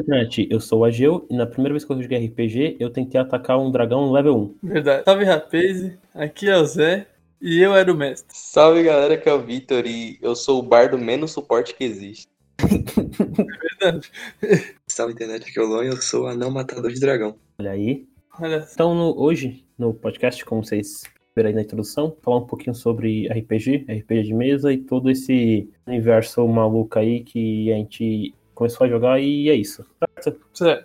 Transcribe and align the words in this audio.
Internet, 0.00 0.46
eu 0.48 0.60
sou 0.60 0.80
o 0.80 0.84
Ageu 0.84 1.26
e 1.28 1.34
na 1.36 1.46
primeira 1.46 1.72
vez 1.74 1.84
que 1.84 1.90
eu 1.90 2.00
joguei 2.00 2.24
RPG, 2.26 2.76
eu 2.78 2.90
tentei 2.90 3.20
atacar 3.20 3.58
um 3.58 3.72
dragão 3.72 4.12
level 4.12 4.54
1. 4.62 4.68
Verdade. 4.68 5.02
Salve, 5.04 5.24
rapaz. 5.24 5.92
Aqui 6.14 6.48
é 6.48 6.56
o 6.56 6.64
Zé 6.64 7.08
e 7.42 7.58
eu 7.58 7.74
era 7.74 7.92
o 7.92 7.96
mestre. 7.96 8.28
Salve 8.30 8.84
galera, 8.84 9.16
que 9.18 9.28
é 9.28 9.32
o 9.32 9.42
Vitor 9.42 9.84
e 9.86 10.16
eu 10.22 10.36
sou 10.36 10.60
o 10.60 10.62
bardo 10.62 10.96
menos 10.96 11.32
suporte 11.32 11.74
que 11.74 11.82
existe. 11.82 12.28
Verdade. 12.60 14.08
Salve 14.86 15.12
internet, 15.14 15.48
aqui 15.50 15.58
é 15.58 15.62
o 15.62 15.66
Lon 15.66 15.82
e 15.82 15.86
eu 15.88 15.96
sou 15.96 16.22
o 16.22 16.26
anão 16.28 16.52
matador 16.52 16.92
de 16.92 17.00
dragão. 17.00 17.34
Olha 17.58 17.72
aí. 17.72 18.06
Olha. 18.40 18.64
Então, 18.72 18.94
no- 18.94 19.20
hoje, 19.20 19.64
no 19.76 19.92
podcast, 19.92 20.44
como 20.44 20.64
vocês 20.64 21.02
viram 21.36 21.48
aí 21.48 21.54
na 21.54 21.62
introdução, 21.62 22.16
falar 22.22 22.36
um 22.36 22.46
pouquinho 22.46 22.76
sobre 22.76 23.26
RPG, 23.28 23.86
RPG 23.88 24.22
de 24.22 24.34
mesa 24.34 24.72
e 24.72 24.78
todo 24.78 25.10
esse 25.10 25.68
universo 25.84 26.46
maluco 26.46 26.96
aí 26.96 27.24
que 27.24 27.72
a 27.72 27.76
gente 27.76 28.32
começou 28.60 28.86
a 28.86 28.90
jogar 28.90 29.18
e 29.18 29.48
é 29.48 29.54
isso. 29.54 29.86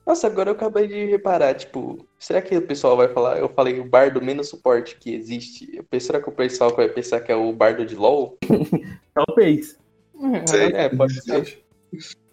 Nossa, 0.07 0.27
agora 0.27 0.49
eu 0.49 0.53
acabei 0.55 0.87
de 0.87 1.07
reparar, 1.07 1.53
tipo, 1.55 2.07
será 2.17 2.41
que 2.41 2.55
o 2.55 2.61
pessoal 2.61 2.95
vai 2.95 3.09
falar? 3.09 3.37
Eu 3.37 3.49
falei 3.49 3.81
o 3.81 3.83
bardo 3.83 4.21
menos 4.21 4.47
suporte 4.47 4.95
que 4.97 5.13
existe. 5.13 5.83
Será 5.99 6.21
que 6.21 6.29
o 6.29 6.31
pessoal 6.31 6.73
vai 6.73 6.87
pensar 6.87 7.19
que 7.19 7.33
é 7.33 7.35
o 7.35 7.51
bardo 7.51 7.85
de 7.85 7.93
LOL? 7.93 8.37
Talvez. 9.13 9.77
Sei. 10.47 10.71
É, 10.71 10.87
pode 10.87 11.21
ser. 11.21 11.59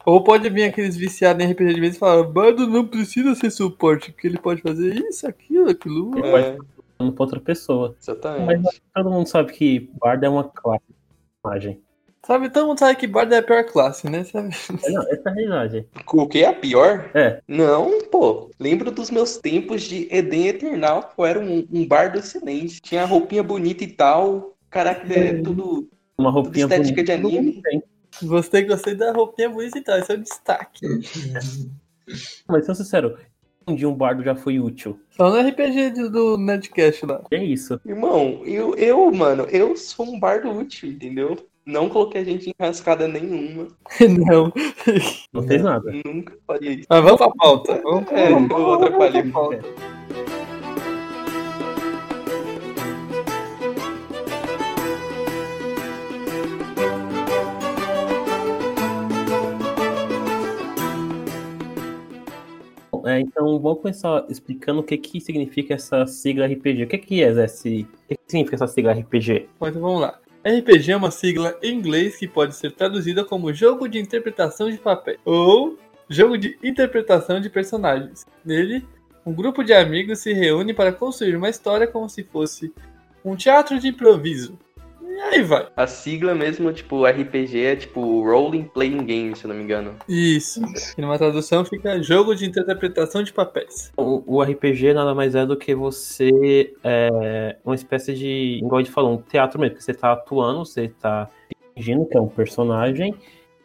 Ou 0.06 0.22
pode 0.22 0.48
vir 0.48 0.62
aqueles 0.62 0.96
viciados 0.96 1.44
em 1.44 1.50
RPG 1.50 1.74
de 1.74 1.80
mesa 1.80 1.96
e 1.96 1.98
falar: 1.98 2.22
Bardo 2.22 2.64
não 2.68 2.86
precisa 2.86 3.34
ser 3.34 3.50
suporte, 3.50 4.12
porque 4.12 4.28
ele 4.28 4.38
pode 4.38 4.62
fazer 4.62 4.94
isso, 4.94 5.26
aquilo, 5.26 5.68
aquilo. 5.68 6.16
Ele 6.18 6.26
É, 6.28 6.30
pode 6.30 6.58
falando 6.98 7.14
pra 7.14 7.24
outra 7.24 7.40
pessoa. 7.40 7.96
exatamente. 8.00 8.62
Mas 8.62 8.80
todo 8.94 9.10
mundo 9.10 9.26
sabe 9.26 9.52
que 9.52 9.90
Bardo 10.00 10.24
é 10.24 10.28
uma 10.28 10.44
classe 10.44 10.84
de 10.88 10.94
personagem. 11.42 11.80
Sabe, 12.24 12.50
todo 12.50 12.68
mundo 12.68 12.78
sabe 12.78 12.96
que 12.96 13.06
Bardo 13.06 13.34
é 13.34 13.38
a 13.38 13.42
pior 13.42 13.64
classe, 13.64 14.08
né? 14.08 14.22
Sabe? 14.22 14.54
É, 14.84 14.90
Não, 14.92 15.02
essa 15.02 15.22
é 15.26 15.28
a 15.28 15.32
realidade. 15.32 15.86
O 16.12 16.28
que 16.28 16.44
é 16.44 16.46
a 16.46 16.52
pior? 16.52 17.10
É. 17.14 17.40
Não, 17.48 18.00
pô. 18.10 18.50
Lembro 18.60 18.92
dos 18.92 19.10
meus 19.10 19.38
tempos 19.38 19.82
de 19.82 20.06
Eden 20.08 20.46
Eternal. 20.46 21.12
Eu 21.18 21.26
era 21.26 21.40
um, 21.40 21.66
um 21.72 21.86
bardo 21.86 22.18
excelente. 22.18 22.80
Tinha 22.80 23.04
roupinha 23.04 23.42
bonita 23.42 23.82
e 23.82 23.88
tal. 23.88 24.56
Caraca, 24.70 25.12
é 25.12 25.42
tudo. 25.42 25.88
Uma 26.16 26.30
roupinha 26.30 26.66
estética 26.66 27.02
bonita, 27.02 27.04
de 27.04 27.12
anime. 27.12 27.62
Gostei, 28.22 28.62
gostei 28.64 28.94
da 28.94 29.12
roupinha 29.12 29.48
bonita 29.48 29.78
e 29.78 29.82
tal, 29.82 29.98
esse 29.98 30.12
é 30.12 30.14
o 30.14 30.18
destaque. 30.18 30.80
Mas, 32.46 32.66
sendo 32.66 32.76
sincero, 32.76 33.18
um 33.66 33.74
dia 33.74 33.88
um 33.88 33.94
bardo 33.94 34.22
já 34.22 34.34
foi 34.34 34.60
útil. 34.60 35.00
Só 35.10 35.30
no 35.30 35.48
RPG 35.48 35.90
do, 35.90 36.10
do 36.10 36.38
Nerdcast 36.38 37.06
lá. 37.06 37.22
É 37.30 37.42
isso. 37.42 37.80
Irmão, 37.84 38.42
eu, 38.44 38.74
eu, 38.76 39.10
mano, 39.10 39.44
eu 39.44 39.76
sou 39.76 40.06
um 40.06 40.20
bardo 40.20 40.50
útil, 40.50 40.90
entendeu? 40.90 41.36
Não 41.64 41.88
coloquei 41.88 42.20
a 42.22 42.24
gente 42.24 42.50
em 42.50 42.54
rascada 42.58 43.06
nenhuma. 43.06 43.68
Não. 44.26 44.52
Não 45.32 45.42
fez 45.46 45.62
nada. 45.62 45.92
Nunca 46.04 46.36
faria 46.46 46.72
isso. 46.72 46.86
Mas 46.90 47.02
vamos 47.04 47.18
pra 47.18 47.30
pauta. 47.30 47.80
Vamos 47.84 48.04
pra 48.08 48.18
É, 48.20 48.30
pauta. 48.48 48.54
eu 48.54 48.74
atrapalhei. 48.74 49.22
Vamos 49.22 49.32
pra 49.32 49.40
pauta. 49.60 50.72
É, 63.04 63.18
então, 63.20 63.58
vamos 63.58 63.80
começar 63.80 64.24
explicando 64.28 64.80
o 64.80 64.82
que, 64.84 64.96
que 64.96 65.20
significa 65.20 65.74
essa 65.74 66.06
sigla 66.06 66.46
RPG. 66.46 66.84
O 66.84 66.86
que, 66.88 66.98
que 66.98 67.22
é, 67.22 67.32
Zé? 67.34 67.44
esse- 67.46 67.82
O 68.04 68.08
que, 68.08 68.14
que 68.16 68.22
significa 68.28 68.54
essa 68.56 68.68
sigla 68.68 68.92
RPG? 68.92 69.48
Então 69.60 69.72
vamos 69.80 70.00
lá. 70.02 70.21
RPG 70.44 70.90
é 70.90 70.96
uma 70.96 71.10
sigla 71.10 71.56
em 71.62 71.72
inglês 71.72 72.16
que 72.16 72.26
pode 72.26 72.56
ser 72.56 72.72
traduzida 72.72 73.24
como 73.24 73.52
jogo 73.52 73.88
de 73.88 74.00
interpretação 74.00 74.68
de 74.68 74.76
papel 74.76 75.16
ou 75.24 75.78
jogo 76.08 76.36
de 76.36 76.58
interpretação 76.62 77.40
de 77.40 77.48
personagens. 77.48 78.26
Nele, 78.44 78.84
um 79.24 79.32
grupo 79.32 79.62
de 79.62 79.72
amigos 79.72 80.18
se 80.18 80.32
reúne 80.32 80.74
para 80.74 80.92
construir 80.92 81.36
uma 81.36 81.48
história 81.48 81.86
como 81.86 82.08
se 82.08 82.24
fosse 82.24 82.72
um 83.24 83.36
teatro 83.36 83.78
de 83.78 83.88
improviso. 83.88 84.58
E 85.12 85.20
aí 85.20 85.42
vai. 85.42 85.68
A 85.76 85.86
sigla 85.86 86.34
mesmo, 86.34 86.72
tipo, 86.72 87.04
RPG 87.04 87.60
é 87.60 87.76
tipo 87.76 88.22
Rolling 88.22 88.64
Playing 88.64 89.04
Game, 89.04 89.36
se 89.36 89.44
eu 89.44 89.48
não 89.48 89.56
me 89.56 89.62
engano. 89.62 89.94
Isso. 90.08 90.60
E 90.96 91.00
numa 91.00 91.18
tradução 91.18 91.64
fica 91.66 92.02
jogo 92.02 92.34
de 92.34 92.46
interpretação 92.46 93.22
de 93.22 93.30
papéis. 93.30 93.92
O, 93.96 94.36
o 94.36 94.42
RPG 94.42 94.94
nada 94.94 95.14
mais 95.14 95.34
é 95.34 95.44
do 95.44 95.56
que 95.56 95.74
você. 95.74 96.72
É, 96.82 97.56
uma 97.62 97.74
espécie 97.74 98.14
de. 98.14 98.60
Igual 98.62 98.78
a 98.78 98.82
gente 98.82 98.92
falou, 98.92 99.12
um 99.12 99.18
teatro 99.20 99.60
mesmo. 99.60 99.76
que 99.76 99.84
Você 99.84 99.92
tá 99.92 100.12
atuando, 100.12 100.64
você 100.64 100.88
tá 100.88 101.28
fingindo 101.74 102.06
que 102.06 102.16
é 102.16 102.20
um 102.20 102.28
personagem, 102.28 103.14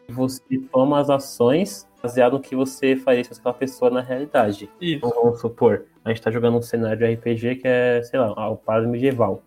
e 0.06 0.12
você 0.12 0.42
toma 0.70 1.00
as 1.00 1.08
ações 1.10 1.86
baseado 2.02 2.34
no 2.34 2.40
que 2.40 2.54
você 2.54 2.94
faria 2.94 3.22
se 3.22 3.28
fosse 3.28 3.40
aquela 3.40 3.54
pessoa 3.54 3.90
na 3.90 4.00
realidade. 4.00 4.70
Isso. 4.80 4.96
Então, 4.96 5.10
vamos 5.10 5.40
supor, 5.40 5.86
a 6.04 6.10
gente 6.10 6.22
tá 6.22 6.30
jogando 6.30 6.58
um 6.58 6.62
cenário 6.62 6.98
de 6.98 7.14
RPG 7.14 7.56
que 7.56 7.68
é, 7.68 8.02
sei 8.02 8.18
lá, 8.20 8.50
o 8.50 8.56
padre 8.56 8.88
medieval. 8.88 9.42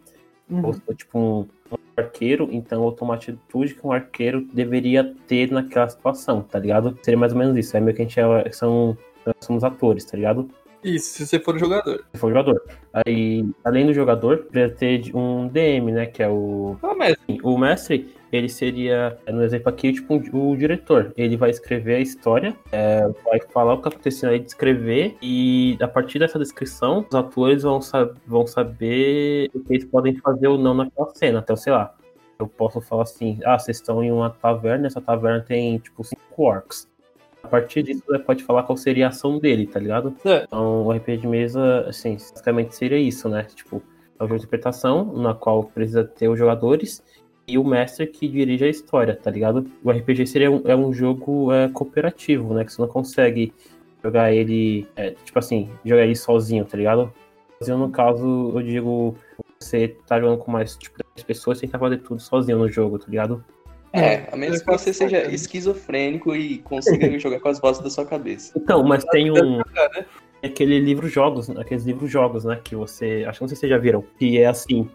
Uhum. 0.50 0.66
Ou 0.66 0.95
tipo 0.95 1.18
um, 1.18 1.47
um 1.72 1.78
arqueiro, 2.01 2.50
então 2.51 2.88
a 2.88 3.03
uma 3.03 3.16
atitude 3.16 3.75
que 3.75 3.85
um 3.85 3.91
arqueiro 3.91 4.47
deveria 4.53 5.16
ter 5.28 5.51
naquela 5.51 5.89
situação, 5.89 6.41
tá 6.41 6.59
ligado? 6.59 6.97
Seria 7.01 7.17
mais 7.17 7.34
ou 7.34 7.39
menos 7.39 7.57
isso. 7.57 7.75
É 7.75 7.79
meio 7.79 7.95
que 7.95 8.01
a 8.01 8.06
gente 8.06 8.19
é, 8.19 8.51
são, 8.51 8.97
nós 9.25 9.35
somos 9.39 9.63
atores, 9.63 10.06
tá 10.06 10.17
ligado? 10.17 10.50
Isso, 10.84 11.13
se 11.13 11.28
você 11.28 11.39
for 11.39 11.57
jogador. 11.59 12.03
Se 12.13 12.19
for 12.19 12.29
jogador. 12.29 12.62
Aí, 12.91 13.45
além 13.63 13.85
do 13.85 13.94
jogador, 13.94 14.45
precisa 14.45 14.73
ter 14.73 15.16
um 15.16 15.47
DM, 15.47 15.91
né? 15.91 16.06
Que 16.07 16.23
é 16.23 16.29
o. 16.29 16.75
Ah, 16.81 16.95
mas 16.95 17.16
O 17.44 17.57
mestre, 17.57 18.16
ele 18.31 18.50
seria, 18.50 19.18
no 19.28 19.44
exemplo 19.44 19.69
aqui, 19.69 19.92
tipo 19.92 20.16
o 20.16 20.56
diretor. 20.56 21.14
Ele 21.18 21.36
vai 21.36 21.50
escrever 21.50 21.96
a 21.96 22.00
história, 22.00 22.56
é, 22.72 23.08
vai 23.25 23.40
falar 23.52 23.74
o 23.74 23.81
que 23.81 23.90
aconteceu 23.90 24.30
aí, 24.30 24.40
descrever, 24.40 25.18
e 25.22 25.78
a 25.81 25.88
partir 25.88 26.19
dessa 26.19 26.40
descrição, 26.40 27.06
os 27.09 27.16
atores 27.16 27.64
vão, 27.64 27.80
vão 28.25 28.47
saber 28.47 29.50
o 29.53 29.59
que 29.59 29.74
eles 29.74 29.86
podem 29.86 30.16
fazer 30.18 30.47
ou 30.47 30.58
não 30.58 30.74
naquela 30.74 31.14
cena. 31.14 31.40
Então, 31.40 31.56
sei 31.56 31.74
lá, 31.74 31.96
eu 32.40 32.47
posso 32.47 32.81
falar 32.81 33.03
assim: 33.03 33.40
ah, 33.46 33.58
vocês 33.58 33.78
estão 33.78 34.03
em 34.03 34.12
uma 34.12 34.30
taverna, 34.30 34.88
essa 34.88 35.02
taverna 35.02 35.42
tem, 35.42 35.78
tipo, 35.78 36.03
cinco 36.03 36.44
orcs. 36.44 36.90
A 37.44 37.48
partir 37.48 37.84
disso, 37.84 38.03
você 38.06 38.19
pode 38.19 38.44
falar 38.44 38.63
qual 38.63 38.78
seria 38.78 39.08
a 39.08 39.09
ação 39.09 39.40
dele, 39.40 39.66
tá 39.66 39.80
ligado? 39.80 40.16
é, 40.25 40.44
Então, 40.44 40.86
o 40.86 40.92
RPG 40.92 41.18
de 41.18 41.28
mesa, 41.28 41.81
assim, 41.88 42.13
basicamente 42.13 42.75
seria 42.75 43.00
isso, 43.00 43.28
né? 43.28 43.48
Tipo, 43.56 43.81
é 44.19 44.24
um 44.24 44.28
jogo 44.28 44.40
de 44.40 44.46
interpretação, 44.46 45.12
na 45.13 45.34
qual 45.34 45.63
precisa 45.63 46.03
ter 46.03 46.30
os 46.30 46.38
jogadores 46.38 47.03
e 47.51 47.57
o 47.57 47.63
mestre 47.63 48.07
que 48.07 48.28
dirige 48.28 48.63
a 48.63 48.69
história, 48.69 49.16
tá 49.16 49.29
ligado? 49.29 49.69
O 49.84 49.91
RPG 49.91 50.25
seria 50.28 50.50
um, 50.50 50.62
é 50.66 50.75
um 50.75 50.94
jogo 50.94 51.51
é, 51.51 51.67
cooperativo, 51.67 52.53
né? 52.53 52.63
Que 52.63 52.72
você 52.72 52.81
não 52.81 52.88
consegue 52.88 53.53
jogar 54.03 54.34
ele, 54.34 54.88
é, 54.95 55.12
tipo 55.25 55.38
assim, 55.38 55.69
jogar 55.85 56.03
ele 56.03 56.16
sozinho, 56.16 56.63
tá 56.63 56.78
ligado? 56.78 57.13
Sozinho, 57.59 57.78
no 57.78 57.89
caso, 57.89 58.53
eu 58.56 58.62
digo, 58.62 59.16
você 59.59 59.89
tá 60.07 60.19
jogando 60.19 60.39
com 60.39 60.51
mais, 60.51 60.78
tipo, 60.78 60.97
10 61.16 61.25
pessoas, 61.25 61.57
você 61.57 61.62
tem 61.62 61.72
que 61.72 61.78
fazer 61.78 61.97
tudo 61.97 62.22
sozinho 62.22 62.57
no 62.57 62.69
jogo, 62.69 62.97
tá 62.97 63.06
ligado? 63.09 63.44
É, 63.94 64.29
a 64.31 64.38
menos 64.38 64.62
que 64.62 64.72
você 64.72 64.94
seja 64.94 65.29
esquizofrênico 65.29 66.33
e 66.33 66.59
consiga 66.59 67.07
jogar 67.19 67.41
com 67.41 67.50
as 67.50 67.59
vozes 67.59 67.83
da 67.83 67.89
sua 67.89 68.06
cabeça. 68.06 68.53
Então, 68.56 68.81
mas 68.83 69.03
tem 69.06 69.29
um. 69.29 69.57
né? 69.57 70.06
aquele 70.41 70.79
livro 70.79 71.07
jogos, 71.07 71.50
aqueles 71.50 71.83
livros 71.83 72.09
jogos, 72.09 72.45
né? 72.45 72.59
Que 72.63 72.75
você. 72.75 73.25
Acho 73.28 73.39
que 73.39 73.44
não 73.44 73.47
sei 73.50 73.56
se 73.56 73.59
vocês 73.62 73.69
já 73.69 73.78
viram. 73.78 74.03
Que 74.18 74.39
é 74.39 74.47
assim, 74.47 74.89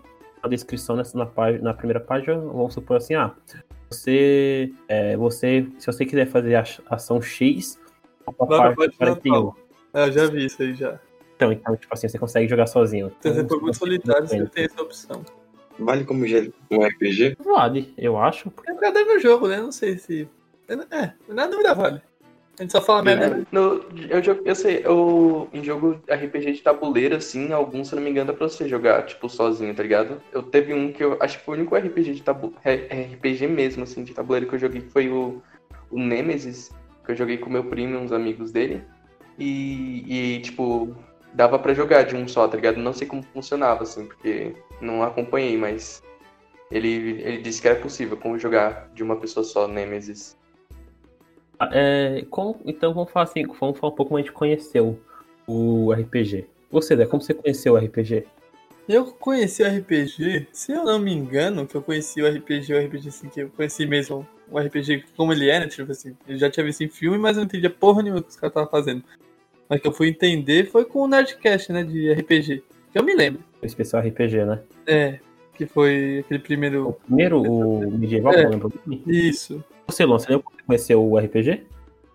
a 0.47 0.49
descrição 0.51 0.97
nessa, 0.97 1.17
na, 1.19 1.27
página, 1.27 1.63
na 1.65 1.75
primeira 1.75 2.01
página, 2.01 2.37
vamos 2.39 2.75
supor 2.75 2.97
assim, 2.97 3.15
ah, 3.15 3.35
você. 3.91 4.73
é, 4.89 5.17
você. 5.17 5.67
Se 5.79 5.87
você 5.87 6.05
quiser 6.05 6.27
fazer 6.27 6.55
a 6.57 6.65
ação 6.91 7.21
X, 7.21 7.79
a 8.27 8.33
página 8.33 8.75
página 8.77 8.97
41. 9.17 9.53
é, 9.95 10.09
eu 10.09 10.13
já 10.13 10.27
vi 10.27 10.47
isso 10.47 10.63
aí 10.63 10.75
já. 10.75 10.99
Então, 11.37 11.53
então, 11.53 11.77
tipo 11.77 11.93
assim, 11.93 12.09
você 12.09 12.19
consegue 12.19 12.49
jogar 12.49 12.67
sozinho. 12.67 13.13
Se 13.21 13.31
você 13.31 13.41
Então, 13.41 13.59
for 13.59 13.63
muito 13.63 13.79
solitário, 13.79 14.27
você 14.27 14.47
tem 14.47 14.65
essa 14.65 14.81
opção. 14.83 15.23
Vale 15.79 16.05
como 16.05 16.27
gê- 16.27 16.51
um 16.71 16.83
RPG? 16.83 17.37
Vale, 17.45 17.93
eu 17.99 18.17
acho. 18.17 18.51
É 18.67 18.73
cada 18.75 19.05
no 19.05 19.21
jogo, 19.21 19.47
né? 19.47 19.59
Não 19.61 19.71
sei 19.71 19.99
se. 19.99 20.27
É, 20.69 21.13
na 21.29 21.47
dúvida 21.47 21.75
vale. 21.75 22.01
A 22.59 22.63
gente 22.63 22.73
só 22.73 22.81
fala 22.81 23.03
merda. 23.03 23.29
né? 23.29 23.47
No, 23.53 23.85
eu, 24.09 24.43
eu 24.45 24.55
sei, 24.55 24.81
eu, 24.85 25.49
em 25.53 25.63
jogo 25.63 26.01
RPG 26.09 26.53
de 26.53 26.63
tabuleiro, 26.63 27.17
assim, 27.17 27.53
alguns, 27.53 27.89
se 27.89 27.95
não 27.95 28.03
me 28.03 28.11
engano, 28.11 28.33
dá 28.33 28.37
pra 28.37 28.49
você 28.49 28.67
jogar, 28.67 29.05
tipo, 29.05 29.29
sozinho, 29.29 29.75
tá 29.75 29.83
ligado? 29.83 30.23
Eu 30.33 30.43
teve 30.43 30.73
um 30.73 30.91
que 30.91 31.05
eu 31.05 31.19
acho 31.21 31.39
que 31.39 31.45
foi 31.45 31.57
o 31.57 31.61
único 31.61 31.77
RPG 31.77 32.15
de 32.15 32.23
tabu, 32.23 32.55
é- 32.65 33.13
RPG 33.13 33.47
mesmo, 33.47 33.83
assim, 33.83 34.05
de 34.05 34.15
tabuleiro 34.15 34.47
que 34.49 34.55
eu 34.55 34.59
joguei, 34.59 34.81
que 34.81 34.91
foi 34.91 35.09
o, 35.11 35.43
o 35.91 35.99
Nemesis, 35.99 36.71
que 37.05 37.13
eu 37.13 37.17
joguei 37.17 37.37
com 37.37 37.51
meu 37.51 37.65
primo 37.65 37.95
e 37.95 37.99
uns 37.99 38.13
amigos 38.13 38.51
dele. 38.51 38.83
E, 39.39 40.37
e, 40.37 40.41
tipo, 40.41 40.97
dava 41.35 41.59
pra 41.59 41.75
jogar 41.75 42.05
de 42.05 42.17
um 42.17 42.27
só, 42.27 42.49
tá 42.49 42.57
ligado? 42.57 42.79
Não 42.79 42.95
sei 42.95 43.07
como 43.07 43.23
funcionava, 43.23 43.83
assim, 43.83 44.07
porque 44.07 44.55
não 44.81 45.03
acompanhei, 45.03 45.59
mas 45.59 46.03
ele, 46.71 47.21
ele 47.23 47.43
disse 47.43 47.61
que 47.61 47.69
era 47.69 47.79
possível 47.79 48.17
como 48.17 48.39
jogar 48.39 48.89
de 48.95 49.03
uma 49.03 49.17
pessoa 49.17 49.45
só, 49.45 49.69
Nemesis. 49.69 50.37
É, 51.73 52.25
como- 52.31 52.61
então 52.67 52.93
vamos 52.93 53.11
falar 53.11 53.25
assim, 53.25 53.45
vamos 53.47 53.79
falar 53.79 53.93
um 53.93 53.97
pouco 53.97 54.07
como 54.07 54.19
a 54.19 54.21
gente 54.21 54.33
conheceu 54.33 54.99
o 55.47 55.93
RPG. 55.93 56.47
Você, 56.71 56.97
Zé, 56.97 57.07
como 57.07 57.23
você 57.23 57.33
conheceu 57.35 57.75
o 57.75 57.77
RPG? 57.79 58.25
Eu 58.89 59.07
conheci 59.07 59.63
o 59.63 59.67
RPG, 59.67 60.47
se 60.53 60.71
eu 60.73 60.85
não 60.85 60.99
me 60.99 61.13
engano, 61.13 61.67
que 61.67 61.75
eu 61.75 61.83
conheci 61.83 62.23
o 62.23 62.27
RPG, 62.27 62.73
o 62.73 62.79
RPG 62.79 63.09
assim, 63.09 63.29
que 63.29 63.41
eu 63.41 63.51
conheci 63.51 63.85
mesmo 63.85 64.27
o 64.49 64.59
RPG 64.61 65.05
como 65.17 65.33
ele 65.33 65.47
né? 65.47 65.67
Tipo 65.67 65.91
assim, 65.91 66.17
eu 66.29 66.37
já 66.39 66.49
tinha 66.49 66.65
visto 66.65 66.83
em 66.85 66.89
filme, 66.89 67.19
mas 67.19 67.37
eu 67.37 67.41
não 67.41 67.47
entendia 67.47 67.71
porra 67.71 68.03
nenhuma 68.03 68.23
que 68.23 68.29
os 68.29 68.37
caras 68.37 68.51
estavam 68.53 68.71
fazendo. 68.71 69.03
Mas 69.69 69.81
que 69.81 69.89
eu 69.89 69.93
fui 69.93 70.09
entender 70.09 70.71
foi 70.71 70.85
com 70.85 71.01
o 71.01 71.09
Nerdcast, 71.09 71.73
né? 71.73 71.83
De 71.83 72.13
RPG. 72.13 72.63
Que 72.93 72.99
eu 72.99 73.03
me 73.03 73.15
lembro. 73.17 73.43
O 73.61 73.67
especial 73.67 74.03
RPG, 74.03 74.45
né? 74.45 74.61
É. 74.87 75.19
Que 75.57 75.67
foi 75.67 76.19
aquele 76.25 76.39
O 76.41 76.43
primeiro. 76.43 76.97
primeiro, 77.07 77.43
o 77.43 77.91
medieval, 77.91 78.33
É. 78.35 78.45
eu 78.45 78.51
lembro. 78.51 78.73
Isso. 79.07 79.65
Você, 79.87 80.05
como 80.05 80.19
você 80.19 80.41
conheceu 80.67 81.03
o 81.03 81.19
RPG? 81.19 81.63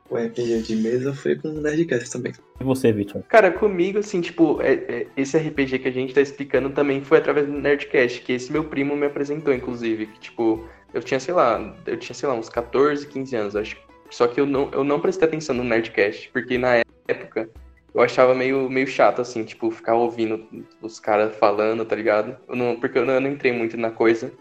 O 0.09 0.17
RPG 0.17 0.61
de 0.63 0.75
mesa 0.75 1.13
foi 1.13 1.35
com 1.37 1.47
o 1.47 1.61
Nerdcast 1.61 2.11
também. 2.11 2.33
E 2.59 2.63
você, 2.63 2.91
Victor? 2.91 3.23
Cara, 3.29 3.49
comigo, 3.49 3.99
assim, 3.99 4.19
tipo, 4.19 4.61
é- 4.61 4.73
é- 4.73 5.07
esse 5.15 5.37
RPG 5.37 5.79
que 5.79 5.87
a 5.87 5.91
gente 5.91 6.13
tá 6.13 6.19
explicando 6.21 6.69
também 6.69 7.01
foi 7.01 7.17
através 7.17 7.47
do 7.47 7.53
Nerdcast, 7.53 8.21
que 8.21 8.33
esse 8.33 8.51
meu 8.51 8.65
primo 8.65 8.95
me 8.95 9.05
apresentou, 9.05 9.53
inclusive. 9.53 10.07
Que, 10.07 10.19
tipo, 10.19 10.67
eu 10.93 11.01
tinha, 11.01 11.19
sei 11.19 11.33
lá, 11.33 11.75
eu 11.87 11.95
tinha, 11.97 12.13
sei 12.13 12.27
lá, 12.27 12.35
uns 12.35 12.49
14, 12.49 13.07
15 13.07 13.35
anos, 13.37 13.55
acho. 13.55 13.77
Só 14.09 14.27
que 14.27 14.39
eu 14.41 14.45
não, 14.45 14.69
eu 14.73 14.83
não 14.83 14.99
prestei 14.99 15.25
atenção 15.25 15.55
no 15.55 15.63
Nerdcast, 15.63 16.29
porque 16.33 16.57
na 16.57 16.81
época 17.07 17.49
eu 17.93 18.01
achava 18.01 18.33
meio, 18.33 18.69
meio 18.69 18.87
chato, 18.87 19.21
assim, 19.21 19.43
tipo, 19.43 19.69
ficar 19.69 19.95
ouvindo 19.95 20.47
os 20.81 20.99
caras 20.99 21.35
falando, 21.35 21.85
tá 21.85 21.95
ligado? 21.95 22.37
Eu 22.47 22.55
não, 22.55 22.79
porque 22.79 22.97
eu 22.97 23.05
não, 23.05 23.15
eu 23.15 23.21
não 23.21 23.29
entrei 23.29 23.51
muito 23.51 23.75
na 23.77 23.91
coisa. 23.91 24.31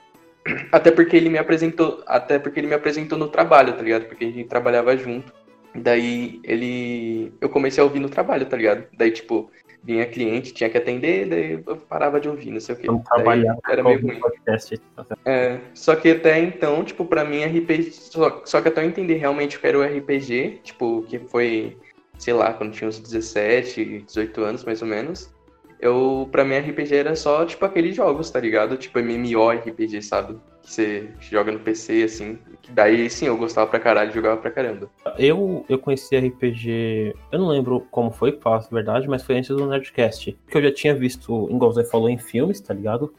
Até 0.72 0.90
porque 0.90 1.16
ele 1.16 1.28
me 1.28 1.38
apresentou, 1.38 2.02
até 2.06 2.38
porque 2.38 2.58
ele 2.58 2.66
me 2.66 2.74
apresentou 2.74 3.18
no 3.18 3.28
trabalho, 3.28 3.74
tá 3.74 3.82
ligado? 3.82 4.06
Porque 4.06 4.24
a 4.24 4.30
gente 4.30 4.48
trabalhava 4.48 4.96
junto. 4.96 5.32
Daí 5.74 6.40
ele. 6.42 7.32
Eu 7.40 7.48
comecei 7.48 7.80
a 7.80 7.84
ouvir 7.84 8.00
no 8.00 8.08
trabalho, 8.08 8.46
tá 8.46 8.56
ligado? 8.56 8.86
Daí, 8.96 9.10
tipo, 9.10 9.50
vinha 9.82 10.06
cliente, 10.06 10.52
tinha 10.52 10.68
que 10.68 10.78
atender, 10.78 11.28
daí 11.28 11.62
eu 11.64 11.76
parava 11.76 12.20
de 12.20 12.28
ouvir, 12.28 12.50
não 12.50 12.60
sei 12.60 12.74
o 12.74 12.78
quê. 12.78 12.86
Daí 12.86 13.02
trabalhar 13.04 13.58
era 13.68 13.82
meio 13.82 14.00
ruim. 14.00 14.18
podcast. 14.18 14.80
tá? 14.96 15.06
É, 15.24 15.58
só 15.74 15.94
que 15.94 16.10
até 16.10 16.38
então, 16.38 16.84
tipo, 16.84 17.04
pra 17.04 17.24
mim 17.24 17.44
RPG. 17.44 17.92
Só, 17.92 18.42
só 18.44 18.60
que 18.60 18.68
até 18.68 18.82
eu 18.82 18.86
entender 18.86 19.14
realmente 19.14 19.56
o 19.56 19.60
que 19.60 19.66
era 19.66 19.78
o 19.78 19.82
RPG, 19.82 20.60
tipo, 20.64 21.02
que 21.02 21.18
foi, 21.18 21.76
sei 22.20 22.34
lá, 22.34 22.52
quando 22.52 22.72
tinha 22.72 22.86
uns 22.86 23.00
17, 23.00 24.04
18 24.06 24.40
anos 24.42 24.64
mais 24.64 24.82
ou 24.82 24.88
menos. 24.88 25.32
Eu, 25.80 26.28
pra 26.30 26.44
mim, 26.44 26.58
RPG 26.58 26.94
era 26.94 27.16
só, 27.16 27.46
tipo, 27.46 27.64
aqueles 27.64 27.96
jogos, 27.96 28.30
tá 28.30 28.38
ligado? 28.38 28.76
Tipo, 28.76 28.98
MMORPG, 28.98 30.02
sabe? 30.02 30.36
Que 30.62 30.70
você 30.70 31.08
joga 31.18 31.50
no 31.50 31.58
PC, 31.58 32.02
assim. 32.02 32.38
Que 32.60 32.70
daí, 32.70 33.08
sim, 33.08 33.26
eu 33.26 33.36
gostava 33.38 33.66
pra 33.66 33.80
caralho, 33.80 34.12
jogava 34.12 34.38
pra 34.38 34.50
caramba. 34.50 34.90
Eu, 35.18 35.64
eu 35.70 35.78
conheci 35.78 36.14
RPG, 36.14 37.16
eu 37.32 37.38
não 37.38 37.48
lembro 37.48 37.86
como 37.90 38.10
foi, 38.10 38.32
pra 38.32 38.42
falar 38.42 38.56
a 38.58 38.74
verdade, 38.74 39.08
mas 39.08 39.22
foi 39.22 39.38
antes 39.38 39.48
do 39.48 39.66
Nerdcast. 39.66 40.38
Porque 40.44 40.58
eu 40.58 40.62
já 40.64 40.72
tinha 40.72 40.94
visto, 40.94 41.48
igual 41.50 41.72
você 41.72 41.82
falou, 41.82 42.10
em 42.10 42.18
filmes, 42.18 42.60
tá 42.60 42.74
ligado? 42.74 43.14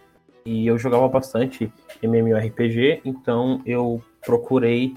E 0.46 0.68
eu 0.68 0.78
jogava 0.78 1.08
bastante 1.08 1.74
MMORPG, 2.04 3.02
então 3.04 3.60
eu 3.66 4.00
procurei 4.24 4.94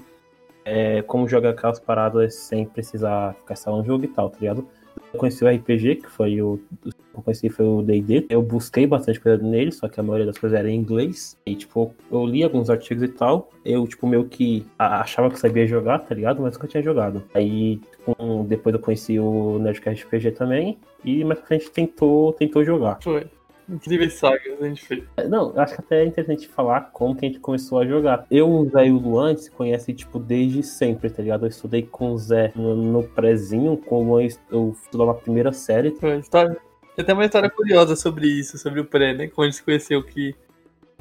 é, 0.65 1.01
como 1.03 1.27
jogar 1.27 1.51
aquelas 1.51 1.79
paradas 1.79 2.35
sem 2.35 2.65
precisar 2.65 3.35
instalando 3.49 3.83
o 3.83 3.85
jogo 3.85 4.03
e 4.03 4.07
tal, 4.07 4.29
tá 4.29 4.37
ligado? 4.39 4.67
Eu 5.13 5.19
conheci 5.19 5.43
o 5.43 5.47
RPG, 5.49 5.95
que 5.97 6.09
foi 6.09 6.41
o. 6.41 6.59
eu 6.85 7.21
conheci 7.21 7.49
foi 7.49 7.65
o 7.65 7.81
DD. 7.81 8.25
Eu 8.29 8.41
busquei 8.41 8.87
bastante 8.87 9.19
coisa 9.19 9.41
nele, 9.41 9.71
só 9.71 9.87
que 9.89 9.99
a 9.99 10.03
maioria 10.03 10.25
das 10.25 10.37
coisas 10.37 10.57
era 10.57 10.69
em 10.69 10.75
inglês. 10.75 11.37
E, 11.45 11.53
tipo, 11.55 11.93
eu 12.11 12.25
li 12.25 12.43
alguns 12.43 12.69
artigos 12.69 13.03
e 13.03 13.07
tal. 13.09 13.49
Eu, 13.63 13.85
tipo, 13.87 14.07
meio 14.07 14.25
que 14.25 14.65
achava 14.79 15.29
que 15.29 15.37
sabia 15.39 15.67
jogar, 15.67 15.99
tá 15.99 16.15
ligado? 16.15 16.41
Mas 16.41 16.53
nunca 16.53 16.67
tinha 16.67 16.81
jogado. 16.83 17.21
Aí, 17.33 17.79
com- 18.05 18.45
depois 18.45 18.73
eu 18.73 18.81
conheci 18.81 19.19
o 19.19 19.59
Nerdcast 19.59 20.05
RPG 20.05 20.31
também. 20.31 20.77
E 21.03 21.23
mais 21.25 21.39
pra 21.39 21.47
frente 21.47 21.69
tentou, 21.69 22.31
tentou 22.33 22.63
jogar. 22.63 22.97
Foi. 23.01 23.25
Incríveis 23.67 24.13
sagas 24.13 24.61
a 24.61 24.67
gente 24.67 24.85
fez. 24.85 25.03
Não, 25.29 25.57
acho 25.59 25.75
que 25.75 25.81
até 25.81 26.03
é 26.03 26.05
interessante 26.05 26.47
falar 26.47 26.91
como 26.93 27.15
que 27.15 27.25
a 27.25 27.27
gente 27.27 27.39
começou 27.39 27.79
a 27.79 27.85
jogar. 27.85 28.25
Eu, 28.29 28.49
o 28.49 28.69
Zé 28.69 28.87
e 28.87 28.91
o 28.91 28.99
Luan 28.99 29.35
se 29.35 29.49
conhece, 29.49 29.93
tipo, 29.93 30.19
desde 30.19 30.61
sempre, 30.61 31.09
tá 31.09 31.23
ligado? 31.23 31.45
Eu 31.45 31.49
estudei 31.49 31.81
com 31.81 32.11
o 32.11 32.17
Zé 32.17 32.51
no, 32.55 32.75
no 32.75 33.03
prézinho, 33.03 33.75
com 33.77 34.03
o 34.03 34.07
Luan 34.07 34.27
eu 34.51 34.75
estudava 34.83 35.11
a 35.11 35.15
primeira 35.15 35.51
série. 35.51 35.95
História. 36.19 36.57
Tem 36.95 37.03
até 37.03 37.13
uma 37.13 37.25
história 37.25 37.49
curiosa 37.49 37.95
sobre 37.95 38.27
isso, 38.27 38.57
sobre 38.57 38.79
o 38.79 38.85
pré, 38.85 39.13
né? 39.13 39.27
Quando 39.27 39.47
a 39.47 39.49
gente 39.49 39.57
se 39.57 39.63
conheceu, 39.63 40.03
que 40.03 40.35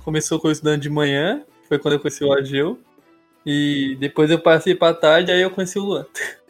começou 0.02 0.40
com 0.40 0.49
eu 0.49 0.52
estudando 0.52 0.81
de 0.81 0.90
manhã, 0.90 1.44
foi 1.69 1.78
quando 1.78 1.94
eu 1.94 2.00
conheci 2.00 2.25
o 2.25 2.32
Ageu. 2.32 2.78
E 3.46 3.96
depois 4.00 4.31
eu 4.31 4.38
passei 4.41 4.75
pra 4.75 4.94
tarde, 4.94 5.31
aí 5.31 5.43
eu 5.43 5.50
conheci 5.50 5.79
o 5.79 5.85
Luan. 5.85 6.06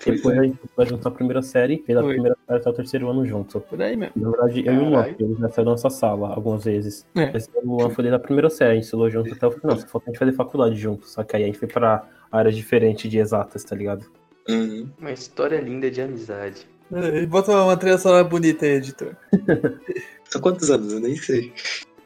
Depois 0.07 0.39
a 0.39 0.43
gente 0.45 0.59
foi 0.77 0.87
junto 0.87 1.09
a 1.09 1.11
primeira 1.11 1.43
série, 1.43 1.83
fez 1.85 1.99
a 1.99 2.03
Foi. 2.03 2.13
primeira 2.13 2.37
série 2.47 2.61
até 2.61 2.71
o 2.71 2.73
terceiro 2.73 3.11
ano 3.11 3.27
junto. 3.27 3.59
Por 3.61 3.83
aí 3.83 3.97
mesmo. 3.97 4.13
Na 4.17 4.31
verdade, 4.31 4.65
eu 4.67 4.73
e 4.75 4.77
o 4.79 4.81
Luan, 4.85 4.91
Caralho. 4.93 5.09
porque 5.15 5.25
ele 5.25 5.35
já 5.35 5.49
saiu 5.51 5.65
da 5.65 5.71
nossa 5.73 5.91
sala 5.91 6.29
algumas 6.35 6.65
vezes. 6.65 7.05
É. 7.17 7.37
Esse 7.37 7.49
o 7.55 7.67
Luan 7.67 7.91
foi 7.91 8.05
desde 8.05 8.17
a 8.17 8.21
primeira 8.21 8.49
série, 8.49 8.73
a 8.73 8.75
gente 8.75 8.85
estudou 8.85 9.11
junto 9.11 9.33
até 9.33 9.47
o 9.47 9.51
final. 9.51 9.77
Só 9.79 9.87
falta 9.89 10.09
a 10.09 10.13
gente 10.13 10.19
fazer 10.21 10.33
faculdade 10.33 10.77
junto. 10.77 11.09
Só 11.09 11.25
que 11.25 11.35
aí 11.35 11.43
a 11.43 11.47
gente 11.47 11.59
foi 11.59 11.67
pra 11.69 12.07
áreas 12.31 12.55
diferentes 12.55 13.11
de 13.11 13.19
exatas, 13.19 13.65
tá 13.65 13.75
ligado? 13.75 14.07
Uhum. 14.49 14.89
Uma 15.01 15.11
história 15.13 15.59
linda 15.61 15.91
de 15.91 16.01
amizade. 16.01 16.67
É, 16.93 17.25
Bota 17.27 17.51
uma 17.51 17.77
trilha 17.77 17.99
sonora 17.99 18.23
bonita 18.23 18.67
aí, 18.67 18.73
editor. 18.73 19.17
São 20.31 20.41
quantos 20.41 20.71
anos? 20.71 20.93
Eu 20.93 21.01
nem 21.01 21.17
sei. 21.17 21.53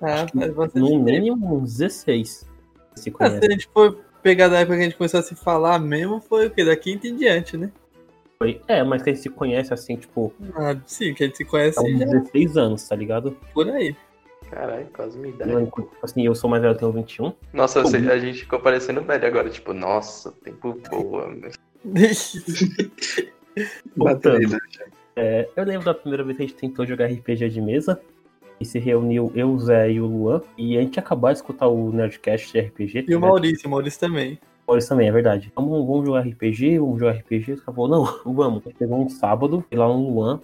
Ah, 0.00 0.26
faz 0.32 0.54
bastante 0.54 0.78
No 0.80 0.88
tempo. 0.90 1.04
mínimo 1.04 1.56
uns 1.58 1.76
16. 1.78 2.46
Se 2.94 3.10
Ah, 3.10 3.12
conhece. 3.12 3.38
se 3.40 3.46
a 3.46 3.50
gente 3.50 3.68
for 3.74 3.98
pegar 4.28 4.48
da 4.48 4.58
época 4.58 4.76
que 4.76 4.82
a 4.82 4.84
gente 4.84 4.96
começou 4.96 5.20
a 5.20 5.22
se 5.22 5.34
falar 5.34 5.78
mesmo, 5.78 6.20
foi 6.20 6.48
o 6.48 6.50
quê? 6.50 6.62
Da 6.62 6.76
quinta 6.76 7.08
em 7.08 7.16
diante, 7.16 7.56
né? 7.56 7.70
Foi- 8.38 8.60
É, 8.68 8.82
mas 8.84 9.02
que 9.02 9.08
a 9.08 9.12
gente 9.14 9.22
se 9.22 9.30
conhece 9.30 9.72
assim, 9.72 9.96
tipo, 9.96 10.34
Ah, 10.54 10.76
sim, 10.84 11.14
que 11.14 11.24
a 11.24 11.26
gente 11.26 11.38
se 11.38 11.46
conhece 11.46 11.78
há 11.78 11.82
uns 11.82 11.98
já 11.98 12.04
16 12.04 12.56
anos, 12.58 12.86
tá 12.86 12.94
ligado? 12.94 13.34
por 13.54 13.66
aí. 13.70 13.96
Caralho, 14.50 14.86
quase. 14.92 15.18
Eu, 15.18 15.64
tipo 15.66 15.90
assim, 16.02 16.26
eu 16.26 16.34
sou 16.34 16.48
mais 16.50 16.60
velho, 16.62 16.74
eu 16.74 16.78
tenho 16.78 16.92
21. 16.92 17.32
Nossa, 17.54 17.80
você- 17.82 17.96
a 17.96 18.18
gente 18.18 18.40
ficou 18.40 18.60
parecendo 18.60 19.00
velho 19.02 19.26
agora, 19.26 19.48
tipo, 19.48 19.72
nossa, 19.72 20.30
tempo 20.44 20.78
boa. 20.90 21.26
meu. 21.28 21.50
Voltando. 23.96 24.42
Batalha. 24.50 24.60
É, 25.16 25.48
eu 25.56 25.64
lembro 25.64 25.86
da 25.86 25.94
primeira 25.94 26.22
vez 26.22 26.36
que 26.36 26.42
a 26.44 26.46
gente 26.46 26.56
tentou 26.58 26.84
jogar 26.86 27.06
RPG 27.06 27.48
de 27.48 27.60
mesa. 27.62 27.98
E 28.60 28.64
se 28.64 28.78
reuniu 28.78 29.32
eu, 29.34 29.50
o 29.50 29.58
Zé 29.58 29.92
e 29.92 30.00
o 30.00 30.06
Luan. 30.06 30.40
E 30.56 30.76
a 30.76 30.80
gente 30.80 30.98
acabou 30.98 31.30
de 31.30 31.36
escutar 31.36 31.68
o 31.68 31.92
Nerdcast 31.92 32.52
de 32.52 32.60
RPG. 32.60 33.06
E 33.08 33.14
o 33.14 33.20
Maurício, 33.20 33.68
o 33.68 33.70
Maurício 33.70 34.00
também. 34.00 34.38
Maurício 34.66 34.90
também, 34.90 35.08
é 35.08 35.12
verdade. 35.12 35.52
Vamos, 35.54 35.86
vamos 35.86 36.06
jogar 36.06 36.20
RPG, 36.20 36.78
vamos 36.78 36.98
jogar 36.98 37.12
RPG. 37.12 37.56
Falou, 37.58 37.88
não, 37.88 38.04
vamos. 38.34 38.62
A 38.66 38.68
gente 38.68 38.78
pegou 38.78 39.02
um 39.02 39.08
sábado, 39.08 39.64
foi 39.68 39.78
lá 39.78 39.88
no 39.88 40.10
Luan. 40.10 40.40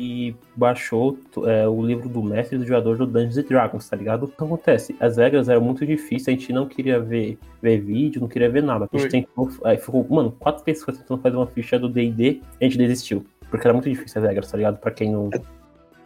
E 0.00 0.36
baixou 0.54 1.18
é, 1.44 1.66
o 1.66 1.82
livro 1.84 2.08
do 2.08 2.22
mestre 2.22 2.54
e 2.54 2.58
do 2.60 2.64
jogador 2.64 2.96
do 2.98 3.06
Dungeons 3.06 3.36
and 3.36 3.42
Dragons, 3.48 3.88
tá 3.88 3.96
ligado? 3.96 4.24
O 4.24 4.28
que 4.28 4.44
acontece? 4.44 4.94
As 5.00 5.16
regras 5.16 5.48
eram 5.48 5.60
muito 5.60 5.84
difíceis, 5.84 6.28
a 6.28 6.30
gente 6.30 6.52
não 6.52 6.68
queria 6.68 7.00
ver, 7.00 7.36
ver 7.60 7.80
vídeo, 7.80 8.20
não 8.20 8.28
queria 8.28 8.48
ver 8.48 8.62
nada. 8.62 8.88
A 8.92 8.96
gente 8.96 9.10
Foi. 9.10 9.10
tentou. 9.10 9.50
Aí 9.64 9.76
ficou, 9.76 10.06
mano, 10.08 10.30
quatro 10.38 10.62
pessoas 10.62 10.98
tentando 10.98 11.20
fazer 11.20 11.36
uma 11.36 11.48
ficha 11.48 11.80
do 11.80 11.88
DD, 11.88 12.40
a 12.60 12.64
gente 12.64 12.78
desistiu. 12.78 13.26
Porque 13.50 13.66
era 13.66 13.74
muito 13.74 13.90
difícil 13.90 14.22
as 14.22 14.28
regras, 14.28 14.48
tá 14.48 14.56
ligado? 14.56 14.78
Pra 14.78 14.92
quem 14.92 15.10
não 15.10 15.30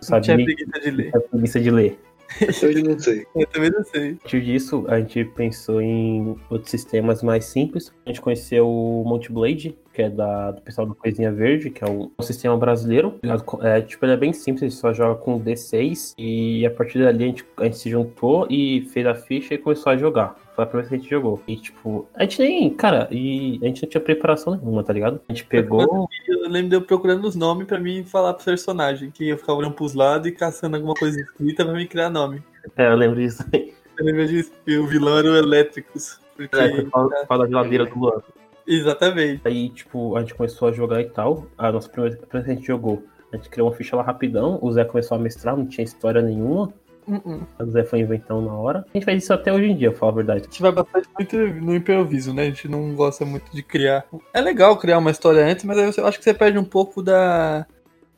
Não 0.02 0.08
sabe 0.08 0.24
tinha 0.24 0.36
nem 0.36 0.46
preguiça 0.46 0.80
de 0.80 0.90
ler. 0.90 1.10
a 1.14 1.20
preguiça 1.20 1.60
de 1.60 1.70
ler. 1.70 1.98
Eu 2.40 2.84
não 2.84 2.98
sei. 2.98 3.26
Eu 3.34 3.46
também 3.46 3.70
não 3.70 3.84
sei. 3.84 4.12
A 4.12 4.16
partir 4.22 4.40
disso, 4.40 4.84
a 4.88 4.98
gente 4.98 5.24
pensou 5.24 5.80
em 5.80 6.36
outros 6.50 6.70
sistemas 6.70 7.22
mais 7.22 7.44
simples. 7.44 7.92
A 8.06 8.08
gente 8.08 8.20
conheceu 8.20 8.68
o 8.68 9.04
Monty 9.06 9.30
Blade, 9.30 9.78
que 9.92 10.02
é 10.02 10.10
da, 10.10 10.52
do 10.52 10.62
pessoal 10.62 10.86
do 10.86 10.94
Coisinha 10.94 11.30
Verde, 11.30 11.70
que 11.70 11.84
é 11.84 11.86
um, 11.88 12.10
um 12.18 12.22
sistema 12.22 12.56
brasileiro. 12.56 13.18
É, 13.60 13.80
tipo, 13.82 14.04
ele 14.04 14.12
é 14.12 14.16
bem 14.16 14.32
simples, 14.32 14.62
a 14.62 14.68
gente 14.68 14.80
só 14.80 14.92
joga 14.92 15.20
com 15.20 15.38
D6. 15.38 16.14
E 16.18 16.64
a 16.64 16.70
partir 16.70 16.98
dali 16.98 17.24
a 17.24 17.26
gente, 17.26 17.44
a 17.58 17.64
gente 17.64 17.78
se 17.78 17.90
juntou 17.90 18.46
e 18.50 18.88
fez 18.92 19.06
a 19.06 19.14
ficha 19.14 19.54
e 19.54 19.58
começou 19.58 19.92
a 19.92 19.96
jogar. 19.96 20.36
Foi 20.54 20.64
a 20.64 20.66
primeira 20.66 20.88
vez 20.88 20.88
que 20.88 20.94
a 20.94 20.98
gente 20.98 21.10
jogou. 21.10 21.42
E 21.46 21.56
tipo, 21.56 22.06
a 22.14 22.22
gente 22.22 22.42
nem, 22.42 22.70
cara, 22.70 23.08
e 23.10 23.58
a 23.62 23.66
gente 23.66 23.82
não 23.82 23.88
tinha 23.88 24.00
preparação 24.00 24.54
nenhuma, 24.54 24.84
tá 24.84 24.92
ligado? 24.92 25.20
A 25.28 25.32
gente 25.32 25.46
pegou. 25.46 26.08
Eu 26.28 26.48
lembro 26.48 26.68
de 26.68 26.76
eu 26.76 26.82
procurando 26.82 27.24
os 27.26 27.34
nomes 27.34 27.66
pra 27.66 27.80
mim 27.80 28.04
falar 28.04 28.34
pro 28.34 28.44
personagem. 28.44 29.10
Que 29.10 29.30
eu 29.30 29.38
ficava 29.38 29.58
olhando 29.58 29.74
pros 29.74 29.94
lados 29.94 30.26
e 30.26 30.32
caçando 30.32 30.76
alguma 30.76 30.94
coisa 30.94 31.18
escrita 31.20 31.64
pra 31.64 31.74
mim 31.74 31.86
criar 31.86 32.10
nome. 32.10 32.42
É, 32.76 32.88
eu 32.88 32.96
lembro 32.96 33.16
disso. 33.16 33.44
Eu 33.98 34.06
lembro 34.06 34.26
disso. 34.26 34.50
E 34.66 34.78
o 34.78 34.86
vilão 34.86 35.18
era 35.18 35.28
o 35.28 35.36
Elétricos. 35.36 36.18
Porque... 36.34 36.56
É, 36.56 36.70
que 36.70 36.86
fala, 36.86 37.44
da 37.44 37.46
geladeira 37.46 37.84
do 37.84 37.98
Luan. 37.98 38.22
Exatamente. 38.66 39.42
Aí, 39.44 39.68
tipo, 39.68 40.16
a 40.16 40.20
gente 40.20 40.34
começou 40.34 40.68
a 40.68 40.72
jogar 40.72 41.02
e 41.02 41.10
tal. 41.10 41.46
A 41.58 41.70
nossa 41.70 41.90
primeira, 41.90 42.16
a 42.16 42.26
primeira 42.26 42.42
vez 42.42 42.44
que 42.46 42.50
a 42.50 42.54
gente 42.54 42.66
jogou, 42.66 43.04
a 43.32 43.36
gente 43.36 43.50
criou 43.50 43.68
uma 43.68 43.76
ficha 43.76 43.94
lá 43.94 44.02
rapidão. 44.02 44.58
O 44.62 44.72
Zé 44.72 44.84
começou 44.84 45.16
a 45.16 45.20
mestrar, 45.20 45.56
não 45.56 45.66
tinha 45.66 45.84
história 45.84 46.22
nenhuma. 46.22 46.72
Uh-uh. 47.06 47.46
O 47.58 47.70
Zé 47.70 47.84
foi 47.84 48.00
inventando 48.00 48.46
na 48.46 48.54
hora. 48.54 48.84
A 48.92 48.96
gente 48.96 49.04
faz 49.04 49.22
isso 49.22 49.32
até 49.32 49.52
hoje 49.52 49.66
em 49.66 49.76
dia, 49.76 49.90
pra 49.90 49.98
falar 49.98 50.12
a 50.12 50.16
verdade. 50.16 50.40
A 50.40 50.44
gente 50.44 50.62
vai 50.62 50.72
bastante 50.72 51.08
muito 51.18 51.36
no 51.36 51.74
improviso, 51.74 52.32
né? 52.32 52.42
A 52.42 52.46
gente 52.46 52.68
não 52.68 52.94
gosta 52.94 53.24
muito 53.24 53.50
de 53.52 53.62
criar. 53.62 54.04
É 54.32 54.40
legal 54.40 54.76
criar 54.78 54.98
uma 54.98 55.10
história 55.10 55.44
antes, 55.44 55.64
mas 55.64 55.78
aí 55.78 55.92
eu 55.96 56.06
acho 56.06 56.18
que 56.18 56.24
você 56.24 56.34
perde 56.34 56.58
um 56.58 56.64
pouco 56.64 57.02
da, 57.02 57.66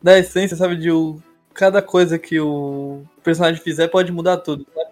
da 0.03 0.19
essência, 0.19 0.57
sabe? 0.57 0.77
De 0.77 0.91
o, 0.91 1.19
cada 1.53 1.81
coisa 1.81 2.19
que 2.19 2.39
o 2.41 3.03
personagem 3.23 3.63
fizer 3.63 3.89
pode 3.89 4.13
mudar 4.13 4.39
tudo, 4.39 4.67
sabe? 4.75 4.91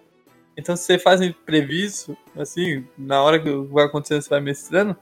Então 0.57 0.75
se 0.75 0.83
você 0.83 0.99
faz 0.99 1.19
um 1.21 1.25
imprevisto, 1.25 2.17
assim, 2.37 2.85
na 2.97 3.21
hora 3.21 3.39
que 3.39 3.51
vai 3.71 3.85
acontecendo, 3.85 4.21
você 4.21 4.29
vai 4.29 4.41
mestrando, 4.41 4.95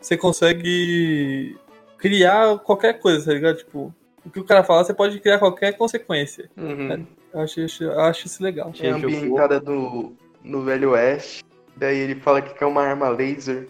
você 0.00 0.16
consegue 0.16 1.56
criar 1.98 2.58
qualquer 2.58 3.00
coisa, 3.00 3.26
tá 3.26 3.32
ligado? 3.32 3.56
Tipo, 3.56 3.94
o 4.24 4.30
que 4.30 4.40
o 4.40 4.44
cara 4.44 4.62
fala, 4.62 4.84
você 4.84 4.94
pode 4.94 5.18
criar 5.20 5.38
qualquer 5.38 5.76
consequência. 5.76 6.50
Uhum. 6.56 6.90
Eu 6.90 7.06
acho, 7.40 7.60
eu 7.82 8.00
acho 8.00 8.26
isso 8.26 8.42
legal. 8.42 8.72
Jogou- 8.74 8.94
ambientada 8.94 9.60
no, 9.60 10.14
no 10.42 10.62
Velho 10.64 10.90
Oeste. 10.90 11.42
Daí 11.76 11.96
ele 11.98 12.14
fala 12.16 12.40
que 12.40 12.54
quer 12.54 12.66
uma 12.66 12.82
arma 12.82 13.08
laser. 13.08 13.66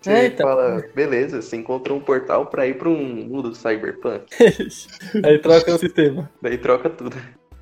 Você 0.00 0.10
É, 0.10 0.26
então. 0.26 0.46
fala, 0.46 0.84
beleza, 0.94 1.42
você 1.42 1.56
encontrou 1.56 1.98
um 1.98 2.00
portal 2.00 2.46
pra 2.46 2.66
ir 2.68 2.78
pra 2.78 2.88
um 2.88 3.04
mundo 3.26 3.52
cyberpunk. 3.54 4.26
Aí 5.24 5.38
troca 5.40 5.74
o 5.74 5.78
sistema. 5.78 6.30
Daí 6.40 6.56
troca 6.56 6.88
tudo. 6.88 7.16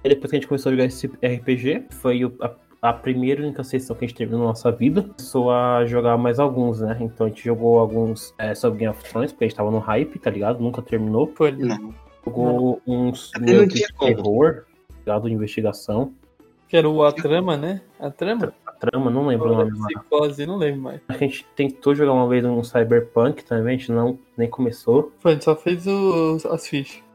E 0.05 0.09
depois 0.11 0.31
que 0.31 0.37
a 0.37 0.39
gente 0.41 0.47
começou 0.49 0.69
a 0.71 0.73
jogar 0.75 0.85
esse 0.85 1.07
RPG, 1.07 1.85
foi 1.93 2.27
o- 2.27 2.35
a, 2.43 2.55
a 2.83 2.93
primeira 2.93 3.43
única 3.43 3.65
sessão 3.65 3.97
que 3.97 4.05
a 4.05 4.09
gente 4.09 4.17
teve 4.19 4.33
na 4.33 4.39
nossa 4.39 4.71
vida. 4.71 5.03
Começou 5.03 5.51
a 5.51 5.87
jogar 5.87 6.19
mais 6.19 6.39
alguns, 6.39 6.81
né? 6.83 6.99
Então 7.01 7.25
a 7.27 7.31
gente 7.31 7.43
jogou 7.43 7.79
alguns 7.79 8.35
é, 8.39 8.55
sobre 8.55 8.81
Game 8.81 8.93
of 8.95 9.03
Thrones, 9.09 9.33
porque 9.33 9.45
a 9.47 9.49
gente 9.49 9.57
tava 9.57 9.71
no 9.71 9.79
hype, 9.79 10.19
tá 10.19 10.31
ligado? 10.31 10.61
Nunca 10.63 10.83
terminou. 10.83 11.33
Foi. 11.35 11.53
Não. 11.53 11.95
Jogou 12.23 12.83
uns 12.87 13.31
meio 13.41 13.61
não 13.63 13.69
que 13.69 13.77
tinha 13.77 13.87
de 13.87 13.95
como. 13.95 14.15
terror, 14.15 14.65
ligado? 15.07 15.29
De 15.29 15.35
investigação. 15.35 16.13
Que 16.69 16.77
era 16.77 16.89
o 16.89 17.05
a 17.05 17.13
trama, 17.13 17.57
né? 17.57 17.81
A 17.99 18.11
trama? 18.11 18.53
A 18.67 18.73
trama, 18.73 19.09
não 19.09 19.27
lembro 19.27 19.53
o 19.53 19.57
nome. 19.57 19.71
Psicose, 19.71 20.45
não 20.47 20.57
lembro 20.57 20.81
mais. 20.81 21.01
A 21.09 21.17
gente 21.17 21.47
tentou 21.55 21.95
jogar 21.95 22.13
uma 22.13 22.29
vez 22.29 22.45
um 22.45 22.65
Cyberpunk 22.65 23.45
também, 23.45 23.77
a 23.77 23.79
gente 23.79 23.93
não 23.93 24.19
nem 24.37 24.51
começou. 24.51 25.13
Foi, 25.19 25.33
a 25.33 25.35
gente 25.35 25.45
só 25.45 25.55
fez 25.55 25.87
os, 25.87 26.45
as 26.47 26.67
fichas. 26.67 27.07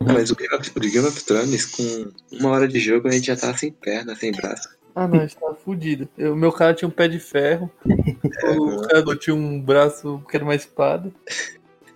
Mas 0.00 0.30
o 0.30 0.36
Game, 0.36 0.54
of, 0.54 0.70
o 0.70 0.80
Game 0.80 1.06
of 1.06 1.24
Thrones, 1.24 1.66
com 1.66 2.12
uma 2.32 2.50
hora 2.50 2.68
de 2.68 2.78
jogo, 2.78 3.08
a 3.08 3.10
gente 3.10 3.26
já 3.26 3.36
tava 3.36 3.56
sem 3.56 3.72
perna, 3.72 4.14
sem 4.14 4.30
braço. 4.30 4.68
Ah, 4.94 5.08
não, 5.08 5.18
a 5.18 5.20
gente 5.22 5.36
tava 5.36 5.54
fudido. 5.54 6.08
O 6.18 6.34
meu 6.34 6.52
cara 6.52 6.74
tinha 6.74 6.88
um 6.88 6.92
pé 6.92 7.08
de 7.08 7.18
ferro. 7.18 7.70
o 7.86 8.82
cara 8.82 9.16
tinha 9.16 9.34
um 9.34 9.60
braço 9.60 10.22
que 10.28 10.36
era 10.36 10.44
uma 10.44 10.54
espada. 10.54 11.10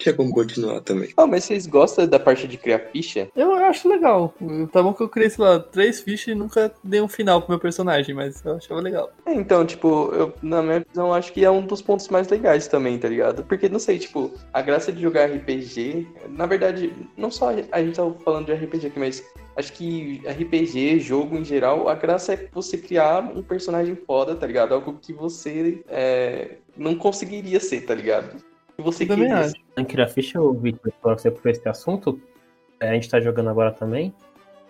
Tinha 0.02 0.14
como 0.14 0.32
continuar 0.32 0.80
também. 0.80 1.10
Ah, 1.16 1.28
mas 1.28 1.44
vocês 1.44 1.64
gostam 1.64 2.08
da 2.08 2.18
parte 2.18 2.48
de 2.48 2.56
criar 2.56 2.80
ficha? 2.92 3.28
Eu 3.36 3.54
acho 3.54 3.88
legal. 3.88 4.34
Tá 4.72 4.82
bom 4.82 4.92
que 4.92 5.02
eu 5.02 5.08
criei, 5.08 5.30
sei 5.30 5.44
lá, 5.44 5.60
três 5.60 6.00
fichas 6.00 6.34
e 6.34 6.34
nunca 6.34 6.72
dei 6.82 7.00
um 7.00 7.06
final 7.06 7.40
pro 7.40 7.50
meu 7.50 7.60
personagem, 7.60 8.12
mas 8.12 8.44
eu 8.44 8.56
achava 8.56 8.80
legal. 8.80 9.12
É, 9.24 9.32
então, 9.32 9.64
tipo, 9.64 10.10
eu, 10.12 10.34
na 10.42 10.60
minha 10.60 10.80
visão, 10.80 11.14
acho 11.14 11.32
que 11.32 11.44
é 11.44 11.50
um 11.50 11.64
dos 11.64 11.80
pontos 11.80 12.08
mais 12.08 12.26
legais 12.28 12.66
também, 12.66 12.98
tá 12.98 13.08
ligado? 13.08 13.44
Porque, 13.44 13.68
não 13.68 13.78
sei, 13.78 13.96
tipo, 13.96 14.32
a 14.52 14.60
graça 14.60 14.90
de 14.90 15.00
jogar 15.00 15.26
RPG, 15.26 16.08
na 16.30 16.46
verdade, 16.46 16.92
não 17.16 17.30
só 17.30 17.50
a 17.70 17.80
gente 17.80 17.94
tá 17.94 18.10
falando 18.24 18.46
de 18.46 18.54
RPG 18.54 18.88
aqui, 18.88 18.98
mas 18.98 19.24
acho 19.56 19.72
que 19.72 20.20
RPG, 20.26 20.98
jogo 20.98 21.36
em 21.36 21.44
geral, 21.44 21.88
a 21.88 21.94
graça 21.94 22.34
é 22.34 22.48
você 22.52 22.76
criar 22.76 23.20
um 23.20 23.42
personagem 23.42 23.94
foda, 23.94 24.34
tá 24.34 24.48
ligado? 24.48 24.74
Algo 24.74 24.98
que 25.00 25.12
você 25.12 25.84
é, 25.88 26.56
não 26.76 26.96
conseguiria 26.96 27.60
ser, 27.60 27.82
tá 27.82 27.94
ligado? 27.94 28.42
Que 28.76 28.82
você 28.82 29.06
também 29.06 29.28
queria 29.28 29.44
acho. 29.44 29.86
Criar 29.86 30.08
ficha, 30.08 30.38
eu 30.38 30.52
vi 30.54 30.72
que 30.72 30.80
você 31.02 31.30
por 31.30 31.50
esse 31.50 31.68
assunto. 31.68 32.20
É, 32.80 32.90
a 32.90 32.94
gente 32.94 33.08
tá 33.08 33.20
jogando 33.20 33.50
agora 33.50 33.70
também. 33.70 34.12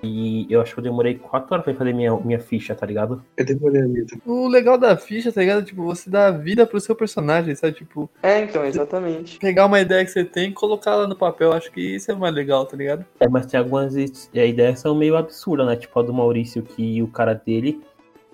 E 0.04 0.48
eu 0.52 0.60
acho 0.60 0.74
que 0.74 0.80
eu 0.80 0.82
demorei 0.82 1.14
4 1.14 1.54
horas 1.54 1.64
pra 1.64 1.72
fazer 1.74 1.92
minha, 1.92 2.12
minha 2.16 2.40
ficha, 2.40 2.74
tá 2.74 2.84
ligado? 2.84 3.22
Eu 3.36 3.44
demorei 3.44 3.82
a 3.82 3.84
minha. 3.86 4.04
O 4.26 4.48
legal 4.48 4.76
da 4.76 4.96
ficha, 4.96 5.30
tá 5.30 5.40
ligado? 5.40 5.64
Tipo, 5.64 5.84
você 5.84 6.10
dá 6.10 6.28
vida 6.32 6.66
pro 6.66 6.80
seu 6.80 6.96
personagem, 6.96 7.54
sabe? 7.54 7.74
Tipo, 7.74 8.10
É, 8.20 8.40
então, 8.40 8.64
exatamente. 8.64 9.38
pegar 9.38 9.64
uma 9.66 9.80
ideia 9.80 10.04
que 10.04 10.10
você 10.10 10.24
tem 10.24 10.48
e 10.48 10.52
colocar 10.52 10.90
ela 10.90 11.06
no 11.06 11.14
papel. 11.14 11.52
Acho 11.52 11.70
que 11.70 11.80
isso 11.80 12.10
é 12.10 12.16
mais 12.16 12.34
legal, 12.34 12.66
tá 12.66 12.76
ligado? 12.76 13.04
É, 13.20 13.28
mas 13.28 13.46
tem 13.46 13.60
algumas 13.60 13.94
ideias 13.94 14.74
que 14.74 14.80
são 14.80 14.92
meio 14.92 15.16
absurdas, 15.16 15.68
né? 15.68 15.76
Tipo 15.76 16.00
a 16.00 16.02
do 16.02 16.12
Maurício, 16.12 16.64
que 16.64 17.00
o 17.00 17.06
cara 17.06 17.34
dele 17.34 17.80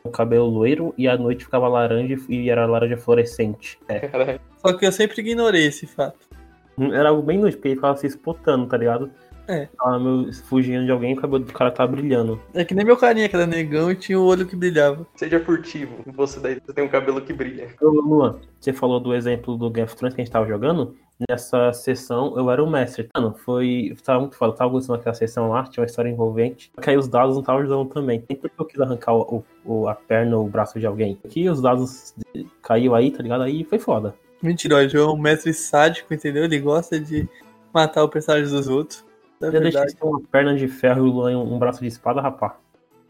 o 0.09 0.12
cabelo 0.12 0.47
loiro 0.47 0.95
e 0.97 1.07
à 1.09 1.17
noite 1.17 1.45
ficava 1.45 1.69
laranja 1.69 2.17
e 2.29 2.50
era 2.50 2.67
laranja 2.67 2.97
fluorescente. 2.97 3.79
É. 3.88 4.38
Só 4.57 4.73
que 4.73 4.87
eu 4.87 4.93
sempre 4.93 5.21
ignorei 5.21 5.67
esse 5.67 5.87
fato. 5.87 6.29
Era 6.93 7.09
algo 7.09 7.23
bem 7.23 7.38
inútil, 7.38 7.59
porque 7.59 7.69
ele 7.69 7.75
ficava 7.77 7.97
se 7.97 8.07
espotando, 8.07 8.67
tá 8.67 8.77
ligado? 8.77 9.11
É. 9.49 9.67
Tava 9.78 9.99
meio 9.99 10.33
fugindo 10.45 10.85
de 10.85 10.90
alguém 10.93 11.12
e 11.12 11.19
o 11.19 11.21
cabelo 11.21 11.43
do 11.45 11.52
cara 11.52 11.71
tava 11.71 11.93
brilhando. 11.93 12.38
É 12.52 12.64
que 12.64 12.75
nem 12.75 12.85
meu 12.85 12.97
carinha, 12.97 13.28
que 13.28 13.35
era 13.35 13.47
negão 13.47 13.90
e 13.90 13.97
tinha 13.97 14.21
o 14.21 14.25
olho 14.25 14.47
que 14.47 14.55
brilhava. 14.55 15.07
Seja 15.17 15.40
furtivo. 15.40 15.97
Você 16.14 16.38
daí 16.38 16.61
você 16.64 16.73
tem 16.73 16.85
um 16.85 16.88
cabelo 16.88 17.21
que 17.23 17.33
brilha. 17.33 17.69
Ô, 17.81 17.88
Luan, 17.88 18.37
você 18.61 18.73
falou 18.73 19.00
do 19.00 19.14
exemplo 19.14 19.57
do 19.57 19.71
Game 19.71 19.87
of 19.87 19.97
Thrones 19.97 20.14
que 20.14 20.21
a 20.21 20.25
gente 20.25 20.33
tava 20.33 20.47
jogando. 20.47 20.95
Nessa 21.28 21.73
sessão 21.73 22.35
eu 22.37 22.49
era 22.50 22.62
o 22.62 22.71
mestre. 22.71 23.09
Mano, 23.17 23.35
foi. 23.45 23.97
Tava 24.05 24.21
muito 24.21 24.37
foda. 24.37 24.52
Tava 24.52 24.71
gostando 24.71 24.99
daquela 24.99 25.14
sessão 25.14 25.49
lá, 25.49 25.64
tinha 25.64 25.83
uma 25.83 25.87
história 25.87 26.09
envolvente. 26.09 26.71
Só 26.75 26.81
que 26.81 26.90
aí 26.90 26.97
os 26.97 27.09
dados 27.09 27.35
não 27.35 27.40
estavam 27.40 27.61
ajudando 27.62 27.88
também. 27.88 28.23
Nem 28.28 28.38
porque 28.38 28.55
eu 28.61 28.64
quis 28.64 28.81
arrancar 28.81 29.14
o, 29.14 29.43
o- 29.64 29.88
a 29.88 29.95
perna 29.97 30.37
ou 30.37 30.47
o 30.47 30.49
braço 30.49 30.78
de 30.78 30.87
alguém. 30.87 31.19
Aqui 31.25 31.49
os 31.49 31.61
dados 31.61 32.14
caiu 32.62 32.95
aí, 32.95 33.11
tá 33.11 33.23
ligado? 33.23 33.43
Aí 33.43 33.64
foi 33.64 33.78
foda. 33.81 34.14
Mentira, 34.40 34.76
o 34.76 34.88
João 34.88 35.11
é 35.11 35.12
um 35.14 35.19
mestre 35.19 35.52
sádico, 35.52 36.14
entendeu? 36.14 36.45
Ele 36.45 36.61
gosta 36.61 37.00
de 37.00 37.28
matar 37.75 38.05
o 38.05 38.09
personagem 38.09 38.49
dos 38.49 38.69
outros. 38.69 39.05
Na 39.40 39.49
Eu 39.49 39.52
deixei 39.52 39.71
verdade. 39.71 39.92
ser 39.92 40.04
uma 40.04 40.21
perna 40.21 40.57
de 40.57 40.68
ferro 40.68 41.07
e 41.07 41.11
o 41.11 41.12
Luan 41.12 41.38
um 41.38 41.59
braço 41.59 41.80
de 41.80 41.87
espada, 41.87 42.21
rapá. 42.21 42.57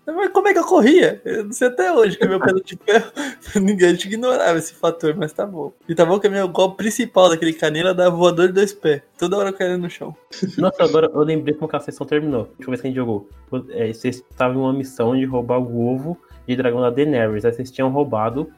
Mas 0.06 0.30
como 0.30 0.48
é 0.48 0.54
que 0.54 0.58
eu 0.58 0.64
corria? 0.64 1.20
Eu 1.22 1.44
não 1.44 1.52
sei 1.52 1.68
até 1.68 1.92
hoje 1.92 2.16
que 2.16 2.26
meu 2.26 2.40
pé 2.40 2.52
de 2.64 2.78
ferro. 2.78 3.12
Ninguém 3.60 3.94
te 3.94 4.08
ignorava 4.08 4.56
esse 4.58 4.72
fator, 4.72 5.14
mas 5.14 5.34
tá 5.34 5.44
bom. 5.44 5.70
E 5.86 5.94
tá 5.94 6.06
bom 6.06 6.18
que 6.18 6.26
o 6.26 6.30
meu 6.30 6.48
golpe 6.48 6.78
principal 6.78 7.28
daquele 7.28 7.52
canela 7.52 7.92
dá 7.92 8.08
voador 8.08 8.46
de 8.48 8.54
dois 8.54 8.72
pés. 8.72 9.02
Toda 9.18 9.36
hora 9.36 9.52
caindo 9.52 9.82
no 9.82 9.90
chão. 9.90 10.16
Nossa, 10.56 10.82
agora 10.82 11.10
eu 11.12 11.20
lembrei 11.20 11.54
como 11.54 11.68
que 11.68 11.76
a 11.76 11.80
sessão 11.80 12.06
terminou. 12.06 12.44
Deixa 12.56 12.62
eu 12.62 12.70
ver 12.70 12.76
se 12.78 12.82
a 12.84 12.86
gente 12.86 12.96
jogou. 12.96 13.28
É, 13.70 13.92
vocês 13.92 14.16
estavam 14.30 14.56
em 14.56 14.64
uma 14.64 14.72
missão 14.72 15.14
de 15.14 15.26
roubar 15.26 15.58
o 15.58 15.86
ovo 15.86 16.16
de 16.46 16.56
dragão 16.56 16.80
da 16.80 16.88
Daenerys. 16.88 17.44
Aí 17.44 17.52
vocês 17.52 17.70
tinham 17.70 17.90
roubado, 17.90 18.50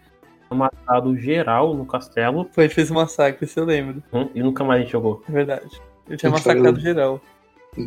matado 0.50 1.16
geral 1.16 1.74
no 1.74 1.84
castelo 1.84 2.48
Foi, 2.52 2.68
fez 2.68 2.90
um 2.92 2.94
massacre, 2.94 3.44
isso 3.44 3.58
eu 3.58 3.64
lembro. 3.64 4.02
hum, 4.12 4.28
e 4.34 4.40
nunca 4.40 4.62
mais 4.62 4.80
a 4.80 4.82
gente 4.84 4.92
jogou. 4.92 5.22
É 5.28 5.32
verdade. 5.32 5.82
Eu 6.08 6.16
tinha 6.16 6.30
massacrado 6.30 6.78
geral. 6.78 7.20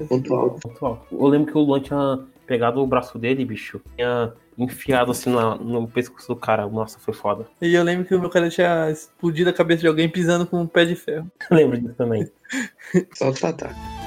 Ponto 0.07 0.33
alto. 0.35 0.67
Muito 0.67 0.85
alto. 0.85 1.05
Eu 1.15 1.27
lembro 1.27 1.51
que 1.51 1.57
o 1.57 1.61
Luan 1.61 1.79
tinha 1.81 2.19
pegado 2.45 2.81
o 2.81 2.87
braço 2.87 3.17
dele, 3.17 3.45
bicho. 3.45 3.81
Tinha 3.95 4.33
enfiado 4.57 5.11
assim 5.11 5.29
na- 5.33 5.55
no 5.55 5.87
pescoço 5.87 6.27
do 6.27 6.35
cara. 6.35 6.67
Nossa, 6.67 6.99
foi 6.99 7.13
foda. 7.13 7.47
E 7.61 7.73
eu 7.73 7.83
lembro 7.83 8.05
que 8.05 8.13
o 8.15 8.19
meu 8.19 8.29
cara 8.29 8.49
tinha 8.49 8.89
explodido 8.91 9.49
a 9.49 9.53
cabeça 9.53 9.81
de 9.81 9.87
alguém 9.87 10.07
pisando 10.09 10.45
com 10.45 10.61
um 10.61 10.67
pé 10.67 10.85
de 10.85 10.95
ferro. 10.95 11.29
Eu 11.49 11.57
lembro 11.57 11.79
disso 11.79 11.95
também. 11.95 12.29
Só 13.13 13.29
o 13.29 13.33
ataque. 13.33 14.02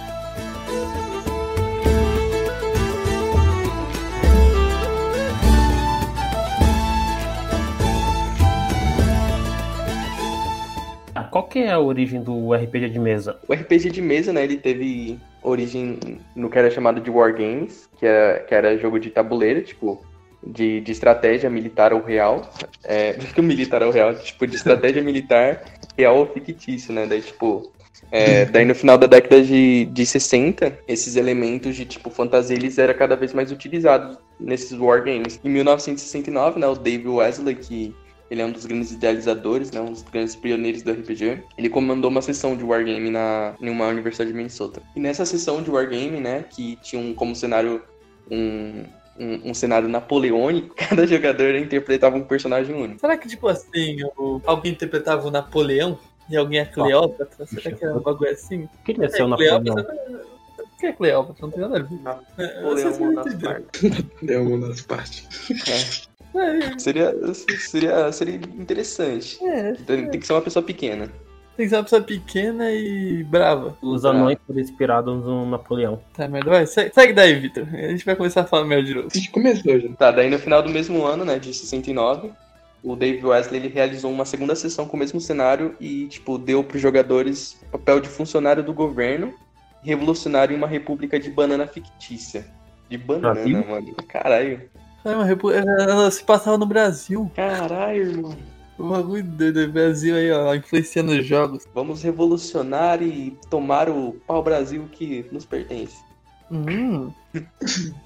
Qual 11.36 11.48
que 11.48 11.58
é 11.58 11.70
a 11.70 11.78
origem 11.78 12.22
do 12.22 12.54
RPG 12.54 12.88
de 12.88 12.98
mesa? 12.98 13.38
O 13.46 13.52
RPG 13.52 13.90
de 13.90 14.00
mesa, 14.00 14.32
né, 14.32 14.42
ele 14.42 14.56
teve 14.56 15.18
origem 15.42 15.98
no 16.34 16.48
que 16.48 16.58
era 16.58 16.70
chamado 16.70 16.98
de 16.98 17.10
Wargames, 17.10 17.90
que 17.98 18.06
era, 18.06 18.38
que 18.40 18.54
era 18.54 18.78
jogo 18.78 18.98
de 18.98 19.10
tabuleiro, 19.10 19.60
tipo, 19.60 20.02
de, 20.42 20.80
de 20.80 20.92
estratégia 20.92 21.50
militar 21.50 21.92
ou 21.92 22.00
real. 22.00 22.50
É, 22.82 23.12
que 23.34 23.38
o 23.38 23.44
militar 23.44 23.82
ou 23.82 23.90
real, 23.90 24.14
tipo, 24.14 24.46
de 24.46 24.56
estratégia 24.56 25.02
militar 25.04 25.62
real 25.94 26.16
ou 26.16 26.26
fictício, 26.26 26.90
né? 26.94 27.04
Daí, 27.06 27.20
tipo, 27.20 27.70
é, 28.10 28.46
daí 28.46 28.64
no 28.64 28.74
final 28.74 28.96
da 28.96 29.06
década 29.06 29.42
de, 29.42 29.84
de 29.84 30.06
60, 30.06 30.78
esses 30.88 31.16
elementos 31.16 31.76
de, 31.76 31.84
tipo, 31.84 32.08
fantasia, 32.08 32.56
eles 32.56 32.78
eram 32.78 32.94
cada 32.94 33.14
vez 33.14 33.34
mais 33.34 33.52
utilizados 33.52 34.16
nesses 34.40 34.72
Wargames. 34.72 35.38
Em 35.44 35.50
1969, 35.50 36.58
né, 36.58 36.66
o 36.66 36.74
Dave 36.74 37.06
Wesley, 37.06 37.56
que 37.56 37.94
ele 38.30 38.42
é 38.42 38.44
um 38.46 38.52
dos 38.52 38.66
grandes 38.66 38.92
idealizadores, 38.92 39.70
né, 39.70 39.80
um 39.80 39.92
dos 39.92 40.02
grandes 40.02 40.34
pioneiros 40.36 40.82
do 40.82 40.90
RPG. 40.92 41.42
Ele 41.56 41.68
comandou 41.68 42.10
uma 42.10 42.22
sessão 42.22 42.56
de 42.56 42.64
Wargame 42.64 43.10
na, 43.10 43.54
em 43.60 43.68
uma 43.70 43.86
universidade 43.88 44.30
de 44.30 44.36
Minnesota. 44.36 44.82
E 44.94 45.00
nessa 45.00 45.24
sessão 45.24 45.62
de 45.62 45.70
Wargame, 45.70 46.20
né, 46.20 46.44
que 46.50 46.76
tinha 46.82 47.00
um, 47.00 47.14
como 47.14 47.34
cenário 47.36 47.82
um, 48.30 48.84
um, 49.18 49.50
um 49.50 49.54
cenário 49.54 49.88
napoleônico, 49.88 50.74
cada 50.76 51.06
jogador 51.06 51.54
interpretava 51.54 52.16
um 52.16 52.24
personagem 52.24 52.74
único. 52.74 53.00
Será 53.00 53.16
que, 53.16 53.28
tipo 53.28 53.46
assim, 53.48 53.98
o- 54.16 54.40
alguém 54.44 54.72
interpretava 54.72 55.26
o 55.26 55.30
Napoleão 55.30 55.98
e 56.28 56.36
alguém 56.36 56.58
a 56.60 56.66
Cleópatra? 56.66 57.46
Será 57.46 57.70
que 57.74 57.84
era 57.84 57.94
um 57.96 58.00
bagulho 58.00 58.30
assim? 58.30 58.68
Queria 58.84 59.08
ser 59.08 59.22
o 59.22 59.26
É, 59.26 59.28
Napoleão. 59.28 59.62
Cleópatra. 59.62 59.96
O 60.58 60.78
que 60.78 60.86
é 60.86 60.92
Cleópatra? 60.92 61.46
Não 61.46 61.50
tem 61.50 61.60
nada 61.62 61.78
a 61.78 61.82
ver. 61.82 61.98
É, 62.50 62.62
vocês 62.62 62.98
Napoleão 62.98 63.14
vão 63.14 63.14
É, 66.38 66.78
Seria, 66.78 67.14
seria, 67.34 68.12
seria 68.12 68.34
interessante. 68.36 69.38
é, 69.44 69.72
Tem, 69.72 70.08
tem 70.10 70.20
que 70.20 70.26
ser 70.26 70.32
uma 70.32 70.42
pessoa 70.42 70.62
pequena. 70.62 71.06
tem 71.56 71.66
que 71.66 71.70
ser 71.70 71.76
uma 71.76 71.82
pessoa 71.84 72.02
pequena 72.02 72.70
e 72.70 73.24
brava. 73.24 73.76
Os 73.82 74.04
anões 74.04 74.38
foram 74.46 74.60
inspirados 74.60 75.24
no 75.24 75.46
Napoleão. 75.48 76.00
Tá, 76.14 76.28
merda. 76.28 76.50
Vai, 76.50 76.66
segue, 76.66 76.92
segue 76.94 77.12
daí, 77.12 77.34
Vitor. 77.34 77.66
A 77.72 77.88
gente 77.88 78.04
vai 78.04 78.16
começar 78.16 78.42
a 78.42 78.44
falar 78.44 78.64
merda 78.64 78.84
de 78.84 78.94
novo. 78.94 79.08
A 79.12 79.16
gente 79.16 79.30
começou 79.30 79.80
já. 79.80 79.88
Tá, 79.94 80.10
daí 80.10 80.28
no 80.30 80.38
final 80.38 80.62
do 80.62 80.68
mesmo 80.70 81.04
ano, 81.04 81.24
né, 81.24 81.38
de 81.38 81.52
69, 81.54 82.30
o 82.82 82.94
Dave 82.94 83.24
Wesley 83.24 83.60
ele 83.60 83.68
realizou 83.68 84.10
uma 84.12 84.24
segunda 84.24 84.54
sessão 84.54 84.86
com 84.86 84.96
o 84.96 85.00
mesmo 85.00 85.20
cenário 85.20 85.74
e, 85.80 86.06
tipo, 86.08 86.38
deu 86.38 86.62
pros 86.62 86.80
jogadores 86.80 87.56
o 87.62 87.72
papel 87.72 88.00
de 88.00 88.08
funcionário 88.08 88.62
do 88.62 88.72
governo 88.72 89.34
revolucionário 89.82 90.52
em 90.54 90.56
uma 90.56 90.66
república 90.66 91.18
de 91.18 91.30
banana 91.30 91.66
fictícia. 91.66 92.44
De 92.88 92.98
banana, 92.98 93.34
Brasil? 93.34 93.64
mano. 93.68 93.94
Caralho. 94.08 94.62
Caramba, 95.06 95.22
a 95.22 95.26
repu- 95.26 95.52
ela 95.52 96.10
se 96.10 96.24
passava 96.24 96.58
no 96.58 96.66
Brasil. 96.66 97.30
Caralho, 97.36 98.10
irmão. 98.10 98.36
O 98.76 98.88
bagulho 98.88 99.22
doido 99.22 99.66
do 99.66 99.72
Brasil 99.72 100.16
aí, 100.16 100.30
ó, 100.32 100.52
influenciando 100.54 101.12
os 101.12 101.24
jogos. 101.24 101.66
Vamos 101.72 102.02
revolucionar 102.02 103.00
e 103.02 103.38
tomar 103.48 103.88
o 103.88 104.16
pau-brasil 104.26 104.86
que 104.90 105.24
nos 105.30 105.44
pertence. 105.46 105.96
Hum. 106.50 107.12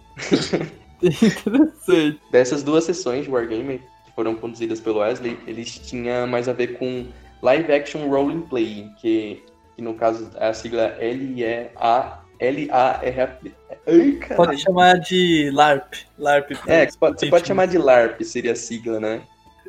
Interessante. 1.03 2.21
Dessas 2.31 2.63
duas 2.63 2.85
sessões 2.85 3.25
de 3.25 3.31
Wargame 3.31 3.79
que 4.05 4.13
foram 4.15 4.35
conduzidas 4.35 4.79
pelo 4.81 4.99
Wesley, 4.99 5.39
eles 5.47 5.79
tinham 5.79 6.27
mais 6.27 6.49
a 6.49 6.53
ver 6.53 6.79
com 6.79 7.07
Live 7.43 7.73
Action 7.73 8.09
Role 8.09 8.43
Play, 8.43 8.91
que, 9.01 9.43
que 9.75 9.83
no 9.83 9.95
caso 9.95 10.31
a 10.39 10.53
sigla 10.53 10.95
L-E-A 11.01 12.21
L-A-R-A-P. 12.39 13.53
Ai. 13.87 14.19
Pode 14.37 14.59
chamar 14.59 14.99
de 15.01 15.51
LARP. 15.53 15.95
LARP. 16.19 16.53
É, 16.67 16.87
você 16.89 16.99
pode, 16.99 17.21
você 17.21 17.27
pode 17.31 17.47
chamar 17.47 17.67
de 17.67 17.79
LARP, 17.79 18.23
seria 18.23 18.53
a 18.53 18.57
sigla, 18.57 19.01
né? 19.01 19.23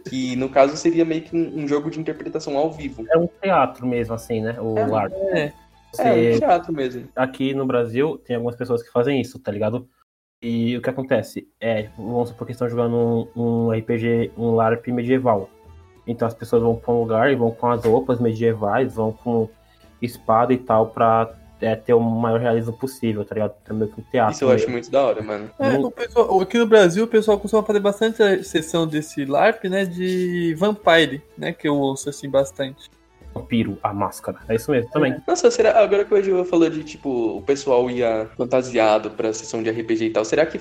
Que 0.09 0.35
no 0.35 0.49
caso 0.49 0.75
seria 0.77 1.05
meio 1.05 1.21
que 1.21 1.35
um, 1.35 1.59
um 1.63 1.67
jogo 1.67 1.89
de 1.89 1.99
interpretação 1.99 2.57
ao 2.57 2.71
vivo. 2.71 3.05
É 3.09 3.17
um 3.17 3.27
teatro 3.41 3.85
mesmo, 3.87 4.13
assim, 4.13 4.41
né? 4.41 4.55
O 4.59 4.77
É, 4.77 4.85
LARP. 4.85 5.13
É, 5.13 5.53
Você- 5.91 6.01
É, 6.03 6.35
um 6.35 6.39
teatro 6.39 6.73
mesmo. 6.73 7.07
aqui 7.15 7.53
no 7.53 7.65
Brasil 7.65 8.17
tem 8.25 8.35
algumas 8.35 8.55
pessoas 8.55 8.81
que 8.81 8.91
fazem 8.91 9.19
isso, 9.21 9.37
tá 9.39 9.51
ligado? 9.51 9.87
E 10.41 10.75
o 10.77 10.81
que 10.81 10.89
acontece? 10.89 11.47
É, 11.59 11.89
vamos 11.97 12.29
supor 12.29 12.47
que 12.47 12.53
estão 12.53 12.67
jogando 12.69 13.29
um, 13.35 13.67
um 13.67 13.71
RPG, 13.71 14.31
um 14.37 14.51
LARP 14.55 14.87
medieval. 14.87 15.49
Então 16.07 16.27
as 16.27 16.33
pessoas 16.33 16.63
vão 16.63 16.75
pra 16.75 16.91
um 16.93 16.99
lugar 17.01 17.31
e 17.31 17.35
vão 17.35 17.51
com 17.51 17.67
as 17.67 17.85
roupas 17.85 18.19
medievais, 18.19 18.95
vão 18.95 19.11
com 19.11 19.47
espada 20.01 20.51
e 20.51 20.57
tal, 20.57 20.87
pra 20.87 21.29
é, 21.61 21.75
ter 21.75 21.93
o 21.93 21.99
maior 21.99 22.39
realismo 22.39 22.73
possível, 22.73 23.23
tá 23.23 23.35
ligado? 23.35 23.53
Que 23.63 23.71
um 23.71 23.87
teatro. 24.11 24.33
Isso 24.33 24.43
eu 24.43 24.51
acho 24.51 24.69
muito 24.69 24.89
da 24.89 25.01
hora, 25.01 25.21
mano. 25.21 25.49
É, 25.59 25.77
o 25.77 25.91
pessoal, 25.91 26.41
aqui 26.41 26.57
no 26.57 26.65
Brasil 26.65 27.03
o 27.03 27.07
pessoal 27.07 27.39
costuma 27.39 27.63
fazer 27.63 27.79
bastante 27.79 28.21
a 28.21 28.43
sessão 28.43 28.87
desse 28.87 29.25
LARP, 29.25 29.65
né? 29.65 29.85
De 29.85 30.55
Vampire, 30.57 31.21
né? 31.37 31.53
Que 31.53 31.67
eu 31.67 31.75
ouço 31.75 32.09
assim 32.09 32.29
bastante. 32.29 32.89
Vampiro, 33.33 33.77
a 33.81 33.93
máscara. 33.93 34.39
É 34.49 34.55
isso 34.55 34.71
mesmo 34.71 34.89
também. 34.91 35.15
Nossa, 35.25 35.49
será, 35.49 35.81
agora 35.81 36.03
que 36.03 36.13
o 36.13 36.17
Edil 36.17 36.43
falou 36.43 36.69
de, 36.69 36.83
tipo, 36.83 37.37
o 37.37 37.41
pessoal 37.41 37.89
ia 37.89 38.29
fantasiado 38.35 39.11
pra 39.11 39.31
sessão 39.31 39.63
de 39.63 39.69
RPG 39.69 40.05
e 40.05 40.09
tal, 40.09 40.25
será 40.25 40.45
que 40.45 40.59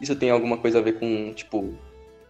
isso 0.00 0.16
tem 0.16 0.30
alguma 0.30 0.58
coisa 0.58 0.78
a 0.78 0.82
ver 0.82 0.98
com, 0.98 1.32
tipo, 1.32 1.72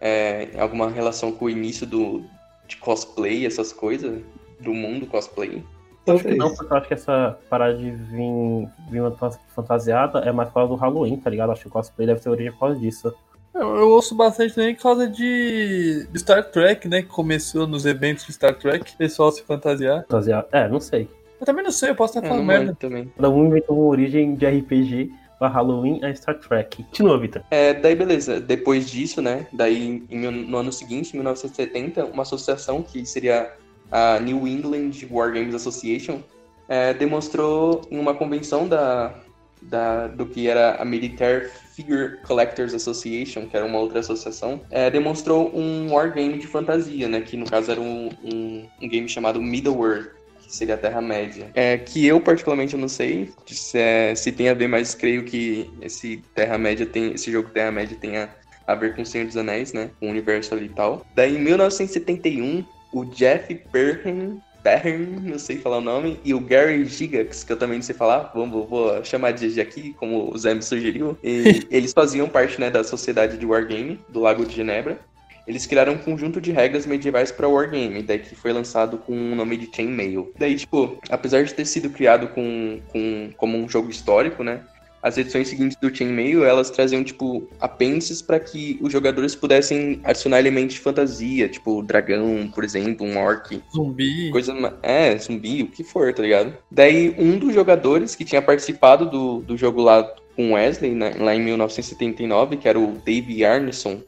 é, 0.00 0.50
alguma 0.58 0.88
relação 0.90 1.32
com 1.32 1.46
o 1.46 1.50
início 1.50 1.86
do, 1.86 2.22
de 2.68 2.76
cosplay, 2.76 3.44
essas 3.46 3.72
coisas? 3.72 4.22
Do 4.60 4.72
mundo 4.72 5.06
cosplay? 5.06 5.64
Acho 6.14 6.24
que 6.24 6.34
não, 6.34 6.54
porque 6.54 6.72
eu 6.72 6.76
acho 6.76 6.88
que 6.88 6.94
essa 6.94 7.38
parada 7.48 7.74
de 7.76 7.90
vir, 7.90 8.68
vir 8.90 9.00
uma 9.00 9.10
fanta- 9.12 9.38
fantasiada 9.54 10.20
é 10.20 10.32
mais 10.32 10.48
por 10.48 10.54
causa 10.54 10.68
do 10.70 10.76
Halloween, 10.76 11.16
tá 11.16 11.30
ligado? 11.30 11.52
Acho 11.52 11.62
que 11.62 11.68
o 11.68 11.70
cosplay 11.70 12.06
deve 12.06 12.20
ter 12.20 12.28
origem 12.30 12.52
por 12.52 12.60
causa 12.60 12.78
disso. 12.78 13.14
Eu, 13.52 13.76
eu 13.76 13.88
ouço 13.90 14.14
bastante 14.14 14.54
também 14.54 14.74
por 14.76 14.82
causa 14.82 15.08
de, 15.08 16.06
de 16.10 16.18
Star 16.18 16.50
Trek, 16.50 16.86
né? 16.88 17.02
Que 17.02 17.08
começou 17.08 17.66
nos 17.66 17.84
eventos 17.84 18.24
de 18.26 18.32
Star 18.32 18.54
Trek, 18.56 18.92
o 18.94 18.96
pessoal 18.96 19.32
se 19.32 19.42
fantasiar. 19.42 20.02
Fantasiada. 20.02 20.46
É, 20.52 20.68
não 20.68 20.80
sei. 20.80 21.08
Eu 21.40 21.46
também 21.46 21.64
não 21.64 21.72
sei, 21.72 21.90
eu 21.90 21.94
posso 21.96 22.16
estar 22.16 22.26
É, 22.26 22.28
falando 22.30 22.46
merda. 22.46 22.76
também. 22.78 23.10
Cada 23.16 23.28
um 23.30 23.46
inventou 23.46 23.76
uma 23.78 23.86
origem 23.88 24.34
de 24.34 24.46
RPG 24.46 25.10
pra 25.38 25.48
Halloween 25.48 26.04
a 26.04 26.14
Star 26.14 26.38
Trek. 26.38 26.82
Continua, 26.84 27.18
Vitor. 27.18 27.42
É, 27.50 27.72
daí 27.72 27.94
beleza, 27.94 28.38
depois 28.38 28.88
disso, 28.90 29.22
né, 29.22 29.46
daí 29.50 30.04
no 30.10 30.58
ano 30.58 30.70
seguinte, 30.70 31.14
em 31.14 31.16
1970, 31.16 32.04
uma 32.04 32.22
associação 32.22 32.82
que 32.82 33.06
seria 33.06 33.50
a 33.90 34.18
New 34.20 34.46
England 34.46 34.92
War 35.10 35.32
Games 35.32 35.54
Association 35.54 36.22
é, 36.68 36.94
demonstrou 36.94 37.82
em 37.90 37.98
uma 37.98 38.14
convenção 38.14 38.68
da, 38.68 39.14
da, 39.60 40.06
do 40.06 40.26
que 40.26 40.48
era 40.48 40.76
a 40.76 40.84
Military 40.84 41.48
Figure 41.74 42.18
Collectors 42.22 42.72
Association, 42.72 43.46
que 43.46 43.56
era 43.56 43.66
uma 43.66 43.78
outra 43.78 44.00
associação, 44.00 44.60
é, 44.70 44.90
demonstrou 44.90 45.50
um 45.54 45.92
wargame 45.92 46.38
de 46.38 46.46
fantasia, 46.46 47.08
né, 47.08 47.20
que 47.20 47.36
no 47.36 47.46
caso 47.46 47.70
era 47.70 47.80
um, 47.80 48.10
um, 48.22 48.68
um 48.80 48.88
game 48.88 49.08
chamado 49.08 49.40
Middle-earth, 49.42 50.12
que 50.40 50.54
seria 50.54 50.74
a 50.74 50.78
Terra-média. 50.78 51.50
É, 51.54 51.76
que 51.78 52.06
eu 52.06 52.20
particularmente 52.20 52.76
não 52.76 52.88
sei 52.88 53.32
se, 53.46 53.78
é- 53.78 54.14
se 54.14 54.30
tem 54.30 54.48
a 54.48 54.54
ver, 54.54 54.68
mas 54.68 54.94
creio 54.94 55.24
que 55.24 55.70
esse 55.80 56.22
Terra-média 56.34 56.86
tem, 56.86 57.12
esse 57.14 57.30
jogo 57.30 57.50
Terra-média 57.50 57.96
tenha 58.00 58.30
a 58.66 58.74
ver 58.74 58.94
com 58.94 59.02
o 59.02 59.06
Senhor 59.06 59.26
dos 59.26 59.36
Anéis, 59.36 59.72
né, 59.72 59.90
com 59.98 60.06
o 60.06 60.10
universo 60.10 60.54
ali 60.54 60.66
e 60.66 60.68
tal. 60.68 61.04
Daí 61.14 61.36
em 61.36 61.40
1971, 61.40 62.64
o 62.92 63.04
Jeff 63.04 63.54
Perrin 63.72 64.40
Perrin, 64.62 65.20
não 65.22 65.38
sei 65.38 65.58
falar 65.58 65.78
o 65.78 65.82
nome, 65.82 66.20
e 66.24 66.34
o 66.34 66.40
Gary 66.40 66.84
Gigax, 66.84 67.44
que 67.44 67.52
eu 67.52 67.56
também 67.56 67.78
não 67.78 67.82
sei 67.82 67.94
falar, 67.94 68.30
vamos, 68.34 68.68
vou 68.68 69.04
chamar 69.04 69.32
de 69.32 69.60
aqui, 69.60 69.94
como 69.94 70.32
o 70.32 70.38
Zé 70.38 70.54
me 70.54 70.62
sugeriu. 70.62 71.16
E 71.22 71.66
eles 71.70 71.92
faziam 71.92 72.28
parte 72.28 72.60
né, 72.60 72.70
da 72.70 72.84
sociedade 72.84 73.38
de 73.38 73.46
Wargame, 73.46 73.98
do 74.08 74.20
Lago 74.20 74.44
de 74.44 74.54
Genebra. 74.54 74.98
Eles 75.46 75.66
criaram 75.66 75.94
um 75.94 75.98
conjunto 75.98 76.40
de 76.40 76.52
regras 76.52 76.86
medievais 76.86 77.32
para 77.32 77.48
Wargame, 77.48 78.02
daí 78.02 78.18
que 78.18 78.34
foi 78.36 78.52
lançado 78.52 78.98
com 78.98 79.12
o 79.12 79.34
nome 79.34 79.56
de 79.56 79.74
Chainmail. 79.74 80.32
Daí, 80.38 80.54
tipo, 80.54 80.98
apesar 81.08 81.42
de 81.42 81.54
ter 81.54 81.64
sido 81.64 81.90
criado 81.90 82.28
com, 82.28 82.80
com, 82.92 83.30
como 83.36 83.58
um 83.58 83.68
jogo 83.68 83.90
histórico, 83.90 84.44
né? 84.44 84.60
As 85.02 85.16
edições 85.16 85.48
seguintes 85.48 85.76
do 85.80 85.94
Chainmail, 85.94 86.44
elas 86.44 86.70
traziam, 86.70 87.02
tipo, 87.02 87.48
apêndices 87.58 88.20
para 88.20 88.38
que 88.38 88.78
os 88.82 88.92
jogadores 88.92 89.34
pudessem 89.34 90.00
adicionar 90.04 90.38
elementos 90.38 90.74
de 90.74 90.80
fantasia, 90.80 91.48
tipo, 91.48 91.82
dragão, 91.82 92.50
por 92.54 92.64
exemplo, 92.64 93.06
um 93.06 93.18
orc, 93.18 93.62
Zumbi. 93.74 94.30
coisa. 94.30 94.52
É, 94.82 95.16
zumbi, 95.16 95.62
o 95.62 95.68
que 95.68 95.82
for, 95.82 96.12
tá 96.12 96.22
ligado? 96.22 96.54
Daí, 96.70 97.14
um 97.18 97.38
dos 97.38 97.54
jogadores 97.54 98.14
que 98.14 98.24
tinha 98.24 98.42
participado 98.42 99.08
do, 99.08 99.40
do 99.40 99.56
jogo 99.56 99.82
lá 99.82 100.02
com 100.36 100.52
Wesley, 100.52 100.94
né, 100.94 101.14
lá 101.18 101.34
em 101.34 101.40
1979, 101.40 102.56
que 102.56 102.68
era 102.68 102.78
o 102.78 102.98
Dave 103.04 103.44
Arneson, 103.44 104.00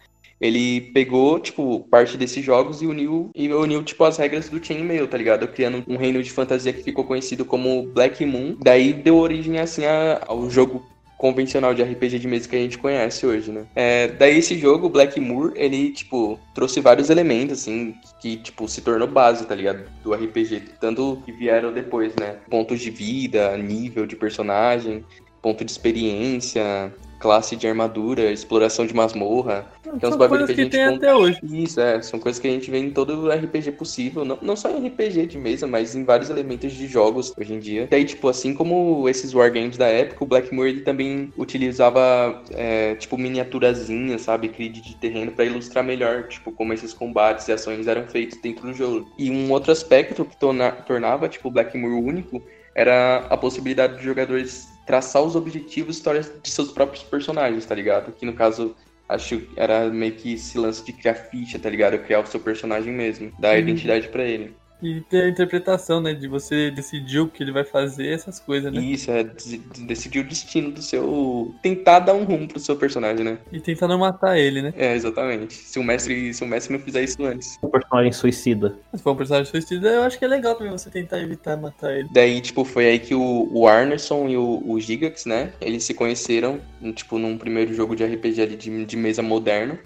ele 0.42 0.80
pegou, 0.92 1.38
tipo, 1.38 1.86
parte 1.88 2.16
desses 2.16 2.44
jogos 2.44 2.82
e 2.82 2.86
uniu, 2.86 3.30
e 3.32 3.48
uniu, 3.52 3.82
tipo, 3.84 4.02
as 4.02 4.16
regras 4.16 4.48
do 4.48 4.62
Chainmail, 4.62 5.06
tá 5.06 5.16
ligado? 5.16 5.46
Criando 5.46 5.84
um 5.86 5.96
reino 5.96 6.20
de 6.20 6.32
fantasia 6.32 6.72
que 6.72 6.82
ficou 6.82 7.04
conhecido 7.04 7.44
como 7.44 7.84
Black 7.84 8.26
Moon. 8.26 8.56
Daí 8.60 8.92
deu 8.92 9.16
origem, 9.16 9.60
assim, 9.60 9.82
ao 10.26 10.50
jogo 10.50 10.84
convencional 11.16 11.72
de 11.72 11.84
RPG 11.84 12.18
de 12.18 12.26
mesa 12.26 12.48
que 12.48 12.56
a 12.56 12.58
gente 12.58 12.76
conhece 12.76 13.24
hoje, 13.24 13.52
né? 13.52 13.64
É, 13.76 14.08
daí 14.08 14.38
esse 14.38 14.58
jogo, 14.58 14.88
Black 14.88 15.20
Moor, 15.20 15.52
ele, 15.54 15.92
tipo, 15.92 16.40
trouxe 16.52 16.80
vários 16.80 17.08
elementos, 17.08 17.60
assim, 17.60 17.94
que, 18.20 18.36
tipo, 18.38 18.66
se 18.66 18.80
tornou 18.80 19.06
base, 19.06 19.46
tá 19.46 19.54
ligado? 19.54 19.84
Do 20.02 20.12
RPG, 20.12 20.64
tanto 20.80 21.22
que 21.24 21.30
vieram 21.30 21.72
depois, 21.72 22.12
né? 22.16 22.38
Pontos 22.50 22.80
de 22.80 22.90
vida, 22.90 23.56
nível 23.56 24.04
de 24.04 24.16
personagem, 24.16 25.04
ponto 25.40 25.64
de 25.64 25.70
experiência, 25.70 26.92
classe 27.22 27.54
de 27.54 27.68
armadura, 27.68 28.32
exploração 28.32 28.84
de 28.84 28.92
masmorra. 28.94 29.64
Uns 29.86 30.00
São 30.00 30.18
coisas 30.18 30.46
que 30.46 30.52
a 30.52 30.56
que 30.56 30.62
gente 30.62 30.70
tem 30.72 30.84
conta- 30.86 30.96
até 30.96 31.14
hoje. 31.14 31.38
Isso, 31.44 31.80
é, 31.80 32.02
são 32.02 32.18
coisas 32.18 32.40
que 32.40 32.48
a 32.48 32.50
gente 32.50 32.68
vê 32.70 32.78
em 32.78 32.90
todo 32.90 33.30
RPG 33.30 33.72
possível, 33.72 34.24
não, 34.24 34.36
não 34.42 34.56
só 34.56 34.68
em 34.70 34.84
RPG 34.88 35.26
de 35.26 35.38
mesa, 35.38 35.66
mas 35.66 35.94
em 35.94 36.02
vários 36.04 36.28
elementos 36.30 36.72
de 36.72 36.86
jogos 36.88 37.32
hoje 37.38 37.54
em 37.54 37.60
dia. 37.60 37.86
E 37.90 37.94
aí, 37.94 38.04
tipo, 38.04 38.28
assim 38.28 38.52
como 38.52 39.08
esses 39.08 39.32
wargames 39.32 39.76
da 39.76 39.86
época, 39.86 40.24
o 40.24 40.26
Blackmore 40.26 40.68
ele 40.70 40.80
também 40.80 41.32
utilizava, 41.38 42.42
é, 42.50 42.94
tipo, 42.96 43.16
miniaturazinhas, 43.16 44.22
sabe, 44.22 44.48
grid 44.48 44.80
de 44.80 44.96
terreno 44.96 45.30
pra 45.32 45.44
ilustrar 45.44 45.84
melhor, 45.84 46.24
tipo, 46.28 46.50
como 46.50 46.72
esses 46.72 46.92
combates 46.92 47.46
e 47.48 47.52
ações 47.52 47.86
eram 47.86 48.04
feitos 48.08 48.38
dentro 48.40 48.66
do 48.66 48.74
jogo. 48.74 49.08
E 49.16 49.30
um 49.30 49.50
outro 49.52 49.70
aspecto 49.70 50.24
que 50.24 50.36
torna- 50.36 50.72
tornava, 50.72 51.28
tipo, 51.28 51.48
o 51.48 51.50
Blackmore 51.52 51.94
único 51.94 52.42
era 52.74 53.26
a 53.30 53.36
possibilidade 53.36 53.98
de 53.98 54.04
jogadores 54.04 54.68
traçar 54.86 55.22
os 55.22 55.36
objetivos 55.36 55.96
e 55.96 55.98
histórias 55.98 56.32
de 56.42 56.50
seus 56.50 56.72
próprios 56.72 57.02
personagens, 57.04 57.64
tá 57.66 57.74
ligado? 57.74 58.12
Que 58.12 58.26
no 58.26 58.34
caso 58.34 58.76
acho 59.08 59.38
que 59.40 59.48
era 59.56 59.88
meio 59.90 60.14
que 60.14 60.34
esse 60.34 60.58
lance 60.58 60.84
de 60.84 60.92
criar 60.92 61.14
ficha, 61.14 61.58
tá 61.58 61.68
ligado? 61.70 61.98
Criar 61.98 62.20
o 62.20 62.26
seu 62.26 62.40
personagem 62.40 62.92
mesmo, 62.92 63.32
dar 63.38 63.54
Uhum. 63.54 63.60
identidade 63.60 64.08
pra 64.08 64.24
ele. 64.24 64.56
E 64.82 65.00
ter 65.02 65.22
a 65.24 65.28
interpretação, 65.28 66.00
né? 66.00 66.12
De 66.14 66.26
você 66.26 66.70
decidir 66.70 67.20
o 67.20 67.28
que 67.28 67.42
ele 67.42 67.52
vai 67.52 67.64
fazer, 67.64 68.08
essas 68.08 68.40
coisas, 68.40 68.72
né? 68.72 68.80
E 68.80 68.92
isso, 68.94 69.10
é 69.10 69.22
de- 69.22 69.58
de- 69.58 69.84
decidir 69.84 70.20
o 70.20 70.24
destino 70.24 70.70
do 70.70 70.82
seu. 70.82 71.54
Tentar 71.62 72.00
dar 72.00 72.14
um 72.14 72.24
rumo 72.24 72.48
pro 72.48 72.58
seu 72.58 72.76
personagem, 72.76 73.24
né? 73.24 73.38
E 73.52 73.60
tentar 73.60 73.86
não 73.88 73.98
matar 73.98 74.38
ele, 74.38 74.60
né? 74.62 74.74
É, 74.76 74.94
exatamente. 74.94 75.54
Se 75.54 75.78
o 75.78 75.84
mestre, 75.84 76.34
se 76.34 76.42
o 76.42 76.46
mestre 76.46 76.72
não 76.76 76.80
fizer 76.84 77.02
isso 77.04 77.22
antes. 77.24 77.58
Um 77.62 77.68
personagem 77.68 78.12
suicida. 78.12 78.76
Se 78.94 79.02
for 79.02 79.12
um 79.12 79.16
personagem 79.16 79.50
suicida, 79.50 79.88
eu 79.88 80.02
acho 80.02 80.18
que 80.18 80.24
é 80.24 80.28
legal 80.28 80.54
também 80.54 80.72
você 80.72 80.90
tentar 80.90 81.20
evitar 81.20 81.56
matar 81.56 81.96
ele. 81.96 82.08
Daí, 82.12 82.40
tipo, 82.40 82.64
foi 82.64 82.86
aí 82.86 82.98
que 82.98 83.14
o, 83.14 83.48
o 83.52 83.68
Arneson 83.68 84.28
e 84.28 84.36
o, 84.36 84.62
o 84.66 84.80
Gigax, 84.80 85.26
né? 85.26 85.52
Eles 85.60 85.84
se 85.84 85.94
conheceram, 85.94 86.60
tipo, 86.94 87.18
num 87.18 87.38
primeiro 87.38 87.72
jogo 87.74 87.94
de 87.94 88.04
RPG 88.04 88.42
ali 88.42 88.56
de, 88.56 88.84
de 88.84 88.96
mesa 88.96 89.22
moderno. 89.22 89.78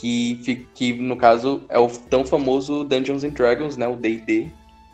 Que, 0.00 0.66
que, 0.74 0.92
no 0.92 1.16
caso, 1.16 1.62
é 1.68 1.78
o 1.78 1.88
tão 1.88 2.24
famoso 2.24 2.84
Dungeons 2.84 3.24
and 3.24 3.30
Dragons, 3.30 3.76
né? 3.76 3.88
O 3.88 3.96
D&D. 3.96 4.48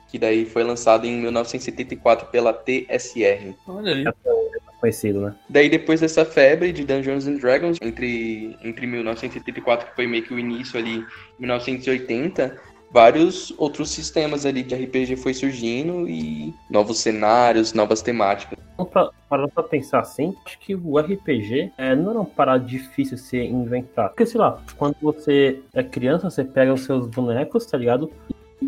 Que 0.08 0.18
daí 0.18 0.46
foi 0.46 0.62
lançado 0.62 1.06
em 1.06 1.20
1974 1.20 2.28
pela 2.28 2.52
TSR. 2.52 3.54
Olha 3.66 3.94
aí. 3.94 4.04
Conhecido, 4.80 5.20
né? 5.22 5.34
Daí, 5.48 5.68
depois 5.68 6.00
dessa 6.00 6.24
febre 6.24 6.72
de 6.72 6.84
Dungeons 6.84 7.26
and 7.26 7.36
Dragons, 7.36 7.78
entre, 7.80 8.56
entre 8.62 8.86
1974, 8.86 9.88
que 9.88 9.94
foi 9.96 10.06
meio 10.06 10.22
que 10.22 10.34
o 10.34 10.38
início 10.38 10.78
ali, 10.78 11.04
e 11.38 11.40
1980, 11.40 12.60
vários 12.94 13.52
outros 13.59 13.90
sistemas 13.90 14.46
ali 14.46 14.62
de 14.62 14.72
RPG 14.72 15.16
foi 15.16 15.35
surgindo 15.35 16.09
e 16.09 16.54
novos 16.70 16.98
cenários, 16.98 17.72
novas 17.72 18.00
temáticas. 18.00 18.57
Pra, 18.92 19.11
parando 19.28 19.48
pra 19.48 19.64
pensar 19.64 19.98
assim, 19.98 20.33
acho 20.46 20.57
que 20.61 20.76
o 20.76 20.96
RPG 20.96 21.72
é, 21.76 21.96
não 21.96 22.11
era 22.11 22.20
uma 22.20 22.24
parada 22.24 22.64
difícil 22.64 23.16
de 23.16 23.22
ser 23.22 23.46
inventado. 23.46 24.11
Porque, 24.11 24.24
sei 24.24 24.40
lá, 24.40 24.62
quando 24.76 24.94
você 25.02 25.61
é 25.74 25.83
criança, 25.83 26.30
você 26.30 26.44
pega 26.44 26.72
os 26.72 26.85
seus 26.85 27.09
bonecos, 27.09 27.66
tá 27.66 27.76
ligado? 27.76 28.12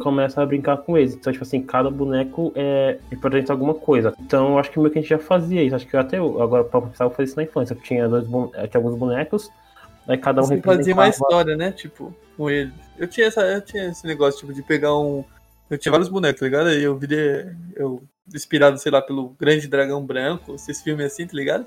Começa 0.01 0.43
a 0.43 0.47
brincar 0.47 0.79
com 0.79 0.99
eles. 0.99 1.15
Então, 1.15 1.33
tipo 1.33 1.45
assim, 1.45 1.63
cada 1.63 1.89
boneco 1.89 2.53
é 2.57 2.99
representa 3.09 3.53
alguma 3.53 3.75
coisa. 3.75 4.13
Então, 4.21 4.49
eu 4.49 4.59
acho 4.59 4.73
que 4.73 4.79
meio 4.81 4.91
que 4.91 4.99
a 4.99 5.03
gente 5.03 5.11
já 5.11 5.21
fazia 5.21 5.63
isso. 5.63 5.77
Acho 5.77 5.87
que 5.87 5.95
eu 5.95 6.01
até 6.01 6.17
agora, 6.17 6.65
pra 6.65 6.83
pensar, 6.83 7.05
eu 7.05 7.11
fazia 7.11 7.25
isso 7.27 7.37
na 7.37 7.45
infância. 7.45 7.75
Eu 7.75 7.81
tinha, 7.81 8.09
dois, 8.09 8.25
eu 8.29 8.51
tinha 8.69 8.83
alguns 8.83 8.99
bonecos, 8.99 9.53
aí 10.07 10.19
cada 10.19 10.43
um 10.43 10.45
Você 10.45 10.61
fazia 10.61 10.95
uma 10.95 11.09
história, 11.09 11.57
né? 11.57 11.73
Tipo, 11.73 12.15
com 12.37 12.51
ele. 12.51 12.73
Eu 12.99 13.07
tinha, 13.09 13.27
essa, 13.27 13.43
eu 13.43 13.61
tinha 13.61 13.87
esse 13.87 14.07
negócio, 14.07 14.41
tipo, 14.41 14.53
de 14.53 14.63
pegar 14.63 14.97
um, 14.97 15.25
Eu 15.69 15.79
tinha 15.79 15.91
vários 15.91 16.09
bonecos, 16.09 16.41
tá 16.41 16.47
ligado? 16.47 16.69
Aí 16.69 16.83
eu 16.83 16.97
virei. 16.97 17.47
Eu, 17.75 18.03
inspirado, 18.35 18.79
sei 18.79 18.91
lá, 18.91 19.01
pelo 19.01 19.31
Grande 19.39 19.69
Dragão 19.69 20.05
Branco, 20.05 20.55
esses 20.55 20.83
filmes 20.83 21.07
assim, 21.07 21.27
tá 21.27 21.35
ligado? 21.35 21.67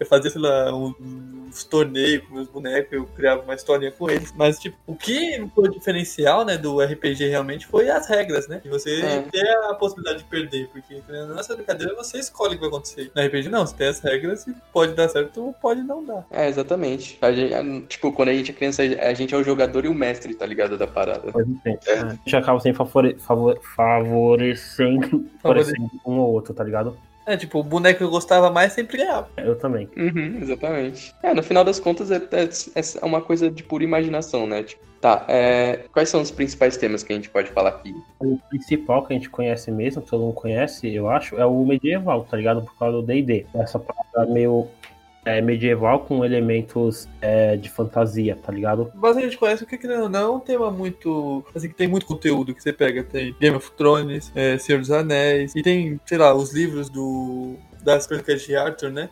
Eu 0.00 0.06
fazia, 0.06 0.30
sei 0.30 0.40
lá, 0.40 0.74
uns, 0.74 0.94
uns 1.00 1.64
torneios 1.64 2.24
com 2.26 2.34
meus 2.34 2.48
bonecos, 2.48 2.92
eu 2.92 3.04
criava 3.06 3.42
uma 3.42 3.54
historinha 3.54 3.90
com 3.90 4.08
eles. 4.08 4.32
Mas, 4.36 4.58
tipo, 4.58 4.76
o 4.86 4.94
que 4.94 5.44
foi 5.54 5.68
o 5.68 5.70
diferencial, 5.72 6.44
né, 6.44 6.56
do 6.56 6.80
RPG 6.80 7.28
realmente 7.28 7.66
foi 7.66 7.90
as 7.90 8.06
regras, 8.08 8.46
né? 8.46 8.60
E 8.64 8.68
você 8.68 9.00
É. 9.00 9.22
ter 9.22 9.48
a 9.70 9.74
possibilidade 9.74 10.18
de 10.18 10.24
perder, 10.24 10.68
porque 10.68 11.02
nessa 11.34 11.56
brincadeira 11.56 11.94
você 11.94 12.18
escolhe 12.18 12.52
o 12.52 12.54
que 12.54 12.60
vai 12.60 12.68
acontecer. 12.68 13.10
No 13.14 13.22
RPG 13.22 13.48
não, 13.48 13.66
você 13.66 13.74
tem 13.74 13.88
as 13.88 13.98
regras 14.00 14.46
e 14.46 14.54
pode 14.72 14.94
dar 14.94 15.08
certo 15.08 15.42
ou 15.46 15.52
pode 15.52 15.82
não 15.82 16.04
dar. 16.04 16.24
É, 16.30 16.48
exatamente. 16.48 17.18
A 17.20 17.32
gente- 17.32 17.86
tipo, 17.88 18.12
quando 18.12 18.28
a 18.28 18.34
gente 18.34 18.50
é 18.50 18.54
criança, 18.54 18.82
a 18.82 19.14
gente 19.14 19.34
é 19.34 19.36
o 19.36 19.42
jogador 19.42 19.84
e 19.84 19.88
o 19.88 19.94
mestre, 19.94 20.34
tá 20.34 20.46
ligado? 20.46 20.76
Da 20.78 20.86
parada. 20.86 21.32
Tempo. 21.64 21.80
A 21.90 22.08
gente 22.10 22.36
acaba 22.36 22.60
sempre 22.60 22.78
favore, 22.78 23.16
favor- 23.18 23.58
favorecendo, 23.76 25.26
favorecendo 25.42 25.90
um 26.06 26.18
ou 26.18 26.32
outro, 26.32 26.54
tá 26.54 26.62
ligado? 26.64 26.96
É, 27.28 27.36
tipo, 27.36 27.58
o 27.58 27.62
boneco 27.62 27.98
que 27.98 28.04
eu 28.04 28.08
gostava 28.08 28.50
mais 28.50 28.72
sempre 28.72 28.96
ganhava. 28.96 29.28
Eu 29.36 29.54
também. 29.54 29.86
Uhum, 29.94 30.38
exatamente. 30.40 31.14
É, 31.22 31.34
no 31.34 31.42
final 31.42 31.62
das 31.62 31.78
contas, 31.78 32.10
é, 32.10 32.16
é- 32.16 32.80
é 33.02 33.04
uma 33.04 33.20
coisa 33.20 33.50
de 33.50 33.62
pura 33.62 33.84
imaginação, 33.84 34.46
né? 34.46 34.62
Tipo, 34.62 34.82
tá, 34.98 35.26
é, 35.28 35.84
quais 35.92 36.08
são 36.08 36.22
os 36.22 36.30
principais 36.30 36.78
temas 36.78 37.02
que 37.02 37.12
a 37.12 37.16
gente 37.16 37.28
pode 37.28 37.50
falar 37.50 37.68
aqui? 37.68 37.94
O 38.18 38.38
principal 38.48 39.04
que 39.04 39.12
a 39.12 39.16
gente 39.16 39.28
conhece 39.28 39.70
mesmo, 39.70 40.00
que 40.00 40.08
todo 40.08 40.22
mundo 40.22 40.32
conhece, 40.32 40.88
eu 40.92 41.10
acho, 41.10 41.36
é 41.38 41.44
o 41.44 41.62
medieval, 41.66 42.24
tá 42.24 42.34
ligado? 42.34 42.62
Por 42.62 42.74
causa 42.78 42.96
do 42.96 43.02
D&D. 43.02 43.44
Essa 43.54 43.78
parada 43.78 44.32
meio 44.32 44.66
é, 45.28 45.42
medieval 45.42 46.00
com 46.00 46.24
elementos 46.24 47.06
é, 47.20 47.54
de 47.54 47.68
fantasia, 47.68 48.34
tá 48.34 48.50
ligado? 48.50 48.90
Mas 48.94 49.16
a 49.16 49.20
gente 49.20 49.36
conhece 49.36 49.62
o 49.62 49.66
que 49.66 49.76
ou 49.86 50.08
não 50.08 50.20
é 50.20 50.30
um 50.30 50.40
tema 50.40 50.70
muito. 50.70 51.44
Assim, 51.54 51.68
que 51.68 51.74
tem 51.74 51.86
muito 51.86 52.06
conteúdo 52.06 52.54
que 52.54 52.62
você 52.62 52.72
pega. 52.72 53.04
Tem 53.04 53.36
Game 53.38 53.54
of 53.54 53.70
Thrones, 53.72 54.32
é, 54.34 54.56
Senhor 54.56 54.80
dos 54.80 54.90
Anéis, 54.90 55.54
e 55.54 55.62
tem, 55.62 56.00
sei 56.06 56.16
lá, 56.16 56.34
os 56.34 56.54
livros 56.54 56.88
do. 56.88 57.56
das 57.82 58.06
crônicas 58.06 58.40
de 58.42 58.56
Arthur, 58.56 58.90
né? 58.90 59.10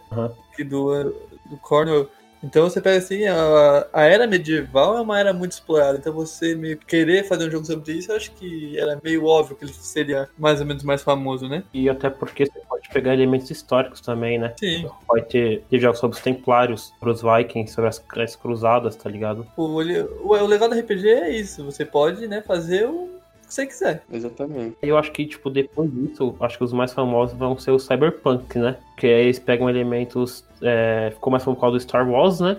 E 0.58 0.64
do, 0.64 1.04
do 1.50 1.56
Cornwell. 1.60 2.08
Então 2.46 2.68
você 2.70 2.80
pega 2.80 2.98
assim, 2.98 3.26
a, 3.26 3.86
a 3.92 4.04
era 4.04 4.26
medieval 4.26 4.96
é 4.96 5.00
uma 5.00 5.18
era 5.18 5.32
muito 5.32 5.52
explorada. 5.52 5.98
Então 5.98 6.12
você 6.12 6.54
meio 6.54 6.78
que 6.78 6.86
querer 6.86 7.24
fazer 7.24 7.48
um 7.48 7.50
jogo 7.50 7.66
sobre 7.66 7.92
isso, 7.92 8.12
eu 8.12 8.16
acho 8.16 8.30
que 8.32 8.78
era 8.78 8.98
meio 9.02 9.24
óbvio 9.24 9.56
que 9.56 9.64
ele 9.64 9.72
seria 9.72 10.28
mais 10.38 10.60
ou 10.60 10.66
menos 10.66 10.84
mais 10.84 11.02
famoso, 11.02 11.48
né? 11.48 11.64
E 11.74 11.88
até 11.88 12.08
porque 12.08 12.46
você 12.46 12.60
pode 12.68 12.88
pegar 12.88 13.14
elementos 13.14 13.50
históricos 13.50 14.00
também, 14.00 14.38
né? 14.38 14.54
Sim. 14.58 14.88
Pode 15.06 15.26
ter, 15.28 15.64
ter 15.68 15.80
jogos 15.80 15.98
sobre 15.98 16.16
os 16.16 16.22
templários, 16.22 16.92
sobre 16.98 17.14
os 17.14 17.22
vikings, 17.22 17.72
sobre 17.72 17.88
as, 17.88 18.02
as 18.16 18.36
cruzadas, 18.36 18.94
tá 18.94 19.10
ligado? 19.10 19.46
O, 19.56 19.62
o, 19.62 20.28
o 20.28 20.46
legal 20.46 20.68
do 20.68 20.78
RPG 20.78 21.08
é 21.08 21.30
isso. 21.30 21.64
Você 21.64 21.84
pode, 21.84 22.26
né, 22.28 22.42
fazer 22.42 22.86
o 22.86 23.16
que 23.46 23.54
você 23.54 23.66
quiser. 23.66 24.02
Exatamente. 24.12 24.76
Eu 24.82 24.98
acho 24.98 25.12
que, 25.12 25.24
tipo, 25.26 25.48
depois 25.50 25.90
disso, 25.92 26.34
acho 26.40 26.58
que 26.58 26.64
os 26.64 26.72
mais 26.72 26.92
famosos 26.92 27.36
vão 27.36 27.56
ser 27.58 27.70
o 27.70 27.78
Cyberpunk, 27.78 28.58
né? 28.58 28.76
Que 28.96 29.06
aí 29.06 29.24
eles 29.24 29.38
pegam 29.38 29.68
elementos. 29.70 30.44
É, 30.62 31.10
ficou 31.14 31.30
mais 31.30 31.42
famoso 31.44 31.56
por 31.56 31.60
causa 31.62 31.76
do 31.76 31.80
Star 31.82 32.08
Wars, 32.10 32.40
né? 32.40 32.58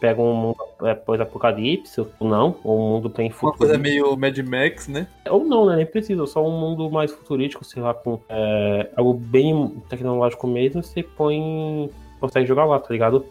Pegam 0.00 0.26
um 0.30 0.34
mundo 0.34 0.56
é, 0.82 0.94
pós-apocalipse, 0.94 2.00
ou 2.00 2.28
não, 2.28 2.56
ou 2.62 2.78
um 2.78 2.90
mundo 2.90 3.08
bem 3.08 3.28
Uma 3.28 3.34
futurista. 3.34 3.58
coisa 3.58 3.78
meio 3.78 4.14
Mad 4.16 4.36
Max, 4.38 4.88
né? 4.88 5.06
Ou 5.30 5.42
não, 5.44 5.64
né? 5.66 5.76
Nem 5.76 5.86
precisa, 5.86 6.26
só 6.26 6.46
um 6.46 6.50
mundo 6.60 6.90
mais 6.90 7.10
futurístico, 7.12 7.64
sei 7.64 7.82
lá, 7.82 7.94
com 7.94 8.20
é, 8.28 8.90
algo 8.94 9.14
bem 9.14 9.82
tecnológico 9.88 10.46
mesmo, 10.46 10.82
você 10.82 11.02
põe. 11.02 11.90
consegue 12.20 12.46
jogar 12.46 12.66
lá, 12.66 12.78
tá 12.78 12.88
ligado? 12.92 13.24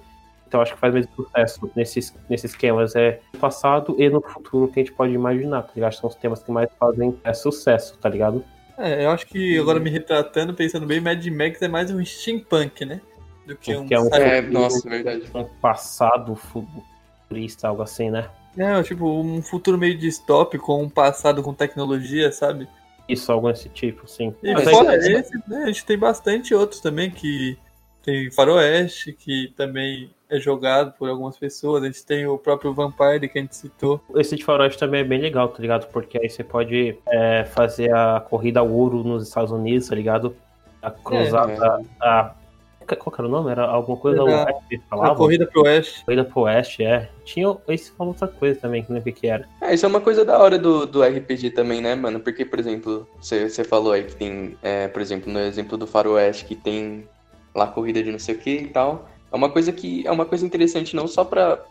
Então 0.48 0.62
acho 0.62 0.74
que 0.74 0.80
faz 0.80 0.94
mesmo 0.94 1.12
sucesso 1.16 1.72
nesses, 1.76 2.14
nesses 2.30 2.52
esquemas. 2.52 2.96
É 2.96 3.20
no 3.34 3.40
passado 3.40 3.96
e 4.00 4.10
no 4.10 4.22
futuro 4.22 4.68
que 4.68 4.80
a 4.80 4.84
gente 4.84 4.94
pode 4.96 5.12
imaginar, 5.14 5.64
tá 5.64 5.72
ligado? 5.76 5.94
São 5.94 6.10
os 6.10 6.16
temas 6.16 6.42
que 6.44 6.52
mais 6.52 6.70
fazem 6.80 7.20
é, 7.24 7.34
sucesso, 7.34 7.98
tá 7.98 8.08
ligado? 8.10 8.44
É, 8.78 9.06
eu 9.06 9.10
acho 9.12 9.26
que 9.28 9.58
agora 9.58 9.80
me 9.80 9.90
retratando, 9.90 10.54
pensando 10.54 10.86
bem, 10.86 11.00
Mad 11.00 11.26
Max 11.28 11.62
é 11.62 11.68
mais 11.68 11.90
um 11.92 12.04
steampunk, 12.04 12.84
né? 12.86 13.02
Do 13.48 13.56
que 13.56 13.76
um. 13.76 13.88
Que 13.88 13.94
é 13.94 14.00
um- 14.00 14.08
É, 14.14 14.42
nossa, 14.42 14.88
verdade. 14.90 15.24
um 15.34 15.44
passado 15.62 16.36
futurista, 16.36 17.68
algo 17.68 17.82
assim, 17.82 18.10
né? 18.10 18.30
É, 18.58 18.82
tipo, 18.84 19.06
um 19.20 19.42
futuro 19.42 19.78
meio 19.78 19.98
distópico, 19.98 20.66
com 20.68 20.84
um 20.84 20.90
passado 20.90 21.42
com 21.44 21.54
tecnologia, 21.54 22.32
sabe? 22.32 22.68
Isso, 23.08 23.32
algo 23.32 23.52
desse 23.52 23.70
tipo, 23.70 24.08
sim. 24.08 24.34
E 24.42 24.54
Mas 24.54 24.70
fora 24.70 24.92
aí- 24.92 25.14
esse, 25.14 25.32
né, 25.48 25.64
a 25.64 25.66
gente 25.68 25.86
tem 25.86 25.98
bastante 25.98 26.54
outros 26.56 26.80
também 26.82 27.12
que 27.12 27.58
tem 28.06 28.30
Faroeste, 28.30 29.12
que 29.12 29.52
também 29.58 30.12
é 30.30 30.40
jogado 30.40 30.94
por 30.94 31.10
algumas 31.10 31.38
pessoas. 31.38 31.84
A 31.84 31.88
gente 31.88 32.06
tem 32.06 32.26
o 32.28 32.38
próprio 32.38 32.74
Vampire 32.74 33.28
que 33.28 33.38
a 33.38 33.42
gente 33.42 33.56
citou. 33.56 34.02
Esse 34.16 34.36
de 34.36 34.44
faroeste 34.44 34.80
também 34.80 35.02
é 35.02 35.04
bem 35.04 35.20
legal, 35.20 35.48
tá 35.50 35.60
ligado? 35.60 35.88
Porque 35.88 36.18
aí 36.18 36.30
você 36.30 36.44
pode 36.44 36.98
é, 37.08 37.46
fazer 37.46 37.94
a 37.94 38.20
corrida 38.20 38.60
ao 38.60 38.70
ouro 38.70 39.04
nos 39.04 39.28
Estados 39.28 39.52
Unidos, 39.52 39.90
tá 39.90 39.96
ligado? 39.96 40.36
A 40.82 40.92
cruzada. 40.92 41.82
A... 42.00 42.36
Qual 43.00 43.12
que 43.16 43.20
era 43.20 43.28
o 43.28 43.32
nome? 43.32 43.50
Era 43.50 43.66
alguma 43.66 43.98
coisa 43.98 44.22
Era 44.22 44.46
oeste 44.46 44.64
que 44.70 44.82
A 44.92 45.16
corrida 45.16 45.48
pro 45.48 45.64
Oeste. 45.64 46.06
Corrida 46.06 46.24
pro 46.24 46.42
oeste, 46.42 46.84
é. 46.84 47.10
Tinha. 47.24 47.58
Esse 47.68 47.92
falou 47.92 48.14
outra 48.14 48.28
coisa 48.28 48.60
também, 48.60 48.84
que 48.84 48.90
não 48.90 48.98
lembro 48.98 49.10
o 49.10 49.14
que 49.14 49.26
era. 49.26 49.48
É, 49.60 49.74
isso 49.74 49.88
é 49.88 49.90
uma 49.90 50.02
coisa 50.02 50.24
da 50.24 50.38
hora 50.38 50.60
do, 50.60 50.86
do 50.86 51.02
RPG 51.02 51.50
também, 51.50 51.82
né, 51.82 51.96
mano? 51.96 52.20
Porque, 52.20 52.46
por 52.46 52.60
exemplo, 52.60 53.08
você 53.20 53.50
você 53.50 53.64
falou 53.64 53.92
aí 53.92 54.04
que 54.04 54.16
tem, 54.16 54.56
é, 54.62 54.88
por 54.88 55.02
exemplo, 55.02 55.34
no 55.34 55.40
exemplo 55.40 55.80
do 55.80 55.88
Faroeste, 55.88 56.46
que 56.46 56.56
tem 56.56 57.08
lá 57.56 57.68
corrida 57.68 58.04
de 58.04 58.12
não 58.12 58.20
sei 58.20 58.36
o 58.36 58.38
que 58.38 58.50
e 58.52 58.68
tal. 58.68 59.10
É 59.32 59.36
uma 59.36 59.50
coisa 59.50 59.72
que 59.72 60.06
é 60.06 60.12
uma 60.12 60.26
coisa 60.26 60.46
interessante 60.46 60.96
não 60.96 61.08
só 61.08 61.24
pra. 61.24 61.64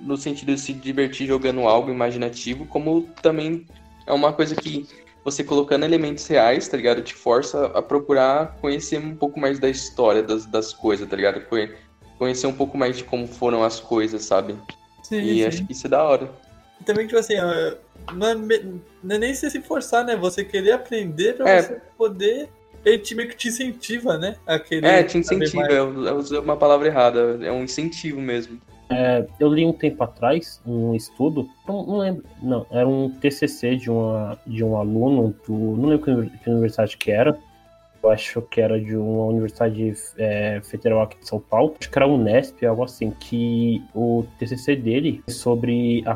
no 0.00 0.16
sentido 0.16 0.54
de 0.54 0.60
se 0.60 0.72
divertir 0.72 1.26
jogando 1.26 1.60
algo 1.62 1.90
imaginativo, 1.90 2.64
como 2.66 3.02
também 3.20 3.66
é 4.06 4.12
uma 4.12 4.32
coisa 4.32 4.54
que 4.54 4.86
você 5.24 5.42
colocando 5.42 5.84
elementos 5.84 6.24
reais, 6.28 6.68
tá 6.68 6.76
ligado? 6.76 7.02
Te 7.02 7.12
força 7.12 7.66
a 7.74 7.82
procurar 7.82 8.56
conhecer 8.60 8.98
um 8.98 9.16
pouco 9.16 9.40
mais 9.40 9.58
da 9.58 9.68
história 9.68 10.22
das, 10.22 10.46
das 10.46 10.72
coisas, 10.72 11.08
tá 11.08 11.16
ligado? 11.16 11.40
Conhe- 11.46 11.74
Conhecer 12.16 12.46
um 12.46 12.52
pouco 12.54 12.78
mais 12.78 12.96
de 12.96 13.04
como 13.04 13.26
foram 13.26 13.62
as 13.62 13.78
coisas, 13.78 14.24
sabe? 14.24 14.56
Sim, 15.02 15.20
E 15.20 15.34
sim. 15.42 15.44
acho 15.44 15.66
que 15.66 15.72
isso 15.72 15.86
é 15.86 15.90
da 15.90 16.02
hora. 16.02 16.30
E 16.80 16.84
também, 16.84 17.06
tipo 17.06 17.18
assim, 17.18 17.34
é, 17.34 17.76
não 18.14 18.28
é, 18.28 19.18
nem 19.18 19.34
se 19.34 19.60
forçar, 19.60 20.02
né? 20.04 20.16
Você 20.16 20.42
querer 20.44 20.72
aprender 20.72 21.34
pra 21.36 21.48
É. 21.50 21.60
você 21.62 21.80
poder. 21.98 22.48
Ele 22.86 22.98
te, 22.98 23.16
meio 23.16 23.28
que 23.28 23.36
te 23.36 23.48
incentiva, 23.48 24.16
né? 24.16 24.36
A 24.46 24.60
querer 24.60 24.86
É, 24.86 25.02
te 25.02 25.18
incentiva. 25.18 25.66
Eu, 25.66 26.04
eu 26.04 26.16
usei 26.16 26.38
uma 26.38 26.56
palavra 26.56 26.86
errada. 26.86 27.36
É 27.42 27.50
um 27.50 27.64
incentivo 27.64 28.20
mesmo. 28.20 28.60
É, 28.88 29.26
eu 29.40 29.52
li 29.52 29.66
um 29.66 29.72
tempo 29.72 30.04
atrás 30.04 30.60
um 30.64 30.94
estudo, 30.94 31.48
não, 31.66 31.84
não 31.84 31.98
lembro, 31.98 32.24
não, 32.40 32.64
era 32.70 32.86
um 32.86 33.10
TCC 33.10 33.74
de, 33.74 33.90
uma, 33.90 34.38
de 34.46 34.62
um 34.62 34.76
aluno 34.76 35.34
do, 35.44 35.52
não 35.52 35.88
lembro 35.88 36.04
que 36.04 36.10
uni- 36.12 36.30
que 36.44 36.48
universidade 36.48 36.96
que 36.96 37.10
era, 37.10 37.36
eu 38.00 38.10
acho 38.10 38.40
que 38.42 38.60
era 38.60 38.80
de 38.80 38.94
uma 38.96 39.24
universidade 39.24 39.92
é, 40.16 40.60
federal 40.62 41.02
aqui 41.02 41.18
de 41.18 41.26
São 41.26 41.40
Paulo, 41.40 41.74
acho 41.80 41.90
que 41.90 41.98
era 41.98 42.06
a 42.06 42.08
Unesp, 42.08 42.64
algo 42.64 42.84
assim, 42.84 43.10
que 43.10 43.82
o 43.92 44.24
TCC 44.38 44.76
dele 44.76 45.20
é 45.26 45.32
sobre 45.32 46.04
a, 46.06 46.12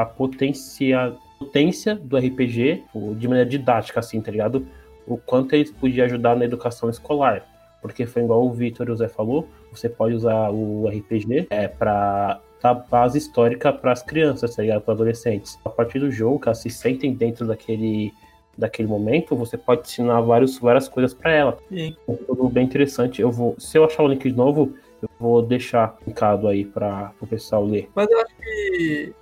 a 0.00 0.06
potencia, 0.06 1.12
potência 1.38 1.94
do 1.94 2.16
RPG 2.16 2.84
tipo, 2.86 3.14
de 3.16 3.28
maneira 3.28 3.50
didática, 3.50 4.00
assim, 4.00 4.18
tá 4.22 4.30
ligado? 4.30 4.66
O 5.08 5.16
quanto 5.16 5.54
ele 5.54 5.70
podia 5.72 6.04
ajudar 6.04 6.36
na 6.36 6.44
educação 6.44 6.88
escolar. 6.90 7.46
Porque 7.80 8.06
foi 8.06 8.22
igual 8.22 8.44
o 8.44 8.52
Vitor 8.52 8.88
e 8.88 8.90
o 8.90 8.96
Zé 8.96 9.08
falou, 9.08 9.48
você 9.70 9.88
pode 9.88 10.14
usar 10.14 10.50
o 10.50 10.88
RPG 10.88 11.46
é, 11.50 11.68
para 11.68 12.40
dar 12.60 12.74
base 12.74 13.18
histórica 13.18 13.72
para 13.72 13.92
as 13.92 14.02
crianças, 14.02 14.54
tá 14.54 14.62
ligado? 14.62 14.82
Para 14.82 14.94
adolescentes. 14.94 15.58
A 15.64 15.70
partir 15.70 16.00
do 16.00 16.10
jogo, 16.10 16.40
que 16.40 16.48
elas 16.48 16.58
se 16.58 16.70
sentem 16.70 17.14
dentro 17.14 17.46
daquele, 17.46 18.12
daquele 18.56 18.88
momento, 18.88 19.36
você 19.36 19.56
pode 19.56 19.82
ensinar 19.82 20.20
vários, 20.20 20.58
várias 20.58 20.88
coisas 20.88 21.14
para 21.14 21.32
ela. 21.32 21.58
Sim. 21.68 21.96
É 22.08 22.12
tudo 22.14 22.48
bem 22.48 22.64
interessante. 22.64 23.22
Eu 23.22 23.30
vou, 23.30 23.54
se 23.58 23.78
eu 23.78 23.84
achar 23.84 24.02
o 24.02 24.08
link 24.08 24.28
de 24.28 24.36
novo, 24.36 24.74
eu 25.00 25.08
vou 25.18 25.40
deixar 25.42 25.96
linkado 26.06 26.48
aí 26.48 26.64
para 26.64 27.12
o 27.20 27.26
pessoal 27.26 27.64
ler. 27.64 27.88
Mas 27.94 28.10
eu 28.10 28.20
acho 28.20 28.36
que, 28.36 29.14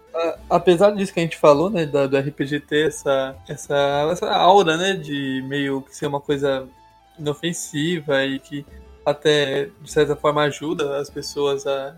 apesar 0.50 0.90
disso 0.92 1.12
que 1.12 1.20
a 1.20 1.22
gente 1.22 1.37
falou, 1.37 1.68
né, 1.70 1.87
da- 1.87 2.07
do 2.07 2.16
RPG 2.16 2.61
ter 2.61 2.88
essa, 2.88 3.37
essa, 3.48 4.09
essa 4.12 4.31
aura, 4.33 4.76
né, 4.76 4.94
de 4.94 5.42
meio 5.48 5.83
que 5.83 5.94
ser 5.96 6.07
uma 6.07 6.20
coisa 6.20 6.66
inofensiva 7.18 8.24
e 8.24 8.38
que 8.38 8.64
até, 9.05 9.68
de 9.81 9.90
certa 9.90 10.16
forma, 10.16 10.42
ajuda 10.42 10.98
as 10.98 11.09
pessoas 11.09 11.66
a 11.66 11.94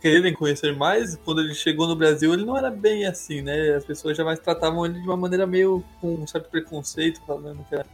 quererem 0.00 0.32
conhecer 0.34 0.74
mais, 0.76 1.16
quando 1.24 1.40
ele 1.40 1.54
chegou 1.54 1.86
no 1.86 1.96
Brasil, 1.96 2.32
ele 2.34 2.44
não 2.44 2.56
era 2.56 2.70
bem 2.70 3.06
assim, 3.06 3.42
né? 3.42 3.74
As 3.74 3.84
pessoas 3.84 4.16
jamais 4.16 4.38
tratavam 4.38 4.84
ele 4.84 4.94
de 5.00 5.06
uma 5.06 5.16
maneira 5.16 5.46
meio 5.46 5.82
com 6.00 6.14
um 6.14 6.26
certo 6.26 6.50
preconceito, 6.50 7.20
falando 7.26 7.64
que 7.68 7.74
era 7.74 7.86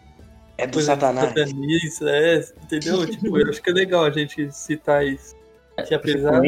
É 0.59 0.67
do 0.67 0.81
Satanás. 0.81 1.29
satanista, 1.29 2.09
é, 2.09 2.39
entendeu? 2.62 3.07
tipo, 3.11 3.39
eu 3.39 3.49
acho 3.51 3.61
que 3.62 3.71
é 3.71 3.73
legal 3.73 4.05
a 4.05 4.11
gente 4.11 4.51
citar 4.53 5.07
isso. 5.07 5.35
Que 5.87 5.95
apesar. 5.95 6.43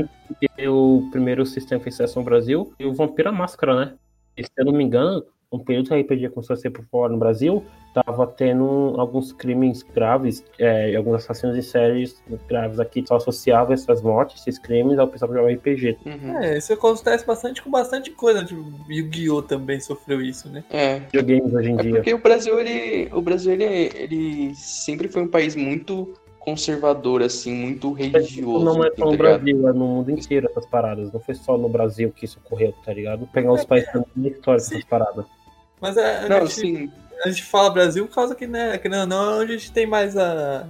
O 0.68 1.08
primeiro 1.10 1.44
sistema 1.46 1.78
que 1.78 1.84
fez 1.84 1.96
sucesso 1.96 2.18
no 2.18 2.24
Brasil 2.24 2.72
e 2.78 2.84
o 2.86 2.92
Vampira 2.92 3.30
Máscara, 3.32 3.74
né? 3.74 3.94
E, 4.36 4.42
se 4.44 4.50
eu 4.56 4.64
não 4.64 4.72
me 4.72 4.84
engano, 4.84 5.24
um 5.50 5.58
período 5.58 5.88
que 5.88 5.94
a 5.94 5.98
RPG 5.98 6.28
começou 6.30 6.54
a 6.54 6.56
ser 6.56 6.70
popular 6.70 7.08
no 7.08 7.16
Brasil, 7.16 7.64
tava 7.94 8.26
tendo 8.26 8.94
alguns 8.98 9.32
crimes 9.32 9.82
graves, 9.82 10.44
é, 10.58 10.94
alguns 10.94 11.16
assassinos 11.16 11.56
em 11.56 11.62
séries 11.62 12.22
graves 12.48 12.78
aqui, 12.78 13.02
só 13.06 13.16
associavam 13.16 13.72
essas 13.72 14.02
mortes, 14.02 14.40
esses 14.42 14.58
crimes, 14.58 14.98
ao 14.98 15.08
pessoal 15.08 15.30
que 15.30 15.36
jogava 15.36 15.52
RPG. 15.54 15.96
Uhum. 16.04 16.38
É, 16.38 16.58
isso 16.58 16.72
acontece 16.72 17.26
bastante 17.26 17.62
com 17.62 17.70
bastante 17.70 18.10
coisa. 18.10 18.44
Tipo, 18.44 18.64
Yu-Gi-Oh! 18.90 19.42
também 19.42 19.80
sofreu 19.80 20.20
isso, 20.20 20.48
né? 20.50 20.62
É. 20.70 21.00
Videogames 21.12 21.52
hoje 21.54 21.70
em 21.70 21.78
É 21.78 21.82
dia. 21.82 21.94
porque 21.94 22.14
o 22.14 22.18
Brasil, 22.22 22.60
ele. 22.60 23.08
O 23.12 23.22
Brasil, 23.22 23.52
ele, 23.52 23.64
ele 23.64 24.54
sempre 24.54 25.08
foi 25.08 25.22
um 25.22 25.28
país 25.28 25.56
muito 25.56 26.14
conservador, 26.50 27.22
assim, 27.22 27.52
muito 27.52 27.92
religioso. 27.92 28.64
Não 28.64 28.84
é 28.84 28.90
tá 28.90 28.96
só 28.98 29.04
no 29.06 29.10
ligado? 29.12 29.40
Brasil, 29.42 29.68
é 29.68 29.72
no 29.72 29.86
mundo 29.86 30.10
inteiro 30.10 30.48
essas 30.50 30.66
paradas. 30.66 31.12
Não 31.12 31.20
foi 31.20 31.34
só 31.34 31.56
no 31.58 31.68
Brasil 31.68 32.12
que 32.14 32.24
isso 32.24 32.40
ocorreu, 32.44 32.74
tá 32.84 32.92
ligado? 32.92 33.26
Pegar 33.32 33.52
os 33.52 33.64
países 33.64 33.90
também 33.92 34.32
história 34.32 34.60
Sim. 34.60 34.70
dessas 34.70 34.84
paradas. 34.88 35.24
Mas 35.80 35.96
é, 35.96 36.24
a, 36.24 36.28
Não, 36.28 36.40
gente, 36.46 36.52
sim. 36.54 36.92
a 37.24 37.28
gente 37.28 37.44
fala 37.44 37.70
Brasil 37.70 38.06
por 38.06 38.14
causa 38.14 38.34
que, 38.34 38.46
né, 38.46 38.78
que 38.78 38.88
não, 38.88 39.06
não 39.06 39.30
é 39.30 39.42
onde 39.42 39.52
a 39.52 39.56
gente 39.56 39.72
tem 39.72 39.86
mais 39.86 40.16
a. 40.16 40.66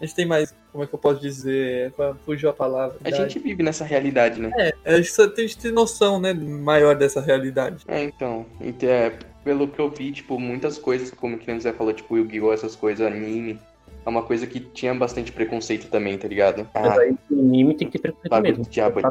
A 0.00 0.04
gente 0.04 0.14
tem 0.16 0.26
mais. 0.26 0.54
Como 0.72 0.82
é 0.82 0.86
que 0.86 0.94
eu 0.94 0.98
posso 0.98 1.20
dizer? 1.20 1.92
Fugiu 2.24 2.50
a 2.50 2.52
palavra. 2.52 2.96
A 3.04 3.10
gente 3.10 3.38
vive 3.38 3.62
nessa 3.62 3.84
realidade, 3.84 4.40
né? 4.40 4.50
É, 4.58 4.74
a 4.84 4.96
gente 4.96 5.12
só 5.12 5.28
tem 5.28 5.46
que 5.46 5.56
ter 5.56 5.70
noção, 5.70 6.18
né, 6.18 6.32
maior 6.32 6.96
dessa 6.96 7.20
realidade. 7.20 7.84
É, 7.86 8.02
então. 8.02 8.44
ent- 8.60 8.82
é, 8.82 9.12
pelo 9.44 9.68
que 9.68 9.78
eu 9.78 9.90
vi, 9.90 10.10
tipo, 10.12 10.38
muitas 10.38 10.78
coisas, 10.78 11.10
como 11.10 11.36
que 11.38 11.50
o 11.50 11.60
Zé 11.60 11.72
falou, 11.72 11.92
tipo, 11.92 12.16
Yu-Gi-Oh!, 12.16 12.52
essas 12.52 12.74
coisas, 12.76 13.06
anime, 13.06 13.58
é 14.04 14.08
uma 14.08 14.22
coisa 14.22 14.46
que 14.46 14.60
tinha 14.60 14.94
bastante 14.94 15.30
preconceito 15.32 15.88
também, 15.88 16.16
tá 16.18 16.26
ligado? 16.28 16.66
Mas 16.74 16.86
Ah, 16.86 17.00
aí 17.00 17.14
o 17.30 17.38
anime 17.40 17.74
tem 17.74 17.88
que 17.88 17.98
ter 17.98 18.02
preconceito 18.02 18.30
bagulho 18.30 18.50
mesmo. 18.50 18.64
do 18.64 18.70
diabo 18.70 18.98
aí. 18.98 19.02
Tá 19.02 19.10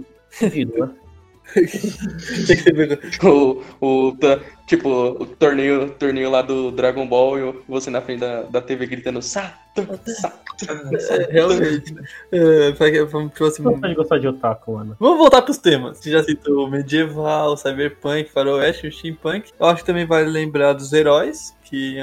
né? 0.82 0.90
Tem 2.48 2.58
que 2.64 2.72
ver- 2.72 3.00
O, 3.26 3.62
o, 3.82 4.14
tipo, 4.68 4.90
o 4.90 5.26
torneio, 5.26 5.90
torneio 5.92 6.30
lá 6.30 6.42
do 6.42 6.72
Dragon 6.72 7.06
Ball 7.06 7.40
e 7.40 7.54
você 7.68 7.90
na 7.90 8.00
frente 8.00 8.20
da, 8.22 8.44
da 8.44 8.62
TV 8.62 8.86
gritando 8.86 9.22
Sato, 9.22 9.58
Sato. 10.06 10.40
é, 11.12 11.32
realmente. 11.32 11.94
É, 12.32 12.72
pra 12.74 12.90
que- 12.92 13.04
vamos, 13.04 13.32
tipo 13.34 13.46
assim, 13.46 13.64
pode 13.64 13.96
gostar 13.96 14.20
de 14.20 14.28
otaku, 14.28 14.74
mano. 14.74 14.96
Vamos 15.00 15.18
voltar 15.18 15.42
pros 15.42 15.58
temas. 15.58 15.98
Você 15.98 16.12
já 16.12 16.24
citou 16.24 16.70
medieval, 16.70 17.58
cyberpunk, 17.58 18.30
faroeste, 18.32 18.88
o 18.88 18.92
steampunk. 18.92 19.52
Eu 19.60 19.66
acho 19.66 19.82
que 19.82 19.88
também 19.88 20.06
vale 20.06 20.30
lembrar 20.30 20.74
dos 20.74 20.94
heróis, 20.94 21.54
que 21.64 21.98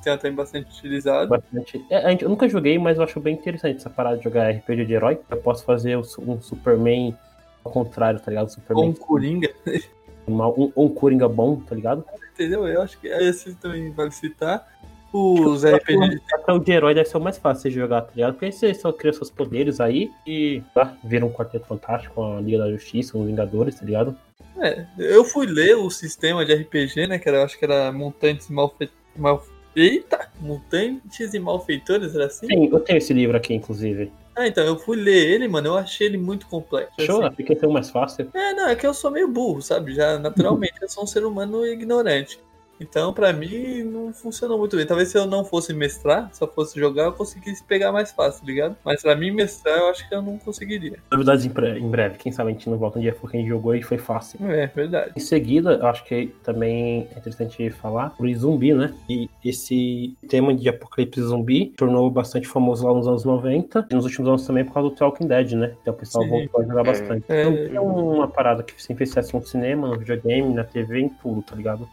tem 0.00 0.16
também 0.16 0.34
bastante 0.34 0.70
utilizado. 0.70 1.28
Bastante. 1.28 1.84
É, 1.90 1.96
a 1.98 2.10
gente- 2.10 2.22
eu 2.24 2.28
nunca 2.30 2.48
joguei, 2.48 2.78
mas 2.78 2.96
eu 2.98 3.04
acho 3.04 3.18
bem 3.20 3.34
interessante 3.34 3.76
essa 3.76 3.90
parada 3.90 4.16
de 4.18 4.24
jogar 4.24 4.50
RPG 4.50 4.84
de 4.86 4.94
herói. 4.94 5.18
Eu 5.30 5.36
posso 5.38 5.64
fazer 5.64 5.96
um 5.96 6.40
Superman 6.40 7.16
ao 7.64 7.72
contrário, 7.72 8.20
tá 8.20 8.30
ligado? 8.30 8.44
Ou 8.44 8.50
Superman 8.50 8.90
um 8.90 8.94
coringa, 8.94 9.50
mal- 10.28 10.54
um, 10.58 10.72
um 10.76 10.88
Coringa 10.88 11.28
bom, 11.28 11.56
tá 11.56 11.74
ligado? 11.74 12.04
entendeu? 12.34 12.66
Eu 12.68 12.82
acho 12.82 12.98
que 13.00 13.08
esse 13.08 13.54
também 13.56 13.90
vale 13.90 14.12
citar. 14.12 14.64
Os 15.12 15.64
RPG 15.64 16.20
Até 16.34 16.52
o 16.52 16.58
de 16.58 16.70
herói 16.70 16.94
deve 16.94 17.08
ser 17.08 17.16
o 17.16 17.20
mais 17.20 17.38
fácil 17.38 17.70
de 17.70 17.76
jogar, 17.76 18.02
tá 18.02 18.10
ligado? 18.14 18.34
Porque 18.34 18.44
aí 18.44 18.52
você 18.52 18.74
só 18.74 18.92
cria 18.92 19.12
seus 19.12 19.30
poderes 19.30 19.80
aí 19.80 20.10
e 20.26 20.62
tá, 20.74 20.94
vira 21.02 21.24
um 21.24 21.32
quarteto 21.32 21.66
fantástico, 21.66 22.22
a 22.22 22.40
Liga 22.40 22.58
da 22.58 22.70
Justiça, 22.70 23.16
os 23.16 23.26
Vingadores, 23.26 23.74
tá 23.76 23.86
ligado? 23.86 24.14
É, 24.60 24.84
eu 24.98 25.24
fui 25.24 25.46
ler 25.46 25.76
o 25.76 25.88
sistema 25.90 26.44
de 26.44 26.52
RPG, 26.54 27.06
né? 27.06 27.18
Que 27.18 27.28
era, 27.28 27.38
eu 27.38 27.44
acho 27.44 27.58
que 27.58 27.64
era 27.64 27.90
Mutantes 27.90 28.50
Malfe... 28.50 28.90
Mal... 29.16 29.42
Eita! 29.78 30.28
Mutantes 30.40 31.34
e 31.34 31.38
Malfeitores, 31.38 32.14
era 32.14 32.26
assim? 32.26 32.46
Sim, 32.46 32.68
eu 32.70 32.80
tenho 32.80 32.98
esse 32.98 33.12
livro 33.12 33.36
aqui, 33.36 33.54
inclusive. 33.54 34.10
Ah, 34.36 34.46
então, 34.46 34.64
eu 34.64 34.78
fui 34.78 34.96
ler 34.96 35.32
ele, 35.32 35.48
mano, 35.48 35.68
eu 35.68 35.76
achei 35.76 36.06
ele 36.06 36.16
muito 36.16 36.46
complexo. 36.46 37.00
Show, 37.00 37.24
assim. 37.24 37.34
porque 37.34 37.52
esse 37.52 37.64
é 37.64 37.68
o 37.68 37.72
mais 37.72 37.90
fácil. 37.90 38.28
É, 38.32 38.54
não, 38.54 38.68
é 38.68 38.76
que 38.76 38.86
eu 38.86 38.94
sou 38.94 39.10
meio 39.10 39.28
burro, 39.28 39.60
sabe? 39.60 39.94
Já 39.94 40.18
naturalmente 40.18 40.74
eu 40.80 40.88
sou 40.88 41.04
um 41.04 41.06
ser 41.06 41.24
humano 41.24 41.66
ignorante. 41.66 42.40
Então, 42.80 43.12
pra 43.12 43.32
mim, 43.32 43.82
não 43.82 44.12
funcionou 44.12 44.58
muito 44.58 44.76
bem. 44.76 44.86
Talvez 44.86 45.08
se 45.08 45.18
eu 45.18 45.26
não 45.26 45.44
fosse 45.44 45.72
mestrar, 45.72 46.30
só 46.32 46.46
fosse 46.46 46.78
jogar, 46.78 47.04
eu 47.04 47.12
conseguisse 47.12 47.62
pegar 47.64 47.92
mais 47.92 48.12
fácil, 48.12 48.46
ligado? 48.46 48.76
Mas 48.84 49.02
pra 49.02 49.16
mim, 49.16 49.30
mestrar, 49.30 49.78
eu 49.78 49.88
acho 49.88 50.08
que 50.08 50.14
eu 50.14 50.22
não 50.22 50.38
conseguiria. 50.38 50.98
Novidades 51.10 51.44
em, 51.44 51.50
em 51.78 51.88
breve, 51.88 52.18
quem 52.18 52.32
sabe 52.32 52.50
a 52.50 52.52
gente 52.52 52.68
não 52.68 52.78
volta 52.78 52.98
um 52.98 53.02
dia 53.02 53.14
porque 53.14 53.36
a 53.36 53.40
gente 53.40 53.48
jogou 53.48 53.74
e 53.74 53.82
foi 53.82 53.98
fácil. 53.98 54.38
É, 54.50 54.66
verdade. 54.66 55.12
Em 55.16 55.20
seguida, 55.20 55.72
eu 55.74 55.86
acho 55.86 56.04
que 56.04 56.28
também 56.42 57.08
é 57.14 57.18
interessante 57.18 57.70
falar 57.70 58.14
sobre 58.16 58.34
zumbi, 58.34 58.72
né? 58.72 58.94
E 59.08 59.28
esse 59.44 60.16
tema 60.28 60.54
de 60.54 60.68
apocalipse 60.68 61.20
zumbi 61.20 61.72
tornou 61.76 62.10
bastante 62.10 62.46
famoso 62.46 62.86
lá 62.86 62.94
nos 62.94 63.06
anos 63.06 63.24
90 63.24 63.88
e 63.90 63.94
nos 63.94 64.04
últimos 64.04 64.28
anos 64.28 64.46
também 64.46 64.64
por 64.64 64.74
causa 64.74 64.90
do 64.90 64.94
Talking 64.94 65.26
Dead, 65.26 65.52
né? 65.52 65.74
Então 65.82 65.94
o 65.94 65.96
pessoal 65.96 66.24
Sim. 66.24 66.30
voltou 66.30 66.60
a 66.60 66.64
jogar 66.64 66.84
bastante. 66.84 67.24
É. 67.28 67.44
Zumbi 67.44 67.76
é 67.76 67.80
uma 67.80 68.28
parada 68.28 68.62
que 68.62 68.80
sempre 68.82 69.06
se 69.06 69.18
no 69.34 69.44
cinema, 69.44 69.88
no 69.88 69.98
videogame, 69.98 70.54
na 70.54 70.64
TV, 70.64 71.00
em 71.00 71.08
tudo, 71.08 71.42
tá 71.42 71.54
ligado? 71.54 71.88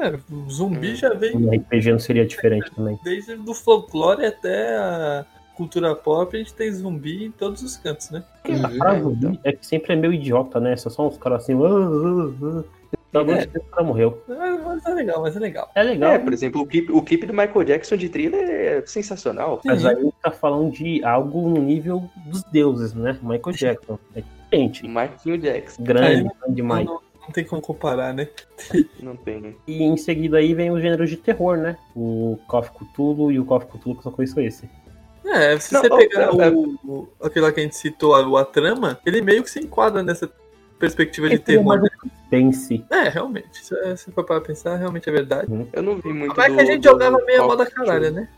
É, 0.00 0.18
o 0.32 0.50
zumbi 0.50 0.92
Hum. 0.92 0.96
já 0.96 1.12
veio 1.14 1.38
No 1.38 1.50
RPG 1.54 1.92
não 1.92 1.98
seria 1.98 2.26
diferente 2.26 2.70
também. 2.74 2.98
desde 3.04 3.36
do 3.36 3.54
folclore 3.54 4.24
até 4.24 4.76
a 4.76 5.26
cultura 5.56 5.94
pop, 5.94 6.34
a 6.34 6.38
gente 6.38 6.54
tem 6.54 6.72
zumbi 6.72 7.24
em 7.26 7.30
todos 7.30 7.62
os 7.62 7.76
cantos, 7.76 8.10
né? 8.10 8.22
A 8.44 8.48
Uhum. 8.68 8.78
parada 8.78 9.00
zumbi 9.02 9.40
é 9.44 9.52
que 9.52 9.66
sempre 9.66 9.92
é 9.92 9.96
meio 9.96 10.12
idiota, 10.12 10.58
né? 10.58 10.74
São 10.76 10.90
só 10.90 11.06
uns 11.08 11.18
caras 11.18 11.42
assim. 11.44 11.54
Uh, 11.54 11.60
uh, 11.64 12.58
uh. 12.60 12.64
É. 13.12 13.44
de 13.44 13.58
o 13.58 13.62
cara 13.64 13.82
morreu. 13.82 14.22
Mas, 14.28 14.62
mas 14.64 14.86
é 14.86 14.94
legal, 14.94 15.20
mas 15.22 15.36
é 15.36 15.40
legal. 15.40 15.68
É 15.74 15.82
legal, 15.82 16.12
É, 16.12 16.18
por 16.20 16.32
exemplo, 16.32 16.60
o 16.62 16.66
clipe, 16.66 16.92
o 16.92 17.02
clipe 17.02 17.26
do 17.26 17.32
Michael 17.32 17.64
Jackson 17.64 17.96
de 17.96 18.08
thriller 18.08 18.48
é 18.48 18.82
sensacional. 18.86 19.60
mas 19.64 19.84
aí 19.84 19.96
a 19.96 20.00
gente 20.00 20.14
tá 20.22 20.30
falando 20.30 20.70
de 20.70 21.02
algo 21.04 21.48
no 21.48 21.60
nível 21.60 22.08
dos 22.26 22.44
deuses, 22.44 22.94
né? 22.94 23.18
Michael 23.20 23.56
Jackson. 23.56 23.98
É 24.14 24.20
diferente. 24.22 24.86
Marquinho 24.88 25.38
Jackson, 25.38 25.82
Grande, 25.82 26.06
Aí, 26.06 26.22
grande 26.22 26.54
demais. 26.54 26.88
Não, 27.20 27.26
não 27.26 27.32
tem 27.32 27.44
como 27.44 27.60
comparar, 27.62 28.12
né? 28.14 28.28
não 29.00 29.16
tem. 29.16 29.56
E 29.66 29.82
em 29.82 29.96
seguida 29.96 30.38
aí 30.38 30.54
vem 30.54 30.70
os 30.70 30.80
gêneros 30.80 31.08
de 31.10 31.16
terror, 31.16 31.56
né? 31.56 31.76
O 31.94 32.38
of 32.52 32.70
Cthulhu 32.72 33.30
e 33.30 33.38
o 33.38 33.52
of 33.52 33.66
Cthulhu 33.66 33.94
que 33.94 34.00
eu 34.00 34.02
só 34.04 34.10
conheço 34.10 34.40
esse. 34.40 34.68
É, 35.24 35.58
se 35.58 35.74
Não, 35.74 35.82
você 35.82 35.88
ó, 35.92 35.96
pegar 35.98 36.20
é- 36.22 36.46
é- 36.46 36.50
o, 36.50 36.78
o- 36.84 37.08
aquele 37.22 37.44
lá 37.44 37.52
que 37.52 37.60
a 37.60 37.62
gente 37.62 37.76
citou, 37.76 38.14
a, 38.14 38.26
o 38.26 38.36
a 38.36 38.44
trama, 38.44 38.98
ele 39.06 39.20
meio 39.20 39.42
que 39.42 39.50
se 39.50 39.60
enquadra 39.60 40.02
nessa 40.02 40.30
perspectiva 40.78 41.28
de 41.28 41.34
Esse 41.34 41.42
é 41.42 41.46
terror. 41.46 41.64
mais 41.66 41.82
né? 41.82 41.88
suspense. 42.02 42.84
É, 42.90 43.08
realmente. 43.10 43.64
Se, 43.64 43.96
se 43.98 44.10
for 44.12 44.24
para 44.24 44.40
pensar, 44.40 44.76
realmente 44.76 45.08
é 45.08 45.12
verdade. 45.12 45.46
Eu 45.72 45.82
não 45.82 45.96
vi 45.98 46.12
muito 46.12 46.34
Mas 46.36 46.52
é 46.52 46.56
que 46.56 46.60
a 46.62 46.64
gente 46.64 46.80
do 46.82 46.88
jogava 46.90 47.18
meio 47.26 47.42
a 47.42 47.46
moda 47.46 47.64
Duty. 47.64 48.10
né? 48.10 48.28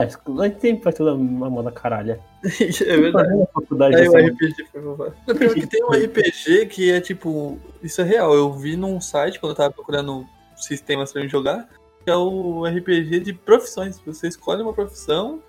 É, 0.00 0.42
a 0.42 0.48
gente 0.48 0.60
sempre 0.60 0.82
faz 0.82 0.96
toda 0.96 1.14
uma 1.14 1.50
moda 1.50 1.70
caralha. 1.70 2.20
é 2.44 2.96
verdade. 2.96 3.42
A 3.42 3.46
faculdade 3.46 3.96
Aí 3.96 4.08
o 4.08 4.12
dessa- 4.12 4.26
RPG 4.26 4.54
foi 4.72 5.54
que 5.54 5.66
tem 5.66 5.84
um 5.84 5.90
RPG 5.90 6.66
que 6.66 6.90
é 6.90 7.00
tipo. 7.00 7.58
Isso 7.82 8.00
é 8.00 8.04
real. 8.04 8.34
Eu 8.34 8.52
vi 8.52 8.76
num 8.76 9.00
site 9.00 9.38
quando 9.38 9.50
eu 9.52 9.56
tava 9.56 9.72
procurando 9.72 10.26
sistemas 10.56 11.12
pra 11.12 11.22
mim 11.22 11.28
jogar. 11.28 11.68
Que 12.04 12.10
é 12.10 12.16
o 12.16 12.64
RPG 12.66 13.20
de 13.20 13.32
profissões. 13.34 14.00
Você 14.06 14.28
escolhe 14.28 14.62
uma 14.62 14.72
profissão 14.72 15.40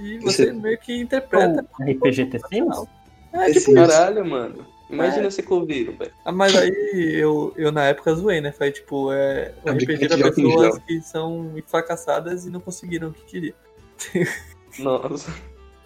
e 0.00 0.18
você 0.18 0.46
Você- 0.46 0.52
meio 0.52 0.78
que 0.78 0.98
interpreta. 1.00 1.66
O 1.78 1.82
RPG 1.82 2.30
Sims? 2.48 2.84
É 3.32 3.50
Esse 3.50 3.60
tipo 3.60 3.72
isso. 3.78 3.88
Caralho, 3.88 4.24
mano. 4.24 4.66
Imagina 4.90 5.30
ser 5.30 5.42
coveiro, 5.44 5.96
velho. 5.96 6.12
Ah, 6.22 6.30
Mas 6.30 6.54
aí 6.54 7.14
eu, 7.14 7.54
eu 7.56 7.72
na 7.72 7.84
época 7.84 8.14
zoei, 8.14 8.42
né? 8.42 8.52
Falei, 8.52 8.72
tipo, 8.74 9.10
é 9.10 9.54
um 9.64 9.70
É 9.70 9.72
um 9.72 9.76
RPG 9.76 9.94
RPG 10.04 10.08
pra 10.18 10.32
pessoas 10.32 10.78
que 10.80 11.00
são 11.00 11.50
fracassadas 11.66 12.44
e 12.44 12.50
não 12.50 12.60
conseguiram 12.60 13.08
o 13.08 13.12
que 13.12 13.24
queriam. 13.24 13.54
Nossa. 14.78 15.32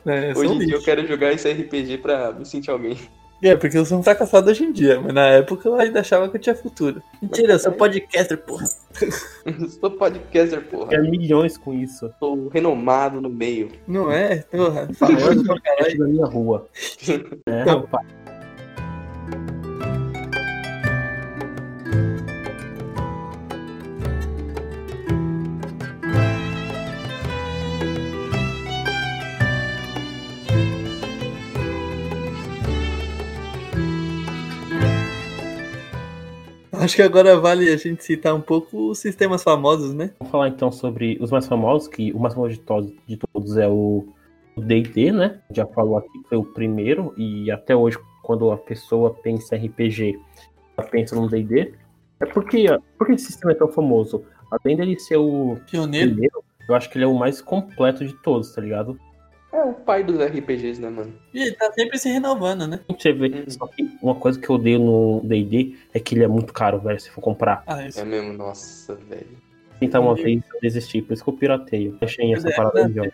É, 0.07 0.33
Hoje 0.37 0.53
em 0.53 0.59
dia 0.61 0.75
eu 0.75 0.83
quero 0.83 1.07
jogar 1.07 1.33
esse 1.33 1.51
RPG 1.51 1.99
pra 1.99 2.33
me 2.33 2.45
sentir 2.47 2.71
alguém. 2.71 2.97
É, 3.43 3.55
porque 3.55 3.77
eu 3.77 3.85
sou 3.85 3.99
um 3.99 4.03
fracassado 4.03 4.51
hoje 4.51 4.65
em 4.65 4.73
dia, 4.73 4.99
mas 4.99 5.13
na 5.13 5.27
época 5.27 5.69
eu 5.69 5.75
ainda 5.75 6.01
achava 6.01 6.29
que 6.29 6.37
eu 6.37 6.41
tinha 6.41 6.55
futuro. 6.55 7.03
Mentira, 7.21 7.53
eu 7.53 7.59
sou 7.59 7.73
podcaster, 7.73 8.39
porra. 8.39 8.65
Sou 9.79 9.91
podcaster, 9.91 10.63
porra. 10.63 10.95
É 10.95 10.99
milhões 10.99 11.59
com 11.59 11.75
isso. 11.75 12.11
Sou 12.19 12.49
renomado 12.49 13.21
no 13.21 13.29
meio. 13.29 13.69
Não 13.87 14.11
é? 14.11 14.37
Porra, 14.39 14.89
famoso 14.95 15.45
pra 15.45 15.61
caralho. 15.61 15.99
Da 15.99 16.07
minha 16.07 16.25
rua. 16.25 16.67
É, 17.47 17.65
Não. 17.65 17.81
rapaz. 17.81 18.07
Acho 36.87 36.95
que 36.95 37.03
agora 37.03 37.37
vale 37.37 37.69
a 37.69 37.77
gente 37.77 38.05
citar 38.05 38.33
um 38.33 38.41
pouco 38.41 38.91
os 38.91 39.01
sistemas 39.01 39.43
famosos, 39.43 39.93
né? 39.93 40.13
Vamos 40.21 40.31
falar 40.31 40.47
então 40.47 40.71
sobre 40.71 41.19
os 41.21 41.33
mais 41.33 41.45
famosos, 41.45 41.89
que 41.89 42.13
o 42.13 42.19
mais 42.21 42.33
famoso 42.33 42.55
de 42.55 42.61
todos, 42.61 42.93
de 43.09 43.17
todos 43.17 43.57
é 43.57 43.67
o 43.67 44.07
D&D, 44.57 45.11
né? 45.11 45.41
Já 45.51 45.67
falou 45.67 45.99
aqui 45.99 46.23
que 46.23 46.29
foi 46.29 46.39
o 46.39 46.45
primeiro 46.45 47.13
e 47.17 47.51
até 47.51 47.75
hoje 47.75 47.99
quando 48.23 48.53
a 48.53 48.57
pessoa 48.57 49.13
pensa 49.13 49.57
em 49.57 49.67
RPG, 49.67 50.17
ela 50.79 50.87
pensa 50.87 51.17
no 51.17 51.29
D&D. 51.29 51.75
É 52.21 52.27
porque, 52.27 52.67
porque 52.97 53.15
esse 53.15 53.27
sistema 53.27 53.51
é 53.51 53.57
tão 53.57 53.67
famoso. 53.67 54.23
Além 54.49 54.77
dele 54.77 54.97
ser 54.97 55.17
o 55.17 55.59
Pioneiro. 55.69 56.13
primeiro, 56.13 56.45
eu 56.69 56.75
acho 56.77 56.89
que 56.89 56.99
ele 56.99 57.05
é 57.05 57.09
o 57.09 57.19
mais 57.19 57.43
completo 57.43 58.07
de 58.07 58.15
todos, 58.23 58.55
tá 58.55 58.61
ligado? 58.61 58.97
É 59.53 59.63
o 59.63 59.73
pai 59.73 60.03
dos 60.05 60.19
RPGs, 60.21 60.81
né, 60.81 60.91
mano? 60.91 61.13
E 61.33 61.41
ele 61.43 61.53
tá 61.53 61.73
sempre 61.73 61.99
se 61.99 62.09
renovando, 62.09 62.67
né? 62.67 62.81
Você 62.89 63.13
vê, 63.13 63.29
Uhum. 63.29 63.45
só 63.49 63.67
que 63.67 63.89
uma 64.03 64.15
coisa 64.15 64.39
que 64.39 64.49
eu 64.51 64.57
odeio 64.57 64.79
no 64.79 65.21
D&D 65.25 65.77
é 65.95 66.01
que 66.01 66.15
ele 66.15 66.25
é 66.25 66.29
muito 66.29 66.53
caro, 66.53 66.79
velho, 66.81 67.01
se 67.01 67.11
for 67.11 67.21
comprar. 67.21 67.63
Ah, 67.67 67.87
isso. 67.87 67.99
É 68.01 68.05
mesmo, 68.05 68.33
nossa, 68.33 68.95
velho. 68.95 69.47
Tentar 69.79 70.01
uma 70.01 70.15
vez 70.15 70.43
eu 70.55 70.61
desisti, 70.61 71.03
por 71.03 71.13
isso 71.13 71.23
que 71.23 71.29
eu 71.29 71.35
pirateio. 71.35 71.99
Achei 72.01 72.33
essa 72.33 72.49
É, 72.49 72.57
parada 72.57 72.89
de 72.89 72.95
jogo. 72.95 73.13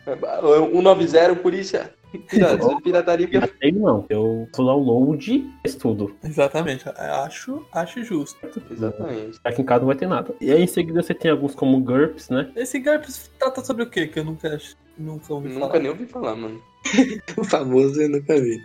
190, 0.71 1.35
polícia. 1.37 1.93
Pirata, 2.29 2.77
pirataria. 2.83 3.27
Pirateio 3.27 3.79
não, 3.81 4.05
eu 4.09 4.47
sou 4.55 4.67
download, 4.67 5.51
estudo. 5.65 6.15
Exatamente. 6.23 6.85
Acho, 6.89 7.67
acho 7.73 8.05
justo. 8.05 8.39
Exatamente. 8.71 9.39
Aqui 9.43 9.63
em 9.63 9.65
casa 9.65 9.81
não 9.81 9.87
vai 9.87 9.97
ter 9.97 10.07
nada. 10.07 10.35
E 10.41 10.53
aí 10.53 10.63
em 10.63 10.67
seguida 10.67 11.03
você 11.03 11.15
tem 11.15 11.31
alguns 11.31 11.55
como 11.55 11.81
GURPS, 11.81 12.29
né? 12.29 12.51
Esse 12.55 12.79
GURPS 12.79 13.31
trata 13.39 13.65
sobre 13.65 13.83
o 13.85 13.87
quê? 13.91 14.07
Que 14.07 14.19
eu 14.19 14.25
nunca, 14.25 14.59
nunca 14.99 15.33
ouvi 15.35 15.49
Nunca 15.49 15.67
falar. 15.69 15.79
nem 15.81 15.91
ouvi 15.91 16.07
falar, 16.07 16.37
mano. 16.37 16.63
O 17.37 17.45
famoso 17.45 18.01
eu 18.01 18.09
nunca 18.09 18.41
vi. 18.41 18.63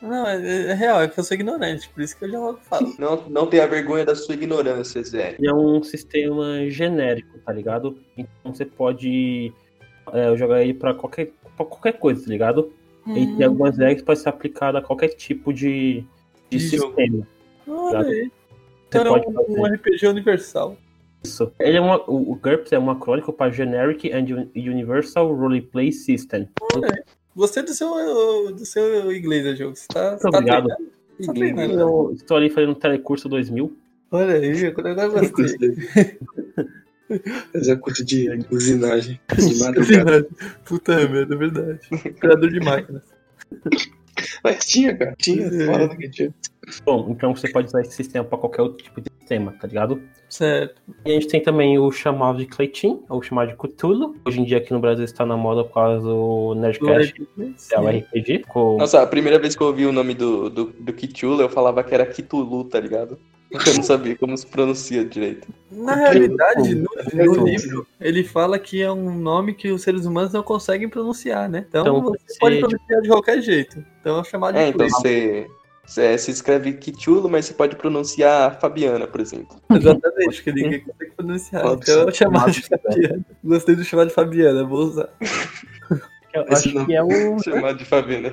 Não, 0.00 0.26
é, 0.26 0.70
é 0.70 0.74
real, 0.74 1.02
é 1.02 1.08
que 1.08 1.18
eu 1.18 1.24
sou 1.24 1.34
ignorante, 1.34 1.88
por 1.88 2.02
isso 2.02 2.16
que 2.16 2.24
eu 2.24 2.30
já 2.30 2.38
logo 2.38 2.58
falo. 2.62 2.94
Não, 2.98 3.24
não 3.28 3.46
tenha 3.48 3.66
vergonha 3.66 4.04
da 4.04 4.14
sua 4.14 4.34
ignorância, 4.34 5.02
Zé. 5.02 5.36
É 5.42 5.52
um 5.52 5.82
sistema 5.82 6.70
genérico, 6.70 7.36
tá 7.44 7.52
ligado? 7.52 7.98
Então 8.16 8.54
você 8.54 8.64
pode 8.64 9.52
é, 10.12 10.36
jogar 10.36 10.62
ele 10.62 10.72
pra 10.74 10.94
qualquer, 10.94 11.32
pra 11.56 11.66
qualquer 11.66 11.98
coisa, 11.98 12.22
tá 12.24 12.30
ligado? 12.30 12.72
Ele 13.08 13.36
tem 13.36 13.46
algumas 13.46 13.76
regras 13.78 14.00
que 14.00 14.04
podem 14.04 14.22
ser 14.22 14.28
aplicadas 14.28 14.82
a 14.82 14.86
qualquer 14.86 15.08
tipo 15.08 15.52
de, 15.52 16.04
de 16.50 16.58
De 16.58 16.60
sistema. 16.60 17.26
Olha 17.66 18.00
aí. 18.00 18.04
Você 18.04 18.30
Então 18.88 19.00
era 19.00 19.10
pode 19.10 19.26
um, 19.28 19.32
fazer 19.32 19.60
um 19.60 19.64
RPG 19.64 20.06
universal. 20.06 20.76
Isso. 21.22 21.52
Ele 21.58 21.76
é 21.76 21.80
uma, 21.80 21.96
o, 22.10 22.34
GURPS 22.34 22.72
é 22.72 22.78
um 22.78 22.90
acrônico 22.90 23.32
para 23.32 23.50
Generic 23.50 24.12
and 24.12 24.26
Un- 24.34 24.50
Universal 24.54 25.34
Roleplay 25.34 25.92
System. 25.92 26.48
Gostei 27.34 27.62
do 27.62 27.72
seu, 27.72 28.52
do 28.52 28.64
seu 28.66 29.12
inglês, 29.12 29.58
jogo. 29.58 29.76
Você 29.76 29.86
tá, 29.88 30.16
você 30.16 30.22
tá 30.30 30.38
obrigado. 30.38 30.66
treinando? 30.66 30.90
Tá 31.26 31.32
treinando. 31.32 31.80
Eu 31.80 32.12
estou 32.14 32.36
ali 32.36 32.50
fazendo 32.50 32.74
telecurso 32.74 33.28
2000. 33.28 33.76
Olha 34.10 34.34
aí, 34.34 34.66
agora 34.66 35.24
eu 35.24 35.30
gostei. 35.30 35.74
Fazer 37.52 37.76
curso 37.78 38.04
de 38.04 38.28
usinagem 38.50 39.20
de 39.36 39.58
madrugada. 39.58 40.28
Puta 40.64 41.08
merda, 41.08 41.34
é 41.34 41.38
verdade. 41.38 41.80
Criador 42.20 42.50
de 42.50 42.60
máquinas. 42.60 43.02
Mas 44.42 44.64
tinha, 44.66 44.96
cara. 44.96 45.14
Tinha. 45.18 45.50
Fala 45.66 45.88
que 45.96 46.08
tinha. 46.10 46.34
Bom, 46.84 47.08
então 47.10 47.34
você 47.34 47.50
pode 47.50 47.68
usar 47.68 47.80
esse 47.80 47.92
sistema 47.92 48.24
para 48.24 48.38
qualquer 48.38 48.62
outro 48.62 48.84
tipo 48.84 49.00
de 49.00 49.10
sistema, 49.18 49.52
tá 49.52 49.66
ligado? 49.66 50.02
Certo. 50.28 50.80
E 51.04 51.10
a 51.10 51.14
gente 51.14 51.28
tem 51.28 51.42
também 51.42 51.78
o 51.78 51.90
chamado 51.90 52.38
de 52.38 52.46
Cleitin, 52.46 53.00
ou 53.08 53.22
chamado 53.22 53.48
de 53.48 53.56
Cthulhu. 53.56 54.16
Hoje 54.24 54.40
em 54.40 54.44
dia 54.44 54.58
aqui 54.58 54.72
no 54.72 54.80
Brasil 54.80 55.04
está 55.04 55.24
na 55.24 55.36
moda 55.36 55.64
por 55.64 55.74
causa 55.74 56.00
do 56.00 56.54
Nerdcast, 56.54 57.14
que 57.14 57.74
é 57.74 57.80
o 57.80 57.88
RPG. 57.88 58.44
Com... 58.48 58.76
Nossa, 58.78 59.02
a 59.02 59.06
primeira 59.06 59.38
vez 59.38 59.56
que 59.56 59.62
eu 59.62 59.68
ouvi 59.68 59.86
o 59.86 59.92
nome 59.92 60.14
do, 60.14 60.50
do, 60.50 60.64
do 60.66 60.92
Kitula, 60.92 61.42
eu 61.42 61.48
falava 61.48 61.82
que 61.82 61.94
era 61.94 62.04
Kitulu, 62.06 62.64
tá 62.64 62.78
ligado? 62.78 63.18
Eu 63.66 63.74
não 63.74 63.82
sabia 63.82 64.14
como 64.16 64.36
se 64.36 64.46
pronuncia 64.46 65.04
direito. 65.04 65.48
Na 65.72 65.94
realidade, 65.94 66.74
no, 66.74 66.88
no 67.14 67.44
livro, 67.46 67.86
ele 68.00 68.22
fala 68.22 68.58
que 68.58 68.82
é 68.82 68.92
um 68.92 69.18
nome 69.18 69.54
que 69.54 69.70
os 69.70 69.82
seres 69.82 70.04
humanos 70.04 70.32
não 70.32 70.42
conseguem 70.42 70.88
pronunciar, 70.88 71.48
né? 71.48 71.64
Então, 71.68 71.80
Então, 71.82 72.02
você 72.02 72.18
você- 72.26 72.38
pode 72.38 72.58
pronunciar 72.60 73.00
de 73.02 73.08
qualquer 73.08 73.40
jeito. 73.40 73.84
Então 74.00 74.20
é 74.20 74.24
chamado 74.24 74.54
de 74.54 74.60
É, 74.60 74.68
então 74.68 74.86
você, 74.88 75.46
você 75.86 76.18
se 76.18 76.30
escreve 76.30 76.74
Kitulo, 76.74 77.28
mas 77.28 77.46
você 77.46 77.54
pode 77.54 77.74
pronunciar 77.76 78.60
Fabiana, 78.60 79.06
por 79.06 79.20
exemplo. 79.20 79.56
Exatamente, 79.72 80.42
que 80.42 80.52
ninguém 80.52 80.80
consegue 80.80 81.12
pronunciar. 81.16 81.62
Pode 81.62 81.82
Então 81.90 82.08
é 82.08 82.12
chamado 82.12 82.50
de 82.52 82.62
Fabiana. 82.62 83.26
Gostei 83.42 83.74
do 83.76 83.84
chamado 83.84 84.08
de 84.08 84.14
Fabiana, 84.14 84.64
vou 84.64 84.80
usar. 84.80 85.08
Eu 86.34 86.42
Esse 86.50 86.68
acho 86.68 86.84
que 86.86 86.94
é 86.94 87.02
o. 87.02 87.38
Chamado 87.42 87.78
de 87.78 87.84
Fabiana. 87.86 88.30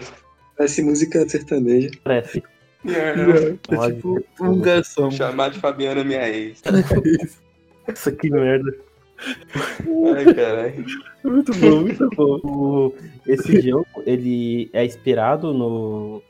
Parece 0.57 0.81
música 0.81 1.27
sertaneja. 1.27 1.89
Parece. 2.03 2.43
É 2.87 3.91
tipo 3.93 4.23
um 4.41 4.59
garçom. 4.59 5.09
Chamar 5.11 5.49
de 5.49 5.59
Fabiana 5.59 6.03
minha 6.03 6.27
ex. 6.29 6.61
Isso 7.87 8.15
que 8.15 8.29
merda. 8.29 8.75
Ai, 10.15 10.33
caralho. 10.33 10.85
Muito 11.23 11.53
bom, 11.55 11.81
muito 11.81 12.09
bom. 12.15 12.39
O- 12.43 12.95
esse 13.25 13.61
jogo, 13.61 13.87
ele 14.05 14.69
é 14.73 14.85
inspirado 14.85 15.53
no, 15.53 16.21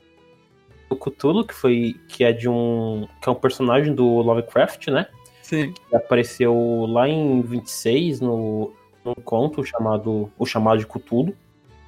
no 0.90 0.96
Cthulhu, 0.96 1.44
que 1.46 1.54
foi 1.54 1.96
que 2.08 2.24
é 2.24 2.32
de 2.32 2.48
um 2.48 3.06
que 3.20 3.28
é 3.28 3.32
um 3.32 3.34
personagem 3.34 3.94
do 3.94 4.04
Lovecraft, 4.06 4.88
né? 4.88 5.06
Sim. 5.42 5.72
Que 5.90 5.96
apareceu 5.96 6.86
lá 6.88 7.08
em 7.08 7.40
26 7.42 8.20
no 8.20 8.72
num 9.04 9.14
conto 9.14 9.64
chamado 9.64 10.28
O 10.36 10.44
Chamado 10.44 10.78
de 10.80 10.86
Cthulhu. 10.86 11.32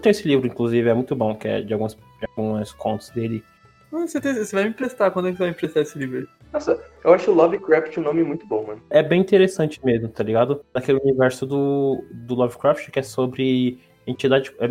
Tem 0.00 0.10
esse 0.10 0.28
livro, 0.28 0.46
inclusive, 0.46 0.88
é 0.88 0.94
muito 0.94 1.16
bom, 1.16 1.34
que 1.34 1.48
é 1.48 1.60
de 1.60 1.72
alguns, 1.72 1.94
de 1.94 2.00
alguns 2.36 2.72
contos 2.72 3.10
dele. 3.10 3.42
Você, 3.90 4.20
tem- 4.20 4.34
você 4.34 4.54
vai 4.54 4.64
me 4.64 4.70
emprestar, 4.70 5.10
quando 5.10 5.28
é 5.28 5.30
que 5.30 5.36
você 5.36 5.42
vai 5.44 5.48
me 5.50 5.54
emprestar 5.56 5.82
esse 5.82 5.98
livro? 5.98 6.28
Nossa, 6.52 6.82
eu 7.04 7.12
acho 7.12 7.30
Lovecraft 7.32 7.96
um 7.98 8.02
nome 8.02 8.22
muito 8.22 8.46
bom, 8.46 8.66
mano. 8.66 8.82
É 8.90 9.02
bem 9.02 9.20
interessante 9.20 9.80
mesmo, 9.84 10.08
tá 10.08 10.22
ligado? 10.22 10.62
Naquele 10.74 10.98
universo 11.00 11.46
do, 11.46 12.02
do 12.12 12.34
Lovecraft 12.34 12.90
que 12.90 12.98
é 12.98 13.02
sobre 13.02 13.78
entidade. 14.06 14.52
É, 14.58 14.66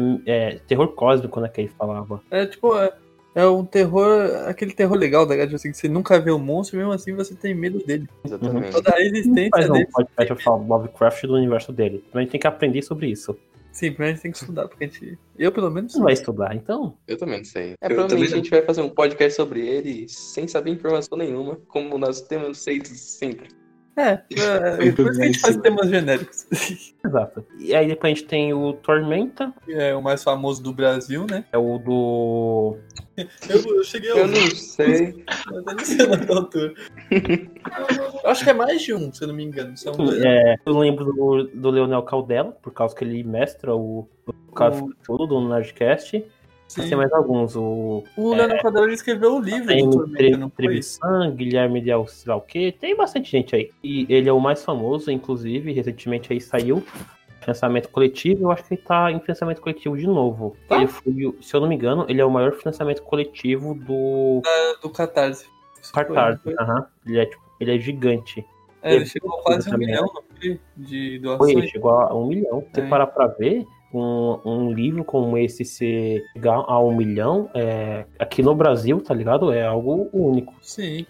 é, 0.56 0.60
terror 0.68 0.88
cósmico, 0.90 1.40
né? 1.40 1.48
Que 1.50 1.62
ele 1.62 1.72
falava. 1.78 2.22
É 2.32 2.46
tipo, 2.46 2.76
é, 2.78 2.92
é 3.36 3.46
um 3.48 3.64
terror, 3.66 4.10
aquele 4.48 4.74
terror 4.74 4.98
legal, 4.98 5.26
tá 5.28 5.34
ligado? 5.34 5.56
Assim, 5.56 5.72
que 5.72 5.78
você 5.78 5.88
nunca 5.88 6.20
vê 6.20 6.32
o 6.32 6.40
monstro, 6.40 6.78
mesmo 6.78 6.92
assim 6.92 7.14
você 7.14 7.36
tem 7.36 7.54
medo 7.54 7.78
dele. 7.86 8.08
Exatamente. 8.26 8.72
Toda 8.72 8.96
a 8.96 9.02
existência 9.02 9.50
Faz 9.52 9.70
um 9.70 9.74
dele. 9.74 9.88
podcast 9.92 10.34
pra 10.36 10.44
falar 10.44 10.58
Lovecraft 10.66 11.24
do 11.26 11.34
universo 11.36 11.72
dele. 11.72 12.04
Então 12.08 12.20
a 12.20 12.24
gente 12.24 12.32
tem 12.32 12.40
que 12.42 12.48
aprender 12.48 12.82
sobre 12.82 13.08
isso. 13.08 13.38
Sim, 13.78 13.92
primeiro 13.92 14.14
a 14.14 14.16
gente 14.16 14.24
tem 14.24 14.32
que 14.32 14.38
estudar, 14.40 14.68
porque 14.68 14.86
a 14.86 14.88
gente. 14.88 15.20
Eu, 15.38 15.52
pelo 15.52 15.70
menos. 15.70 15.94
Não 15.94 16.02
vai 16.02 16.14
estudar, 16.14 16.56
então. 16.56 16.98
Eu 17.08 17.16
também 17.16 17.38
não 17.38 17.46
sei. 17.46 17.76
É, 17.80 17.86
Eu 17.86 17.90
provavelmente 17.90 18.34
a 18.34 18.38
gente 18.38 18.50
vai 18.50 18.64
fazer 18.64 18.82
um 18.82 18.90
podcast 18.90 19.36
sobre 19.36 19.68
ele 19.68 20.10
sem 20.10 20.48
saber 20.48 20.72
informação 20.72 21.16
nenhuma, 21.16 21.58
como 21.68 21.96
nós 22.00 22.20
temos 22.22 22.64
feito 22.64 22.88
sempre. 22.88 23.50
É, 23.98 24.22
é, 24.32 24.88
é 24.88 24.92
por 24.92 25.08
isso 25.08 25.18
que 25.18 25.24
a 25.24 25.26
gente 25.26 25.40
faz 25.40 25.58
temas 25.58 25.90
genéricos. 25.90 26.46
Exato. 27.04 27.46
E 27.58 27.74
aí 27.74 27.88
depois 27.88 28.12
a 28.12 28.16
gente 28.16 28.28
tem 28.28 28.54
o 28.54 28.74
Tormenta, 28.74 29.52
É 29.68 29.96
o 29.96 30.02
mais 30.02 30.24
famoso 30.24 30.62
do 30.62 30.72
Brasil, 30.72 31.26
né? 31.30 31.44
é 31.52 31.58
o 31.58 31.80
do. 31.80 32.78
Eu, 33.50 33.76
eu 33.76 33.84
cheguei 33.84 34.12
a 34.12 34.16
Eu 34.16 34.28
não 34.28 34.48
sei. 34.52 35.26
eu 35.52 35.62
não 35.64 35.80
sei 35.84 36.06
o 36.06 36.10
nome 36.10 36.32
autor. 36.32 36.76
Eu 37.10 38.30
acho 38.30 38.44
que 38.44 38.50
é 38.52 38.54
mais 38.54 38.80
de 38.80 38.94
um, 38.94 39.12
se 39.12 39.24
eu 39.24 39.30
não 39.30 39.34
me 39.34 39.44
engano. 39.44 39.76
São 39.76 39.92
dois. 39.94 40.24
É, 40.24 40.56
eu 40.64 40.78
lembro 40.78 41.06
do, 41.06 41.44
do 41.52 41.72
Leonel 41.72 42.04
Caldela, 42.04 42.52
por 42.52 42.72
causa 42.72 42.96
que 42.96 43.04
ele 43.04 43.24
mestra 43.24 43.76
o, 43.76 44.08
o 44.28 44.94
todo 45.04 45.26
do 45.26 45.50
Nerdcast. 45.50 46.24
Sim. 46.68 46.90
Tem 46.90 46.98
mais 46.98 47.12
alguns. 47.14 47.56
O 47.56 48.04
O 48.18 48.34
Leonardo 48.34 48.62
Cadelo 48.62 48.90
escreveu 48.92 49.36
o 49.38 49.40
livro 49.40 49.68
Tem 49.68 49.90
do 49.90 49.98
Tormenta, 50.00 50.40
foi? 50.40 50.50
Trevisan, 50.50 51.32
Guilherme 51.36 51.82
Del 51.82 52.06
sei 52.08 52.30
lá 52.30 52.36
o 52.38 52.42
quê. 52.42 52.76
Tem 52.78 52.96
bastante 52.96 53.32
gente 53.32 53.56
aí. 53.56 53.72
E 53.84 54.06
ele 54.10 54.28
é 54.28 54.34
o 54.34 54.40
mais 54.40 54.64
famoso, 54.66 55.10
inclusive, 55.10 55.72
recentemente 55.72 56.32
aí 56.34 56.42
saiu. 56.42 56.84
Financiamento 57.40 57.88
coletivo, 57.90 58.44
eu 58.44 58.52
acho 58.52 58.66
que 58.66 58.74
ele 58.74 58.82
tá 58.82 59.10
em 59.10 59.20
financiamento 59.22 59.62
coletivo 59.62 59.96
de 59.98 60.06
novo. 60.06 60.58
Tá. 60.68 60.76
Ele 60.78 60.88
foi, 60.88 61.14
se 61.42 61.54
eu 61.56 61.62
não 61.62 61.70
me 61.70 61.76
engano, 61.76 62.06
ele 62.10 62.20
é 62.20 62.26
o 62.26 62.30
maior 62.30 62.52
financiamento 62.52 63.02
coletivo 63.04 63.74
do 63.74 64.42
Do 64.82 64.90
Catarse. 64.90 65.46
Foi, 65.94 66.18
Aham. 66.60 66.86
Ele 67.06 67.20
é 67.20 67.26
tipo, 67.26 67.42
ele 67.62 67.76
é 67.76 67.80
gigante. 67.80 68.46
É, 68.82 68.94
ele 68.96 69.06
chegou 69.06 69.40
a 69.40 69.44
quase 69.44 69.70
um 69.70 69.72
Também, 69.72 69.88
milhão 69.88 70.08
foi? 70.40 70.60
de 70.76 71.10
Foi, 71.12 71.20
doações. 71.20 71.52
ele 71.58 71.68
chegou 71.68 71.92
a 71.92 72.14
um 72.14 72.28
milhão. 72.28 72.62
Se 72.62 72.68
você 72.76 72.82
É. 72.82 72.90
parar 72.90 73.08
pra 73.08 73.28
ver, 73.28 73.66
um, 73.94 74.40
um 74.46 74.72
livro 74.74 75.04
como 75.04 75.38
esse 75.38 75.64
se 75.64 76.24
chegar 76.34 76.64
a 76.68 76.80
um 76.80 76.96
milhão, 76.96 77.50
é, 77.54 78.06
aqui 78.20 78.42
no 78.42 78.54
Brasil, 78.54 79.02
tá 79.02 79.14
ligado? 79.14 79.52
É 79.52 79.66
algo 79.66 80.10
único. 80.12 80.54
Sim. 80.62 81.06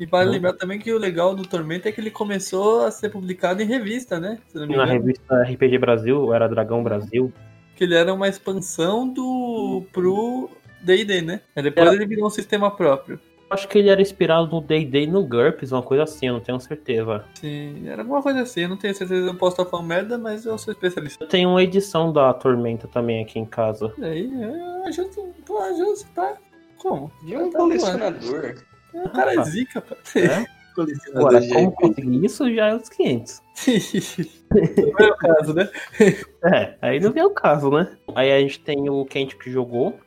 E 0.00 0.06
vale 0.06 0.26
Uhum. 0.26 0.32
lembrar 0.32 0.52
também 0.54 0.78
que 0.78 0.92
o 0.92 0.98
legal 0.98 1.34
do 1.34 1.46
Tormenta 1.46 1.88
é 1.88 1.92
que 1.92 2.00
ele 2.00 2.10
começou 2.10 2.84
a 2.84 2.90
ser 2.90 3.10
publicado 3.10 3.62
em 3.62 3.66
revista, 3.66 4.18
né? 4.18 4.38
Na 4.54 4.84
revista 4.84 5.42
RPG 5.42 5.78
Brasil, 5.78 6.32
era 6.34 6.48
Dragão 6.48 6.82
Brasil, 6.82 7.32
Que 7.76 7.84
ele 7.84 7.94
era 7.94 8.12
uma 8.12 8.28
expansão 8.28 9.08
do 9.08 9.84
pro 9.92 10.50
D&D, 10.82 11.22
né? 11.22 11.40
Aí 11.54 11.62
depois 11.62 11.92
ele 11.92 12.06
virou 12.06 12.26
um 12.26 12.30
sistema 12.30 12.70
próprio. 12.70 13.18
Acho 13.52 13.68
que 13.68 13.78
ele 13.78 13.90
era 13.90 14.00
inspirado 14.00 14.46
no 14.48 14.62
D&D 14.62 15.02
e 15.02 15.06
no 15.06 15.22
GURPS, 15.22 15.72
uma 15.72 15.82
coisa 15.82 16.04
assim, 16.04 16.28
eu 16.28 16.32
não 16.32 16.40
tenho 16.40 16.58
certeza. 16.58 17.22
Sim, 17.34 17.86
era 17.86 18.00
alguma 18.00 18.22
coisa 18.22 18.40
assim. 18.40 18.62
Eu 18.62 18.70
não 18.70 18.78
tenho 18.78 18.94
certeza, 18.94 19.26
eu 19.26 19.34
posso 19.34 19.60
estar 19.60 19.70
falando 19.70 19.86
merda, 19.86 20.16
mas 20.16 20.46
eu 20.46 20.56
sou 20.56 20.72
especialista. 20.72 21.22
Eu 21.22 21.28
tenho 21.28 21.50
uma 21.50 21.62
edição 21.62 22.10
da 22.10 22.32
Tormenta 22.32 22.88
também 22.88 23.22
aqui 23.22 23.38
em 23.38 23.44
casa. 23.44 23.92
E 23.98 24.04
aí, 24.04 24.30
eu 24.42 24.84
ajudo, 24.86 25.34
pô, 25.44 25.58
ajudo, 25.58 26.00
tá? 26.14 26.36
Como? 26.78 27.12
De 27.22 27.36
um 27.36 27.50
Tá 27.50 27.58
colecionador. 27.58 28.54
O 28.94 29.08
cara 29.10 29.34
é 29.34 29.44
zica, 29.44 29.80
pá. 29.80 29.96
É? 30.16 30.46
Colecionador 30.74 31.36
Agora, 31.36 31.48
como 31.48 31.72
conseguir 31.72 32.24
isso 32.24 32.54
já 32.54 32.68
é 32.68 32.74
os 32.74 32.88
500. 32.88 33.42
Não 34.50 35.06
é 35.06 35.10
o 35.10 35.16
caso, 35.16 35.54
né? 35.54 35.68
É, 36.44 36.74
aí 36.80 36.98
não 36.98 37.12
vem 37.12 37.22
o 37.22 37.30
caso, 37.30 37.70
né? 37.70 37.88
Aí 38.14 38.32
a 38.32 38.40
gente 38.40 38.58
tem 38.60 38.88
o 38.88 39.04
que 39.04 39.18
a 39.18 39.20
gente 39.20 39.36
jogou. 39.50 39.98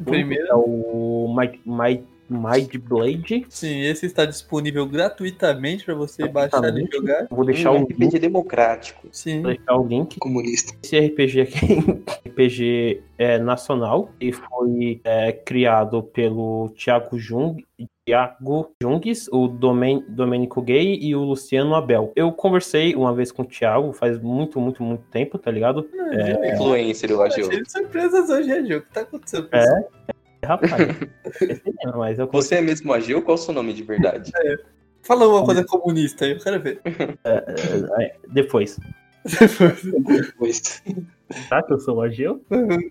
O 0.00 0.04
primeiro. 0.04 0.44
que 0.44 0.50
É 0.50 0.54
o 0.54 1.34
Might, 1.36 1.60
Might, 1.66 2.04
Might 2.32 2.76
Blade. 2.78 3.46
Sim, 3.48 3.82
esse 3.82 4.06
está 4.06 4.24
disponível 4.24 4.86
gratuitamente 4.86 5.84
para 5.84 5.94
você 5.94 6.26
baixar 6.26 6.76
e 6.76 6.88
jogar. 6.92 7.26
Vou 7.30 7.44
deixar, 7.44 7.72
um 7.72 7.84
o 7.84 7.86
link, 7.88 7.92
RPG 7.92 8.18
democrático. 8.18 9.08
Sim. 9.12 9.42
vou 9.42 9.54
deixar 9.54 9.76
o 9.76 9.86
link. 9.86 10.18
Comunista. 10.18 10.74
Esse 10.82 10.98
RPG 10.98 11.40
aqui 11.40 11.58
é 12.24 12.28
RPG 12.28 13.02
é, 13.18 13.38
nacional 13.38 14.10
e 14.20 14.32
foi 14.32 15.00
é, 15.04 15.32
criado 15.32 16.02
pelo 16.02 16.70
Thiago 16.70 17.18
Jung, 17.18 17.64
Thiago 18.04 18.74
Jungs, 18.82 19.28
o 19.30 19.46
Domen, 19.46 20.04
Domênico 20.08 20.60
Gay 20.60 20.98
e 21.00 21.14
o 21.14 21.22
Luciano 21.22 21.74
Abel. 21.74 22.12
Eu 22.16 22.32
conversei 22.32 22.96
uma 22.96 23.14
vez 23.14 23.30
com 23.30 23.42
o 23.42 23.46
Thiago, 23.46 23.92
faz 23.92 24.18
muito, 24.20 24.60
muito, 24.60 24.82
muito 24.82 25.04
tempo, 25.04 25.38
tá 25.38 25.50
ligado? 25.50 25.88
É... 26.10 26.54
Influencer, 26.54 27.10
eu 27.10 27.22
acho. 27.22 27.36
Cheio 27.36 27.62
de 27.62 27.70
surpresas 27.70 28.28
hoje, 28.28 28.50
é, 28.50 28.64
Gil. 28.64 28.78
O 28.78 28.82
que 28.82 28.92
tá 28.92 29.02
acontecendo? 29.02 29.48
É, 29.52 29.64
é, 30.08 30.11
rapaz. 30.44 30.72
esse 31.40 31.62
mesmo, 31.64 31.98
mas 31.98 32.18
eu 32.18 32.26
Você 32.28 32.56
é 32.56 32.60
mesmo 32.60 32.92
Agil? 32.92 33.22
Qual 33.22 33.36
é 33.36 33.40
o 33.40 33.42
seu 33.42 33.54
nome 33.54 33.72
de 33.72 33.82
verdade? 33.82 34.32
Fala 35.02 35.26
uma 35.26 35.44
coisa 35.44 35.64
comunista 35.64 36.24
aí, 36.24 36.32
eu 36.32 36.38
quero 36.38 36.60
ver. 36.60 36.80
é, 37.24 38.04
é, 38.04 38.16
depois. 38.28 38.78
Pois. 40.38 40.82
Tá 41.48 41.62
que 41.62 41.72
eu 41.72 41.78
sou 41.78 41.96
o 41.96 42.02
Ageu? 42.02 42.42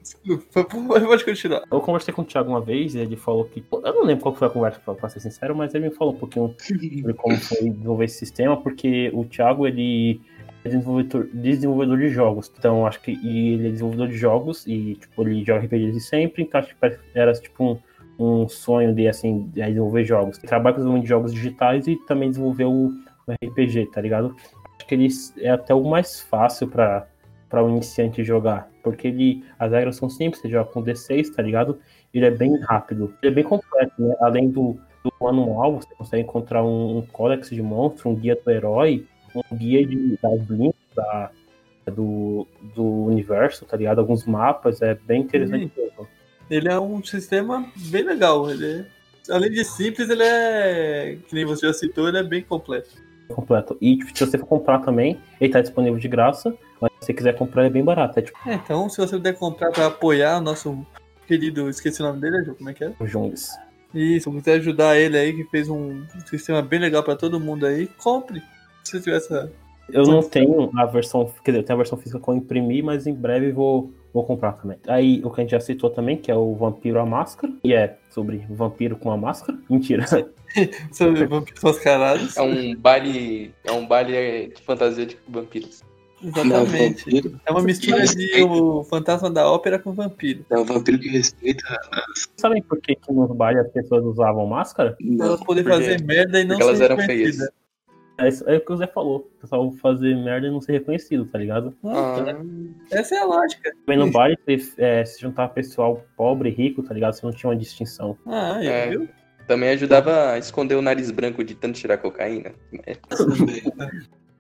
Desculpa, 0.02 0.66
pode 0.66 1.26
continuar. 1.26 1.64
Eu 1.72 1.82
conversei 1.82 2.14
com 2.14 2.22
o 2.22 2.26
Thiago 2.26 2.50
uma 2.50 2.62
vez 2.62 2.96
e 2.96 3.00
ele 3.00 3.16
falou 3.16 3.46
que. 3.46 3.64
Eu 3.72 3.94
não 3.94 4.04
lembro 4.04 4.24
qual 4.24 4.36
foi 4.36 4.48
a 4.48 4.52
conversa, 4.52 4.80
pra 4.80 5.10
ser 5.10 5.20
sincero, 5.20 5.56
mas 5.56 5.74
ele 5.74 5.90
me 5.90 5.96
falou 5.96 6.14
um 6.14 6.18
pouquinho 6.18 6.56
sobre 6.60 7.14
como 7.14 7.38
foi 7.38 7.70
desenvolver 7.70 8.06
esse 8.06 8.18
sistema, 8.18 8.58
porque 8.58 9.12
o 9.14 9.26
Thiago, 9.26 9.68
ele 9.68 10.22
é 10.64 10.70
desenvolvedor, 10.70 11.28
desenvolvedor 11.34 11.98
de 11.98 12.10
jogos. 12.10 12.52
Então, 12.58 12.86
acho 12.86 13.02
que 13.02 13.12
ele 13.12 13.68
é 13.68 13.72
desenvolvedor 13.72 14.08
de 14.08 14.18
jogos 14.18 14.66
e, 14.68 14.96
tipo, 14.96 15.22
ele 15.22 15.44
joga 15.44 15.66
RPG 15.66 15.84
desde 15.86 16.02
sempre, 16.02 16.44
então 16.44 16.60
acho 16.60 16.76
que 16.76 17.00
era, 17.14 17.34
tipo, 17.34 17.80
um, 18.20 18.44
um 18.44 18.48
sonho 18.48 18.94
dele, 18.94 19.08
assim, 19.08 19.44
de 19.54 19.62
desenvolver 19.62 20.04
jogos. 20.06 20.38
Ele 20.38 20.48
trabalha 20.48 20.74
com 20.74 20.80
desenvolvimento 20.80 21.04
de 21.04 21.10
jogos 21.10 21.34
digitais 21.34 21.88
e 21.88 21.96
também 22.06 22.30
desenvolveu 22.30 22.72
o 22.72 22.92
o 23.28 23.34
RPG, 23.46 23.88
tá 23.88 24.02
ligado? 24.02 24.36
Acho 24.78 24.88
que 24.88 24.96
ele 24.96 25.08
é 25.40 25.50
até 25.50 25.74
o 25.74 25.84
mais 25.84 26.22
fácil 26.22 26.68
pra, 26.68 27.08
pra 27.50 27.64
um 27.64 27.70
iniciante 27.70 28.24
jogar, 28.24 28.70
porque 28.84 29.08
ele, 29.08 29.44
as 29.60 29.72
regras 29.72 29.96
são 29.96 30.10
simples, 30.10 30.42
você 30.42 30.50
joga 30.50 30.70
com 30.72 30.84
D6, 30.84 31.34
tá 31.34 31.42
ligado? 31.42 31.80
Ele 32.14 32.26
é 32.26 32.32
bem 32.32 32.60
rápido, 32.62 33.14
ele 33.22 33.32
é 33.32 33.36
bem 33.36 33.44
completo, 33.44 33.94
né? 34.00 34.16
Além 34.22 34.50
do, 34.50 34.78
do 35.04 35.14
manual, 35.22 35.80
você 35.80 35.94
consegue 35.96 36.24
encontrar 36.24 36.64
um, 36.64 36.98
um 36.98 37.02
códex 37.06 37.50
de 37.50 37.62
monstro, 37.62 38.10
um 38.10 38.16
guia 38.16 38.36
do 38.36 38.52
herói, 38.52 39.06
um 39.36 39.56
guia 39.58 39.86
de, 39.86 40.18
das 40.22 40.48
linhas 40.50 40.74
da, 40.96 41.32
do, 41.88 42.48
do 42.76 42.84
universo, 43.06 43.66
tá 43.66 43.78
ligado? 43.78 44.00
Alguns 44.00 44.26
mapas, 44.26 44.82
é 44.82 44.94
bem 44.96 45.22
interessante. 45.22 45.72
Ele 46.50 46.68
é 46.70 46.80
um 46.80 47.04
sistema 47.04 47.66
bem 47.90 48.04
legal. 48.04 48.50
Ele 48.50 48.66
é- 48.66 48.86
Além 49.30 49.52
de 49.52 49.64
simples, 49.64 50.10
ele 50.10 50.24
é. 50.24 51.18
Que 51.28 51.36
nem 51.36 51.46
você 51.46 51.68
já 51.68 51.74
citou, 51.74 52.08
ele 52.08 52.18
é 52.18 52.24
bem 52.24 52.42
completo. 52.42 52.90
completo. 53.30 53.78
E 53.80 53.96
tipo, 53.98 54.18
se 54.18 54.26
você 54.26 54.38
for 54.38 54.46
comprar 54.48 54.80
também, 54.80 55.18
ele 55.40 55.54
tá 55.54 55.62
disponível 55.62 55.98
de 56.00 56.08
graça, 56.10 56.54
mas 56.82 56.92
se 57.00 57.06
você 57.06 57.14
quiser 57.14 57.36
comprar, 57.38 57.62
ele 57.62 57.70
é 57.70 57.74
bem 57.74 57.84
barato. 57.84 58.20
É 58.20 58.24
tipo 58.24 58.38
É, 58.50 58.56
então, 58.56 58.90
se 58.90 58.98
você 58.98 59.16
puder 59.16 59.36
comprar 59.38 59.72
pra 59.72 59.86
apoiar 59.88 60.40
o 60.40 60.42
nosso 60.42 60.86
querido. 61.28 61.70
Esqueci 61.70 62.02
o 62.02 62.06
nome 62.08 62.20
dele, 62.20 62.44
como 62.58 62.70
é 62.70 62.74
que 62.74 62.84
é? 62.84 62.92
o 63.00 63.08
Jungs. 63.08 63.52
Isso, 63.94 64.30
se 64.30 64.38
quiser 64.38 64.54
ajudar 64.56 64.98
ele 64.98 65.18
aí, 65.18 65.34
que 65.34 65.44
fez 65.46 65.70
um 65.70 66.04
sistema 66.26 66.62
bem 66.62 66.80
legal 66.80 67.04
pra 67.04 67.16
todo 67.16 67.40
mundo 67.40 67.66
aí, 67.66 67.88
compre. 67.98 68.42
Se 68.84 69.00
tiver 69.00 69.18
essa. 69.18 69.52
Eu 69.90 70.04
não 70.04 70.24
tenho 70.24 70.72
a 70.78 70.86
versão, 70.86 71.26
quer 71.44 71.52
dizer, 71.52 71.62
eu 71.62 71.66
tenho 71.66 71.76
a 71.76 71.84
versão 71.84 71.98
física 71.98 72.20
que 72.20 72.28
eu 72.28 72.36
imprimi, 72.36 72.82
mas 72.82 73.08
em 73.08 73.14
breve 73.14 73.52
vou, 73.52 73.92
vou 74.14 74.24
comprar 74.24 74.54
também. 74.54 74.78
Aí, 74.88 75.22
o 75.24 75.30
que 75.30 75.42
a 75.42 75.44
gente 75.44 75.52
já 75.52 75.60
citou 75.60 75.90
também, 75.90 76.16
que 76.16 76.32
é 76.32 76.36
o 76.36 76.56
Vampiro 76.56 77.00
à 77.00 77.06
Máscara, 77.06 77.52
e 77.64 77.74
é 77.74 77.98
sobre 78.10 78.46
vampiro 78.50 78.96
com 78.96 79.12
a 79.12 79.18
máscara. 79.18 79.58
Mentira. 79.70 80.06
Sobre 80.92 81.26
vampiros 81.26 81.64
mascarados. 81.64 82.36
É 82.36 82.42
um 82.42 82.76
baile. 82.76 83.54
É 83.64 83.72
um 83.72 83.88
baile 83.88 84.50
de 84.54 84.62
fantasia 84.64 85.06
de 85.06 85.18
vampiros. 85.26 85.82
Exatamente. 86.24 86.50
Não, 86.50 86.66
vampiro. 86.66 87.42
É 87.46 87.52
uma 87.52 87.62
mistura 87.62 88.06
de 88.06 88.44
o 88.44 88.84
fantasma 88.84 89.30
da 89.30 89.50
ópera 89.50 89.80
com 89.80 89.94
vampiro. 89.94 90.46
É 90.50 90.58
um 90.58 90.66
vampiro 90.66 91.00
que 91.00 91.10
respeita. 91.10 91.64
Sabem 92.38 92.62
por 92.62 92.80
que, 92.80 92.96
que 92.96 93.12
nos 93.12 93.36
bailes 93.36 93.66
as 93.66 93.72
pessoas 93.72 94.04
usavam 94.04 94.46
máscara? 94.46 94.92
Pra 94.92 95.06
Não, 95.08 95.26
elas 95.26 95.44
poderem 95.44 95.72
fazer 95.72 96.04
merda 96.04 96.40
e 96.40 96.44
não 96.44 96.58
porque 96.58 96.64
elas 96.64 96.78
ser 96.78 96.84
eram 96.84 96.98
feias. 96.98 97.38
É, 98.18 98.28
isso- 98.28 98.48
é 98.48 98.58
o 98.58 98.62
que 98.62 98.72
o 98.72 98.78
Zé 98.78 98.86
falou. 98.88 99.18
O 99.38 99.42
pessoal 99.42 99.72
fazer 99.74 100.16
merda 100.16 100.48
e 100.48 100.52
não 100.52 100.62
ser 100.62 100.74
reconhecido, 100.74 101.26
tá 101.26 101.38
ligado? 101.40 101.76
Ah, 101.84 102.18
Ah, 102.20 102.44
Essa 102.92 103.16
é 103.16 103.20
a 103.20 103.26
lógica. 103.26 103.72
Também 103.86 103.98
no 104.06 104.12
baile, 104.12 104.38
se, 104.60 104.74
é, 104.78 105.04
se 105.06 105.20
juntar 105.22 105.48
pessoal 105.50 106.04
pobre 106.16 106.50
e 106.50 106.54
rico, 106.54 106.84
tá 106.84 106.94
ligado? 106.94 107.14
Você 107.14 107.26
não 107.26 107.34
tinha 107.34 107.50
uma 107.50 107.56
distinção. 107.56 108.18
Ah, 108.26 108.64
É. 108.64 108.90
viu? 108.90 109.08
também 109.48 109.70
ajudava 109.72 110.32
a 110.32 110.38
esconder 110.38 110.76
o 110.76 110.82
nariz 110.82 111.12
branco 111.12 111.44
de 111.44 111.56
tanto 111.56 111.78
tirar 111.78 111.98
cocaína. 111.98 112.52
É, 112.86 112.96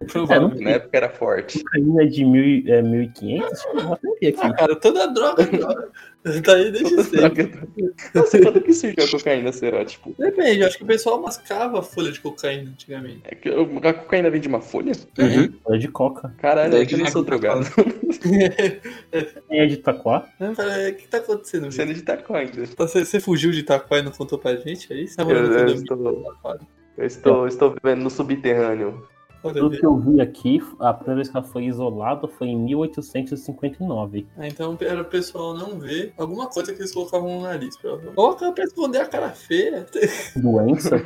Provavelmente. 0.07 0.63
Na 0.63 0.71
época 0.71 0.97
era 0.97 1.09
forte. 1.09 1.63
Cocaína 1.63 2.07
de 2.07 2.25
mil, 2.25 2.63
é, 2.67 2.81
1500? 2.81 3.65
Eu 3.65 3.81
vou 3.81 3.93
até 3.93 4.07
ver 4.19 4.27
aqui. 4.27 4.39
Ah, 4.41 4.53
cara, 4.53 4.75
toda 4.75 5.07
droga, 5.07 5.45
droga. 5.45 5.89
Tá 6.43 6.53
aí 6.53 6.71
desde 6.71 7.03
sempre. 7.03 7.51
Não 8.13 8.25
sei 8.27 8.41
quando 8.43 8.61
que 8.61 8.73
surgiu 8.73 9.03
a 9.03 9.09
cocaína, 9.09 9.51
será? 9.51 9.83
Tipo, 9.83 10.13
Depende, 10.19 10.59
eu 10.59 10.67
acho 10.67 10.77
que 10.77 10.83
o 10.83 10.87
pessoal 10.87 11.19
mascava 11.19 11.81
folha 11.81 12.11
de 12.11 12.19
cocaína 12.19 12.69
antigamente. 12.69 13.21
é 13.25 13.33
que 13.33 13.49
a 13.49 13.93
cocaína 13.93 14.29
vem 14.29 14.39
de 14.39 14.47
uma 14.47 14.61
folha? 14.61 14.91
Uhum. 15.17 15.53
É 15.73 15.77
de 15.77 15.87
coca. 15.87 16.33
Caralho, 16.37 16.71
Daí 16.71 16.83
é 16.83 16.85
que 16.85 16.93
eu 16.95 16.99
não 16.99 17.05
que 17.05 17.11
sou 17.11 17.23
drogado. 17.23 17.65
Quem 18.21 19.59
é 19.59 19.65
de 19.65 19.73
Itaquá? 19.73 20.27
O 20.39 20.95
que 20.95 21.07
tá 21.07 21.17
acontecendo? 21.17 21.63
Vitor? 21.63 21.73
Sendo 21.73 21.93
de 21.93 22.01
taco 22.03 22.35
ainda. 22.35 22.65
Você, 22.77 23.03
você 23.03 23.19
fugiu 23.19 23.51
de 23.51 23.61
Itaquá 23.61 23.97
e 23.97 24.03
não 24.03 24.11
contou 24.11 24.37
pra 24.37 24.55
gente? 24.55 24.93
É 24.93 24.97
isso? 24.97 25.17
Tá 25.17 25.23
Eu, 25.23 25.29
eu 25.29 25.65
estou, 25.73 26.37
eu 26.97 27.05
estou, 27.05 27.47
estou 27.47 27.75
vivendo 27.81 28.03
no 28.03 28.09
subterrâneo. 28.11 29.07
Pelo 29.41 29.71
que 29.71 29.85
eu 29.85 29.97
vi 29.97 30.21
aqui, 30.21 30.61
a 30.79 30.93
primeira 30.93 31.15
vez 31.15 31.29
que 31.29 31.37
ela 31.37 31.45
foi 31.45 31.65
isolada 31.65 32.27
foi 32.27 32.47
em 32.47 32.59
1859. 32.59 34.27
Ah, 34.37 34.47
então 34.47 34.77
era 34.79 35.01
o 35.01 35.05
pessoal 35.05 35.55
não 35.55 35.79
ver 35.79 36.13
alguma 36.17 36.47
coisa 36.47 36.73
que 36.73 36.79
eles 36.79 36.93
colocavam 36.93 37.37
no 37.37 37.41
nariz. 37.41 37.75
provavelmente. 37.77 38.15
Coloca 38.15 38.51
pra 38.51 38.63
esconder 38.63 38.99
a 38.99 39.05
cara 39.05 39.29
feia. 39.29 39.85
Doença. 40.35 40.97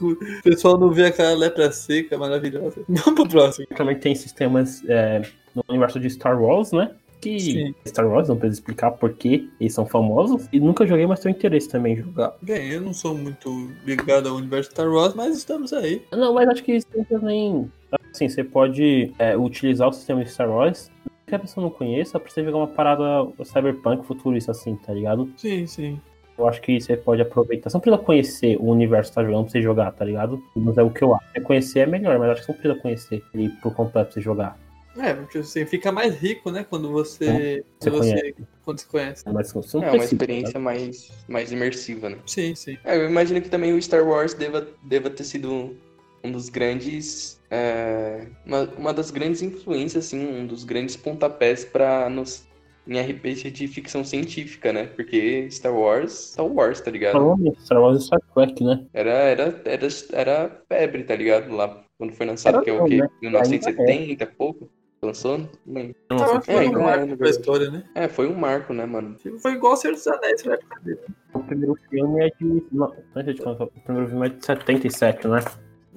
o 0.00 0.42
pessoal 0.42 0.78
não 0.78 0.90
vê 0.90 1.06
aquela 1.06 1.34
lepra 1.34 1.70
seca 1.70 2.18
maravilhosa. 2.18 2.82
Vamos 2.88 3.14
pro 3.14 3.28
próximo. 3.28 3.66
Também 3.76 3.98
tem 3.98 4.14
sistemas 4.14 4.82
é, 4.88 5.22
no 5.54 5.62
universo 5.68 6.00
de 6.00 6.10
Star 6.10 6.40
Wars, 6.40 6.72
né? 6.72 6.90
Que 7.24 7.40
Sim. 7.40 7.74
Star 7.86 8.06
Wars, 8.06 8.28
não 8.28 8.36
precisa 8.36 8.60
explicar 8.60 8.90
por 8.92 9.14
que 9.14 9.50
eles 9.58 9.72
são 9.72 9.86
famosos. 9.86 10.48
E 10.52 10.60
nunca 10.60 10.86
joguei, 10.86 11.06
mas 11.06 11.20
tenho 11.20 11.34
interesse 11.34 11.68
também 11.68 11.94
em 11.94 11.96
jogar. 11.96 12.34
Bem, 12.42 12.70
eu 12.70 12.80
não 12.80 12.92
sou 12.92 13.14
muito 13.14 13.70
ligado 13.84 14.28
ao 14.28 14.36
universo 14.36 14.70
Star 14.70 14.88
Wars, 14.88 15.14
mas 15.14 15.36
estamos 15.36 15.72
aí. 15.72 16.02
Não, 16.12 16.34
mas 16.34 16.48
acho 16.48 16.62
que 16.62 16.72
isso 16.72 16.86
também. 17.08 17.70
Assim, 18.12 18.28
você 18.28 18.44
pode 18.44 19.12
é, 19.18 19.36
utilizar 19.36 19.88
o 19.88 19.92
sistema 19.92 20.22
de 20.22 20.30
Star 20.30 20.50
Wars. 20.50 20.90
Que 21.26 21.34
a 21.34 21.38
pessoa 21.38 21.64
não 21.64 21.70
conheça, 21.70 22.20
pra 22.20 22.30
você 22.30 22.44
jogar 22.44 22.58
uma 22.58 22.66
parada 22.66 23.02
cyberpunk 23.44 24.04
futurista 24.04 24.50
assim, 24.50 24.76
tá 24.76 24.92
ligado? 24.92 25.32
Sim, 25.38 25.66
sim. 25.66 25.98
Eu 26.36 26.48
acho 26.48 26.60
que 26.60 26.80
você 26.80 26.96
pode 26.96 27.22
aproveitar. 27.22 27.70
Você 27.70 27.76
não 27.76 27.80
precisa 27.80 28.02
conhecer 28.02 28.56
o 28.60 28.66
universo 28.66 29.10
que 29.10 29.14
tá 29.14 29.24
jogando 29.24 29.44
pra 29.44 29.52
você 29.52 29.62
jogar, 29.62 29.92
tá 29.92 30.04
ligado? 30.04 30.42
Mas 30.54 30.76
é 30.76 30.82
o 30.82 30.90
que 30.90 31.02
eu 31.02 31.14
acho. 31.14 31.24
Você 31.32 31.40
conhecer 31.40 31.80
é 31.80 31.86
melhor, 31.86 32.18
mas 32.18 32.30
acho 32.30 32.40
que 32.40 32.46
você 32.46 32.52
não 32.52 32.58
precisa 32.58 32.82
conhecer 32.82 33.22
ele 33.32 33.48
por 33.62 33.72
completo 33.72 34.06
pra 34.06 34.14
você 34.14 34.20
jogar. 34.20 34.58
É, 34.96 35.14
porque 35.14 35.38
assim, 35.38 35.66
fica 35.66 35.90
mais 35.90 36.14
rico, 36.16 36.50
né? 36.50 36.64
Quando 36.68 36.90
você. 36.90 37.64
Você 37.80 37.90
Quando 37.90 37.96
você, 37.98 38.10
conhece. 38.10 38.34
quando 38.64 38.78
você 38.78 38.86
conhece. 38.86 39.24
Mas 39.32 39.52
você 39.52 39.76
não 39.76 39.84
É 39.84 39.86
uma 39.86 39.92
precisa, 39.92 40.14
experiência 40.14 40.60
mais, 40.60 41.10
mais 41.28 41.52
imersiva, 41.52 42.08
né? 42.10 42.18
Sim, 42.26 42.54
sim. 42.54 42.78
É, 42.84 42.96
eu 42.96 43.08
imagino 43.08 43.40
que 43.40 43.48
também 43.48 43.72
o 43.72 43.82
Star 43.82 44.06
Wars 44.06 44.34
deva, 44.34 44.66
deva 44.82 45.10
ter 45.10 45.24
sido 45.24 45.76
um 46.22 46.30
dos 46.32 46.48
grandes. 46.48 47.40
é, 47.50 48.26
uma, 48.46 48.62
uma 48.78 48.94
das 48.94 49.10
grandes 49.10 49.42
influências, 49.42 50.06
assim, 50.06 50.24
um 50.24 50.46
dos 50.46 50.64
grandes 50.64 50.96
pontapés 50.96 51.64
para 51.64 52.08
nos. 52.08 52.46
Em 52.86 53.00
RPG 53.00 53.50
de 53.50 53.66
ficção 53.66 54.04
científica, 54.04 54.70
né? 54.70 54.84
Porque 54.84 55.48
Star 55.50 55.74
Wars, 55.74 56.32
Star 56.32 56.46
Wars, 56.46 56.82
tá 56.82 56.90
ligado? 56.90 57.34
Star 57.64 57.80
Wars 57.80 58.02
e 58.02 58.04
Star 58.04 58.20
Trek, 58.34 58.62
né? 58.62 58.84
Era, 58.92 59.10
era, 59.10 59.62
era, 59.64 59.88
era 60.12 60.62
febre, 60.68 61.02
tá 61.02 61.16
ligado? 61.16 61.50
Lá 61.50 61.82
quando 61.96 62.12
foi 62.12 62.26
lançado, 62.26 62.56
Era 62.56 62.62
que 62.64 62.68
é 62.68 62.72
o 62.74 62.84
quê? 62.84 62.96
né? 62.98 63.08
1970 63.22 64.26
pouco? 64.26 64.68
Lançou? 65.04 65.38
Não 65.38 65.48
lembro. 65.66 65.94
Eu 66.10 66.16
Wars 66.16 66.44
se 66.44 66.50
é, 66.50 66.54
foi 66.54 66.64
um 66.66 66.68
então 66.70 66.80
é, 66.80 66.84
marco 66.84 67.16
pra 67.16 67.28
história, 67.30 67.70
né? 67.70 67.84
É, 67.94 68.08
foi 68.08 68.26
um 68.28 68.34
marco, 68.34 68.72
né, 68.72 68.86
mano? 68.86 69.16
Foi 69.40 69.52
igual 69.52 69.74
o 69.74 69.76
Senhor 69.76 69.94
dos 69.94 70.06
Anéis 70.06 70.42
na 70.44 70.54
época 70.54 70.80
dele. 70.80 71.00
o 71.34 71.40
primeiro 71.40 71.78
filme 71.90 72.24
é 72.24 72.30
de. 72.30 72.64
Não, 72.72 72.94
não 73.14 73.24
sei 73.24 73.34
de 73.34 73.42
quando, 73.42 73.62
o 73.62 73.66
primeiro 73.84 74.08
filme 74.08 74.26
é 74.26 74.30
de 74.30 74.44
77, 74.46 75.28
né? 75.28 75.38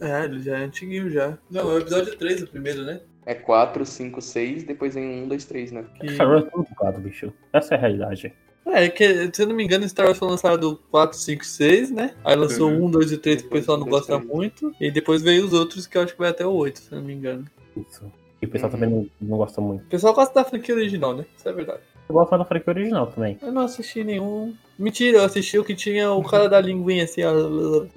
É, 0.02 0.26
ele 0.26 0.40
já 0.42 0.58
é 0.60 0.64
antiguinho 0.66 1.10
já. 1.10 1.38
Não, 1.50 1.62
é 1.72 1.74
o 1.76 1.78
episódio 1.80 2.16
3 2.18 2.44
o 2.44 2.48
primeiro, 2.48 2.84
né? 2.84 3.02
É 3.26 3.34
4, 3.34 3.86
5, 3.86 4.22
6, 4.22 4.64
depois 4.64 4.94
vem 4.94 5.24
1, 5.24 5.28
2, 5.28 5.46
3, 5.46 5.72
né? 5.72 5.86
Que- 6.00 6.10
Star 6.14 6.30
Wars 6.30 6.46
é 6.46 6.50
tudo 6.50 6.68
bugado, 6.70 7.00
bicho. 7.02 7.34
Essa 7.52 7.74
é 7.76 7.78
a 7.78 7.82
realidade. 7.82 8.34
É, 8.66 8.90
que, 8.90 9.30
se 9.34 9.42
eu 9.44 9.48
não 9.48 9.56
me 9.56 9.64
engano, 9.64 9.88
Star 9.88 10.06
Wars 10.06 10.18
foi 10.18 10.28
lançado 10.30 10.78
4, 10.92 11.18
5, 11.18 11.46
6, 11.46 11.90
né? 11.90 12.14
Aí 12.24 12.36
lançou 12.36 12.70
Uhum. 12.70 12.86
1, 12.86 12.92
2 12.92 13.12
e 13.14 13.18
3 13.18 13.42
que 13.42 13.48
o 13.48 13.52
pessoal 13.52 13.78
não 13.78 13.88
gosta 13.88 14.20
muito. 14.20 14.74
E 14.80 14.92
depois 14.92 15.22
veio 15.22 15.46
os 15.46 15.54
outros 15.54 15.88
que 15.88 15.98
eu 15.98 16.02
acho 16.04 16.14
que 16.14 16.20
vai 16.20 16.30
até 16.30 16.46
o 16.46 16.52
8, 16.52 16.80
se 16.80 16.92
eu 16.92 17.00
não 17.00 17.06
me 17.06 17.14
engano. 17.14 17.46
Isso. 17.76 18.12
E 18.42 18.46
o 18.46 18.50
pessoal 18.50 18.72
Uhum. 18.72 18.80
também 18.80 18.90
não, 19.22 19.30
não 19.30 19.38
gosta 19.38 19.60
muito. 19.62 19.84
O 19.86 19.90
pessoal 19.90 20.14
gosta 20.14 20.34
da 20.34 20.44
franquia 20.46 20.76
original, 20.76 21.16
né? 21.16 21.26
Isso 21.36 21.48
é 21.50 21.54
verdade. 21.54 21.82
Eu 22.08 22.14
gosto 22.14 22.38
da 22.38 22.46
franquia 22.46 22.72
original 22.74 23.08
também. 23.08 23.38
Eu 23.42 23.52
não 23.52 23.64
assisti 23.64 24.04
nenhum. 24.04 24.54
Mentira, 24.78 25.18
eu 25.18 25.24
assisti 25.24 25.58
o 25.58 25.64
que 25.64 25.74
tinha 25.74 26.12
o 26.12 26.24
cara 26.24 26.48
da 26.48 26.62
linguinha 26.62 27.04
assim, 27.04 27.24
ó. 27.24 27.32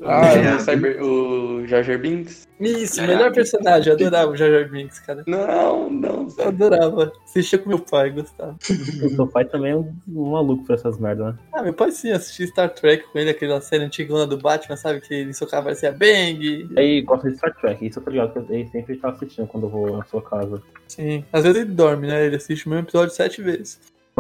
Ah, 0.03 0.27
É. 0.35 0.55
o, 0.57 0.61
Cyber, 0.61 1.03
o 1.03 1.67
Jar 1.67 1.83
Jar 1.83 1.99
Binks? 1.99 2.49
Isso, 2.59 3.03
melhor 3.03 3.33
personagem, 3.33 3.89
eu 3.91 3.97
adorava 3.97 4.31
o 4.31 4.37
Jar 4.37 4.51
Jar 4.51 4.71
Binks, 4.71 4.99
cara. 5.01 5.23
Não, 5.27 5.91
não, 5.91 6.27
Eu 6.39 6.49
adorava. 6.49 7.13
Assistia 7.25 7.59
com 7.59 7.69
meu 7.69 7.79
pai, 7.79 8.11
gostava. 8.11 8.57
O 9.05 9.09
seu 9.11 9.27
pai 9.27 9.45
também 9.45 9.73
é 9.73 9.77
um, 9.77 9.93
um 10.09 10.31
maluco 10.31 10.65
por 10.65 10.75
essas 10.75 10.99
merdas, 10.99 11.35
né? 11.35 11.39
Ah, 11.53 11.63
meu 11.63 11.75
pai 11.75 11.91
sim, 11.93 12.11
assisti 12.13 12.47
Star 12.47 12.71
Trek 12.71 13.05
com 13.13 13.19
ele, 13.19 13.31
aquela 13.31 13.61
série 13.61 13.85
antigona 13.85 14.27
do 14.27 14.39
Batman, 14.39 14.77
sabe? 14.77 15.01
Que 15.01 15.13
ele 15.15 15.35
socava 15.35 15.65
parecia 15.65 15.93
Bang. 15.93 16.69
Aí 16.77 17.03
gosta 17.03 17.31
de 17.31 17.37
Star 17.37 17.55
Trek, 17.61 17.87
isso 17.87 17.99
eu 17.99 18.03
tô 18.05 18.11
ligado, 18.11 18.33
que 18.47 18.53
ele 18.53 18.69
sempre 18.69 18.97
tá 18.97 19.11
assistindo 19.11 19.47
quando 19.47 19.65
eu 19.67 19.71
vou 19.71 19.97
na 19.99 20.05
sua 20.05 20.23
casa. 20.23 20.63
Sim. 20.89 21.25
Às 21.33 21.45
vezes 21.45 21.61
ele 21.61 21.71
dorme, 21.73 22.07
né? 22.07 22.25
Ele 22.27 22.37
assiste 22.37 22.67
o 22.67 22.71
mesmo 22.71 22.85
episódio 22.85 23.15
sete 23.15 23.43
vezes. 23.43 23.79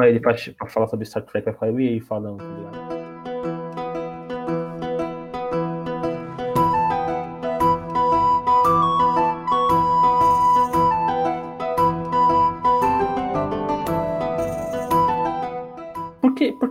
Ele 0.09 0.20
pra, 0.20 0.34
pra 0.57 0.68
falar 0.68 0.88
sobre 0.88 1.07
Star 1.07 1.22
Trek 1.22 1.44
vai 1.44 1.55
ficar 1.55 1.68
eu 1.68 1.80
e 1.80 1.86
ele 1.86 2.01
falando, 2.01 2.38
tá 2.38 2.44
ligado? 2.44 3.01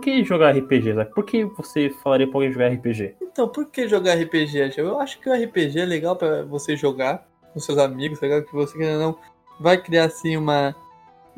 que, 0.00 0.24
jogar 0.24 0.56
RPG, 0.56 0.94
Zé? 0.94 1.04
Por 1.04 1.24
que 1.24 1.44
você 1.44 1.90
falaria 1.90 2.26
pra 2.26 2.38
alguém 2.38 2.52
jogar 2.52 2.68
RPG? 2.68 3.16
Então, 3.20 3.48
por 3.48 3.66
que 3.66 3.86
jogar 3.86 4.14
RPG? 4.14 4.72
Eu 4.78 4.98
acho 4.98 5.20
que 5.20 5.28
o 5.28 5.32
RPG 5.34 5.78
é 5.78 5.84
legal 5.84 6.16
pra 6.16 6.42
você 6.42 6.76
jogar 6.76 7.28
com 7.52 7.60
seus 7.60 7.76
amigos, 7.76 8.18
tá 8.18 8.26
ligado? 8.26 8.46
Que 8.46 8.52
você 8.54 8.76
ou 8.94 8.98
não 8.98 9.18
vai 9.60 9.76
criar 9.76 10.06
assim 10.06 10.36
uma 10.36 10.74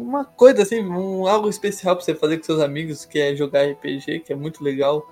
uma 0.03 0.25
coisa 0.25 0.63
assim, 0.63 0.85
um, 0.85 1.27
algo 1.27 1.49
especial 1.49 1.97
pra 1.97 2.05
você 2.05 2.15
fazer 2.15 2.39
com 2.39 2.45
seus 2.45 2.61
amigos, 2.61 3.05
que 3.05 3.19
é 3.19 3.35
jogar 3.35 3.67
RPG, 3.67 4.21
que 4.21 4.33
é 4.33 4.37
muito 4.37 4.63
legal. 4.63 5.07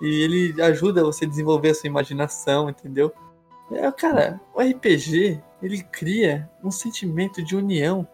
E 0.00 0.22
ele 0.22 0.62
ajuda 0.62 1.04
você 1.04 1.24
a 1.24 1.28
desenvolver 1.28 1.70
a 1.70 1.74
sua 1.74 1.88
imaginação, 1.88 2.68
entendeu? 2.68 3.12
É, 3.72 3.90
cara, 3.92 4.40
o 4.54 4.60
RPG, 4.60 5.40
ele 5.62 5.82
cria 5.84 6.50
um 6.62 6.70
sentimento 6.70 7.42
de 7.42 7.56
união 7.56 8.06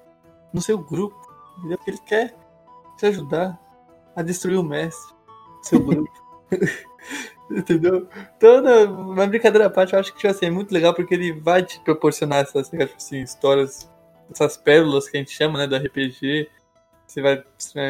no 0.52 0.60
seu 0.60 0.78
grupo, 0.78 1.20
entendeu? 1.58 1.76
Porque 1.78 1.90
ele 1.90 2.00
quer 2.06 2.34
te 2.96 3.06
ajudar 3.06 3.58
a 4.14 4.22
destruir 4.22 4.58
o 4.58 4.62
mestre, 4.62 5.14
seu 5.62 5.80
grupo. 5.80 6.10
entendeu? 7.50 8.06
Na, 8.40 9.14
na 9.14 9.26
brincadeira 9.26 9.66
à 9.66 9.70
parte, 9.70 9.92
eu 9.92 9.98
acho 9.98 10.12
que 10.12 10.18
tipo 10.18 10.30
assim, 10.30 10.46
é 10.46 10.50
muito 10.50 10.72
legal 10.72 10.94
porque 10.94 11.14
ele 11.14 11.32
vai 11.32 11.62
te 11.62 11.80
proporcionar 11.80 12.40
essas 12.40 12.68
tipo 12.68 12.82
assim, 12.82 13.20
histórias, 13.22 13.90
essas 14.30 14.56
pérolas 14.56 15.08
que 15.08 15.16
a 15.16 15.20
gente 15.20 15.32
chama 15.32 15.58
né, 15.58 15.66
do 15.66 15.76
RPG. 15.76 16.48
Você 17.06 17.20
vai. 17.20 17.42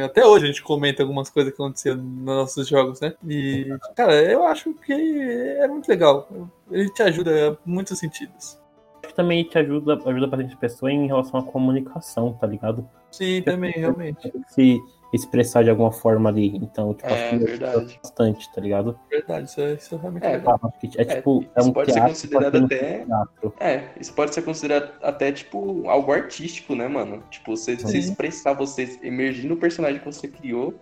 Até 0.03 0.25
hoje 0.25 0.45
a 0.45 0.49
gente 0.49 0.63
comenta 0.63 1.03
algumas 1.03 1.29
coisas 1.29 1.53
que 1.53 1.61
aconteceram 1.61 1.99
nos 1.99 2.25
nossos 2.25 2.67
jogos, 2.67 3.01
né? 3.01 3.15
E, 3.29 3.67
cara, 3.95 4.15
eu 4.15 4.47
acho 4.47 4.73
que 4.75 4.93
é 4.93 5.69
muito 5.69 5.89
legal. 5.89 6.27
Ele 6.71 6.89
te 6.91 7.03
ajuda 7.03 7.59
em 7.67 7.71
muitos 7.71 7.99
sentidos. 7.99 8.59
Acho 9.03 9.09
que 9.09 9.15
também 9.15 9.45
te 9.45 9.59
ajuda, 9.59 10.01
ajuda 10.07 10.27
bastante 10.27 10.55
a 10.55 10.57
pessoa 10.57 10.91
em 10.91 11.07
relação 11.07 11.41
à 11.41 11.43
comunicação, 11.43 12.33
tá 12.33 12.47
ligado? 12.47 12.89
Sim, 13.11 13.43
também, 13.43 13.73
realmente. 13.73 14.33
Se 14.49 14.81
expressar 15.13 15.65
de 15.65 15.71
alguma 15.71 15.91
forma 15.93 16.29
ali. 16.29 16.57
Então, 16.57 16.95
tipo, 16.95 17.09
É, 17.09 17.13
acho 17.15 17.29
que 17.31 17.39
verdade. 17.39 18.01
bastante, 18.03 18.53
tá 18.53 18.61
ligado? 18.61 18.99
Verdade, 19.11 19.49
isso 19.49 19.61
é, 19.61 19.73
isso 19.75 19.95
é 19.95 19.99
realmente 19.99 20.25
É, 20.25 20.37
legal. 20.37 20.61
É, 20.63 21.03
é 21.03 21.05
tipo, 21.17 21.45
é, 21.55 21.61
isso 21.61 21.69
um 21.69 21.73
pode 21.73 21.93
ser 21.93 21.99
teatro, 21.99 22.15
considerado 22.15 22.45
só 22.61 22.69
que 22.69 22.75
até- 22.75 23.05
não 23.07 23.53
é 23.59 23.89
isso 24.01 24.13
pode 24.15 24.35
ser 24.35 24.43
considerado 24.43 24.93
até, 25.03 25.33
tipo, 25.33 25.89
algo 25.89 26.13
artístico, 26.13 26.75
né, 26.75 26.87
mano? 26.89 27.23
Tipo, 27.31 27.57
você, 27.57 27.77
você 27.77 27.99
expressar, 27.99 28.53
você 28.55 28.99
emergir 29.03 29.49
no 29.49 29.57
personagem 29.57 29.99
que 29.99 30.07
você 30.07 30.29
criou 30.29 30.75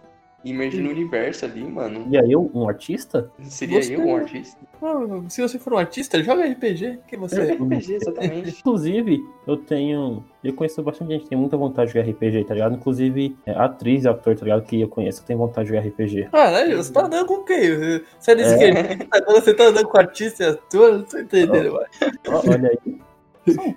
e 0.44 0.50
emergir 0.52 0.80
no 0.82 0.90
universo 0.90 1.44
ali, 1.44 1.64
mano. 1.64 2.06
E 2.10 2.16
aí, 2.16 2.30
eu, 2.30 2.48
um 2.54 2.68
artista? 2.68 3.30
Seria 3.42 3.82
Você- 3.82 3.96
eu 3.96 4.00
um 4.06 4.14
artista? 4.16 4.56
Ah, 4.80 4.94
se 5.28 5.42
você 5.42 5.58
for 5.58 5.72
um 5.72 5.78
artista, 5.78 6.22
joga 6.22 6.44
RPG. 6.44 7.00
Que 7.08 7.16
você 7.16 7.40
é? 7.40 7.52
RPG, 7.54 7.94
exatamente. 7.94 8.50
Inclusive, 8.60 9.20
eu 9.46 9.56
tenho. 9.56 10.24
Eu 10.44 10.52
conheço 10.54 10.80
bastante 10.84 11.12
gente 11.12 11.24
que 11.24 11.30
tem 11.30 11.38
muita 11.38 11.56
vontade 11.56 11.90
de 11.92 11.98
jogar 11.98 12.08
RPG, 12.10 12.44
tá 12.44 12.54
ligado? 12.54 12.76
Inclusive, 12.76 13.36
é, 13.44 13.50
atriz 13.52 14.04
e 14.04 14.08
ator, 14.08 14.36
tá 14.36 14.44
ligado? 14.44 14.62
Que 14.62 14.80
eu 14.80 14.88
conheço, 14.88 15.24
tem 15.24 15.36
vontade 15.36 15.68
de 15.68 15.74
jogar 15.74 15.86
RPG. 15.88 16.28
Caralho, 16.30 16.76
você 16.76 16.92
tá 16.92 17.06
andando 17.06 17.26
com 17.26 17.42
quem? 17.42 17.60
Você 18.20 18.30
é 18.30 18.34
desse 18.36 18.54
É. 18.64 18.96
que 18.96 19.08
agora 19.10 19.40
você 19.40 19.52
tá 19.54 19.64
andando 19.64 19.88
com 19.88 19.98
artista 19.98 20.44
e 20.44 20.46
ator? 20.46 20.92
Não 20.92 21.02
tô 21.02 21.18
entendendo, 21.18 21.72
mano. 21.72 21.86
Ó, 22.28 22.42
olha 22.48 22.70
aí. 22.86 22.98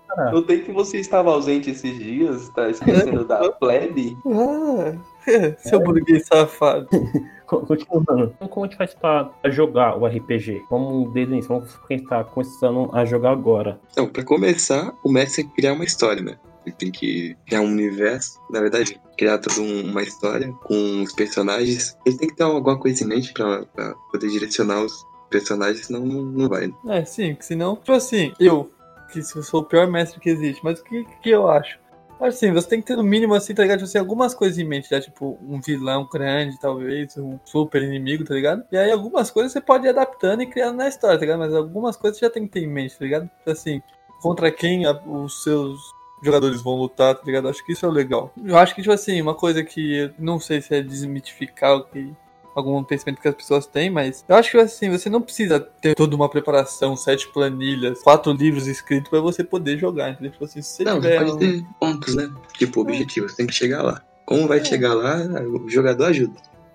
Cara. 0.08 0.32
Notei 0.32 0.60
que 0.60 0.72
você 0.72 0.98
estava 1.00 1.32
ausente 1.32 1.70
esses 1.72 1.98
dias, 1.98 2.50
tá 2.50 2.70
esquecendo 2.70 3.24
da 3.26 3.50
plebe. 3.54 4.18
Ah, 4.28 4.94
seu 5.60 5.80
burguês 5.80 6.26
safado. 6.28 6.88
Co- 7.46 7.66
Continuando. 7.66 8.32
Então, 8.36 8.48
como 8.48 8.66
a 8.66 8.70
gente 8.70 8.78
faz 8.78 8.94
pra 8.94 9.30
jogar 9.46 9.98
o 9.98 10.06
RPG? 10.08 10.64
Vamos 10.70 11.12
desde 11.14 11.34
o 11.34 11.36
início, 11.36 11.50
vamos 11.50 11.76
quem 11.88 12.02
tá 12.04 12.24
começando 12.24 12.90
a 12.94 13.04
jogar 13.04 13.32
agora. 13.32 13.80
Então, 13.92 14.08
pra 14.08 14.24
começar, 14.24 14.94
o 15.04 15.12
mestre 15.12 15.44
tem 15.44 15.50
que 15.50 15.56
criar 15.58 15.74
uma 15.74 15.84
história, 15.84 16.22
né? 16.22 16.38
Ele 16.66 16.76
tem 16.76 16.92
que 16.92 17.36
criar 17.46 17.62
um 17.62 17.66
universo, 17.72 18.40
na 18.50 18.62
verdade, 18.62 19.00
criar 19.18 19.38
toda 19.40 19.60
um- 19.62 19.90
uma 19.92 20.02
história 20.04 20.50
com 20.64 21.02
os 21.04 21.12
personagens. 21.12 21.98
Ele 22.06 22.18
tem 22.18 22.30
que 22.30 22.36
ter 22.36 22.44
alguma 22.44 22.80
coisa 22.80 23.04
em 23.04 23.08
mente 23.08 23.34
pra, 23.34 23.66
pra 23.66 23.96
poder 24.12 24.30
direcionar 24.30 24.82
os 24.84 25.06
personagens, 25.30 25.88
senão 25.88 26.06
não, 26.06 26.22
não 26.24 26.48
vai. 26.48 26.68
né? 26.68 26.74
É, 27.00 27.04
sim, 27.06 27.36
que 27.36 27.46
senão, 27.46 27.76
tipo 27.76 27.92
assim, 27.94 28.32
eu, 28.40 28.70
que 29.12 29.22
se 29.22 29.36
eu 29.36 29.44
sou 29.44 29.62
o 29.62 29.66
pior 29.66 29.88
mestre 29.88 30.20
que 30.20 30.30
existe, 30.30 30.62
mas 30.64 30.80
o 30.80 30.84
que, 30.84 31.04
que 31.22 31.30
eu 31.32 31.50
acho? 31.50 31.78
Assim, 32.22 32.52
você 32.54 32.68
tem 32.70 32.80
que 32.82 32.88
ter 32.88 32.96
no 32.96 33.04
mínimo, 33.04 33.34
assim, 33.34 33.54
tá 33.54 33.64
ligado? 33.64 33.80
Tipo 33.80 33.90
assim, 33.90 33.98
algumas 33.98 34.34
coisas 34.34 34.58
em 34.60 34.64
mente, 34.64 34.92
né? 34.92 35.00
Tipo, 35.02 35.38
um 35.42 35.60
vilão 35.60 36.08
grande, 36.12 36.60
talvez, 36.60 37.18
um 37.18 37.40
super 37.44 37.82
inimigo, 37.82 38.24
tá 38.24 38.34
ligado? 38.34 38.64
E 38.72 38.78
aí 38.78 38.92
algumas 38.92 39.32
coisas 39.32 39.52
você 39.52 39.60
pode 39.62 39.86
ir 39.86 39.90
adaptando 39.90 40.42
e 40.44 40.48
criando 40.48 40.78
na 40.78 40.88
história, 40.88 41.18
tá 41.18 41.22
ligado? 41.22 41.40
Mas 41.40 41.54
algumas 41.54 41.96
coisas 41.98 42.20
você 42.20 42.26
já 42.26 42.32
tem 42.32 42.46
que 42.46 42.52
ter 42.54 42.62
em 42.64 42.68
mente, 42.68 42.98
tá 42.98 43.04
ligado? 43.06 43.24
Tipo 43.40 43.50
Assim, 43.52 43.82
contra 44.22 44.52
quem 44.52 44.86
a- 44.86 44.92
os 45.06 45.44
seus 45.44 45.80
jogadores 46.24 46.62
vão 46.62 46.76
lutar, 46.76 47.16
tá 47.16 47.24
ligado? 47.26 47.50
Acho 47.50 47.66
que 47.66 47.72
isso 47.74 47.86
é 47.86 47.90
legal. 47.90 48.32
Eu 48.46 48.58
acho 48.58 48.76
que, 48.76 48.82
tipo 48.84 48.94
assim, 48.94 49.20
uma 49.20 49.34
coisa 49.34 49.64
que 49.64 50.12
não 50.20 50.40
sei 50.40 50.62
se 50.62 50.76
é 50.76 50.82
desmitificar 50.82 51.76
o 51.78 51.84
que 51.86 52.14
algum 52.56 52.84
pensamento 52.84 53.22
que 53.22 53.28
as 53.28 53.36
pessoas 53.36 53.66
têm, 53.66 53.90
mas 53.90 54.26
eu 54.28 54.36
acho 54.36 54.52
que 54.52 54.58
assim, 54.58 54.90
você 54.90 55.10
não 55.10 55.22
precisa 55.22 55.60
ter 55.60 55.96
toda 55.96 56.16
uma 56.16 56.30
preparação, 56.30 56.96
sete 56.96 57.28
planilhas, 57.32 58.02
quatro 58.04 58.32
livros 58.34 58.68
escritos 58.68 59.10
pra 59.10 59.20
você 59.20 59.44
poder 59.44 59.78
jogar, 59.78 60.12
entendeu? 60.12 60.32
Tipo 60.32 60.46
assim, 60.46 60.62
se 60.62 60.78
você 60.78 60.84
Não, 60.84 60.96
você 60.96 61.02
tiver 61.02 61.18
pode 61.20 61.32
um- 61.32 61.38
ter 61.38 61.64
pontos, 61.80 62.16
né? 62.16 62.30
Tipo, 62.58 62.82
objetivos, 62.82 63.36
tem 63.36 63.48
que 63.48 63.54
chegar 63.54 63.82
lá. 63.84 64.02
Como 64.26 64.48
vai 64.48 64.64
chegar 64.64 64.94
lá, 64.94 65.18
o 65.42 65.70
jogador 65.70 66.06
ajuda. 66.06 66.34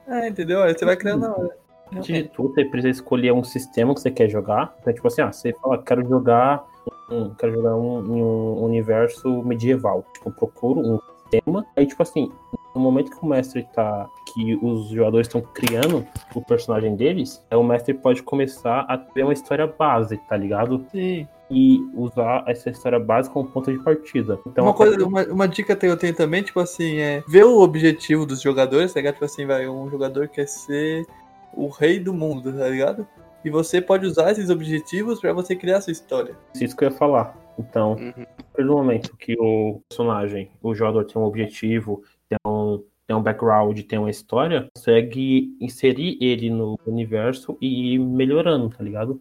É, 0.08 0.28
entendeu? 0.28 0.62
Aí 0.62 0.74
você 0.76 0.84
vai 0.84 0.96
criando 0.96 1.20
na 1.22 1.32
hora. 1.34 1.56
Antes 1.92 2.06
de 2.06 2.24
tudo, 2.24 2.52
você 2.52 2.64
precisa 2.64 2.90
escolher 2.90 3.32
um 3.32 3.44
sistema 3.44 3.94
que 3.94 4.00
você 4.00 4.10
quer 4.10 4.28
jogar. 4.28 4.74
Então, 4.80 4.92
tipo 4.92 5.06
assim, 5.06 5.22
ah, 5.22 5.32
você 5.32 5.52
fala, 5.62 5.80
quero 5.82 6.06
jogar 6.06 6.64
um, 7.10 7.30
quero 7.34 7.52
jogar 7.54 7.76
um, 7.76 8.04
em 8.04 8.22
um 8.22 8.64
universo 8.64 9.42
medieval. 9.44 10.04
Tipo, 10.14 10.32
procuro 10.32 10.80
um 10.80 10.98
sistema. 11.22 11.64
Aí, 11.76 11.86
tipo 11.86 12.02
assim, 12.02 12.30
no 12.76 12.82
momento 12.82 13.10
que 13.10 13.24
o 13.24 13.26
mestre 13.28 13.66
tá. 13.72 14.06
que 14.34 14.54
os 14.62 14.88
jogadores 14.88 15.26
estão 15.26 15.40
criando 15.40 16.06
o 16.34 16.42
personagem 16.42 16.94
deles, 16.94 17.42
aí 17.50 17.56
o 17.56 17.62
mestre 17.64 17.94
pode 17.94 18.22
começar 18.22 18.80
a 18.80 18.98
ter 18.98 19.22
uma 19.22 19.32
história 19.32 19.66
base, 19.66 20.18
tá 20.28 20.36
ligado? 20.36 20.84
Sim. 20.92 21.26
E 21.50 21.78
usar 21.94 22.44
essa 22.46 22.68
história 22.68 22.98
base 22.98 23.30
como 23.30 23.48
ponto 23.48 23.72
de 23.72 23.78
partida. 23.82 24.38
Então, 24.46 24.64
uma 24.64 24.74
coisa, 24.74 24.92
partir- 24.98 25.08
uma, 25.08 25.24
uma 25.32 25.48
dica 25.48 25.74
que 25.76 25.86
eu 25.86 25.96
tenho 25.96 26.14
também, 26.14 26.42
tipo 26.42 26.60
assim, 26.60 26.98
é 26.98 27.22
ver 27.26 27.44
o 27.44 27.60
objetivo 27.60 28.26
dos 28.26 28.42
jogadores, 28.42 28.92
tá 28.92 29.00
ligado? 29.00 29.14
Tipo 29.14 29.24
assim, 29.24 29.46
vai, 29.46 29.66
um 29.68 29.88
jogador 29.88 30.28
quer 30.28 30.46
ser 30.48 31.06
o 31.54 31.68
rei 31.68 31.98
do 32.00 32.12
mundo, 32.12 32.52
tá 32.52 32.68
ligado? 32.68 33.06
E 33.44 33.48
você 33.48 33.80
pode 33.80 34.04
usar 34.04 34.32
esses 34.32 34.50
objetivos 34.50 35.20
pra 35.20 35.32
você 35.32 35.54
criar 35.56 35.78
a 35.78 35.80
sua 35.80 35.92
história. 35.92 36.34
Isso 36.60 36.76
que 36.76 36.84
eu 36.84 36.90
ia 36.90 36.94
falar. 36.94 37.34
Então, 37.58 37.92
Uhum. 37.92 38.66
do 38.66 38.72
momento 38.74 39.16
que 39.16 39.34
o 39.40 39.80
personagem, 39.88 40.50
o 40.62 40.74
jogador 40.74 41.04
tem 41.04 41.22
um 41.22 41.24
objetivo, 41.24 42.02
tem 42.28 42.38
um, 42.46 42.82
tem 43.06 43.16
um 43.16 43.22
background, 43.22 43.80
tem 43.82 43.98
uma 43.98 44.10
história, 44.10 44.68
consegue 44.74 45.56
inserir 45.60 46.18
ele 46.20 46.50
no 46.50 46.78
universo 46.86 47.56
e 47.60 47.94
ir 47.94 47.98
melhorando, 47.98 48.68
tá 48.68 48.82
ligado? 48.82 49.20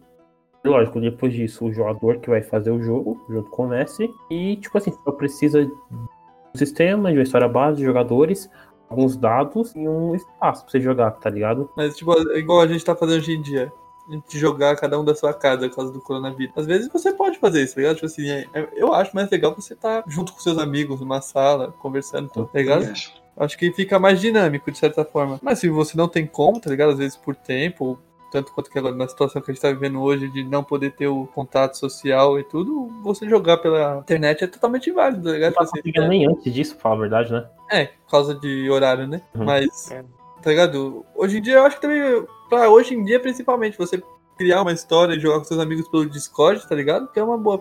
Lógico, 0.64 1.00
depois 1.00 1.32
disso, 1.32 1.64
o 1.64 1.72
jogador 1.72 2.18
que 2.18 2.28
vai 2.28 2.42
fazer 2.42 2.72
o 2.72 2.82
jogo, 2.82 3.24
junto 3.28 3.48
com 3.50 3.66
o 3.66 3.68
mestre, 3.68 4.10
e, 4.30 4.56
tipo 4.56 4.76
assim, 4.76 4.92
só 5.04 5.12
precisa 5.12 5.64
de 5.64 5.70
um 5.70 6.08
sistema, 6.56 7.10
de 7.10 7.18
uma 7.18 7.22
história 7.22 7.48
base, 7.48 7.78
de 7.78 7.84
jogadores, 7.84 8.50
alguns 8.88 9.16
dados 9.16 9.74
e 9.76 9.88
um 9.88 10.14
espaço 10.14 10.62
pra 10.62 10.70
você 10.72 10.80
jogar, 10.80 11.12
tá 11.12 11.30
ligado? 11.30 11.70
Mas, 11.76 11.96
tipo, 11.96 12.12
igual 12.36 12.60
a 12.62 12.66
gente 12.66 12.84
tá 12.84 12.96
fazendo 12.96 13.18
hoje 13.18 13.32
em 13.32 13.42
dia. 13.42 13.72
A 14.08 14.12
gente 14.12 14.38
jogar 14.38 14.76
cada 14.76 14.98
um 15.00 15.04
da 15.04 15.14
sua 15.14 15.34
casa 15.34 15.68
por 15.68 15.76
causa 15.76 15.92
do 15.92 16.00
coronavírus. 16.00 16.52
Às 16.56 16.66
vezes 16.66 16.88
você 16.92 17.12
pode 17.12 17.38
fazer 17.38 17.62
isso, 17.64 17.74
tá 17.74 17.80
ligado? 17.80 17.94
Tipo 17.96 18.06
assim, 18.06 18.28
é- 18.30 18.46
é- 18.54 18.68
eu 18.76 18.94
acho 18.94 19.14
mais 19.14 19.28
legal 19.30 19.54
você 19.54 19.74
estar 19.74 20.04
junto 20.06 20.32
com 20.32 20.40
seus 20.40 20.58
amigos 20.58 21.00
numa 21.00 21.20
sala, 21.20 21.74
conversando, 21.80 22.28
tá 22.28 22.46
ligado? 22.54 22.84
Eu 22.84 22.92
acho. 22.92 23.12
Acho 23.38 23.58
que 23.58 23.70
fica 23.72 23.98
mais 23.98 24.18
dinâmico, 24.20 24.70
de 24.70 24.78
certa 24.78 25.04
forma. 25.04 25.38
Mas 25.42 25.58
se 25.58 25.68
você 25.68 25.96
não 25.96 26.08
tem 26.08 26.26
como, 26.26 26.58
tá 26.60 26.70
ligado? 26.70 26.92
Às 26.92 26.98
vezes 26.98 27.16
por 27.16 27.34
tempo, 27.36 27.98
tanto 28.32 28.50
quanto 28.52 28.70
que 28.70 28.78
agora 28.78 28.94
na 28.94 29.06
situação 29.06 29.42
que 29.42 29.50
a 29.50 29.54
gente 29.54 29.60
tá 29.60 29.70
vivendo 29.70 30.00
hoje, 30.00 30.28
de 30.30 30.42
não 30.42 30.64
poder 30.64 30.92
ter 30.92 31.06
o 31.08 31.26
contato 31.34 31.76
social 31.76 32.38
e 32.38 32.44
tudo, 32.44 32.88
você 33.02 33.28
jogar 33.28 33.58
pela 33.58 33.98
internet 33.98 34.42
é 34.44 34.46
totalmente 34.46 34.90
válido, 34.90 35.24
tá 35.24 35.32
ligado? 35.32 35.50
Não 35.50 35.58
tá 35.58 35.64
Tipo 35.64 35.76
assim, 35.76 35.82
conseguindo 35.82 36.08
nem 36.08 36.26
antes 36.26 36.54
disso, 36.54 36.74
pra 36.74 36.82
falar 36.82 36.94
a 36.94 36.98
verdade, 36.98 37.32
né? 37.32 37.46
é, 37.70 37.84
por 37.86 38.10
causa 38.10 38.34
de 38.34 38.70
horário, 38.70 39.06
né? 39.06 39.20
Uhum. 39.34 39.44
Mas 39.44 39.90
É. 39.90 40.02
tá 40.46 40.50
ligado? 40.50 41.04
Hoje 41.12 41.38
em 41.38 41.42
dia, 41.42 41.54
eu 41.54 41.64
acho 41.64 41.74
que 41.74 41.82
também, 41.82 42.24
pra 42.48 42.70
hoje 42.70 42.94
em 42.94 43.02
dia, 43.02 43.18
principalmente, 43.18 43.76
você 43.76 44.00
criar 44.38 44.62
uma 44.62 44.70
história 44.70 45.12
e 45.12 45.18
jogar 45.18 45.38
com 45.38 45.44
seus 45.44 45.58
amigos 45.58 45.88
pelo 45.88 46.08
Discord, 46.08 46.64
tá 46.68 46.72
ligado? 46.72 47.08
Que 47.08 47.18
é 47.18 47.24
uma 47.24 47.36
boa. 47.36 47.60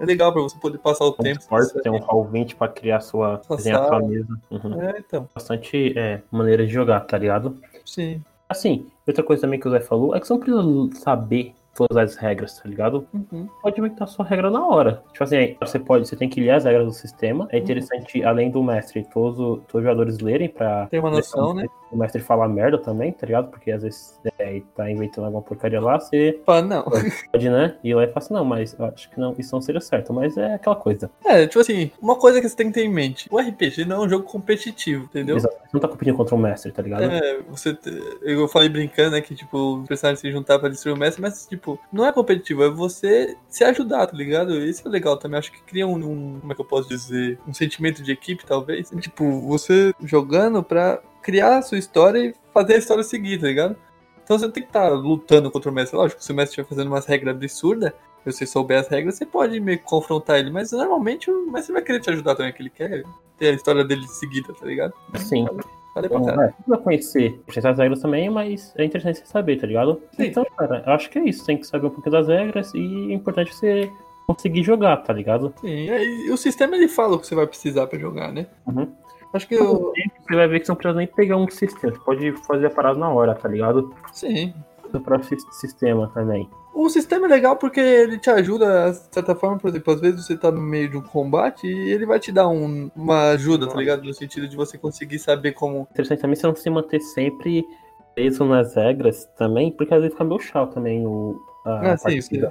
É 0.00 0.04
legal 0.04 0.32
pra 0.32 0.42
você 0.42 0.58
poder 0.58 0.78
passar 0.78 1.04
o 1.04 1.10
Um 1.10 1.12
tempo. 1.12 1.38
Discord, 1.38 1.80
tem 1.80 1.92
um 1.92 1.98
Hall 1.98 2.24
20 2.24 2.56
pra 2.56 2.66
criar 2.66 3.02
sua, 3.02 3.40
desenhar 3.48 3.86
sua 3.86 4.00
mesa. 4.00 4.36
Uhum. 4.50 4.82
É, 4.82 4.98
então. 4.98 5.28
Bastante 5.32 5.96
é, 5.96 6.20
maneira 6.28 6.66
de 6.66 6.72
jogar, 6.72 6.98
tá 7.02 7.16
ligado? 7.16 7.56
Sim. 7.86 8.20
Assim, 8.48 8.88
outra 9.06 9.22
coisa 9.22 9.42
também 9.42 9.60
que 9.60 9.68
o 9.68 9.70
Zé 9.70 9.78
falou 9.78 10.16
é 10.16 10.18
que 10.18 10.26
você 10.26 10.32
não 10.32 10.40
precisa 10.40 11.00
saber 11.00 11.54
todas 11.78 11.96
as 11.96 12.16
regras, 12.16 12.58
tá 12.58 12.68
ligado? 12.68 13.06
Uhum. 13.14 13.48
Pode 13.62 13.78
inventar 13.78 14.08
sua 14.08 14.24
regra 14.24 14.50
na 14.50 14.66
hora. 14.66 15.00
Tipo 15.12 15.22
assim, 15.22 15.56
você 15.60 15.78
pode, 15.78 16.08
você 16.08 16.16
tem 16.16 16.28
que 16.28 16.40
ler 16.40 16.50
as 16.50 16.64
regras 16.64 16.86
do 16.86 16.92
sistema. 16.92 17.46
É 17.52 17.58
interessante, 17.58 18.24
além 18.24 18.50
do 18.50 18.60
mestre, 18.60 19.06
todos, 19.12 19.36
todos 19.36 19.74
os 19.74 19.82
jogadores 19.82 20.18
lerem 20.18 20.48
pra. 20.48 20.86
Tem 20.86 20.98
uma 20.98 21.10
noção, 21.10 21.54
né? 21.54 21.66
O 21.90 21.96
mestre 21.96 22.20
falar 22.20 22.48
merda 22.48 22.78
também, 22.78 23.12
tá 23.12 23.26
ligado? 23.26 23.48
Porque 23.48 23.70
às 23.70 23.82
vezes 23.82 24.18
é, 24.38 24.60
tá 24.74 24.90
inventando 24.90 25.24
alguma 25.26 25.42
porcaria 25.42 25.80
lá, 25.80 25.98
você 25.98 26.40
Pá, 26.44 26.60
não. 26.62 26.84
pode, 27.32 27.48
né? 27.48 27.76
E 27.82 27.94
lá 27.94 28.04
e 28.04 28.06
fala 28.08 28.18
assim, 28.18 28.34
não, 28.34 28.44
mas 28.44 28.76
eu 28.78 28.84
acho 28.84 29.10
que 29.10 29.18
não, 29.18 29.34
isso 29.38 29.54
não 29.54 29.60
seria 29.62 29.80
certo. 29.80 30.12
Mas 30.12 30.36
é 30.36 30.54
aquela 30.54 30.76
coisa. 30.76 31.10
É, 31.24 31.46
tipo 31.46 31.60
assim, 31.60 31.90
uma 32.00 32.16
coisa 32.16 32.40
que 32.40 32.48
você 32.48 32.56
tem 32.56 32.68
que 32.68 32.74
ter 32.74 32.84
em 32.84 32.92
mente: 32.92 33.28
o 33.30 33.38
RPG 33.38 33.84
não 33.86 33.96
é 34.02 34.06
um 34.06 34.08
jogo 34.08 34.24
competitivo, 34.24 35.04
entendeu? 35.04 35.36
Exato. 35.36 35.54
Você 35.54 35.70
não 35.72 35.80
tá 35.80 35.88
competindo 35.88 36.16
contra 36.16 36.34
o 36.34 36.38
mestre, 36.38 36.72
tá 36.72 36.82
ligado? 36.82 37.02
É, 37.04 37.38
você. 37.48 37.76
Eu 38.22 38.48
falei 38.48 38.68
brincando, 38.68 39.12
né? 39.12 39.20
Que, 39.20 39.34
tipo, 39.34 39.78
os 39.80 39.88
personagens 39.88 40.20
se 40.20 40.30
juntar 40.30 40.58
pra 40.58 40.68
destruir 40.68 40.92
o 40.94 40.96
mestre, 40.98 41.20
mas, 41.22 41.46
tipo, 41.46 41.78
não 41.92 42.04
é 42.06 42.12
competitivo, 42.12 42.62
é 42.64 42.70
você 42.70 43.36
se 43.48 43.64
ajudar, 43.64 44.06
tá 44.06 44.16
ligado? 44.16 44.58
Isso 44.58 44.86
é 44.86 44.90
legal 44.90 45.16
também. 45.16 45.38
Acho 45.38 45.52
que 45.52 45.62
cria 45.62 45.86
um, 45.86 45.96
um- 45.96 46.38
Como 46.40 46.52
é 46.52 46.54
que 46.54 46.60
eu 46.60 46.64
posso 46.64 46.88
dizer? 46.88 47.38
Um 47.46 47.54
sentimento 47.54 48.02
de 48.02 48.12
equipe, 48.12 48.44
talvez. 48.46 48.90
Tipo, 49.00 49.40
você 49.42 49.92
jogando 50.02 50.62
pra 50.62 51.00
criar 51.22 51.58
a 51.58 51.62
sua 51.62 51.78
história 51.78 52.18
e 52.18 52.34
fazer 52.52 52.74
a 52.74 52.78
história 52.78 53.02
seguir, 53.04 53.40
tá 53.40 53.46
ligado? 53.46 53.76
Então 54.24 54.38
você 54.38 54.44
não 54.46 54.52
tem 54.52 54.62
que 54.62 54.68
estar 54.68 54.88
lutando 54.90 55.50
contra 55.50 55.70
o 55.70 55.74
mestre. 55.74 55.96
Lógico, 55.96 56.22
se 56.22 56.32
o 56.32 56.34
mestre 56.34 56.50
estiver 56.60 56.68
fazendo 56.68 56.88
umas 56.88 57.06
regras 57.06 57.34
absurdas, 57.34 57.92
se 58.24 58.32
você 58.32 58.46
souber 58.46 58.78
as 58.80 58.88
regras, 58.88 59.14
você 59.14 59.24
pode 59.24 59.58
meio 59.60 59.78
que 59.78 59.84
confrontar 59.84 60.38
ele. 60.38 60.50
Mas 60.50 60.72
normalmente 60.72 61.30
o 61.30 61.50
mestre 61.50 61.72
vai 61.72 61.82
querer 61.82 62.00
te 62.00 62.10
ajudar 62.10 62.34
também, 62.34 62.52
que 62.52 62.60
ele 62.62 62.70
quer 62.70 63.02
ter 63.38 63.48
a 63.48 63.52
história 63.52 63.84
dele 63.84 64.06
seguida, 64.06 64.52
tá 64.52 64.66
ligado? 64.66 64.92
Sim. 65.16 65.46
Valeu 65.94 66.10
pra 66.10 66.18
Então, 66.20 66.24
caralho. 66.26 66.48
é, 66.50 66.52
precisa 66.52 66.76
conhecer 66.78 67.40
essas 67.56 67.78
regras 67.78 68.00
também, 68.02 68.28
mas 68.28 68.72
é 68.76 68.84
interessante 68.84 69.18
você 69.20 69.26
saber, 69.26 69.58
tá 69.58 69.66
ligado? 69.66 70.02
Sim. 70.14 70.24
Então, 70.26 70.46
cara, 70.56 70.82
eu 70.86 70.92
acho 70.92 71.08
que 71.08 71.18
é 71.18 71.24
isso. 71.24 71.46
Tem 71.46 71.56
que 71.56 71.66
saber 71.66 71.86
um 71.86 71.90
pouco 71.90 72.10
das 72.10 72.28
regras 72.28 72.72
e 72.74 73.10
é 73.10 73.14
importante 73.14 73.54
você 73.54 73.90
conseguir 74.26 74.62
jogar, 74.62 74.98
tá 74.98 75.12
ligado? 75.14 75.54
Sim, 75.62 75.86
e 75.88 76.30
o 76.30 76.36
sistema 76.36 76.76
ele 76.76 76.86
fala 76.88 77.16
o 77.16 77.18
que 77.18 77.26
você 77.26 77.34
vai 77.34 77.46
precisar 77.46 77.86
pra 77.86 77.98
jogar, 77.98 78.30
né? 78.30 78.46
Uhum. 78.66 78.92
Acho 79.32 79.46
que 79.48 79.54
eu. 79.54 79.92
Você 80.26 80.34
vai 80.34 80.48
ver 80.48 80.60
que 80.60 80.66
você 80.66 80.72
não 80.72 80.76
precisa 80.76 80.96
nem 80.98 81.06
pegar 81.06 81.36
um 81.36 81.48
sistema. 81.50 81.92
Você 81.92 82.00
pode 82.00 82.32
fazer 82.46 82.66
a 82.66 82.70
parada 82.70 82.98
na 82.98 83.08
hora, 83.10 83.34
tá 83.34 83.48
ligado? 83.48 83.94
Sim. 84.12 84.54
Do 84.90 85.00
próprio 85.00 85.28
sis- 85.28 85.46
sistema 85.60 86.10
também. 86.14 86.48
O 86.74 86.88
sistema 86.88 87.26
é 87.26 87.30
legal 87.30 87.56
porque 87.56 87.80
ele 87.80 88.18
te 88.18 88.30
ajuda, 88.30 88.90
de 88.92 89.12
certa 89.14 89.34
forma, 89.34 89.58
por 89.58 89.68
exemplo, 89.68 89.92
às 89.92 90.00
vezes 90.00 90.24
você 90.26 90.36
tá 90.36 90.50
no 90.50 90.60
meio 90.62 90.88
de 90.88 90.96
um 90.96 91.02
combate 91.02 91.66
e 91.66 91.90
ele 91.90 92.06
vai 92.06 92.18
te 92.18 92.32
dar 92.32 92.48
um- 92.48 92.90
uma 92.96 93.30
ajuda, 93.30 93.66
tá 93.68 93.76
ligado? 93.76 94.02
No 94.04 94.14
sentido 94.14 94.48
de 94.48 94.56
você 94.56 94.78
conseguir 94.78 95.18
saber 95.18 95.52
como. 95.52 95.86
Interessante 95.90 96.20
também 96.20 96.36
você 96.36 96.46
não 96.46 96.54
se 96.56 96.70
manter 96.70 97.00
sempre 97.00 97.66
preso 98.14 98.44
nas 98.46 98.74
regras 98.74 99.26
também, 99.36 99.70
porque 99.72 99.92
às 99.92 100.00
vezes 100.00 100.14
fica 100.14 100.24
meio 100.24 100.40
chato 100.40 100.72
também 100.74 101.06
o. 101.06 101.38
A 101.66 101.92
Ah, 101.92 101.96
sim, 101.98 102.20
sim. 102.22 102.38
né? 102.38 102.50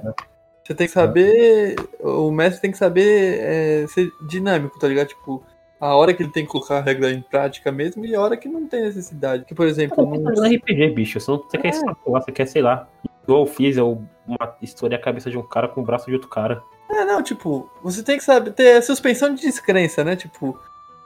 Você 0.62 0.74
tem 0.74 0.86
que 0.86 0.92
saber. 0.92 1.74
O 2.00 2.30
mestre 2.30 2.60
tem 2.60 2.70
que 2.70 2.78
saber 2.78 3.38
é, 3.40 3.86
ser 3.88 4.10
dinâmico, 4.28 4.78
tá 4.78 4.86
ligado? 4.86 5.08
Tipo, 5.08 5.42
a 5.80 5.94
hora 5.96 6.12
que 6.14 6.22
ele 6.22 6.32
tem 6.32 6.44
que 6.44 6.50
colocar 6.50 6.78
a 6.78 6.80
regra 6.80 7.10
em 7.12 7.20
prática 7.22 7.70
mesmo 7.70 8.04
e 8.04 8.14
a 8.14 8.20
hora 8.20 8.36
que 8.36 8.48
não 8.48 8.66
tem 8.66 8.82
necessidade. 8.82 9.44
Que, 9.44 9.54
por 9.54 9.66
exemplo, 9.66 9.96
tá 9.96 10.02
num- 10.02 10.16
jogando 10.34 10.54
RPG, 10.54 10.88
bicho. 10.90 11.20
Você, 11.20 11.30
não, 11.30 11.38
você 11.38 11.58
quer 11.58 11.68
É. 11.68 11.70
escapular, 11.70 12.22
você 12.22 12.32
quer, 12.32 12.46
sei 12.46 12.62
lá, 12.62 12.88
igual 13.24 13.40
eu 13.42 13.46
fiz, 13.46 13.76
eu 13.76 14.02
uma 14.26 14.56
história 14.60 14.96
a 14.96 15.00
cabeça 15.00 15.30
de 15.30 15.38
um 15.38 15.42
cara 15.42 15.68
com 15.68 15.80
o 15.80 15.84
braço 15.84 16.06
de 16.06 16.12
outro 16.14 16.28
cara. 16.28 16.62
É, 16.90 17.04
não, 17.04 17.22
tipo, 17.22 17.70
você 17.82 18.02
tem 18.02 18.18
que 18.18 18.24
saber 18.24 18.50
ter 18.52 18.76
a 18.76 18.82
suspensão 18.82 19.34
de 19.34 19.40
descrença, 19.42 20.02
né? 20.04 20.16
Tipo, 20.16 20.58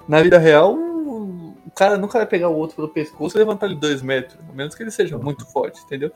na 0.09 0.21
vida 0.23 0.39
real, 0.39 0.75
o 0.75 1.55
cara 1.77 1.97
nunca 1.97 2.19
vai 2.19 2.27
pegar 2.27 2.49
o 2.49 2.57
outro 2.57 2.77
pelo 2.77 2.89
pescoço 2.89 3.37
e 3.37 3.39
levantar 3.39 3.67
ele 3.67 3.77
dois 3.77 4.03
metros, 4.03 4.39
a 4.49 4.53
menos 4.53 4.75
que 4.75 4.83
ele 4.83 4.91
seja 4.91 5.17
muito 5.19 5.45
forte, 5.53 5.81
entendeu? 5.85 6.11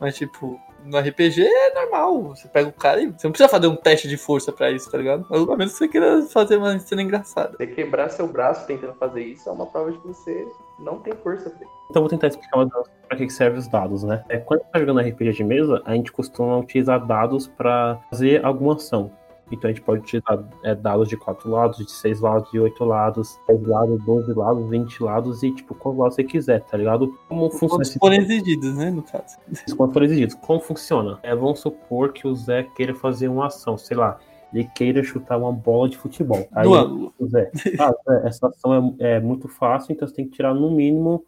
Mas, 0.00 0.16
tipo, 0.16 0.58
no 0.84 0.98
RPG 0.98 1.42
é 1.42 1.74
normal. 1.74 2.22
Você 2.30 2.48
pega 2.48 2.68
o 2.68 2.72
cara 2.72 3.02
e 3.02 3.06
você 3.06 3.26
não 3.26 3.32
precisa 3.32 3.48
fazer 3.48 3.66
um 3.66 3.76
teste 3.76 4.08
de 4.08 4.16
força 4.16 4.50
pra 4.50 4.70
isso, 4.70 4.90
tá 4.90 4.98
ligado? 4.98 5.26
A 5.30 5.56
menos 5.56 5.72
que 5.72 5.78
você 5.78 5.88
queira 5.88 6.22
fazer 6.22 6.56
uma 6.56 6.78
cena 6.78 7.02
engraçada. 7.02 7.56
Você 7.56 7.66
quebrar 7.66 8.08
seu 8.08 8.26
braço 8.26 8.66
tentando 8.66 8.94
fazer 8.94 9.22
isso 9.22 9.48
é 9.48 9.52
uma 9.52 9.66
prova 9.66 9.92
de 9.92 9.98
que 9.98 10.08
você 10.08 10.46
não 10.78 10.98
tem 11.00 11.12
força. 11.22 11.50
filho. 11.50 11.68
Então 11.90 12.00
eu 12.00 12.02
vou 12.02 12.08
tentar 12.08 12.28
explicar 12.28 12.56
mais 12.56 12.70
menos 12.70 12.88
pra 13.06 13.16
que 13.16 13.28
serve 13.30 13.58
os 13.58 13.68
dados, 13.68 14.02
né? 14.04 14.24
É, 14.28 14.38
quando 14.38 14.60
a 14.60 14.62
gente 14.62 14.72
tá 14.72 14.78
jogando 14.78 15.00
RPG 15.00 15.32
de 15.32 15.44
mesa, 15.44 15.82
a 15.84 15.94
gente 15.94 16.12
costuma 16.12 16.58
utilizar 16.58 17.04
dados 17.04 17.46
pra 17.46 18.00
fazer 18.10 18.44
alguma 18.44 18.74
ação. 18.74 19.10
Então 19.50 19.68
a 19.68 19.72
gente 19.72 19.82
pode 19.82 20.02
utilizar 20.02 20.42
é, 20.62 20.74
dados 20.74 21.08
de 21.08 21.16
4 21.16 21.50
lados, 21.50 21.78
de 21.78 21.90
6 21.90 22.20
lados, 22.20 22.50
de 22.50 22.60
8 22.60 22.84
lados, 22.84 23.38
10 23.48 23.66
lados, 23.66 24.04
12 24.04 24.32
lados, 24.34 24.68
20 24.68 25.02
lados 25.02 25.42
e 25.42 25.50
tipo, 25.52 25.74
quantos 25.74 25.98
lados 25.98 26.14
você 26.14 26.24
quiser, 26.24 26.62
tá 26.64 26.76
ligado? 26.76 27.08
Como 27.28 27.50
funciona 27.50 27.76
Quantos 27.76 27.94
forem 27.94 28.20
exigidos, 28.20 28.76
né, 28.76 28.90
no 28.90 29.02
caso. 29.02 29.36
Isso 29.50 29.76
quando 29.76 29.92
for 29.92 30.02
exigido. 30.02 30.36
Como 30.36 30.60
funciona? 30.60 31.18
É, 31.22 31.34
vamos 31.34 31.60
supor 31.60 32.12
que 32.12 32.26
o 32.26 32.34
Zé 32.34 32.62
queira 32.62 32.94
fazer 32.94 33.28
uma 33.28 33.46
ação, 33.46 33.76
sei 33.76 33.96
lá, 33.96 34.18
ele 34.52 34.68
queira 34.74 35.02
chutar 35.02 35.38
uma 35.38 35.52
bola 35.52 35.88
de 35.88 35.96
futebol. 35.96 36.46
Aí 36.52 36.66
No 36.66 36.74
ângulo. 36.74 37.14
o 37.18 37.26
Zé, 37.26 37.50
ah, 37.78 37.92
Zé, 38.08 38.28
essa 38.28 38.48
ação 38.48 38.96
é, 38.98 39.16
é 39.16 39.20
muito 39.20 39.48
fácil, 39.48 39.92
então 39.92 40.06
você 40.06 40.14
tem 40.14 40.26
que 40.26 40.32
tirar 40.32 40.54
no 40.54 40.70
mínimo 40.70 41.24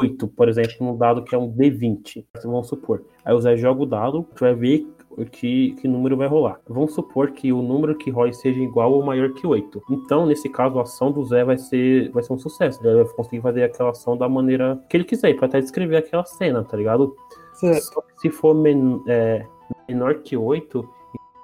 8, 0.00 0.28
por 0.28 0.48
exemplo, 0.48 0.74
num 0.80 0.96
dado 0.96 1.24
que 1.24 1.34
é 1.34 1.38
um 1.38 1.50
D20. 1.50 2.24
Vamos 2.44 2.68
supor. 2.68 3.04
Aí 3.24 3.34
o 3.34 3.40
Zé 3.40 3.56
joga 3.56 3.82
o 3.82 3.86
dado, 3.86 4.26
tu 4.34 4.40
vai 4.40 4.54
ver 4.54 4.86
que, 5.24 5.72
que 5.80 5.88
número 5.88 6.16
vai 6.16 6.26
rolar. 6.28 6.60
Vamos 6.68 6.94
supor 6.94 7.30
que 7.32 7.52
o 7.52 7.62
número 7.62 7.96
que 7.96 8.10
rola 8.10 8.32
seja 8.32 8.60
igual 8.60 8.92
ou 8.92 9.02
maior 9.04 9.32
que 9.32 9.46
8. 9.46 9.82
Então, 9.90 10.26
nesse 10.26 10.48
caso, 10.48 10.78
a 10.78 10.82
ação 10.82 11.10
do 11.12 11.24
Zé 11.24 11.44
vai 11.44 11.56
ser, 11.58 12.10
vai 12.10 12.22
ser 12.22 12.32
um 12.32 12.38
sucesso. 12.38 12.80
Ele 12.86 13.02
vai 13.04 13.12
conseguir 13.14 13.40
fazer 13.40 13.62
aquela 13.64 13.90
ação 13.90 14.16
da 14.16 14.28
maneira 14.28 14.82
que 14.88 14.96
ele 14.96 15.04
quiser, 15.04 15.34
para 15.36 15.46
até 15.46 15.60
descrever 15.60 15.96
aquela 15.96 16.24
cena, 16.24 16.62
tá 16.64 16.76
ligado? 16.76 17.14
Certo. 17.54 17.82
Só 17.82 18.00
que 18.02 18.20
se 18.20 18.30
for 18.30 18.54
men- 18.54 19.02
é, 19.08 19.44
menor 19.88 20.16
que 20.16 20.36
8, 20.36 20.78
então 20.78 20.97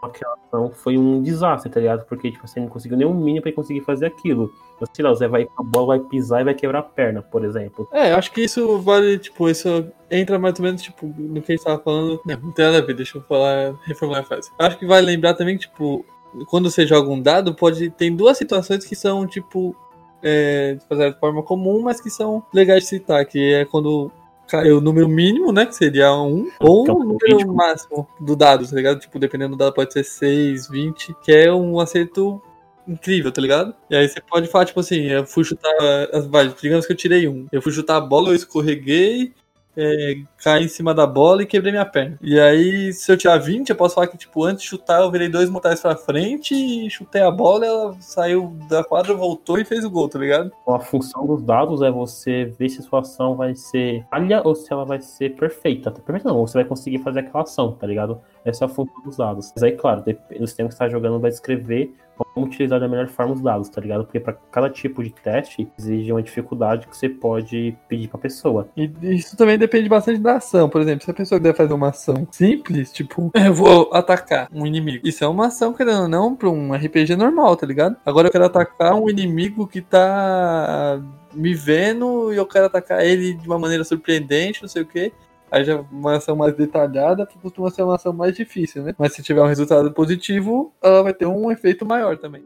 aquela 0.07 0.35
ação 0.35 0.71
foi 0.71 0.97
um 0.97 1.23
desastre, 1.23 1.71
tá 1.71 1.81
ligado? 1.81 2.05
Porque, 2.07 2.31
tipo, 2.31 2.47
você 2.47 2.61
não 2.61 2.69
conseguiu 2.69 2.97
nem 2.97 3.07
um 3.07 3.15
mínimo 3.15 3.43
pra 3.43 3.53
conseguir 3.53 3.81
fazer 3.81 4.07
aquilo. 4.07 4.53
Então, 4.77 4.89
sei 4.93 5.05
lá, 5.05 5.11
o 5.11 5.15
Zé 5.15 5.29
vai 5.29 5.45
com 5.45 5.63
a 5.63 5.65
bola, 5.65 5.99
vai 5.99 6.01
pisar 6.01 6.41
e 6.41 6.45
vai 6.45 6.55
quebrar 6.55 6.81
a 6.81 6.83
perna, 6.83 7.23
por 7.23 7.45
exemplo. 7.45 7.89
É, 7.93 8.13
acho 8.13 8.33
que 8.33 8.43
isso 8.43 8.79
vale, 8.81 9.19
tipo, 9.19 9.49
isso 9.49 9.87
entra 10.11 10.39
mais 10.39 10.59
ou 10.59 10.65
menos, 10.65 10.83
tipo, 10.83 11.07
no 11.07 11.41
que 11.43 11.53
a 11.53 11.57
gente 11.57 11.65
tava 11.65 11.83
falando. 11.83 12.21
Não, 12.25 12.37
não 12.39 12.53
tem 12.53 12.65
nada 12.65 12.79
a 12.79 12.83
ver, 12.83 12.95
deixa 12.95 13.19
eu 13.19 13.23
falar, 13.23 13.75
reformular 13.85 14.23
a 14.23 14.27
frase. 14.27 14.51
Acho 14.59 14.79
que 14.79 14.87
vale 14.87 15.07
lembrar 15.07 15.35
também 15.35 15.57
que, 15.57 15.63
tipo, 15.63 16.05
quando 16.49 16.71
você 16.71 16.87
joga 16.87 17.11
um 17.11 17.21
dado, 17.21 17.55
pode. 17.55 17.91
Tem 17.91 18.15
duas 18.15 18.37
situações 18.37 18.85
que 18.85 18.97
são, 18.97 19.27
tipo, 19.27 19.77
é, 20.23 20.75
de 20.75 20.85
fazer 20.87 21.13
de 21.13 21.21
forma 21.21 21.43
comum, 21.43 21.83
mas 21.83 22.01
que 22.01 22.11
são 22.11 22.43
legais 22.53 22.85
de 22.85 22.89
citar, 22.89 23.25
que 23.27 23.55
é 23.55 23.65
quando 23.65 24.11
o 24.53 24.81
número 24.81 25.09
mínimo, 25.09 25.53
né? 25.53 25.67
Que 25.67 25.75
seria 25.75 26.13
um, 26.15 26.51
ou 26.61 26.83
o 26.83 27.05
número 27.05 27.55
máximo 27.55 28.07
do 28.21 28.37
dado, 28.37 28.69
tá 28.69 28.77
ligado? 28.77 29.01
Tipo, 29.01 29.19
dependendo 29.19 29.57
do 29.57 29.59
dado, 29.59 29.75
pode 29.75 29.93
ser 29.93 30.05
6, 30.05 30.69
20, 30.69 31.15
que 31.23 31.33
é 31.33 31.53
um 31.53 31.81
acerto 31.81 32.41
incrível, 32.87 33.33
tá 33.33 33.41
ligado? 33.41 33.75
E 33.89 33.97
aí 33.97 34.07
você 34.09 34.21
pode 34.21 34.47
falar, 34.49 34.67
tipo 34.67 34.79
assim, 34.81 35.07
eu 35.07 35.27
fui 35.27 35.43
chutar. 35.45 35.73
as- 36.13 36.27
Vai, 36.27 36.49
digamos 36.61 36.87
que 36.87 36.93
eu 36.93 36.97
tirei 36.97 37.27
um. 37.27 37.47
Eu 37.51 37.63
fui 37.63 37.73
chutar 37.73 37.97
a 37.97 38.01
bola, 38.01 38.29
eu 38.29 38.35
escorreguei, 38.35 39.33
é, 39.77 40.15
em 40.61 40.69
cima 40.69 40.95
da 40.95 41.07
bola 41.07 41.43
e 41.43 41.47
quebrei 41.47 41.73
minha 41.73 41.85
perna. 41.85 42.19
E 42.21 42.39
aí, 42.39 42.93
se 42.93 43.11
eu 43.11 43.17
tirar 43.17 43.39
20, 43.39 43.71
eu 43.71 43.77
posso 43.77 43.95
falar 43.95 44.07
que, 44.07 44.17
tipo, 44.17 44.45
antes 44.45 44.63
de 44.63 44.69
chutar, 44.69 45.01
eu 45.01 45.11
virei 45.11 45.29
dois 45.29 45.51
mortais 45.51 45.81
pra 45.81 45.97
frente 45.97 46.55
e 46.55 46.91
chutei 46.91 47.23
a 47.23 47.31
bola, 47.31 47.67
ela 47.67 47.97
saiu 48.01 48.57
da 48.69 48.85
quadra, 48.85 49.15
voltou 49.15 49.59
e 49.59 49.65
fez 49.65 49.85
o 49.85 49.91
gol, 49.91 50.09
tá 50.09 50.19
ligado? 50.19 50.53
A 50.69 50.79
função 50.79 51.27
dos 51.27 51.43
dados 51.43 51.83
é 51.83 51.91
você 51.91 52.45
ver 52.59 52.69
se 52.69 52.83
sua 52.83 53.01
ação 53.01 53.37
vai 53.37 53.55
ser 53.55 54.05
falha 54.11 54.43
ou 54.45 54.55
se 54.55 54.73
ela 54.73 54.85
vai 54.85 55.01
ser 55.01 55.35
perfeita. 55.37 55.91
Perfeita 55.91 56.29
não, 56.29 56.39
ou 56.39 56.47
você 56.47 56.59
vai 56.59 56.65
conseguir 56.65 56.99
fazer 56.99 57.21
aquela 57.21 57.43
ação, 57.43 57.73
tá 57.73 57.87
ligado? 57.87 58.21
Essa 58.45 58.65
é 58.65 58.67
a 58.67 58.69
função 58.69 59.03
dos 59.05 59.17
dados. 59.17 59.53
Mas 59.55 59.63
aí, 59.63 59.73
claro, 59.73 60.05
o 60.41 60.47
sistema 60.47 60.69
que 60.69 60.75
você 60.75 60.85
está 60.85 60.89
jogando 60.89 61.19
vai 61.19 61.31
descrever 61.31 61.95
como 62.17 62.47
utilizar 62.47 62.81
da 62.81 62.89
melhor 62.89 63.09
forma 63.09 63.35
os 63.35 63.41
dados, 63.41 63.69
tá 63.69 63.81
ligado? 63.81 64.05
Porque 64.05 64.21
para 64.21 64.35
cada 64.51 64.71
tipo 64.71 65.03
de 65.03 65.11
teste 65.11 65.69
exige 65.79 66.13
uma 66.13 66.23
dificuldade 66.23 66.87
que 66.87 66.97
você 66.97 67.09
pode 67.09 67.77
pedir 67.89 68.09
pra 68.09 68.19
pessoa. 68.19 68.69
E 68.77 68.91
isso 69.03 69.37
também 69.37 69.59
depende 69.59 69.89
bastante 69.89 70.21
da 70.21 70.37
ação. 70.37 70.69
Por 70.69 70.81
exemplo, 70.81 71.05
se 71.05 71.11
a 71.11 71.15
pessoa 71.15 71.41
quiser 71.41 71.55
fazer 71.55 71.75
uma 71.75 71.89
ação 71.89 72.27
simples, 72.31 72.93
tipo, 72.93 73.31
eu 73.35 73.55
vou 73.55 73.91
atacar 73.93 74.49
um 74.53 74.67
inimigo. 74.67 75.07
Isso 75.07 75.25
é 75.25 75.29
uma 75.29 75.47
ação, 75.47 75.73
querendo 75.73 76.03
ou 76.03 76.09
não, 76.09 76.35
pra 76.35 76.49
um 76.49 76.73
RPG 76.73 77.17
normal, 77.17 77.57
tá 77.57 77.67
ligado? 77.67 77.97
Agora 78.05 78.29
eu 78.29 78.33
quero 78.33 78.45
atacar 78.45 78.95
um 78.95 79.09
inimigo 79.09 79.67
que 79.67 79.81
tá 79.81 81.01
me 81.33 81.55
vendo 81.55 82.33
e 82.33 82.37
eu 82.37 82.47
quero 82.47 82.67
atacar 82.67 83.05
ele 83.05 83.35
de 83.35 83.47
uma 83.47 83.59
maneira 83.59 83.85
surpreendente, 83.85 84.63
não 84.63 84.69
sei 84.69 84.83
o 84.83 84.87
quê. 84.87 85.13
Aí 85.55 85.63
já 85.63 85.81
uma 85.83 86.17
ação 86.17 86.35
mais 86.35 86.53
detalhada 86.57 87.29
costuma 87.41 87.71
ser 87.71 87.85
uma 87.85 87.95
ação 87.95 88.13
mais 88.13 88.35
difícil, 88.35 88.83
né? 88.83 88.93
Mas 88.99 89.13
se 89.13 89.23
tiver 89.23 89.41
um 89.41 89.47
resultado 89.47 89.93
positivo, 89.93 90.75
ela 90.83 91.01
vai 91.05 91.15
ter 91.15 91.27
um 91.27 91.49
efeito 91.49 91.87
maior 91.87 92.19
também. 92.19 92.43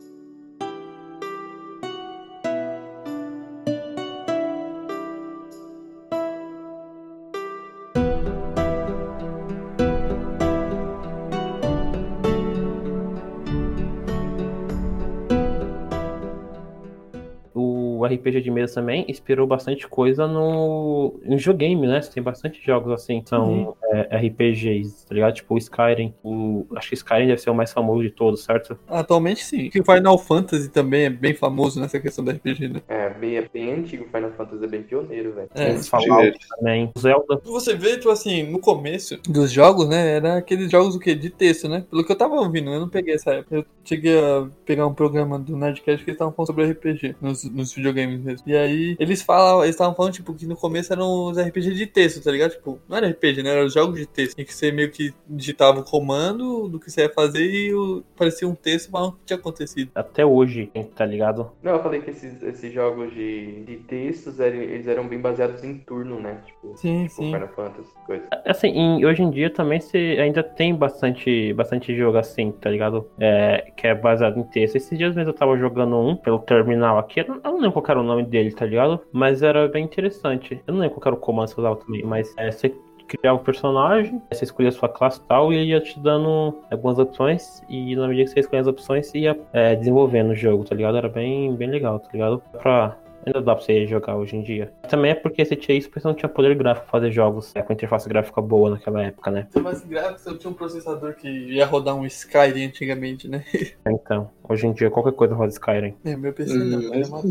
RPG 18.09 18.41
de 18.41 18.51
mesa 18.51 18.75
também 18.75 19.05
inspirou 19.09 19.47
bastante 19.47 19.87
coisa 19.87 20.27
no 20.27 21.21
em 21.25 21.37
videogame, 21.37 21.87
né? 21.87 22.01
Tem 22.01 22.23
bastante 22.23 22.65
jogos 22.65 22.93
assim, 22.93 23.21
que 23.21 23.29
são 23.29 23.77
é, 23.91 24.17
RPGs, 24.17 25.07
tá 25.07 25.15
ligado? 25.15 25.35
Tipo 25.35 25.55
o 25.55 25.59
Skyrim. 25.59 26.15
O, 26.23 26.67
acho 26.77 26.89
que 26.89 26.95
Skyrim 26.95 27.27
deve 27.27 27.41
ser 27.41 27.51
o 27.51 27.55
mais 27.55 27.73
famoso 27.73 28.03
de 28.03 28.11
todos, 28.11 28.45
certo? 28.45 28.79
Atualmente 28.87 29.45
sim. 29.45 29.69
O 29.69 29.85
Final 29.85 30.19
Fantasy 30.19 30.69
também 30.69 31.05
é 31.05 31.11
bem 31.11 31.35
famoso 31.35 31.81
nessa 31.81 31.99
questão 31.99 32.25
da 32.25 32.33
RPG, 32.33 32.69
né? 32.69 32.83
É, 32.89 33.11
bem, 33.11 33.37
é 33.37 33.49
bem 33.53 33.73
antigo. 33.73 34.07
Final 34.13 34.33
Fantasy 34.33 34.65
é 34.65 34.69
bem 34.69 34.83
pioneiro, 34.83 35.35
velho. 35.35 35.49
É. 35.55 35.73
Tem 35.73 35.83
Fallout 35.83 36.39
também. 36.57 36.91
O 36.95 37.01
Zelda. 37.01 37.41
Você 37.45 37.75
vê, 37.75 37.97
tipo 37.97 38.11
assim, 38.11 38.43
no 38.45 38.59
começo 38.59 39.19
dos 39.29 39.51
jogos, 39.51 39.89
né? 39.89 40.17
Era 40.17 40.39
aqueles 40.39 40.71
jogos 40.71 40.95
o 40.95 40.99
quê? 40.99 41.15
De 41.15 41.31
texto, 41.31 41.69
né? 41.69 41.85
Pelo 41.91 42.05
que 42.05 42.13
eu 42.13 42.17
tava 42.17 42.35
ouvindo, 42.35 42.71
eu 42.71 42.81
não 42.81 42.89
peguei 42.89 43.15
essa 43.15 43.33
época. 43.33 43.57
Eu 43.57 43.65
cheguei 43.85 44.19
a 44.19 44.49
pegar 44.65 44.87
um 44.87 44.95
programa 44.95 45.39
do 45.39 45.57
Nerdcast 45.57 46.05
que 46.05 46.11
eles 46.11 46.17
estavam 46.17 46.33
falando 46.33 46.47
sobre 46.49 46.71
RPG 46.71 47.17
nos, 47.21 47.45
nos 47.45 47.73
videogames 47.73 48.21
mesmo. 48.21 48.43
E 48.47 48.57
aí 48.57 48.97
eles 48.99 49.23
falavam, 49.23 49.63
eles 49.63 49.75
estavam 49.75 49.95
falando, 49.95 50.13
tipo, 50.13 50.35
que 50.35 50.47
no 50.47 50.57
começo 50.57 50.93
eram 50.93 51.27
os 51.27 51.39
RPG 51.39 51.75
de 51.75 51.87
texto, 51.87 52.23
tá 52.23 52.31
ligado? 52.31 52.53
Tipo, 52.53 52.79
não 52.89 52.97
era 52.97 53.09
RPG, 53.09 53.43
né? 53.43 53.51
Eram 53.51 53.67
os 53.67 53.78
jogos 53.79 53.99
de 54.01 54.07
texto. 54.07 54.39
Em 54.39 54.45
que 54.45 54.55
você 54.55 54.71
meio 54.73 54.91
que 54.91 55.13
digitava 55.29 55.81
o 55.81 55.85
comando 55.85 56.69
do 56.69 56.79
que 56.79 56.91
você 56.91 57.03
ia 57.03 57.11
fazer 57.11 57.45
e 57.45 57.75
o, 57.75 58.03
parecia 58.17 58.47
um 58.49 58.55
texto 58.55 58.91
falando 58.91 59.11
o 59.11 59.13
que 59.17 59.25
tinha 59.27 59.39
acontecido. 59.39 59.91
Até 59.95 60.25
hoje, 60.25 60.71
tá 60.95 61.05
ligado? 61.07 61.51
Não, 61.63 61.73
eu 61.73 61.83
falei 61.83 62.01
que 62.01 62.11
esses, 62.11 62.43
esses 62.43 62.73
jogos 62.73 63.13
de, 63.13 63.65
de 63.65 63.77
textos, 63.79 64.41
eram- 64.41 64.57
eles 64.63 64.87
eram 64.87 65.07
bem 65.09 65.21
baseados 65.21 65.63
em 65.65 65.79
turno, 65.79 66.21
né? 66.21 66.41
Tipo, 66.47 66.77
Sim, 66.77 67.03
tipo 67.05 67.15
sim. 67.15 67.33
Final 67.33 67.49
Fantasy, 67.49 67.91
coisa. 68.07 68.25
Assim, 68.47 68.69
em- 68.69 69.05
hoje 69.07 69.23
em 69.23 69.31
dia 69.31 69.51
também 69.51 69.81
se 69.81 69.97
ainda 69.97 70.43
tem 70.43 70.75
bastante, 70.75 71.53
bastante 71.55 71.95
jogo 71.97 72.19
assim, 72.19 72.53
tá 72.53 72.71
ligado? 72.71 73.07
É, 73.19 73.71
que 73.77 73.87
é 73.87 73.95
baseado 73.95 74.39
em 74.39 74.43
texto. 74.45 74.77
Esses 74.77 74.97
dias 74.99 75.15
mesmo 75.15 75.31
eu 75.31 75.35
tava 75.35 75.57
jogando 75.57 75.97
um 75.97 76.17
pelo 76.17 76.39
terminal 76.41 76.99
aqui. 76.99 77.21
Eu 77.21 77.29
não, 77.29 77.35
eu 77.37 77.43
não 77.53 77.61
lembro 77.61 77.73
qual 77.83 77.85
era 77.91 78.01
o 78.01 78.03
nome 78.03 78.25
dele, 78.25 78.53
tá 78.53 78.65
ligado? 78.67 79.01
Mas 79.13 79.43
era 79.43 79.69
bem 79.69 79.85
interessante. 79.85 80.61
Eu 80.67 80.75
não 80.75 80.81
lembro 80.81 80.97
qual 80.97 81.13
era 81.13 81.17
o 81.17 81.21
comando 81.21 81.49
que 81.49 81.55
você 81.55 81.61
usava 81.61 81.77
também, 81.77 82.03
mas 82.05 82.35
é, 82.37 82.51
você 82.51 82.75
criava 83.09 83.39
o 83.39 83.45
personagem, 83.45 84.21
você 84.31 84.45
escolhia 84.45 84.69
a 84.69 84.73
sua 84.73 84.89
classe 84.89 85.21
tal, 85.23 85.53
e 85.53 85.57
ele 85.57 85.71
ia 85.71 85.81
te 85.81 85.99
dando 85.99 86.63
algumas 86.71 86.99
opções, 86.99 87.63
e 87.69 87.97
na 87.97 88.07
medida 88.07 88.29
que 88.29 88.35
você 88.35 88.41
escolhia 88.41 88.61
as 88.61 88.67
opções, 88.67 89.07
você 89.07 89.19
ia 89.19 89.39
é, 89.53 89.75
desenvolvendo 89.75 90.31
o 90.31 90.35
jogo, 90.35 90.65
tá 90.65 90.75
ligado? 90.75 90.97
Era 90.97 91.09
bem, 91.09 91.55
bem 91.57 91.69
legal, 91.69 91.99
tá 91.99 92.09
ligado? 92.13 92.43
Pra 92.61 92.97
Ainda 93.27 93.43
dá 93.43 93.55
pra 93.55 93.65
você 93.65 93.87
jogar 93.87 94.17
hoje 94.17 94.37
em 94.37 94.43
dia. 94.43 94.73
Também 94.89 95.11
é 95.11 95.15
porque 95.15 95.45
você 95.45 95.55
tinha 95.57 95.77
isso 95.77 95.89
porque 95.89 96.01
você 96.01 96.09
não 96.09 96.15
tinha 96.15 96.29
poder 96.29 96.55
gráfico 96.57 96.87
pra 96.89 96.99
fazer 97.01 97.11
jogos 97.13 97.55
é, 97.55 97.63
com 97.63 97.73
interface 97.73 98.09
gráfica 98.09 98.41
boa 98.41 98.71
naquela 98.71 99.03
época, 99.03 99.31
né? 99.31 99.47
Mais 99.63 99.85
gráfico, 99.85 100.31
eu 100.31 100.39
tinha 100.39 100.51
um 100.51 100.55
processador 100.55 101.15
que 101.15 101.29
ia 101.29 101.67
rodar 101.67 101.95
um 101.97 102.07
Skyrim 102.07 102.65
antigamente, 102.67 103.29
né? 103.29 103.45
Então, 103.89 104.31
hoje 104.49 104.67
em 104.67 104.73
dia 104.73 104.91
qualquer 104.91 105.13
coisa 105.13 105.35
roda 105.35 105.51
Skyrim. 105.51 105.95
É, 106.05 106.17
meu 106.17 106.33
PC 106.33 106.53
Hum, 106.59 106.65
não, 106.65 106.95
é 106.95 107.07
uma 107.07 107.23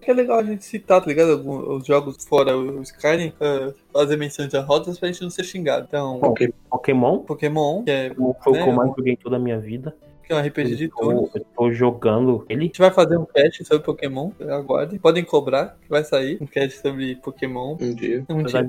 que 0.00 0.10
é 0.10 0.14
legal 0.14 0.38
a 0.38 0.42
gente 0.42 0.64
citar, 0.64 1.00
tá 1.00 1.06
ligado? 1.06 1.32
Alguns 1.32 1.80
os 1.82 1.86
jogos 1.86 2.24
fora 2.24 2.56
o 2.56 2.80
Skyrim, 2.82 3.28
uh, 3.40 3.74
fazer 3.92 4.16
menção 4.16 4.46
de 4.46 4.56
rodas 4.58 4.98
pra 4.98 5.08
gente 5.08 5.22
não 5.22 5.30
ser 5.30 5.44
xingado. 5.44 5.86
Então, 5.88 6.20
Bom, 6.20 6.34
Pokémon 6.70 7.18
Pokémon, 7.20 7.82
que 7.84 7.90
é, 7.90 8.12
foi 8.14 8.24
o 8.26 8.34
que 8.34 8.48
eu 8.48 8.66
Né, 8.66 8.72
mais 8.72 8.90
o- 8.90 8.94
joguei 8.96 9.12
em 9.14 9.16
toda 9.16 9.36
a 9.36 9.38
minha 9.38 9.58
vida. 9.58 9.94
Que 10.26 10.32
é 10.32 10.36
um 10.36 10.40
RPG 10.40 10.76
de 10.76 10.84
Eu 10.84 10.90
turno. 10.90 11.28
tô, 11.32 11.38
eu 11.38 11.44
tô 11.56 11.72
jogando 11.72 12.44
ele. 12.48 12.60
A 12.60 12.64
gente 12.64 12.78
vai 12.78 12.90
fazer 12.90 13.16
um 13.18 13.24
cast 13.26 13.64
sobre 13.64 13.84
Pokémon, 13.84 14.30
aguardem. 14.50 14.98
Podem 14.98 15.24
cobrar, 15.24 15.76
que 15.82 15.88
vai 15.88 16.02
sair 16.04 16.38
um 16.40 16.46
cast 16.46 16.80
sobre 16.80 17.16
Pokémon. 17.16 17.76
Um 17.80 17.94
dia. 17.94 18.24
Um 18.28 18.42
dia. 18.42 18.64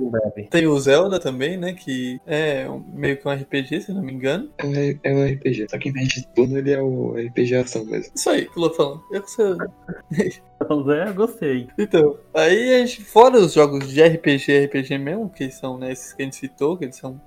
Tem 0.49 0.67
o 0.67 0.79
Zelda 0.79 1.19
também, 1.19 1.57
né? 1.57 1.73
Que 1.73 2.19
é 2.25 2.69
um- 2.69 2.83
meio 2.93 3.17
que 3.17 3.27
um 3.27 3.31
RPG, 3.31 3.81
se 3.81 3.93
não 3.93 4.01
me 4.01 4.13
engano. 4.13 4.49
É 4.57 4.65
um, 4.65 4.73
é 5.03 5.13
um 5.13 5.25
RPG. 5.33 5.67
Só 5.69 5.77
que 5.77 5.89
em 5.89 5.93
vez 5.93 6.07
de 6.09 6.27
turno, 6.27 6.57
ele 6.57 6.71
é 6.71 6.81
o 6.81 7.13
RPG 7.17 7.55
ação 7.55 7.85
mesmo. 7.85 8.11
Isso 8.15 8.29
aí 8.29 8.45
que 8.45 8.59
eu 8.59 8.69
tô 8.69 8.73
falando. 8.75 9.01
Eu 9.11 9.21
que 9.21 9.31
sou- 9.31 9.57
Então, 10.61 10.91
é, 10.91 11.09
eu 11.09 11.13
gostei. 11.13 11.67
Então, 11.77 12.17
aí 12.33 12.75
a 12.75 12.85
gente, 12.85 13.03
fora 13.03 13.37
os 13.37 13.53
jogos 13.53 13.87
de 13.89 14.01
RPG 14.01 14.65
RPG 14.65 14.97
mesmo, 14.97 15.29
que 15.29 15.49
são 15.51 15.77
né, 15.77 15.91
esses 15.91 16.13
que 16.13 16.21
a 16.21 16.25
gente 16.25 16.35
citou, 16.37 16.77
que 16.77 16.85
eles 16.85 16.95
são 16.95 17.19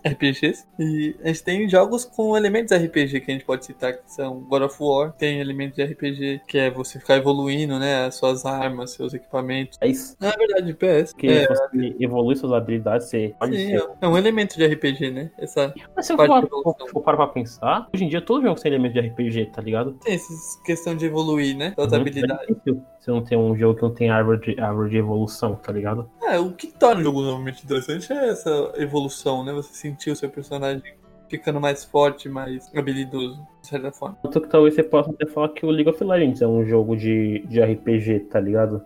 RPGs, 0.06 0.66
e 0.78 1.14
a 1.22 1.28
gente 1.28 1.42
tem 1.42 1.68
jogos 1.68 2.04
com 2.04 2.36
elementos 2.36 2.76
RPG 2.76 3.20
que 3.20 3.30
a 3.30 3.34
gente 3.34 3.44
pode 3.44 3.64
citar, 3.64 3.92
que 3.94 4.12
são 4.12 4.40
God 4.40 4.62
of 4.62 4.76
War, 4.80 5.12
tem 5.12 5.40
elementos 5.40 5.76
de 5.76 5.84
RPG 5.84 6.40
que 6.46 6.58
é 6.58 6.70
você 6.70 6.98
ficar 6.98 7.16
evoluindo, 7.16 7.78
né, 7.78 8.06
as 8.06 8.14
suas 8.16 8.44
armas, 8.44 8.92
seus 8.92 9.14
equipamentos. 9.14 9.78
É 9.80 9.88
isso. 9.88 10.16
Na 10.20 10.30
verdade, 10.30 10.72
PS. 10.74 11.12
Que 11.14 11.28
É, 11.28 11.46
você 11.46 11.96
evolui 12.00 12.36
suas 12.36 12.52
habilidades, 12.52 13.08
você 13.08 13.34
pode 13.38 13.56
sim, 13.56 13.72
é 14.00 14.08
um 14.08 14.16
elemento 14.16 14.56
de 14.56 14.66
RPG, 14.66 15.10
né? 15.10 15.30
Essa 15.38 15.74
Mas 15.94 16.06
se 16.06 16.12
eu 16.12 16.16
for, 16.16 17.02
parar 17.02 17.16
pra 17.16 17.26
pensar, 17.28 17.86
hoje 17.94 18.04
em 18.04 18.08
dia 18.08 18.20
todo 18.20 18.42
jogo 18.42 18.60
tem 18.60 18.72
elemento 18.72 18.94
de 18.94 19.00
RPG, 19.00 19.46
tá 19.52 19.60
ligado? 19.62 19.92
tem 20.02 20.14
essa 20.14 20.28
questão 20.64 20.94
de 20.96 21.06
evoluir, 21.06 21.56
né? 21.56 21.72
Suas 21.74 21.92
Uhum. 21.92 22.00
habilidades. 22.00 22.48
É 22.66 22.70
você 23.00 23.10
não 23.10 23.24
tem 23.24 23.36
um 23.38 23.56
jogo 23.56 23.76
que 23.76 23.82
não 23.82 23.94
tem 23.94 24.10
árvore 24.10 24.54
de, 24.54 24.60
árvore 24.60 24.90
de 24.90 24.98
evolução, 24.98 25.54
tá 25.56 25.72
ligado? 25.72 26.08
É, 26.22 26.38
o 26.38 26.52
que 26.52 26.66
torna 26.68 27.00
o 27.00 27.04
jogo 27.04 27.22
normalmente 27.22 27.64
interessante 27.64 28.12
é 28.12 28.28
essa 28.28 28.72
evolução, 28.76 29.42
né? 29.44 29.52
Você 29.52 29.72
sentir 29.74 30.10
o 30.10 30.16
seu 30.16 30.28
personagem 30.28 30.82
ficando 31.28 31.60
mais 31.60 31.84
forte, 31.84 32.28
mais 32.28 32.70
habilidoso, 32.76 33.40
de 33.62 33.68
certa 33.68 33.90
forma. 33.92 34.18
Tanto 34.22 34.40
que 34.42 34.48
talvez 34.48 34.74
você 34.74 34.82
possa 34.82 35.10
até 35.10 35.26
falar 35.26 35.48
que 35.50 35.64
o 35.64 35.70
League 35.70 35.88
of 35.88 36.02
Legends 36.04 36.42
é 36.42 36.46
um 36.46 36.64
jogo 36.64 36.96
de, 36.96 37.38
de 37.46 37.60
RPG, 37.62 38.20
tá 38.30 38.38
ligado? 38.40 38.82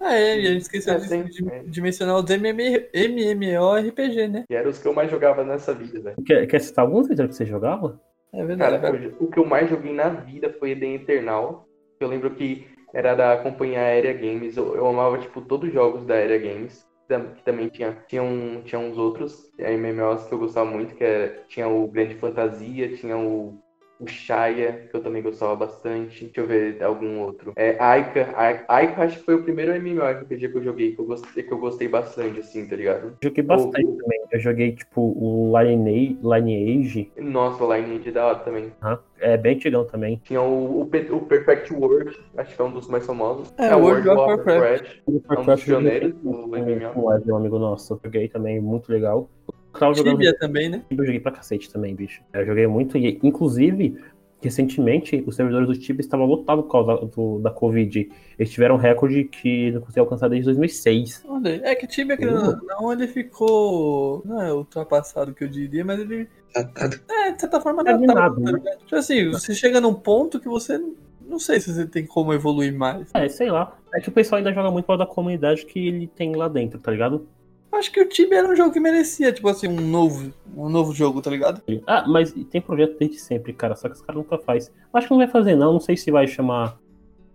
Ah, 0.00 0.14
é, 0.14 0.38
e 0.40 0.46
a 0.46 0.50
gente 0.50 0.62
esqueceu 0.62 0.94
É, 0.94 0.98
de, 0.98 1.24
de- 1.24 1.70
de 1.70 1.80
mencionar 1.80 2.16
os 2.16 2.28
MM, 2.30 2.86
MMORPG, 2.92 4.28
né? 4.28 4.44
E 4.50 4.54
eram 4.54 4.70
os 4.70 4.78
que 4.78 4.86
eu 4.86 4.92
mais 4.92 5.10
jogava 5.10 5.42
nessa 5.44 5.72
vida, 5.72 6.00
velho. 6.00 6.16
Quer, 6.24 6.46
quer 6.46 6.60
citar 6.60 6.84
alguns 6.84 7.08
Vitor, 7.08 7.28
que 7.28 7.34
você 7.34 7.46
jogava? 7.46 7.98
É 8.32 8.44
verdade. 8.44 8.78
Cara, 8.80 8.94
o- 9.20 9.24
o 9.24 9.30
que 9.30 9.38
eu 9.38 9.46
mais 9.46 9.70
joguei 9.70 9.94
na 9.94 10.08
vida 10.08 10.54
foi 10.58 10.72
Eden 10.72 10.96
Eternal. 10.96 11.66
Eu 11.98 12.08
lembro 12.08 12.30
que 12.34 12.66
era 12.96 13.14
da 13.14 13.36
companhia 13.36 13.80
Aérea 13.80 14.14
Games. 14.14 14.56
Eu, 14.56 14.74
eu 14.74 14.86
amava, 14.86 15.18
tipo, 15.18 15.42
todos 15.42 15.68
os 15.68 15.74
jogos 15.74 16.06
da 16.06 16.14
Aérea 16.14 16.38
Games. 16.38 16.86
Que 17.06 17.42
também 17.44 17.68
tinha, 17.68 17.92
tinha, 18.08 18.22
um, 18.22 18.62
tinha 18.62 18.80
uns 18.80 18.98
outros 18.98 19.52
MMOs 19.58 20.24
que 20.24 20.32
eu 20.34 20.38
gostava 20.40 20.68
muito, 20.68 20.96
que 20.96 21.04
era, 21.04 21.44
tinha 21.46 21.68
o 21.68 21.86
Grande 21.86 22.16
Fantasia, 22.16 22.96
tinha 22.96 23.16
o, 23.16 23.62
o 23.98 24.06
Shaya, 24.06 24.86
que 24.90 24.96
eu 24.96 25.02
também 25.02 25.22
gostava 25.22 25.56
bastante. 25.56 26.24
Deixa 26.24 26.40
eu 26.40 26.46
ver 26.46 26.82
algum 26.82 27.20
outro. 27.20 27.52
É, 27.56 27.76
Aika. 27.82 28.28
Ai- 28.36 28.64
Aika 28.68 29.02
acho 29.02 29.18
que 29.18 29.24
foi 29.24 29.34
o 29.34 29.42
primeiro 29.42 29.72
MMORPG 29.74 30.48
que 30.48 30.58
eu 30.58 30.62
joguei, 30.62 30.94
que 30.94 31.00
eu 31.00 31.06
gostei, 31.06 31.42
que 31.42 31.52
eu 31.52 31.58
gostei 31.58 31.88
bastante, 31.88 32.40
assim, 32.40 32.66
tá 32.66 32.76
ligado? 32.76 33.16
Joguei 33.22 33.42
bastante 33.42 33.86
O- 33.86 33.96
também. 33.96 34.20
Eu 34.32 34.40
joguei, 34.40 34.72
tipo, 34.72 35.00
o 35.00 35.52
Lineage, 35.58 36.18
Lineage 36.22 37.12
Nossa, 37.16 37.64
o 37.64 37.74
Lineage 37.74 38.08
é 38.08 38.12
da 38.12 38.26
hora 38.26 38.38
também. 38.40 38.72
aham, 38.82 38.98
é 39.20 39.36
bem 39.36 39.54
antigão 39.54 39.84
também. 39.86 40.20
Tinha 40.24 40.42
o, 40.42 40.80
o, 40.80 40.82
o 40.82 41.20
Perfect 41.26 41.72
World, 41.72 42.18
acho 42.36 42.54
que 42.54 42.60
é 42.60 42.64
um 42.64 42.72
dos 42.72 42.88
mais 42.88 43.06
famosos. 43.06 43.52
É, 43.58 43.74
o 43.74 43.80
World 43.80 44.08
of 44.08 44.18
Warcraft. 44.18 44.84
O 45.06 45.22
É 45.32 45.38
um 45.38 45.44
dos 45.46 45.64
pioneiros 45.64 46.12
do 46.14 46.30
MMO. 46.56 47.08
um 47.32 47.36
amigo 47.36 47.58
nosso. 47.58 47.98
Joguei 48.04 48.28
também, 48.28 48.60
muito 48.60 48.90
legal. 48.90 49.30
Tava 49.78 49.94
jogando 49.94 50.14
Tibia 50.14 50.36
também, 50.38 50.68
né? 50.68 50.82
Tibia, 50.88 51.02
eu 51.02 51.06
joguei 51.06 51.20
pra 51.20 51.32
cacete 51.32 51.70
também, 51.72 51.94
bicho. 51.94 52.22
Eu 52.32 52.44
joguei 52.46 52.66
muito 52.66 52.96
e, 52.98 53.18
inclusive, 53.22 53.98
recentemente, 54.42 55.22
os 55.26 55.34
servidores 55.34 55.66
do 55.66 55.76
Tibia 55.78 56.00
estavam 56.00 56.26
lotados 56.26 56.64
por 56.64 56.70
causa 56.70 57.06
do- 57.06 57.38
da 57.40 57.50
Covid. 57.50 58.08
Eles 58.38 58.52
tiveram 58.52 58.74
um 58.76 58.78
recorde 58.78 59.24
que 59.24 59.70
não 59.72 59.80
conseguiu 59.80 60.04
alcançar 60.04 60.28
desde 60.28 60.44
2006. 60.46 61.24
Olha, 61.28 61.50
aí. 61.52 61.60
é 61.64 61.74
que 61.74 61.86
Tibia, 61.86 62.16
querendo 62.16 62.50
ou 62.50 62.56
não, 62.66 62.92
ele 62.92 63.06
ficou. 63.08 64.22
Não 64.24 64.40
é 64.42 64.52
ultrapassado 64.52 65.34
que 65.34 65.44
eu 65.44 65.48
diria, 65.48 65.84
mas 65.84 66.00
ele. 66.00 66.28
É, 67.10 67.32
de 67.32 67.40
certa 67.40 67.60
forma, 67.60 67.82
Stagnado, 67.82 68.12
adaptado, 68.18 68.44
tá 68.44 68.52
né? 68.52 68.58
ligado? 68.58 68.78
Tipo 68.80 68.96
assim, 68.96 69.30
você 69.30 69.54
chega 69.54 69.80
num 69.80 69.94
ponto 69.94 70.40
que 70.40 70.48
você. 70.48 70.80
Não 71.28 71.40
sei 71.40 71.58
se 71.58 71.74
você 71.74 71.86
tem 71.86 72.06
como 72.06 72.32
evoluir 72.32 72.72
mais. 72.72 73.08
É, 73.12 73.28
sei 73.28 73.50
lá. 73.50 73.76
É 73.92 74.00
que 74.00 74.08
o 74.08 74.12
pessoal 74.12 74.38
ainda 74.38 74.52
joga 74.52 74.70
muito 74.70 74.84
por 74.84 74.96
causa 74.96 75.04
da 75.04 75.12
comunidade 75.12 75.66
que 75.66 75.88
ele 75.88 76.06
tem 76.06 76.34
lá 76.36 76.46
dentro, 76.48 76.78
tá 76.78 76.90
ligado? 76.92 77.26
Acho 77.78 77.92
que 77.92 78.00
o 78.00 78.08
Tibia 78.08 78.38
era 78.38 78.48
um 78.48 78.56
jogo 78.56 78.72
que 78.72 78.80
merecia, 78.80 79.32
tipo 79.32 79.48
assim, 79.48 79.68
um 79.68 79.80
novo, 79.80 80.32
um 80.56 80.68
novo 80.68 80.92
jogo, 80.94 81.20
tá 81.22 81.30
ligado? 81.30 81.60
Ah, 81.86 82.04
mas 82.08 82.32
tem 82.50 82.60
projeto 82.60 82.96
desde 82.98 83.18
sempre, 83.18 83.52
cara. 83.52 83.76
Só 83.76 83.88
que 83.88 83.94
os 83.94 84.00
caras 84.02 84.16
nunca 84.22 84.38
faz. 84.38 84.72
Acho 84.92 85.06
que 85.08 85.10
não 85.12 85.18
vai 85.18 85.28
fazer, 85.28 85.54
não. 85.56 85.74
Não 85.74 85.80
sei 85.80 85.96
se 85.96 86.10
vai 86.10 86.26
chamar. 86.26 86.78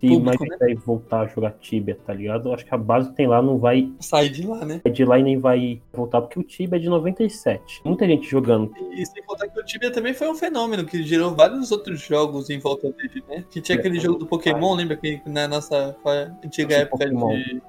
Se 0.00 0.08
Público, 0.08 0.44
mais 0.44 0.60
né? 0.60 0.74
voltar 0.84 1.20
a 1.20 1.26
jogar 1.28 1.52
Tibia, 1.60 1.96
tá 2.04 2.12
ligado? 2.12 2.52
Acho 2.52 2.66
que 2.66 2.74
a 2.74 2.76
base 2.76 3.10
que 3.10 3.14
tem 3.14 3.28
lá 3.28 3.40
não 3.40 3.56
vai. 3.56 3.88
Sair 4.00 4.30
de 4.30 4.44
lá, 4.44 4.64
né? 4.64 4.80
De 4.92 5.04
lá 5.04 5.16
e 5.16 5.22
nem 5.22 5.38
vai 5.38 5.80
voltar, 5.92 6.20
porque 6.22 6.40
o 6.40 6.42
Tibia 6.42 6.76
é 6.76 6.80
de 6.80 6.88
97. 6.88 7.80
Muita 7.84 8.04
gente 8.08 8.28
jogando. 8.28 8.72
E 8.90 9.06
sem 9.06 9.22
contar 9.22 9.46
que 9.46 9.60
o 9.60 9.64
Tibia 9.64 9.92
também 9.92 10.12
foi 10.12 10.28
um 10.28 10.34
fenômeno 10.34 10.84
que 10.84 11.04
gerou 11.04 11.30
vários 11.36 11.70
outros 11.70 12.00
jogos 12.00 12.50
em 12.50 12.58
volta 12.58 12.90
dele, 12.90 13.22
né? 13.28 13.44
Que 13.48 13.60
tinha 13.60 13.76
É. 13.76 13.78
aquele 13.78 14.00
jogo 14.00 14.18
do 14.18 14.26
Pokémon, 14.26 14.74
lembra 14.74 14.96
que 14.96 15.20
na 15.24 15.46
nossa 15.46 15.96
antiga 16.44 16.74
Esse 16.74 16.82
época 16.82 17.04
Pokémon. 17.04 17.36
de, 17.36 17.62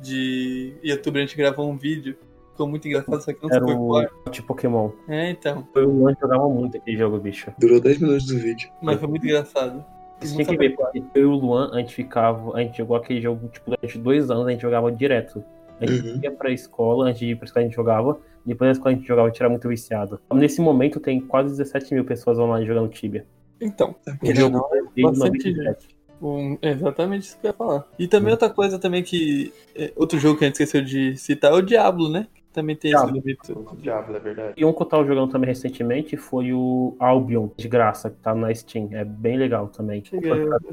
de 0.00 0.74
YouTube 0.82 1.18
a 1.18 1.20
gente 1.20 1.36
gravou 1.36 1.68
um 1.70 1.76
vídeo. 1.76 2.16
Ficou 2.52 2.66
muito 2.68 2.88
engraçado, 2.88 3.20
só 3.22 3.32
que 3.32 3.42
não 3.42 3.50
Era 3.50 3.64
foi 3.64 3.74
o 3.74 4.30
tipo 4.30 4.48
Pokémon. 4.48 4.90
É, 5.08 5.30
então. 5.30 5.66
Foi 5.72 5.84
o 5.86 5.90
Luan 5.90 6.14
que 6.14 6.20
jogava 6.20 6.48
muito 6.48 6.76
aquele 6.76 6.96
jogo, 6.96 7.18
bicho. 7.18 7.52
Durou 7.58 7.80
10 7.80 7.98
minutos 8.00 8.26
do 8.26 8.36
vídeo. 8.38 8.68
Mas 8.82 8.98
foi 8.98 9.08
muito 9.08 9.24
engraçado. 9.24 9.84
Você 10.20 10.30
Não 10.36 10.44
tinha 10.44 10.46
que 10.46 10.56
ver, 10.56 10.74
porque 10.74 11.02
eu 11.14 11.22
e 11.22 11.24
o 11.24 11.30
Luan, 11.36 11.70
a 11.72 11.78
gente 11.78 11.94
ficava. 11.94 12.56
A 12.56 12.60
gente 12.60 12.78
jogou 12.78 12.96
aquele 12.96 13.20
jogo, 13.20 13.46
tipo, 13.48 13.70
durante 13.70 13.96
dois 13.98 14.28
anos, 14.30 14.46
a 14.48 14.50
gente 14.50 14.62
jogava 14.62 14.90
direto. 14.90 15.44
A 15.80 15.86
gente 15.86 16.08
Uhum. 16.08 16.20
ia 16.20 16.32
pra 16.32 16.50
escola, 16.50 17.06
antes 17.08 17.20
de 17.20 17.26
ir 17.26 17.36
pra 17.36 17.44
escola 17.44 17.64
a 17.64 17.68
gente 17.68 17.76
jogava. 17.76 18.18
Depois 18.44 18.68
da 18.68 18.72
escola 18.72 18.92
a 18.92 18.96
gente 18.96 19.06
jogava, 19.06 19.28
a 19.28 19.30
gente 19.30 19.40
era 19.40 19.48
muito 19.48 19.68
viciado. 19.68 20.20
Nesse 20.34 20.60
momento 20.60 20.98
tem 20.98 21.20
quase 21.20 21.50
17 21.50 21.94
mil 21.94 22.04
pessoas 22.04 22.36
online 22.40 22.66
jogando 22.66 22.88
Tibia. 22.88 23.24
Então. 23.60 23.94
Querendo 24.20 24.44
ou 24.44 24.50
não, 24.50 24.68
Desde 24.70 25.02
bastante 25.02 25.52
97. 25.52 25.97
Um, 26.20 26.58
é 26.60 26.70
exatamente 26.70 27.22
isso 27.22 27.38
que 27.38 27.46
eu 27.46 27.50
ia 27.50 27.54
falar. 27.54 27.86
E 27.98 28.08
também 28.08 28.32
outra 28.32 28.50
coisa 28.50 28.78
também 28.78 29.02
que. 29.02 29.52
é, 29.74 29.92
outro 29.96 30.18
jogo 30.18 30.38
que 30.38 30.44
a 30.44 30.48
gente 30.48 30.54
esqueceu 30.54 30.82
de 30.82 31.16
citar 31.16 31.52
é 31.52 31.54
o 31.54 31.62
Diablo, 31.62 32.08
né? 32.08 32.26
Que 32.34 32.42
também 32.52 32.74
tem 32.74 32.90
esse 32.90 33.00
Diablo. 33.00 33.18
elemento. 33.18 33.68
O 33.72 33.76
Diablo, 33.76 34.16
é 34.16 34.20
verdade. 34.20 34.54
E 34.56 34.64
um 34.64 34.72
que 34.72 34.82
eu 34.82 34.86
tava 34.86 35.04
jogando 35.04 35.30
também 35.30 35.48
recentemente 35.48 36.16
foi 36.16 36.52
o 36.52 36.96
Albion, 36.98 37.48
de 37.56 37.68
graça, 37.68 38.10
que 38.10 38.16
tá 38.16 38.34
na 38.34 38.52
Steam. 38.54 38.88
É 38.92 39.04
bem 39.04 39.36
legal 39.36 39.68
também. 39.68 40.02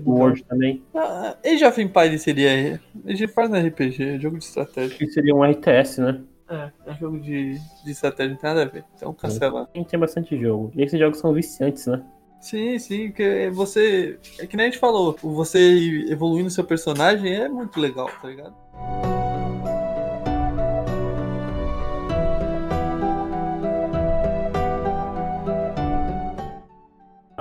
O 0.04 0.12
Word 0.12 0.44
também. 0.44 0.82
Ah, 0.94 1.36
Age 1.46 1.66
of 1.66 1.82
Empires 1.82 2.22
seria. 2.22 2.82
Age 3.08 3.24
of 3.26 3.32
Empires 3.32 3.50
não 3.50 3.58
é 3.58 3.68
RPG, 3.68 4.04
é 4.04 4.20
jogo 4.20 4.38
de 4.38 4.46
estratégia. 4.46 4.98
Que 4.98 5.08
seria 5.08 5.36
um 5.36 5.44
RTS, 5.44 6.02
né? 6.02 6.22
É, 6.48 6.72
é 6.86 6.94
jogo 6.96 7.20
de, 7.20 7.58
de 7.84 7.92
estratégia, 7.92 8.34
não 8.34 8.40
tem 8.40 8.50
nada 8.50 8.64
a 8.64 8.66
ver. 8.66 8.84
Então 8.96 9.14
cancela. 9.14 9.68
Tem, 9.74 9.84
tem 9.84 10.00
bastante 10.00 10.40
jogo. 10.40 10.72
E 10.76 10.84
esses 10.84 11.00
jogos 11.00 11.18
são 11.18 11.34
viciantes, 11.34 11.88
né? 11.88 12.04
Sim, 12.46 12.78
sim, 12.78 13.08
porque 13.08 13.50
você. 13.52 14.20
É 14.38 14.46
que 14.46 14.56
nem 14.56 14.68
a 14.68 14.70
gente 14.70 14.80
falou, 14.80 15.18
você 15.20 16.06
evoluindo 16.12 16.48
seu 16.52 16.64
personagem 16.64 17.34
é 17.34 17.50
muito 17.50 17.80
legal, 17.80 18.08
tá 18.22 18.28
ligado? 18.28 18.54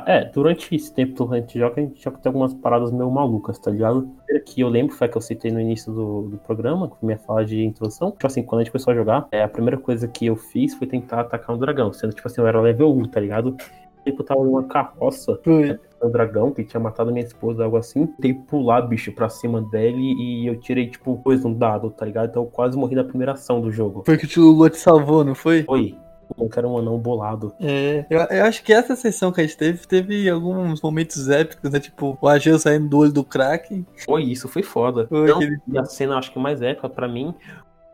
É, 0.06 0.24
durante 0.24 0.74
esse 0.74 0.92
tempo 0.94 1.28
que 1.28 1.34
a 1.34 1.38
gente 1.38 1.58
joga, 1.58 1.82
a 1.82 1.84
gente 1.84 2.02
joga 2.02 2.16
tem 2.18 2.30
algumas 2.30 2.54
paradas 2.54 2.90
meio 2.90 3.10
malucas, 3.10 3.58
tá 3.58 3.70
ligado? 3.70 4.10
Que 4.46 4.62
eu 4.62 4.68
lembro 4.68 4.94
foi 4.94 5.06
a 5.06 5.10
que 5.10 5.18
eu 5.18 5.20
citei 5.20 5.50
no 5.50 5.60
início 5.60 5.92
do, 5.92 6.22
do 6.30 6.38
programa, 6.38 6.88
foi 6.88 6.98
minha 7.02 7.18
fala 7.18 7.44
de 7.44 7.62
introdução. 7.62 8.10
Tipo 8.10 8.26
assim, 8.26 8.42
quando 8.42 8.62
a 8.62 8.64
gente 8.64 8.72
começou 8.72 8.92
a 8.92 8.96
jogar, 8.96 9.28
é, 9.30 9.42
a 9.42 9.48
primeira 9.48 9.76
coisa 9.76 10.08
que 10.08 10.24
eu 10.24 10.36
fiz 10.36 10.74
foi 10.74 10.86
tentar 10.86 11.20
atacar 11.20 11.54
um 11.54 11.58
dragão, 11.58 11.92
sendo 11.92 12.14
tipo 12.14 12.26
assim, 12.26 12.40
eu 12.40 12.46
era 12.46 12.58
level 12.58 12.90
1, 12.96 13.08
tá 13.08 13.20
ligado? 13.20 13.54
Tipo, 14.04 14.22
eu 14.22 14.26
tava 14.26 14.44
numa 14.44 14.64
carroça, 14.64 15.38
Foi. 15.42 15.78
um 16.02 16.10
dragão 16.10 16.50
que 16.52 16.62
tinha 16.64 16.78
matado 16.80 17.10
minha 17.12 17.24
esposa, 17.24 17.64
algo 17.64 17.76
assim. 17.76 18.06
Tentei 18.06 18.34
pular, 18.34 18.82
bicho, 18.82 19.10
pra 19.12 19.28
cima 19.28 19.62
dele 19.62 19.98
e 20.18 20.46
eu 20.46 20.58
tirei, 20.60 20.88
tipo, 20.88 21.16
coisa 21.22 21.48
no 21.48 21.54
dado, 21.54 21.90
tá 21.90 22.04
ligado? 22.04 22.28
Então 22.30 22.42
eu 22.42 22.48
quase 22.50 22.76
morri 22.76 22.94
na 22.94 23.04
primeira 23.04 23.32
ação 23.32 23.60
do 23.60 23.70
jogo. 23.72 24.02
Foi 24.04 24.16
que 24.18 24.38
o 24.38 24.42
Lula 24.44 24.68
te 24.70 24.76
salvou, 24.78 25.24
não 25.24 25.34
foi? 25.34 25.62
Foi. 25.64 25.96
Eu 26.38 26.48
quero 26.48 26.68
um 26.68 26.78
anão 26.78 26.98
bolado. 26.98 27.52
É, 27.60 28.06
eu, 28.08 28.18
eu 28.18 28.44
acho 28.46 28.64
que 28.64 28.72
essa 28.72 28.96
sessão 28.96 29.30
que 29.30 29.40
a 29.42 29.44
gente 29.44 29.56
teve, 29.58 29.86
teve 29.86 30.28
alguns 30.28 30.80
momentos 30.80 31.28
épicos, 31.28 31.70
né? 31.70 31.78
Tipo, 31.78 32.16
o 32.20 32.26
Ageu 32.28 32.58
saindo 32.58 32.88
do 32.88 32.98
olho 32.98 33.12
do 33.12 33.22
Kraken. 33.22 33.86
Foi 34.04 34.22
isso, 34.24 34.48
foi 34.48 34.62
foda. 34.62 35.06
Foi 35.06 35.28
Não, 35.28 35.36
aquele- 35.36 35.58
E 35.68 35.78
a 35.78 35.84
cena, 35.84 36.16
acho 36.16 36.32
que 36.32 36.38
mais 36.38 36.62
épica 36.62 36.88
pra 36.88 37.06
mim, 37.06 37.34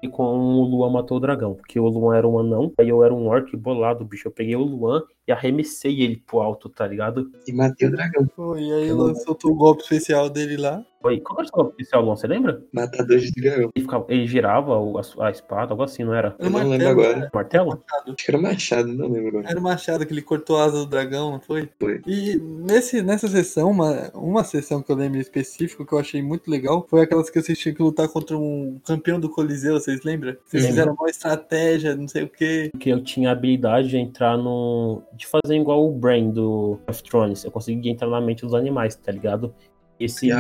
e 0.00 0.08
com 0.08 0.22
o 0.22 0.62
Luan 0.64 0.90
matou 0.90 1.16
o 1.16 1.20
dragão. 1.20 1.54
Porque 1.54 1.78
o 1.80 1.88
Luan 1.88 2.16
era 2.16 2.26
um 2.26 2.38
anão, 2.38 2.72
aí 2.78 2.88
eu 2.88 3.02
era 3.04 3.12
um 3.12 3.26
orc 3.26 3.54
bolado, 3.56 4.04
bicho. 4.04 4.28
Eu 4.28 4.32
peguei 4.32 4.54
o 4.56 4.62
Luan 4.62 5.02
e 5.30 5.32
arremessei 5.32 6.02
ele 6.02 6.16
pro 6.26 6.40
alto, 6.40 6.68
tá 6.68 6.86
ligado? 6.86 7.30
E 7.46 7.52
matei 7.52 7.88
o 7.88 7.90
dragão. 7.92 8.28
Foi, 8.34 8.60
e 8.62 8.72
aí 8.72 8.88
soltou 9.24 9.52
o 9.52 9.54
golpe 9.54 9.82
especial 9.82 10.28
dele 10.28 10.56
lá. 10.56 10.84
Foi. 11.00 11.18
Qual 11.18 11.38
era 11.38 11.48
o 11.48 11.50
seu 11.50 11.64
oficial, 11.64 12.02
Luan? 12.04 12.14
Você 12.14 12.26
lembra? 12.26 12.62
Matador 12.74 13.16
de 13.18 13.30
dragão. 13.30 13.70
Ele, 13.74 13.84
ficava, 13.84 14.04
ele 14.10 14.26
girava 14.26 14.78
o- 14.78 14.98
a, 14.98 15.02
a 15.20 15.30
espada, 15.30 15.72
algo 15.72 15.82
assim, 15.82 16.04
não 16.04 16.12
era? 16.12 16.34
Era 16.38 16.46
Eu 16.46 16.50
não 16.50 16.58
martelo, 16.58 16.70
lembro 16.70 16.88
agora. 16.90 17.16
né? 17.16 17.30
Martelo? 17.32 17.66
Machado. 17.70 18.12
Acho 18.12 18.16
que 18.16 18.30
era 18.30 18.38
machado, 18.42 18.88
não 18.88 19.08
lembro 19.08 19.28
agora. 19.28 19.48
Era 19.48 19.58
o 19.58 19.62
machado 19.62 20.04
que 20.04 20.12
ele 20.12 20.20
cortou 20.20 20.58
a 20.58 20.64
asa 20.64 20.76
do 20.78 20.84
dragão, 20.86 21.30
não 21.32 21.40
foi? 21.40 21.70
Foi. 21.80 22.02
E 22.06 22.36
nesse, 22.36 23.00
nessa 23.00 23.28
sessão, 23.28 23.70
uma, 23.70 24.10
uma 24.12 24.44
sessão 24.44 24.82
que 24.82 24.92
eu 24.92 24.96
lembro 24.96 25.18
específica, 25.18 25.86
que 25.86 25.92
eu 25.94 25.98
achei 25.98 26.20
muito 26.20 26.50
legal, 26.50 26.86
foi 26.90 27.00
aquelas 27.00 27.30
que 27.30 27.40
vocês 27.40 27.58
tinham 27.58 27.74
que 27.74 27.82
lutar 27.82 28.06
contra 28.08 28.36
um 28.36 28.78
campeão 28.84 29.18
do 29.18 29.30
Coliseu, 29.30 29.80
vocês 29.80 30.02
lembram? 30.04 30.36
Vocês 30.44 30.64
Lembro. 30.64 30.68
fizeram 30.76 30.94
uma 31.00 31.08
estratégia, 31.08 31.96
não 31.96 32.08
sei 32.08 32.24
o 32.24 32.28
quê. 32.28 32.68
Porque 32.72 32.90
eu 32.90 33.02
tinha 33.02 33.30
a 33.30 33.32
habilidade 33.32 33.88
de 33.88 33.96
entrar 33.96 34.36
no. 34.36 35.02
De 35.20 35.26
fazer 35.26 35.56
igual 35.56 35.86
o 35.86 35.92
Brain 35.92 36.30
do 36.30 36.80
of 36.88 37.02
Thrones. 37.02 37.44
Eu 37.44 37.50
conseguia 37.50 37.92
entrar 37.92 38.08
na 38.08 38.20
mente 38.20 38.42
dos 38.42 38.54
animais, 38.54 38.96
tá 38.96 39.12
ligado? 39.12 39.54
Esse. 39.98 40.28
E 40.28 40.32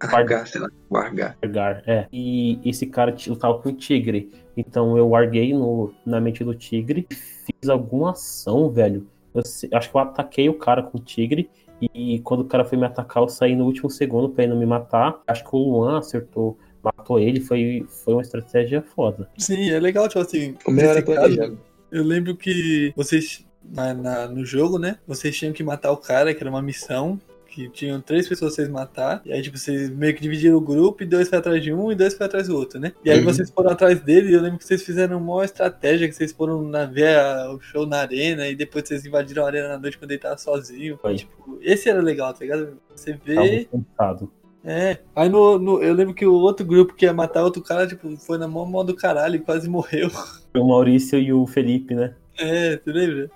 argar, 0.00 0.48
sei 0.48 0.60
lá, 0.60 0.68
argar. 0.92 1.38
Argar, 1.40 1.82
é. 1.86 2.08
E 2.12 2.58
esse 2.68 2.86
cara 2.86 3.14
lutava 3.28 3.60
com 3.60 3.68
o 3.68 3.72
tigre. 3.72 4.32
Então 4.56 4.98
eu 4.98 5.08
larguei 5.08 5.54
no, 5.54 5.94
na 6.04 6.20
mente 6.20 6.42
do 6.42 6.54
tigre, 6.56 7.06
fiz 7.08 7.70
alguma 7.70 8.10
ação, 8.10 8.68
velho. 8.68 9.06
Eu 9.32 9.42
acho 9.78 9.90
que 9.90 9.96
eu 9.96 10.00
ataquei 10.00 10.48
o 10.48 10.54
cara 10.54 10.82
com 10.82 10.98
o 10.98 11.00
tigre. 11.00 11.48
E 11.80 12.18
quando 12.20 12.40
o 12.40 12.44
cara 12.44 12.64
foi 12.64 12.76
me 12.76 12.84
atacar, 12.84 13.22
eu 13.22 13.28
saí 13.28 13.54
no 13.54 13.64
último 13.64 13.88
segundo 13.88 14.28
pra 14.28 14.42
ele 14.42 14.52
não 14.52 14.58
me 14.58 14.66
matar. 14.66 15.20
Acho 15.26 15.44
que 15.44 15.54
o 15.54 15.58
Luan 15.58 15.98
acertou, 15.98 16.58
matou 16.82 17.18
ele. 17.18 17.40
Foi, 17.40 17.86
foi 17.88 18.14
uma 18.14 18.22
estratégia 18.22 18.82
foda. 18.82 19.30
Sim, 19.38 19.70
é 19.70 19.78
legal, 19.78 20.08
tipo 20.08 20.20
assim. 20.20 20.56
O 20.66 20.70
meu 20.72 20.90
era 20.90 21.00
planejado. 21.02 21.58
Eu 21.92 22.02
lembro 22.02 22.34
que 22.34 22.92
vocês, 22.96 23.44
na, 23.70 23.92
na- 23.94 24.28
no 24.28 24.44
jogo, 24.44 24.78
né? 24.78 24.98
Vocês 25.06 25.36
tinham 25.36 25.52
que 25.52 25.62
matar 25.62 25.90
o 25.92 25.96
cara, 25.96 26.32
que 26.34 26.42
era 26.42 26.50
uma 26.50 26.62
missão. 26.62 27.20
Que 27.54 27.68
tinham 27.68 28.00
três 28.00 28.26
pessoas 28.26 28.54
pra 28.54 28.64
vocês 28.64 28.68
matar. 28.72 29.20
E 29.26 29.30
aí, 29.32 29.42
tipo, 29.42 29.58
vocês 29.58 29.90
meio 29.90 30.14
que 30.14 30.22
dividiram 30.22 30.56
o 30.56 30.60
grupo 30.60 31.02
e 31.02 31.06
dois 31.06 31.28
foi 31.28 31.36
atrás 31.38 31.62
de 31.62 31.70
um 31.70 31.92
e 31.92 31.94
dois 31.94 32.14
foi 32.14 32.24
atrás 32.24 32.48
do 32.48 32.56
outro, 32.56 32.80
né? 32.80 32.92
E 33.04 33.10
aí 33.10 33.18
Uhum. 33.18 33.24
vocês 33.26 33.50
foram 33.50 33.70
atrás 33.72 34.00
dele 34.00 34.30
e 34.30 34.32
eu 34.32 34.40
lembro 34.40 34.58
que 34.58 34.64
vocês 34.64 34.82
fizeram 34.82 35.18
uma 35.18 35.44
estratégia, 35.44 36.08
que 36.08 36.14
vocês 36.14 36.32
foram 36.32 36.62
na, 36.62 36.86
ver 36.86 37.14
a- 37.18 37.52
o 37.52 37.60
show 37.60 37.84
na 37.84 37.98
arena 37.98 38.48
e 38.48 38.54
depois 38.56 38.88
vocês 38.88 39.04
invadiram 39.04 39.44
a 39.44 39.48
arena 39.48 39.68
na 39.68 39.78
noite 39.78 39.98
quando 39.98 40.12
ele 40.12 40.20
tava 40.20 40.38
sozinho. 40.38 40.98
Foi. 41.02 41.14
Tipo, 41.16 41.58
esse 41.60 41.90
era 41.90 42.00
legal, 42.00 42.32
tá 42.32 42.40
ligado? 42.40 42.78
Você 42.96 43.18
vê. 43.22 43.68
É. 44.64 44.98
Aí 45.14 45.28
no, 45.28 45.58
no- 45.58 45.82
eu 45.82 45.92
lembro 45.92 46.14
que 46.14 46.24
o 46.24 46.32
outro 46.32 46.64
grupo 46.64 46.94
que 46.94 47.04
ia 47.04 47.12
matar 47.12 47.42
outro 47.44 47.60
cara, 47.62 47.86
tipo, 47.86 48.16
foi 48.16 48.38
na 48.38 48.48
mão, 48.48 48.64
mão 48.64 48.82
do 48.82 48.94
caralho 48.96 49.36
e 49.36 49.40
quase 49.40 49.68
morreu. 49.68 50.08
Foi 50.08 50.60
o 50.60 50.66
Maurício 50.66 51.18
e 51.18 51.30
o 51.34 51.46
Felipe, 51.46 51.94
né? 51.94 52.14
É, 52.38 52.76
tu 52.76 52.90
lembra? 52.92 53.30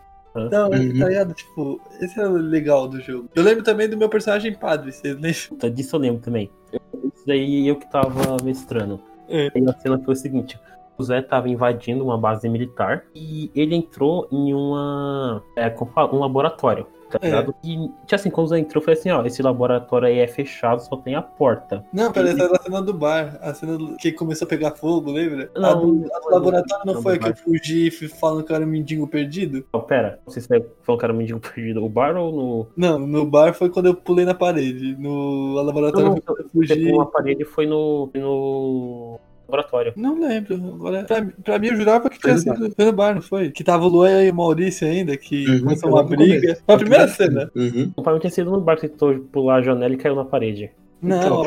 Não, 0.51 0.71
Uhum. 0.71 0.99
tá 0.99 1.09
ligado? 1.09 1.35
Tipo, 1.35 1.81
esse 2.01 2.19
é 2.21 2.27
o 2.27 2.33
legal 2.33 2.87
do 2.89 3.01
jogo. 3.01 3.29
Eu 3.35 3.43
lembro 3.43 3.65
também 3.65 3.89
do 3.89 3.97
meu 3.97 4.09
personagem 4.09 4.55
padre, 4.55 4.93
vocês 4.93 5.15
lembram? 5.15 5.33
Puta, 5.49 5.71
disso 5.71 5.97
eu 5.97 6.01
lembro 6.01 6.21
também. 6.23 6.51
Isso 6.73 7.27
daí 7.27 7.67
eu 7.67 7.77
que 7.77 7.91
tava 7.91 8.37
mestrando. 8.45 9.01
É. 9.29 9.51
Aí 9.55 9.65
a 9.69 9.73
cena 9.79 9.99
foi 9.99 10.15
o 10.15 10.17
seguinte: 10.17 10.59
o 10.97 11.03
Zé 11.03 11.21
tava 11.23 11.49
invadindo 11.49 12.05
uma 12.05 12.17
base 12.19 12.49
militar 12.49 13.05
e 13.15 13.51
ele 13.55 13.75
entrou 13.75 14.29
em 14.31 14.55
uma. 14.55 15.43
É, 15.57 15.69
um 16.13 16.19
laboratório. 16.19 16.87
Tá 17.09 17.19
É. 17.23 17.27
ligado? 17.27 17.55
E, 17.63 17.77
tipo 17.77 18.15
assim, 18.15 18.31
quando 18.31 18.49
Zé 18.49 18.59
entrou, 18.59 18.83
foi 18.83 18.95
assim: 18.95 19.11
ó, 19.11 19.25
esse 19.25 19.41
laboratório 19.43 20.09
aí 20.09 20.19
é 20.19 20.27
fechado, 20.27 20.81
só 20.83 20.97
tem 20.97 21.15
a 21.15 21.23
porta. 21.23 21.85
Não, 21.93 22.11
pera, 22.13 22.31
essa 22.31 22.43
era 22.45 22.57
a 22.57 22.63
cena 22.63 22.83
do 22.83 22.93
bar. 22.93 23.39
A 23.41 23.55
cena 23.55 23.79
do- 23.79 23.97
que 23.97 24.11
começou 24.11 24.47
a 24.47 24.49
pegar 24.49 24.73
fogo, 24.73 25.13
lembra? 25.13 25.49
a 25.55 25.61
Não, 25.61 25.81
do, 25.81 25.95
não 25.95 26.17
a 26.17 26.19
do 26.21 26.31
laboratório 26.31 26.85
não 26.85 26.95
do 26.95 27.03
foi 27.03 27.19
que 27.19 27.29
eu 27.29 27.37
fugi 27.37 27.87
e 27.87 27.91
fui 27.93 28.09
falando 28.09 28.43
que 28.45 28.51
eu 28.51 28.57
era 28.57 28.65
um 28.65 28.69
mendigo 28.69 29.07
perdido? 29.07 29.65
Não, 29.73 29.81
pera, 29.81 30.19
não 30.27 30.33
você 30.33 30.41
falou 30.83 30.99
que 30.99 31.05
era 31.05 31.15
um 31.15 31.17
mendigo 31.17 31.39
perdido 31.39 31.81
no 31.81 31.89
bar 31.89 32.17
ou 32.17 32.33
no. 32.33 32.67
Não, 32.77 32.99
no 32.99 33.25
bar 33.25 33.55
foi 33.55 33.71
quando 33.71 33.87
eu 33.87 33.95
pulei 33.95 34.25
na 34.25 34.35
parede. 34.35 34.97
No 34.99 35.55
laboratório 35.55 36.07
Não, 36.09 36.13
foi 36.15 36.23
quando 36.23 36.41
eu 36.41 36.49
fugi. 36.49 36.91
uma 36.93 37.07
parede 37.07 37.45
foi 37.45 37.67
no. 37.67 38.11
no 38.15 39.19
laboratório. 39.49 39.93
Não 39.97 40.19
lembro. 40.21 40.55
Agora, 40.55 41.05
pra, 41.05 41.27
pra 41.45 41.59
mim, 41.59 41.69
eu 41.69 41.77
jurava 41.77 42.11
que 42.11 42.19
tinha 42.19 42.35
no 42.35 42.41
sido 42.41 42.75
no 42.79 42.93
bar, 42.93 43.15
não 43.15 43.23
foi? 43.23 43.51
Que 43.51 43.63
tava 43.65 43.85
o 43.85 43.89
Luan 43.89 44.23
e 44.25 44.31
o 44.31 44.35
Maurício 44.35 44.87
ainda, 44.87 45.17
que 45.17 45.47
Uhum, 45.49 45.61
começou 45.61 45.91
uma 45.91 46.03
briga. 46.05 46.59
Foi 46.67 46.75
a 46.75 46.79
primeira 46.79 47.09
cena. 47.09 47.51
Uhum. 47.55 47.93
O 47.97 48.03
pai 48.03 48.19
tinha 48.19 48.31
sido 48.31 48.51
no 48.51 48.61
bar 48.61 48.77
que 48.77 48.89
tentou 48.89 49.19
pular 49.33 49.57
a 49.57 49.63
janela 49.63 49.95
e 49.95 49.97
caiu 49.97 50.15
na 50.17 50.25
parede. 50.25 50.71
Não, 51.01 51.17
Então, 51.19 51.43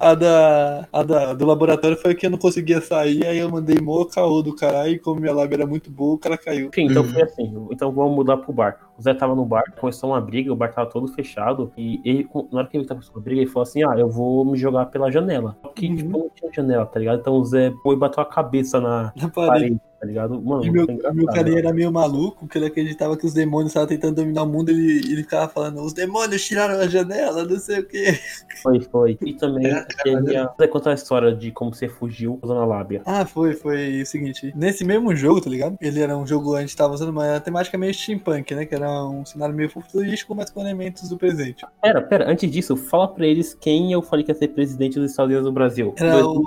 a, 0.00 0.10
a 0.10 0.14
da, 0.14 0.88
a 0.92 1.02
da 1.04 1.32
do 1.32 1.46
laboratório 1.46 1.96
foi 1.96 2.12
que 2.14 2.26
eu 2.26 2.30
não 2.30 2.36
conseguia 2.38 2.80
sair, 2.80 3.24
aí 3.24 3.38
eu 3.38 3.48
mandei 3.48 3.76
mó 3.80 4.04
caô 4.04 4.42
do 4.42 4.54
caralho, 4.54 4.92
e 4.92 4.98
como 4.98 5.20
minha 5.20 5.32
lábia 5.32 5.56
era 5.58 5.66
muito 5.66 5.88
boa, 5.90 6.16
o 6.16 6.18
cara 6.18 6.36
caiu. 6.36 6.68
Enfim, 6.68 6.86
então 6.90 7.04
Uhum. 7.04 7.08
foi 7.08 7.22
assim. 7.22 7.66
Então 7.70 7.92
vamos 7.92 8.16
mudar 8.16 8.36
pro 8.38 8.52
bar. 8.52 8.78
O 9.00 9.02
Zé 9.02 9.14
tava 9.14 9.34
no 9.34 9.46
bar, 9.46 9.64
começou 9.80 10.10
uma 10.10 10.20
briga, 10.20 10.52
o 10.52 10.56
bar 10.56 10.70
tava 10.74 10.90
todo 10.90 11.08
fechado. 11.08 11.72
E 11.74 12.02
ele, 12.04 12.28
na 12.52 12.58
hora 12.58 12.68
que 12.68 12.76
ele 12.76 12.84
tava 12.84 13.00
com 13.00 13.18
a 13.18 13.22
briga, 13.22 13.40
ele 13.40 13.48
falou 13.50 13.62
assim: 13.62 13.82
Ah, 13.82 13.98
eu 13.98 14.10
vou 14.10 14.44
me 14.44 14.58
jogar 14.58 14.86
pela 14.86 15.10
janela. 15.10 15.56
Só 15.62 15.68
que, 15.68 15.88
Uhum. 15.88 15.96
tipo, 15.96 16.10
não 16.18 16.28
tinha 16.34 16.52
janela, 16.52 16.84
tá 16.84 17.00
ligado? 17.00 17.18
Então 17.20 17.32
o 17.34 17.44
Zé 17.46 17.72
foi 17.82 17.96
e 17.96 17.98
bateu 17.98 18.22
a 18.22 18.26
cabeça 18.26 18.78
na 18.78 19.10
Na 19.16 19.28
parede. 19.30 19.34
parede, 19.48 19.80
tá 20.00 20.06
ligado? 20.06 20.40
Mano, 20.40 20.64
E 20.64 20.70
meu, 20.70 20.86
meu 21.12 21.26
carinha 21.26 21.58
era 21.58 21.72
meio 21.72 21.92
maluco, 21.92 22.40
porque 22.40 22.56
ele 22.56 22.66
acreditava 22.66 23.16
que 23.16 23.26
os 23.26 23.34
demônios 23.34 23.70
estavam 23.70 23.86
tentando 23.88 24.16
dominar 24.16 24.44
o 24.44 24.46
mundo, 24.46 24.70
ele, 24.70 24.98
ele 25.12 25.22
ficava 25.22 25.46
falando, 25.48 25.82
os 25.82 25.92
demônios 25.92 26.42
tiraram 26.44 26.80
a 26.80 26.88
janela, 26.88 27.44
não 27.44 27.58
sei 27.58 27.80
o 27.80 27.86
quê. 27.86 28.18
Foi, 28.62 28.80
foi. 28.80 29.18
E 29.24 29.34
também 29.34 29.66
É, 29.66 29.86
teve 30.02 30.36
a. 30.36 30.48
Contar 30.70 30.90
a 30.92 30.94
história 30.94 31.34
de 31.34 31.50
como 31.50 31.74
você 31.74 31.88
fugiu 31.88 32.38
usando 32.42 32.60
a 32.60 32.64
lábia. 32.64 33.02
Ah, 33.04 33.26
foi, 33.26 33.54
foi 33.54 34.02
o 34.02 34.06
seguinte, 34.06 34.52
nesse 34.54 34.84
mesmo 34.84 35.14
jogo, 35.16 35.40
tá 35.40 35.50
ligado? 35.50 35.76
Ele 35.80 36.00
era 36.00 36.16
um 36.16 36.26
jogo, 36.26 36.54
a 36.54 36.60
gente 36.60 36.76
tava 36.76 36.94
usando 36.94 37.08
uma 37.10 37.40
temática 37.40 37.76
meio 37.76 37.92
steampunk, 37.92 38.54
né? 38.54 38.64
Que 38.64 38.74
era 38.74 39.04
um 39.04 39.24
cenário 39.24 39.54
meio 39.54 39.68
futurístico, 39.68 40.34
mas 40.34 40.48
com 40.48 40.60
elementos 40.60 41.08
do 41.08 41.18
presente. 41.18 41.66
Pera, 41.82 42.00
pera, 42.00 42.30
antes 42.30 42.50
disso, 42.50 42.76
fala 42.76 43.08
pra 43.08 43.26
eles 43.26 43.52
quem 43.54 43.92
eu 43.92 44.00
falei 44.00 44.24
que 44.24 44.30
ia 44.30 44.34
ser 44.34 44.48
presidente 44.48 44.98
dos 44.98 45.10
Estados 45.10 45.28
Unidos 45.30 45.44
do 45.44 45.52
Brasil. 45.52 45.92
Era 45.96 46.24
o 46.24 46.44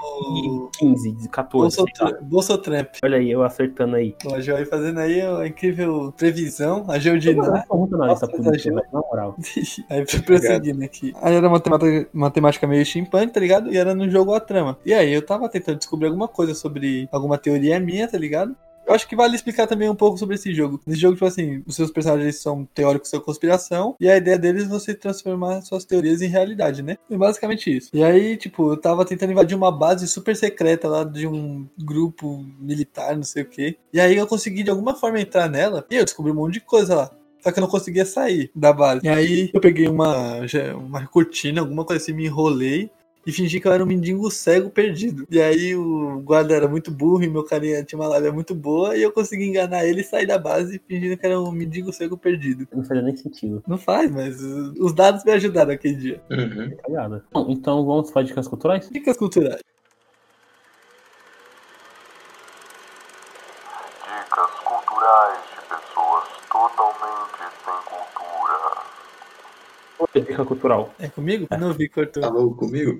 2015, 0.79 1.29
14. 1.29 1.75
sei 1.75 1.83
lá. 1.83 1.89
Bolsotramp. 1.89 2.23
Bolsotramp. 2.23 2.89
Olha 3.03 3.17
aí, 3.17 3.29
eu 3.29 3.42
acertando 3.45 3.95
aí. 3.95 4.15
A 4.33 4.39
Joy 4.39 4.65
fazendo 4.65 4.99
aí 4.99 5.25
uma 5.27 5.47
incrível 5.47 6.13
previsão, 6.15 6.85
a 6.87 6.97
Eu 6.97 7.35
não 7.35 7.65
sou 7.67 7.77
muito 7.77 7.97
na 7.97 8.99
moral. 9.01 9.35
Aí 9.89 10.05
fui 10.07 10.21
prosseguindo 10.21 10.83
aqui. 10.83 11.13
Aí 11.21 11.35
era 11.35 11.47
uma 11.47 11.59
temática, 11.59 12.09
uma 12.13 12.31
temática 12.31 12.67
meio 12.67 12.85
steampunk, 12.85 13.33
tá 13.33 13.39
ligado? 13.39 13.71
E 13.71 13.77
era 13.77 13.93
no 13.93 14.09
jogo 14.09 14.33
a 14.33 14.39
trama. 14.39 14.77
E 14.85 14.93
aí 14.93 15.13
eu 15.13 15.25
tava 15.25 15.49
tentando 15.49 15.77
descobrir 15.77 16.07
alguma 16.07 16.27
coisa 16.27 16.53
sobre 16.53 17.07
alguma 17.11 17.37
teoria 17.37 17.79
minha, 17.79 18.07
tá 18.07 18.17
ligado? 18.17 18.55
Eu 18.85 18.93
acho 18.93 19.07
que 19.07 19.15
vale 19.15 19.35
explicar 19.35 19.67
também 19.67 19.89
um 19.89 19.95
pouco 19.95 20.17
sobre 20.17 20.35
esse 20.35 20.53
jogo. 20.53 20.79
Nesse 20.85 20.99
jogo, 20.99 21.15
tipo 21.15 21.25
assim, 21.25 21.63
os 21.65 21.75
seus 21.75 21.91
personagens 21.91 22.41
são 22.41 22.67
teóricos 22.73 23.11
da 23.11 23.19
conspiração, 23.19 23.95
e 23.99 24.09
a 24.09 24.17
ideia 24.17 24.37
deles 24.37 24.63
é 24.63 24.67
você 24.67 24.93
transformar 24.93 25.61
suas 25.61 25.85
teorias 25.85 26.21
em 26.21 26.27
realidade, 26.27 26.81
né? 26.81 26.97
É 27.09 27.17
basicamente 27.17 27.75
isso. 27.75 27.89
E 27.93 28.03
aí, 28.03 28.37
tipo, 28.37 28.71
eu 28.71 28.77
tava 28.77 29.05
tentando 29.05 29.31
invadir 29.31 29.55
uma 29.55 29.71
base 29.71 30.07
super 30.07 30.35
secreta 30.35 30.87
lá 30.87 31.03
de 31.03 31.27
um 31.27 31.67
grupo 31.77 32.45
militar, 32.59 33.15
não 33.15 33.23
sei 33.23 33.43
o 33.43 33.47
quê. 33.47 33.77
E 33.93 33.99
aí 33.99 34.17
eu 34.17 34.27
consegui 34.27 34.63
de 34.63 34.69
alguma 34.69 34.95
forma 34.95 35.19
entrar 35.19 35.49
nela, 35.49 35.85
e 35.89 35.95
eu 35.95 36.03
descobri 36.03 36.31
um 36.31 36.35
monte 36.35 36.55
de 36.55 36.61
coisa 36.61 36.95
lá. 36.95 37.11
Só 37.41 37.51
que 37.51 37.59
eu 37.59 37.61
não 37.61 37.69
conseguia 37.69 38.05
sair 38.05 38.49
da 38.55 38.71
base. 38.71 39.05
E 39.05 39.09
aí 39.09 39.49
eu 39.53 39.59
peguei 39.59 39.89
uma, 39.89 40.39
uma 40.77 41.05
cortina, 41.07 41.59
alguma 41.59 41.83
coisa 41.83 42.01
assim, 42.01 42.13
me 42.13 42.25
enrolei 42.25 42.89
e 43.25 43.31
fingi 43.31 43.59
que 43.59 43.67
eu 43.67 43.71
era 43.71 43.83
um 43.83 43.87
mendigo 43.87 44.29
cego 44.29 44.69
perdido. 44.69 45.25
E 45.29 45.41
aí 45.41 45.75
o 45.75 46.19
guarda 46.21 46.53
era 46.53 46.67
muito 46.67 46.91
burro 46.91 47.23
e 47.23 47.29
meu 47.29 47.43
carinha 47.43 47.83
tinha 47.83 47.99
uma 47.99 48.07
lábia 48.07 48.31
muito 48.31 48.53
boa 48.53 48.97
e 48.97 49.01
eu 49.01 49.11
consegui 49.11 49.45
enganar 49.45 49.85
ele 49.85 50.01
e 50.01 50.03
sair 50.03 50.25
da 50.25 50.37
base 50.37 50.81
fingindo 50.87 51.17
que 51.17 51.25
era 51.25 51.39
um 51.39 51.51
mendigo 51.51 51.93
cego 51.93 52.17
perdido. 52.17 52.67
Não 52.73 52.83
fazia 52.83 53.03
nem 53.03 53.15
sentido. 53.15 53.63
Não 53.67 53.77
faz, 53.77 54.11
mas 54.11 54.41
uh, 54.41 54.73
os 54.79 54.93
dados 54.93 55.23
me 55.23 55.31
ajudaram 55.31 55.71
aquele 55.71 55.95
dia. 55.95 56.21
Uhum. 56.29 57.21
Bom, 57.31 57.47
então 57.49 57.85
vamos 57.85 58.11
para 58.11 58.23
dicas 58.23 58.47
culturais? 58.47 58.89
Dicas 58.89 59.17
culturais. 59.17 59.61
Dicas 64.03 64.51
culturais 64.65 65.39
de 65.49 65.61
pessoas 65.67 66.23
totalmente 66.51 67.43
sem 67.63 67.73
cultura. 67.85 68.83
Qual 69.97 70.02
é 70.02 70.02
a 70.02 70.02
dica 70.21 70.45
cultural? 70.45 70.93
É 70.99 71.07
comigo? 71.07 71.47
Não 71.59 71.73
vi, 71.73 71.89
cortou. 71.89 72.23
Falou 72.23 72.53
comigo? 72.55 72.99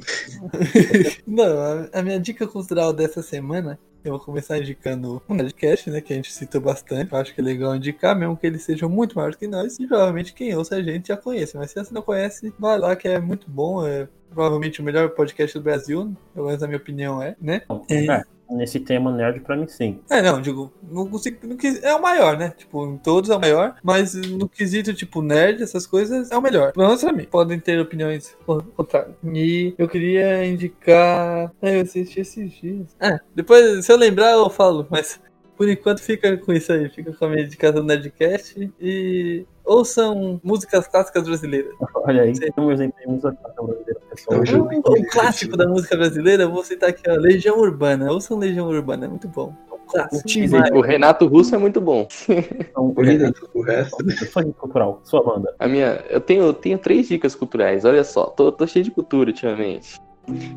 Não, 1.27 1.89
a, 1.93 2.01
minha 2.01 2.19
dica 2.19 2.47
cultural 2.47 2.93
dessa 2.93 3.21
semana, 3.21 3.79
eu 4.03 4.11
vou 4.11 4.19
começar 4.19 4.57
indicando 4.57 5.21
um 5.29 5.35
Nerdcast, 5.35 5.89
né? 5.89 6.01
Que 6.01 6.13
a 6.13 6.15
gente 6.15 6.33
citou 6.33 6.59
bastante. 6.59 7.11
Eu 7.11 7.17
acho 7.17 7.33
que 7.33 7.41
é 7.41 7.43
legal 7.43 7.75
indicar, 7.75 8.17
mesmo 8.17 8.35
que 8.35 8.47
eles 8.47 8.63
sejam 8.63 8.89
muito 8.89 9.15
maiores 9.15 9.37
que 9.37 9.47
nós. 9.47 9.79
E 9.79 9.87
provavelmente 9.87 10.33
quem 10.33 10.55
ouça 10.55 10.75
a 10.75 10.83
gente 10.83 11.07
já 11.07 11.17
conhece. 11.17 11.57
Mas 11.57 11.71
se 11.71 11.83
você 11.83 11.93
não 11.93 12.01
conhece, 12.01 12.53
vai 12.59 12.77
lá 12.77 12.95
que 12.95 13.07
é 13.07 13.19
muito 13.19 13.49
bom. 13.49 13.85
É 13.85 14.07
provavelmente 14.33 14.81
o 14.81 14.83
melhor 14.83 15.09
podcast 15.09 15.57
do 15.57 15.63
Brasil. 15.63 16.13
Pelo 16.33 16.47
menos 16.47 16.61
na 16.61 16.67
minha 16.67 16.77
opinião 16.77 17.21
é, 17.21 17.35
né? 17.41 17.61
É. 17.89 18.05
é, 18.05 18.23
nesse 18.51 18.79
tema 18.79 19.11
nerd 19.11 19.39
pra 19.39 19.55
mim 19.55 19.67
sim. 19.67 19.99
É, 20.09 20.21
não, 20.21 20.41
digo, 20.41 20.71
no, 20.91 21.07
consigo- 21.09 21.55
quis- 21.55 21.81
é 21.83 21.93
o 21.95 22.01
maior, 22.01 22.37
né? 22.37 22.53
Tipo, 22.57 22.85
em 22.85 22.97
todos 22.97 23.29
é 23.29 23.35
o 23.35 23.39
maior, 23.39 23.75
mas 23.83 24.13
no 24.13 24.47
quesito, 24.49 24.93
tipo, 24.93 25.21
nerd, 25.21 25.61
essas 25.63 25.87
coisas, 25.87 26.29
é 26.31 26.37
o 26.37 26.41
melhor. 26.41 26.71
Pelo 26.73 26.87
menos 26.87 27.01
pra 27.03 27.13
mim. 27.13 27.25
Podem 27.25 27.59
ter 27.59 27.79
opiniões 27.79 28.35
con- 28.45 28.61
contrárias. 28.75 29.15
E 29.23 29.73
eu 29.77 29.87
queria 29.87 30.45
indicar. 30.45 31.51
É, 31.61 31.77
eu 31.77 31.81
assisti 31.81 32.19
esses 32.19 32.51
dias. 32.53 32.87
É, 32.99 33.19
depois, 33.35 33.85
se 33.85 33.91
eu 33.91 33.97
lembrar, 33.97 34.31
eu 34.31 34.49
falo, 34.49 34.85
mas 34.89 35.19
por 35.57 35.69
enquanto 35.69 36.01
fica 36.01 36.37
com 36.37 36.53
isso 36.53 36.71
aí. 36.71 36.89
Fica 36.89 37.13
com 37.13 37.25
a 37.25 37.29
minha 37.29 37.43
indicação 37.43 37.81
do 37.81 37.83
Nerdcast 37.83 38.71
e. 38.79 39.45
Ouçam 39.65 40.41
músicas 40.43 40.87
clássicas 40.87 41.23
brasileiras. 41.23 41.73
Olha 41.95 42.23
aí, 42.23 42.33
um 42.57 42.69
exemplo 42.69 42.99
de 42.99 43.07
música 43.07 43.31
clássica 43.31 43.63
brasileira, 43.63 43.99
pessoal. 44.09 44.41
Um 44.41 44.45
jogo 44.45 44.69
Um 44.75 45.05
clássico 45.09 45.55
da 45.55 45.65
música 45.65 45.95
brasileira, 45.95 46.43
eu 46.43 46.51
vou 46.51 46.65
citar 46.65 46.89
aqui, 46.89 47.09
ó, 47.09 47.13
Legião 47.13 47.57
Urbana. 47.57 48.11
Ouçam 48.11 48.37
Legião 48.37 48.67
Urbana, 48.67 49.05
é 49.05 49.07
muito 49.07 49.29
bom. 49.29 49.55
É 49.71 49.73
um 49.73 49.79
clássico. 49.87 50.27
Teaser. 50.27 50.73
O 50.73 50.81
Renato 50.81 51.27
Russo 51.27 51.55
é 51.55 51.57
muito 51.57 51.79
bom. 51.79 52.05
Então, 52.27 52.93
O 52.93 53.01
Renato, 53.01 53.49
o 53.53 53.61
resto. 53.61 54.11
Sua 54.25 54.43
dica 54.43 54.59
cultural, 54.59 54.99
sua 55.05 55.23
banda. 55.23 55.55
A 55.57 55.65
minha, 55.65 56.03
eu 56.09 56.19
tenho, 56.19 56.43
eu 56.43 56.53
tenho 56.53 56.77
três 56.77 57.07
dicas 57.07 57.33
culturais. 57.33 57.85
Olha 57.85 58.03
só, 58.03 58.25
tô, 58.25 58.51
tô 58.51 58.67
cheio 58.67 58.83
de 58.83 58.91
cultura 58.91 59.29
ultimamente. 59.29 59.97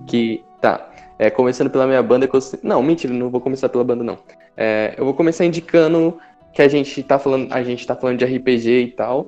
Que 0.08 0.44
tá, 0.60 0.90
é, 1.18 1.30
começando 1.30 1.70
pela 1.70 1.86
minha 1.86 2.02
banda 2.02 2.28
não, 2.62 2.82
mentira, 2.82 3.12
não 3.12 3.30
vou 3.30 3.40
começar 3.40 3.68
pela 3.68 3.84
banda 3.84 4.04
não. 4.04 4.18
É, 4.56 4.94
eu 4.96 5.04
vou 5.04 5.14
começar 5.14 5.44
indicando 5.44 6.18
que 6.52 6.62
a 6.62 6.68
gente 6.68 7.02
tá 7.02 7.18
falando, 7.18 7.52
a 7.52 7.62
gente 7.62 7.86
tá 7.86 7.94
falando 7.94 8.18
de 8.18 8.24
RPG 8.24 8.70
e 8.82 8.88
tal. 8.88 9.26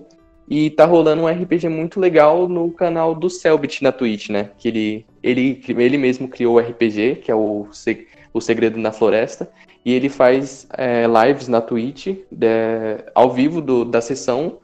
E 0.51 0.70
tá 0.70 0.86
rolando 0.86 1.22
um 1.22 1.26
RPG 1.28 1.68
muito 1.68 2.01
legal 2.01 2.49
no 2.49 2.70
canal 2.70 3.14
do 3.14 3.28
Selbit 3.28 3.82
na 3.82 3.93
Twitch, 3.93 4.30
né? 4.30 4.49
Que 4.57 4.68
ele, 4.68 5.07
ele, 5.22 5.62
ele 5.68 5.99
mesmo 5.99 6.26
criou 6.26 6.57
o 6.57 6.59
RPG, 6.59 7.16
que 7.16 7.30
é 7.30 7.34
o, 7.34 7.68
o 8.32 8.41
Segredo 8.41 8.78
na 8.78 8.91
Floresta. 8.91 9.51
E 9.84 9.93
ele 9.93 10.09
faz 10.09 10.66
é, 10.76 11.05
lives 11.07 11.49
na 11.49 11.61
Twitch, 11.61 12.09
é, 12.41 13.05
ao 13.14 13.30
vivo 13.30 13.61
do- 13.61 13.84
da 13.84 14.01
sessão, 14.01 14.57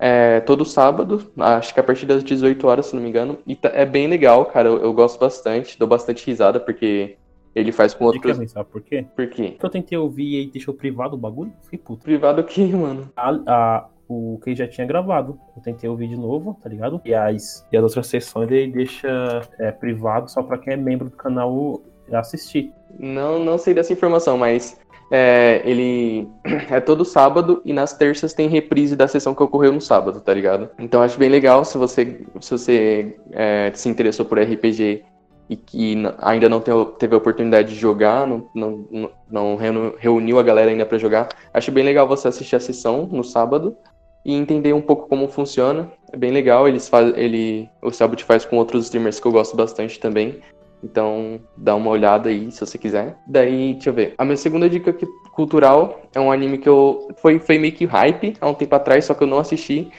é, 0.00 0.40
todo 0.40 0.64
sábado, 0.64 1.30
acho 1.38 1.74
que 1.74 1.78
a 1.80 1.82
partir 1.84 2.06
das 2.06 2.24
18 2.24 2.66
horas, 2.66 2.86
se 2.86 2.96
não 2.96 3.02
me 3.02 3.08
engano. 3.08 3.38
E 3.46 3.54
tá- 3.54 3.70
é 3.74 3.84
bem 3.84 4.06
legal, 4.08 4.46
cara. 4.46 4.68
Eu, 4.68 4.78
eu 4.82 4.92
gosto 4.92 5.20
bastante, 5.20 5.78
dou 5.78 5.86
bastante 5.86 6.26
risada, 6.26 6.58
porque 6.58 7.16
ele 7.54 7.70
faz 7.70 7.92
com 7.94 8.06
outros. 8.06 8.36
ruim, 8.36 8.48
sabe 8.48 8.68
por 8.70 8.80
quê? 8.80 9.04
Por 9.14 9.26
quê? 9.28 9.50
Porque 9.50 9.66
eu 9.66 9.70
tentei 9.70 9.98
ouvir 9.98 10.42
e 10.42 10.50
deixou 10.50 10.72
privado 10.72 11.14
o 11.14 11.18
bagulho, 11.18 11.52
fiquei 11.62 11.78
puto. 11.78 12.02
Privado 12.04 12.40
aqui, 12.40 12.64
mano. 12.72 13.10
A, 13.16 13.30
a- 13.46 13.86
o 14.08 14.40
que 14.42 14.56
já 14.56 14.66
tinha 14.66 14.84
gravado, 14.84 15.38
eu 15.56 15.62
tentei 15.62 15.88
ouvir 15.88 16.08
de 16.08 16.16
novo, 16.16 16.58
tá 16.60 16.68
ligado? 16.68 17.00
E 17.04 17.14
as, 17.14 17.64
e 17.70 17.76
as 17.76 17.82
outras 17.84 18.08
sessões 18.08 18.50
ele 18.50 18.72
deixa 18.72 19.42
é, 19.58 19.70
privado 19.70 20.28
só 20.28 20.42
pra 20.42 20.58
quem 20.58 20.72
é 20.72 20.76
membro 20.76 21.08
do 21.08 21.16
canal 21.16 21.80
assistir. 22.12 22.72
Não, 22.98 23.38
não 23.38 23.58
sei 23.58 23.74
dessa 23.74 23.92
informação, 23.92 24.36
mas 24.36 24.78
é, 25.10 25.62
ele 25.64 26.28
é 26.70 26.80
todo 26.80 27.04
sábado 27.04 27.60
e 27.64 27.72
nas 27.72 27.92
terças 27.96 28.32
tem 28.32 28.48
reprise 28.48 28.94
da 28.94 29.08
sessão 29.08 29.34
que 29.34 29.42
ocorreu 29.42 29.72
no 29.72 29.80
sábado, 29.80 30.20
tá 30.20 30.32
ligado? 30.32 30.70
Então 30.78 31.02
acho 31.02 31.18
bem 31.18 31.28
legal 31.28 31.64
se 31.64 31.76
você, 31.76 32.20
se 32.40 32.50
você 32.50 33.16
é, 33.32 33.72
se 33.74 33.88
interessou 33.88 34.24
por 34.24 34.38
RPG 34.38 35.02
e 35.48 35.56
que 35.56 36.00
ainda 36.20 36.48
não 36.48 36.60
teve, 36.60 37.12
a 37.12 37.18
oportunidade 37.18 37.70
de 37.70 37.74
jogar, 37.74 38.24
não, 38.24 38.48
não, 38.54 39.10
não- 39.28 39.56
reuniu 39.98 40.38
a 40.38 40.44
galera 40.44 40.70
ainda 40.70 40.86
pra 40.86 40.96
jogar. 40.96 41.28
Acho 41.52 41.72
bem 41.72 41.82
legal 41.82 42.06
você 42.06 42.28
assistir 42.28 42.54
a 42.54 42.60
sessão 42.60 43.08
no 43.10 43.24
sábado 43.24 43.76
e 44.24 44.32
entender 44.32 44.72
um 44.72 44.80
pouco 44.80 45.08
como 45.08 45.26
funciona. 45.26 45.90
É 46.12 46.16
bem 46.16 46.30
legal, 46.30 46.68
eles 46.68 46.88
faz, 46.88 47.12
ele, 47.16 47.68
o 47.82 47.90
Selbit 47.90 48.22
faz 48.22 48.44
com 48.44 48.58
outros 48.58 48.84
streamers 48.84 49.18
que 49.18 49.26
eu 49.26 49.32
gosto 49.32 49.56
bastante 49.56 49.98
também. 49.98 50.40
Então, 50.82 51.40
dá 51.56 51.74
uma 51.74 51.90
olhada 51.90 52.28
aí, 52.28 52.50
se 52.50 52.60
você 52.60 52.78
quiser. 52.78 53.16
Daí, 53.26 53.74
deixa 53.74 53.90
eu 53.90 53.94
ver. 53.94 54.14
A 54.16 54.24
minha 54.24 54.36
segunda 54.36 54.68
dica 54.68 54.90
aqui, 54.90 55.06
cultural 55.32 56.02
é 56.14 56.20
um 56.20 56.32
anime 56.32 56.58
que 56.58 56.68
eu... 56.68 57.08
Foi, 57.20 57.38
foi 57.38 57.58
meio 57.58 57.72
que 57.72 57.84
hype 57.84 58.34
há 58.40 58.48
um 58.48 58.54
tempo 58.54 58.74
atrás, 58.74 59.04
só 59.04 59.14
que 59.14 59.22
eu 59.22 59.28
não 59.28 59.38
assisti. 59.38 59.90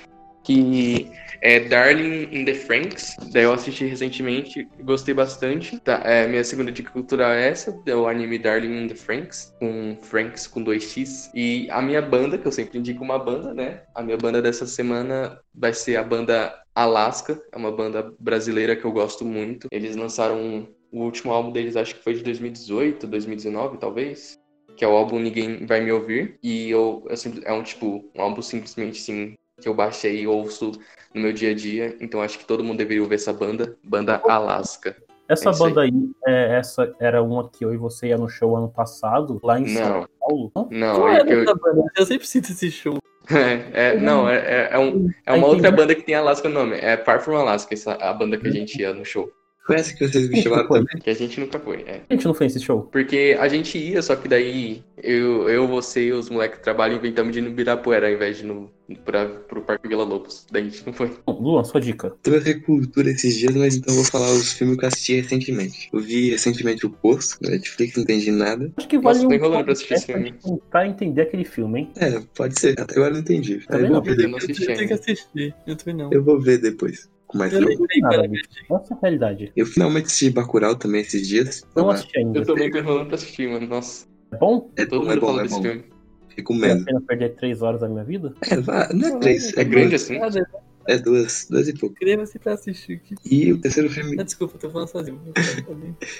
Que 0.44 1.12
é 1.42 1.60
Darling 1.60 2.30
in 2.32 2.46
the 2.46 2.54
Franks. 2.54 3.16
Daí 3.32 3.44
eu 3.44 3.54
assisti 3.54 3.86
recentemente, 3.86 4.68
gostei 4.82 5.14
bastante. 5.14 5.80
Tá, 5.80 6.02
é, 6.06 6.28
minha 6.28 6.44
segunda 6.44 6.72
dica 6.72 6.92
cultural 6.92 7.32
é 7.32 7.50
essa, 7.50 7.76
é 7.86 7.96
o 7.96 8.08
anime 8.08 8.38
Darling 8.38 8.84
in 8.84 8.88
the 8.88 8.96
Franks, 8.96 9.54
com 9.60 9.98
Franks 10.02 10.46
com 10.46 10.64
2x. 10.64 11.32
E 11.34 11.68
a 11.72 11.82
minha 11.82 12.02
banda, 12.02 12.38
que 12.38 12.48
eu 12.48 12.52
sempre 12.52 12.78
indico 12.78 13.04
uma 13.04 13.18
banda, 13.18 13.54
né? 13.54 13.82
A 13.96 14.04
minha 14.04 14.18
banda 14.18 14.42
dessa 14.42 14.68
semana 14.68 15.40
vai 15.54 15.74
ser 15.74 15.96
a 15.98 16.04
banda 16.04 16.61
Alaska, 16.74 17.42
é 17.52 17.58
uma 17.58 17.72
banda 17.72 18.14
brasileira 18.20 18.76
que 18.76 18.86
eu 18.86 18.92
gosto 18.92 19.26
muito. 19.26 19.68
Eles 19.72 19.96
lançaram 19.96 20.38
um- 20.42 20.68
o 20.92 21.04
último 21.04 21.32
álbum 21.32 21.52
deles, 21.52 21.76
acho 21.76 21.96
que 21.96 22.04
foi 22.04 22.14
de 22.14 22.24
2018, 22.24 23.08
2019, 23.08 23.78
talvez. 23.78 24.38
Que 24.76 24.86
é 24.86 24.88
o 24.88 24.92
álbum 24.96 25.20
Ninguém 25.20 25.66
Vai 25.66 25.82
Me 25.82 25.92
Ouvir. 25.92 26.38
E 26.42 26.70
eu, 26.70 27.06
eu 27.10 27.16
é 27.44 27.54
um 27.54 27.64
tipo, 27.64 28.10
um 28.16 28.22
álbum 28.22 28.42
simplesmente 28.42 29.00
assim, 29.00 29.36
que 29.60 29.68
eu 29.68 29.74
baixei 29.74 30.22
e 30.22 30.28
ouço 30.28 30.72
no 31.14 31.22
meu 31.22 31.34
dia 31.34 31.52
a 31.52 31.54
dia. 31.54 31.96
Então 32.00 32.22
acho 32.22 32.40
que 32.40 32.46
todo 32.46 32.64
mundo 32.64 32.78
deveria 32.78 33.04
ouvir 33.04 33.16
essa 33.16 33.34
banda, 33.34 33.78
banda 33.84 34.22
Alaska. 34.28 34.96
Essa 35.32 35.50
É 35.50 35.54
banda 35.54 35.82
aí, 35.82 35.92
é, 36.28 36.58
essa 36.58 36.94
era 37.00 37.24
uma 37.24 37.48
que 37.50 37.64
eu 37.64 37.74
e 37.74 37.78
você 37.78 38.08
ia 38.08 38.18
no 38.18 38.28
show 38.28 38.56
ano 38.58 38.70
passado, 38.70 39.40
lá 39.44 39.60
em 39.60 39.68
São 39.68 40.02
Não. 40.02 40.08
Paulo. 40.20 40.52
Não, 40.70 40.96
Qual 40.96 41.10
é 41.10 41.22
eu, 41.22 41.46
banda? 41.46 41.84
Eu 41.98 42.06
sempre 42.06 42.28
cito 42.28 42.52
esse 42.52 42.70
show. 42.70 42.98
é, 43.32 43.92
é- 43.94 44.00
não, 44.00 44.28
é, 44.28 44.36
é, 44.38 44.70
é 44.74 44.80
um- 44.80 45.10
é 45.26 45.34
uma 45.34 45.48
outra 45.48 45.72
banda 45.72 45.96
que 45.96 46.02
tem 46.04 46.16
Alaska 46.16 46.50
no 46.50 46.56
nome. 46.56 46.76
É 46.78 46.98
Far 46.98 47.22
From 47.22 47.38
Alaska, 47.38 47.74
essa, 47.74 47.94
a 47.94 48.14
banda 48.14 48.38
que 48.38 48.48
a 48.48 48.52
gente 48.52 48.80
ia 48.82 48.94
no 48.94 49.06
show. 49.06 49.32
Foi 49.66 49.76
essa 49.76 49.93
que 49.93 50.07
vocês 50.07 50.28
me 50.30 50.41
chamaram 50.41 50.68
também? 50.68 50.99
Que 51.01 51.09
a 51.09 51.14
gente 51.14 51.39
nunca 51.39 51.59
foi, 51.59 51.82
é. 51.84 52.01
A 52.09 52.14
gente 52.14 52.26
não 52.26 52.34
foi 52.34 52.47
nesse 52.47 52.59
show. 52.59 52.82
Porque 52.91 53.38
a 53.39 53.47
gente 53.47 53.78
ia, 53.78 54.01
só 54.01 54.16
que 54.16 54.28
daí 54.28 54.84
eu, 55.01 55.47
eu 55.47 55.68
você 55.68 56.07
e 56.07 56.12
os 56.14 56.30
moleques 56.30 56.57
que 56.57 56.64
trabalham 56.64 56.97
inventamos 56.97 57.32
de 57.32 57.39
ir 57.39 57.41
no 57.43 57.49
Ibirapuera 57.49 58.07
ao 58.07 58.14
invés 58.14 58.38
de 58.38 58.43
ir 58.43 58.47
no, 58.47 58.72
pra, 59.05 59.26
pro 59.28 59.62
Parque 59.62 59.88
Vila 59.88 60.03
Lobos. 60.03 60.47
Daí 60.51 60.64
a 60.64 60.66
gente 60.66 60.84
não 60.86 60.93
foi. 60.93 61.12
Bom, 61.26 61.39
Luan, 61.39 61.64
sua 61.64 61.80
dica. 61.80 62.12
Trouxe 62.24 62.55
cultura 62.62 63.12
esses 63.12 63.38
dias, 63.38 63.55
mas 63.55 63.76
então 63.76 63.93
eu 63.93 64.01
vou 64.01 64.12
falar 64.12 64.32
os 64.32 64.51
filmes 64.51 64.78
que 64.78 64.84
eu 64.84 64.88
assisti 64.88 65.22
recentemente. 65.22 65.89
Eu 65.93 65.99
vi 65.99 66.32
recentemente 66.32 66.86
O 66.88 66.89
Poço, 66.89 67.38
na 67.41 67.51
Netflix, 67.51 67.95
não 67.95 68.03
entendi 68.03 68.32
nada. 68.32 68.72
Acho 68.78 68.88
que 68.88 68.97
Nossa, 68.97 69.20
vale 69.20 69.22
tô 69.22 69.28
um 69.30 69.34
enrolando 69.34 69.64
pra 69.66 69.74
assistir 69.74 69.93
esse 69.93 70.05
filme. 70.07 70.34
pra 70.72 70.88
entender 70.88 71.22
aquele 71.22 71.45
filme, 71.45 71.80
hein? 71.82 71.91
É, 71.97 72.20
pode 72.36 72.59
ser. 72.59 72.80
Até 72.80 72.95
agora 72.95 73.09
eu 73.12 73.14
não 73.14 73.20
entendi. 73.22 73.59
Também 73.68 73.86
eu, 73.86 73.91
não. 73.93 74.01
vou 74.01 74.16
ver 74.16 74.24
Eu 74.24 74.30
não 74.30 74.39
depois. 74.39 74.43
assisti 74.43 74.70
Eu 74.72 74.76
tenho 74.76 74.88
que 74.88 74.93
assistir. 74.93 75.55
Eu 75.68 75.76
também 75.76 75.95
não. 75.95 76.12
eu 76.12 76.24
vou 76.24 76.39
ver 76.41 76.57
depois. 76.57 77.07
Mais 77.34 77.54
Eu 77.54 77.60
calma. 77.60 77.70
lembrei, 77.76 78.02
Nada, 78.02 78.16
cara. 78.16 78.28
bicho. 78.28 78.44
Essa 78.72 78.94
é 78.94 78.98
a 78.98 79.00
realidade. 79.02 79.52
Eu 79.56 79.66
finalmente 79.66 80.06
assisti 80.06 80.30
Bacurau 80.30 80.76
também 80.76 81.02
esses 81.02 81.28
dias. 81.28 81.62
Não 81.76 81.84
Tava- 81.84 81.94
assisti 81.94 82.18
ainda. 82.20 82.40
Eu 82.40 82.46
também 82.46 82.72
tô 82.72 82.78
enrolando 82.80 83.08
pra 83.08 83.16
assistir, 83.16 83.50
mano. 83.50 83.68
Nossa, 83.68 84.06
É 84.34 84.38
bom? 84.38 84.70
É 84.76 84.86
todo 84.86 85.06
bom, 85.06 85.12
é 85.12 85.16
mundo 85.16 85.22
bom, 85.22 85.28
fala 85.28 85.40
é 85.40 85.44
desse 85.44 85.56
bom. 85.56 85.62
filme. 85.62 85.80
Vale 85.82 85.92
a 86.32 86.36
Recomendo. 86.38 87.02
perder 87.06 87.36
três 87.36 87.62
horas 87.62 87.82
da 87.82 87.90
minha 87.90 88.04
vida? 88.04 88.34
É, 88.50 88.94
não 88.94 89.08
é 89.18 89.20
três. 89.20 89.56
É 89.58 89.64
grande 89.64 89.96
assim? 89.96 90.18
Nada, 90.18 90.46
É 90.88 90.98
duas, 90.98 91.46
duas 91.50 91.68
e 91.68 91.74
pouco. 91.78 91.94
Inscreva-se 91.94 92.40
pra 92.40 92.54
assistir. 92.54 93.00
Que... 93.02 93.16
E 93.24 93.52
o 93.54 93.60
terceiro 93.62 93.90
filme, 93.90 94.16
Ah, 94.20 94.24
desculpa, 94.24 94.58
tô 94.58 94.70
falando 94.70 94.88
sozinho. 94.88 95.22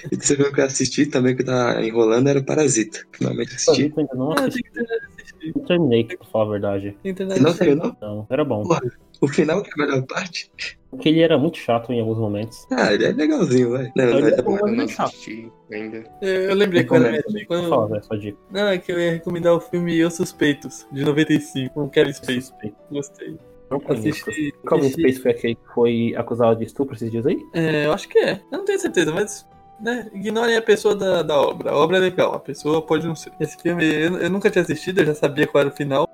o 0.06 0.08
terceiro 0.10 0.42
filme 0.42 0.54
que 0.54 0.60
eu 0.60 0.64
assisti 0.66 1.06
também 1.06 1.34
que 1.34 1.42
eu 1.42 1.46
tava 1.46 1.84
enrolando 1.84 2.28
era 2.28 2.38
o 2.38 2.44
Parasita. 2.44 3.00
Finalmente 3.12 3.54
assisti. 3.56 3.90
Eu 3.96 3.98
ainda 3.98 4.14
não 4.14 4.32
Ah, 4.32 4.40
assisti, 4.44 4.62
tem 4.62 4.62
que 4.62 4.70
terminar 4.72 4.98
de 4.98 5.06
assistir. 5.22 5.52
não 5.56 5.64
terminei, 5.64 6.04
pra 6.04 6.26
falar 6.26 6.44
a 6.44 6.48
verdade. 6.50 6.96
Você 7.02 7.12
não 7.24 7.32
assistir. 7.32 7.58
terminou? 7.58 7.96
Não, 8.00 8.26
era 8.30 8.44
bom. 8.44 8.62
Porra, 8.62 8.80
o 9.22 9.28
final 9.28 9.62
que 9.62 9.70
é 9.70 9.72
a 9.82 9.86
melhor 9.86 10.02
parte? 10.06 10.50
Porque 10.90 11.08
ele 11.08 11.20
era 11.20 11.38
muito 11.38 11.56
chato 11.56 11.90
em 11.90 12.00
alguns 12.00 12.18
momentos. 12.18 12.66
Ah, 12.70 12.92
ele 12.92 13.06
é 13.06 13.12
legalzinho, 13.12 13.70
vai. 13.70 13.90
Não, 13.96 14.04
não, 14.04 14.18
Ele 14.18 14.34
é 14.34 14.38
é 14.38 14.42
bom. 14.42 14.58
Eu 14.58 14.66
não 14.66 14.86
chato. 14.86 15.06
assisti 15.08 15.50
ainda. 15.72 16.04
Eu, 16.20 16.28
eu 16.50 16.54
lembrei 16.54 16.82
Recomendo. 16.82 17.22
dica. 17.28 17.46
Quando- 17.46 17.68
Fala, 17.70 18.20
dica. 18.20 18.36
Não, 18.50 18.66
é 18.68 18.76
que 18.76 18.92
eu 18.92 19.00
ia 19.00 19.12
recomendar 19.12 19.54
o 19.54 19.60
filme 19.60 20.04
Os 20.04 20.12
Suspeitos, 20.14 20.86
de 20.92 21.02
95, 21.02 21.72
com 21.72 21.88
Kevin 21.88 22.12
Space. 22.12 22.52
Gostei. 22.90 23.38
Não 23.70 23.80
conheço. 23.80 24.28
Assisti. 24.28 24.52
Calvin 24.66 24.84
assisti- 24.88 25.00
Space 25.00 25.20
foi 25.22 25.30
aquele 25.30 25.54
que 25.54 25.74
foi 25.74 26.14
acusado 26.14 26.56
de 26.58 26.64
estupro 26.66 26.94
esses 26.94 27.10
dias 27.10 27.24
aí? 27.26 27.38
É, 27.54 27.86
eu 27.86 27.92
acho 27.94 28.06
que 28.08 28.18
é. 28.18 28.32
Eu 28.52 28.58
não 28.58 28.64
tenho 28.66 28.78
certeza, 28.78 29.12
mas. 29.12 29.50
Né, 29.80 30.08
ignorem 30.14 30.56
a 30.56 30.62
pessoa 30.62 30.94
da, 30.94 31.22
da 31.22 31.40
obra. 31.40 31.70
A 31.72 31.76
obra 31.76 31.96
é 31.96 32.00
legal, 32.00 32.34
a 32.34 32.38
pessoa 32.38 32.80
pode 32.82 33.04
não 33.04 33.16
ser. 33.16 33.32
Esse 33.40 33.56
filme 33.60 33.84
eu, 33.84 34.16
eu 34.18 34.30
nunca 34.30 34.48
tinha 34.48 34.62
assistido, 34.62 35.00
eu 35.00 35.06
já 35.06 35.14
sabia 35.14 35.44
qual 35.44 35.62
era 35.62 35.70
o 35.72 35.76
final. 35.76 36.08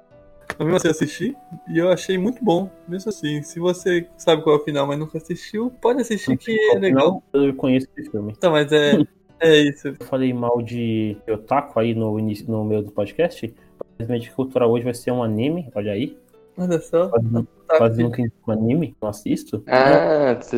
Mesmo 0.58 0.76
assim 0.76 0.88
eu 0.88 0.92
assisti 0.92 1.36
e 1.68 1.78
eu 1.78 1.88
achei 1.90 2.18
muito 2.18 2.44
bom. 2.44 2.70
Mesmo 2.86 3.08
assim, 3.10 3.42
se 3.42 3.58
você 3.60 4.08
sabe 4.16 4.42
qual 4.42 4.56
é 4.56 4.58
o 4.58 4.64
final, 4.64 4.86
mas 4.86 4.98
nunca 4.98 5.18
assistiu, 5.18 5.70
pode 5.80 6.00
assistir 6.00 6.36
que 6.36 6.56
é 6.72 6.78
legal. 6.78 7.22
Eu 7.32 7.54
conheço 7.54 7.86
esse 7.96 8.10
filme. 8.10 8.34
Então, 8.36 8.52
mas 8.52 8.72
é, 8.72 8.98
é 9.40 9.56
isso. 9.56 9.88
Eu 9.88 9.96
falei 10.06 10.32
mal 10.32 10.60
de 10.60 11.16
otaku 11.28 11.78
aí 11.78 11.94
no, 11.94 12.18
início, 12.18 12.50
no 12.50 12.64
meio 12.64 12.82
do 12.82 12.90
podcast. 12.90 13.54
Mas 13.98 14.08
minha 14.08 14.20
dica 14.20 14.34
cultural 14.34 14.70
hoje 14.70 14.84
vai 14.84 14.94
ser 14.94 15.10
um 15.10 15.22
anime, 15.22 15.70
olha 15.74 15.92
aí. 15.92 16.16
Olha 16.56 16.80
só. 16.80 17.08
Quase, 17.08 17.46
Tá, 17.68 17.76
quase 17.76 18.02
nunca 18.02 18.22
indico 18.22 18.50
um 18.50 18.52
anime, 18.52 18.96
não 19.00 19.10
assisto. 19.10 19.62
Ah, 19.66 20.34
você 20.40 20.56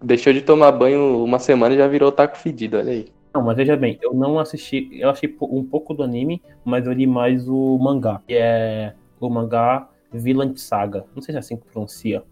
deixou 0.00 0.32
de 0.32 0.42
tomar 0.42 0.70
banho 0.70 1.24
uma 1.24 1.40
semana 1.40 1.74
e 1.74 1.78
já 1.78 1.88
virou 1.88 2.12
taco 2.12 2.36
fedido, 2.36 2.76
olha 2.76 2.92
aí. 2.92 3.06
Não, 3.34 3.42
mas 3.42 3.56
veja 3.56 3.76
bem, 3.76 3.98
eu 4.00 4.14
não 4.14 4.38
assisti, 4.38 4.88
eu 4.92 5.10
achei 5.10 5.36
um 5.42 5.64
pouco 5.64 5.92
do 5.92 6.04
anime, 6.04 6.40
mas 6.64 6.86
eu 6.86 6.92
li 6.92 7.06
mais 7.06 7.48
o 7.48 7.76
mangá, 7.78 8.22
que 8.26 8.34
é 8.34 8.94
o 9.20 9.30
mangá 9.30 9.88
Villain 10.12 10.54
Saga. 10.56 11.04
Não 11.14 11.22
sei 11.22 11.32
se 11.32 11.36
é 11.36 11.40
assim 11.40 11.56
que 11.56 11.66
pronuncia. 11.66 12.22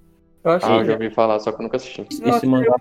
Eu 0.43 0.51
acho 0.51 0.67
Ah, 0.67 0.75
eu 0.77 0.81
que 0.81 0.87
já 0.89 0.93
ouvi 0.93 1.11
falar, 1.11 1.39
só 1.39 1.51
que 1.51 1.59
eu 1.59 1.63
nunca 1.63 1.79
assisti. 1.79 2.03
Esse 2.23 2.47
mangá, 2.47 2.77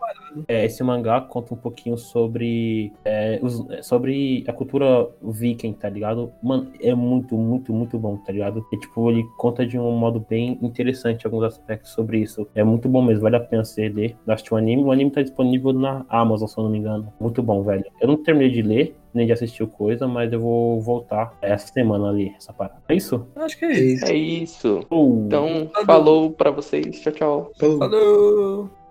é, 0.49 0.65
esse 0.65 0.83
mangá 0.83 1.21
conta 1.21 1.53
um 1.53 1.57
pouquinho 1.57 1.97
sobre, 1.97 2.91
é, 3.05 3.39
os- 3.41 3.65
sobre 3.87 4.43
a 4.45 4.51
cultura 4.51 5.07
viking, 5.21 5.71
tá 5.71 5.87
ligado? 5.89 6.33
Mano, 6.43 6.69
é 6.81 6.93
muito, 6.93 7.37
muito, 7.37 7.71
muito 7.73 7.97
bom, 7.97 8.17
tá 8.17 8.33
ligado? 8.33 8.65
E, 8.73 8.77
tipo, 8.77 9.09
ele 9.09 9.23
conta 9.37 9.65
de 9.65 9.79
um 9.79 9.91
modo 9.97 10.19
bem 10.29 10.59
interessante 10.61 11.25
alguns 11.25 11.43
aspectos 11.45 11.91
sobre 11.93 12.19
isso. 12.19 12.45
É 12.53 12.65
muito 12.65 12.89
bom 12.89 13.01
mesmo, 13.01 13.21
vale 13.23 13.37
a 13.37 13.39
pena 13.39 13.63
você 13.63 13.87
ler, 13.87 14.17
assistir 14.27 14.53
o 14.53 14.57
anime. 14.57 14.83
O 14.83 14.91
anime 14.91 15.09
tá 15.11 15.21
disponível 15.21 15.71
na 15.71 16.05
Amazon, 16.09 16.47
se 16.49 16.57
eu 16.57 16.65
não 16.65 16.71
me 16.71 16.79
engano. 16.79 17.13
Muito 17.17 17.41
bom, 17.41 17.63
velho. 17.63 17.85
Eu 18.01 18.09
não 18.09 18.17
terminei 18.21 18.51
de 18.51 18.61
ler, 18.61 18.97
nem 19.13 19.25
de 19.25 19.33
assistir 19.33 19.63
o 19.63 19.67
coisa, 19.67 20.07
mas 20.07 20.31
eu 20.31 20.39
vou 20.39 20.81
voltar 20.81 21.37
essa 21.41 21.67
semana 21.67 22.09
ali, 22.09 22.33
essa 22.37 22.53
parada. 22.53 22.81
É 22.87 22.95
isso? 22.95 23.27
acho 23.35 23.57
que 23.57 23.65
é 23.65 23.71
isso. 23.71 24.05
É 24.05 24.13
isso. 24.13 24.79
Uh. 24.91 25.25
Então, 25.27 25.69
falou 25.85 26.31
pra 26.31 26.51
vocês. 26.51 26.99
Tchau, 27.01 27.13
tchau. 27.13 27.51
Falou. 27.57 27.79
Falou! 27.79 28.82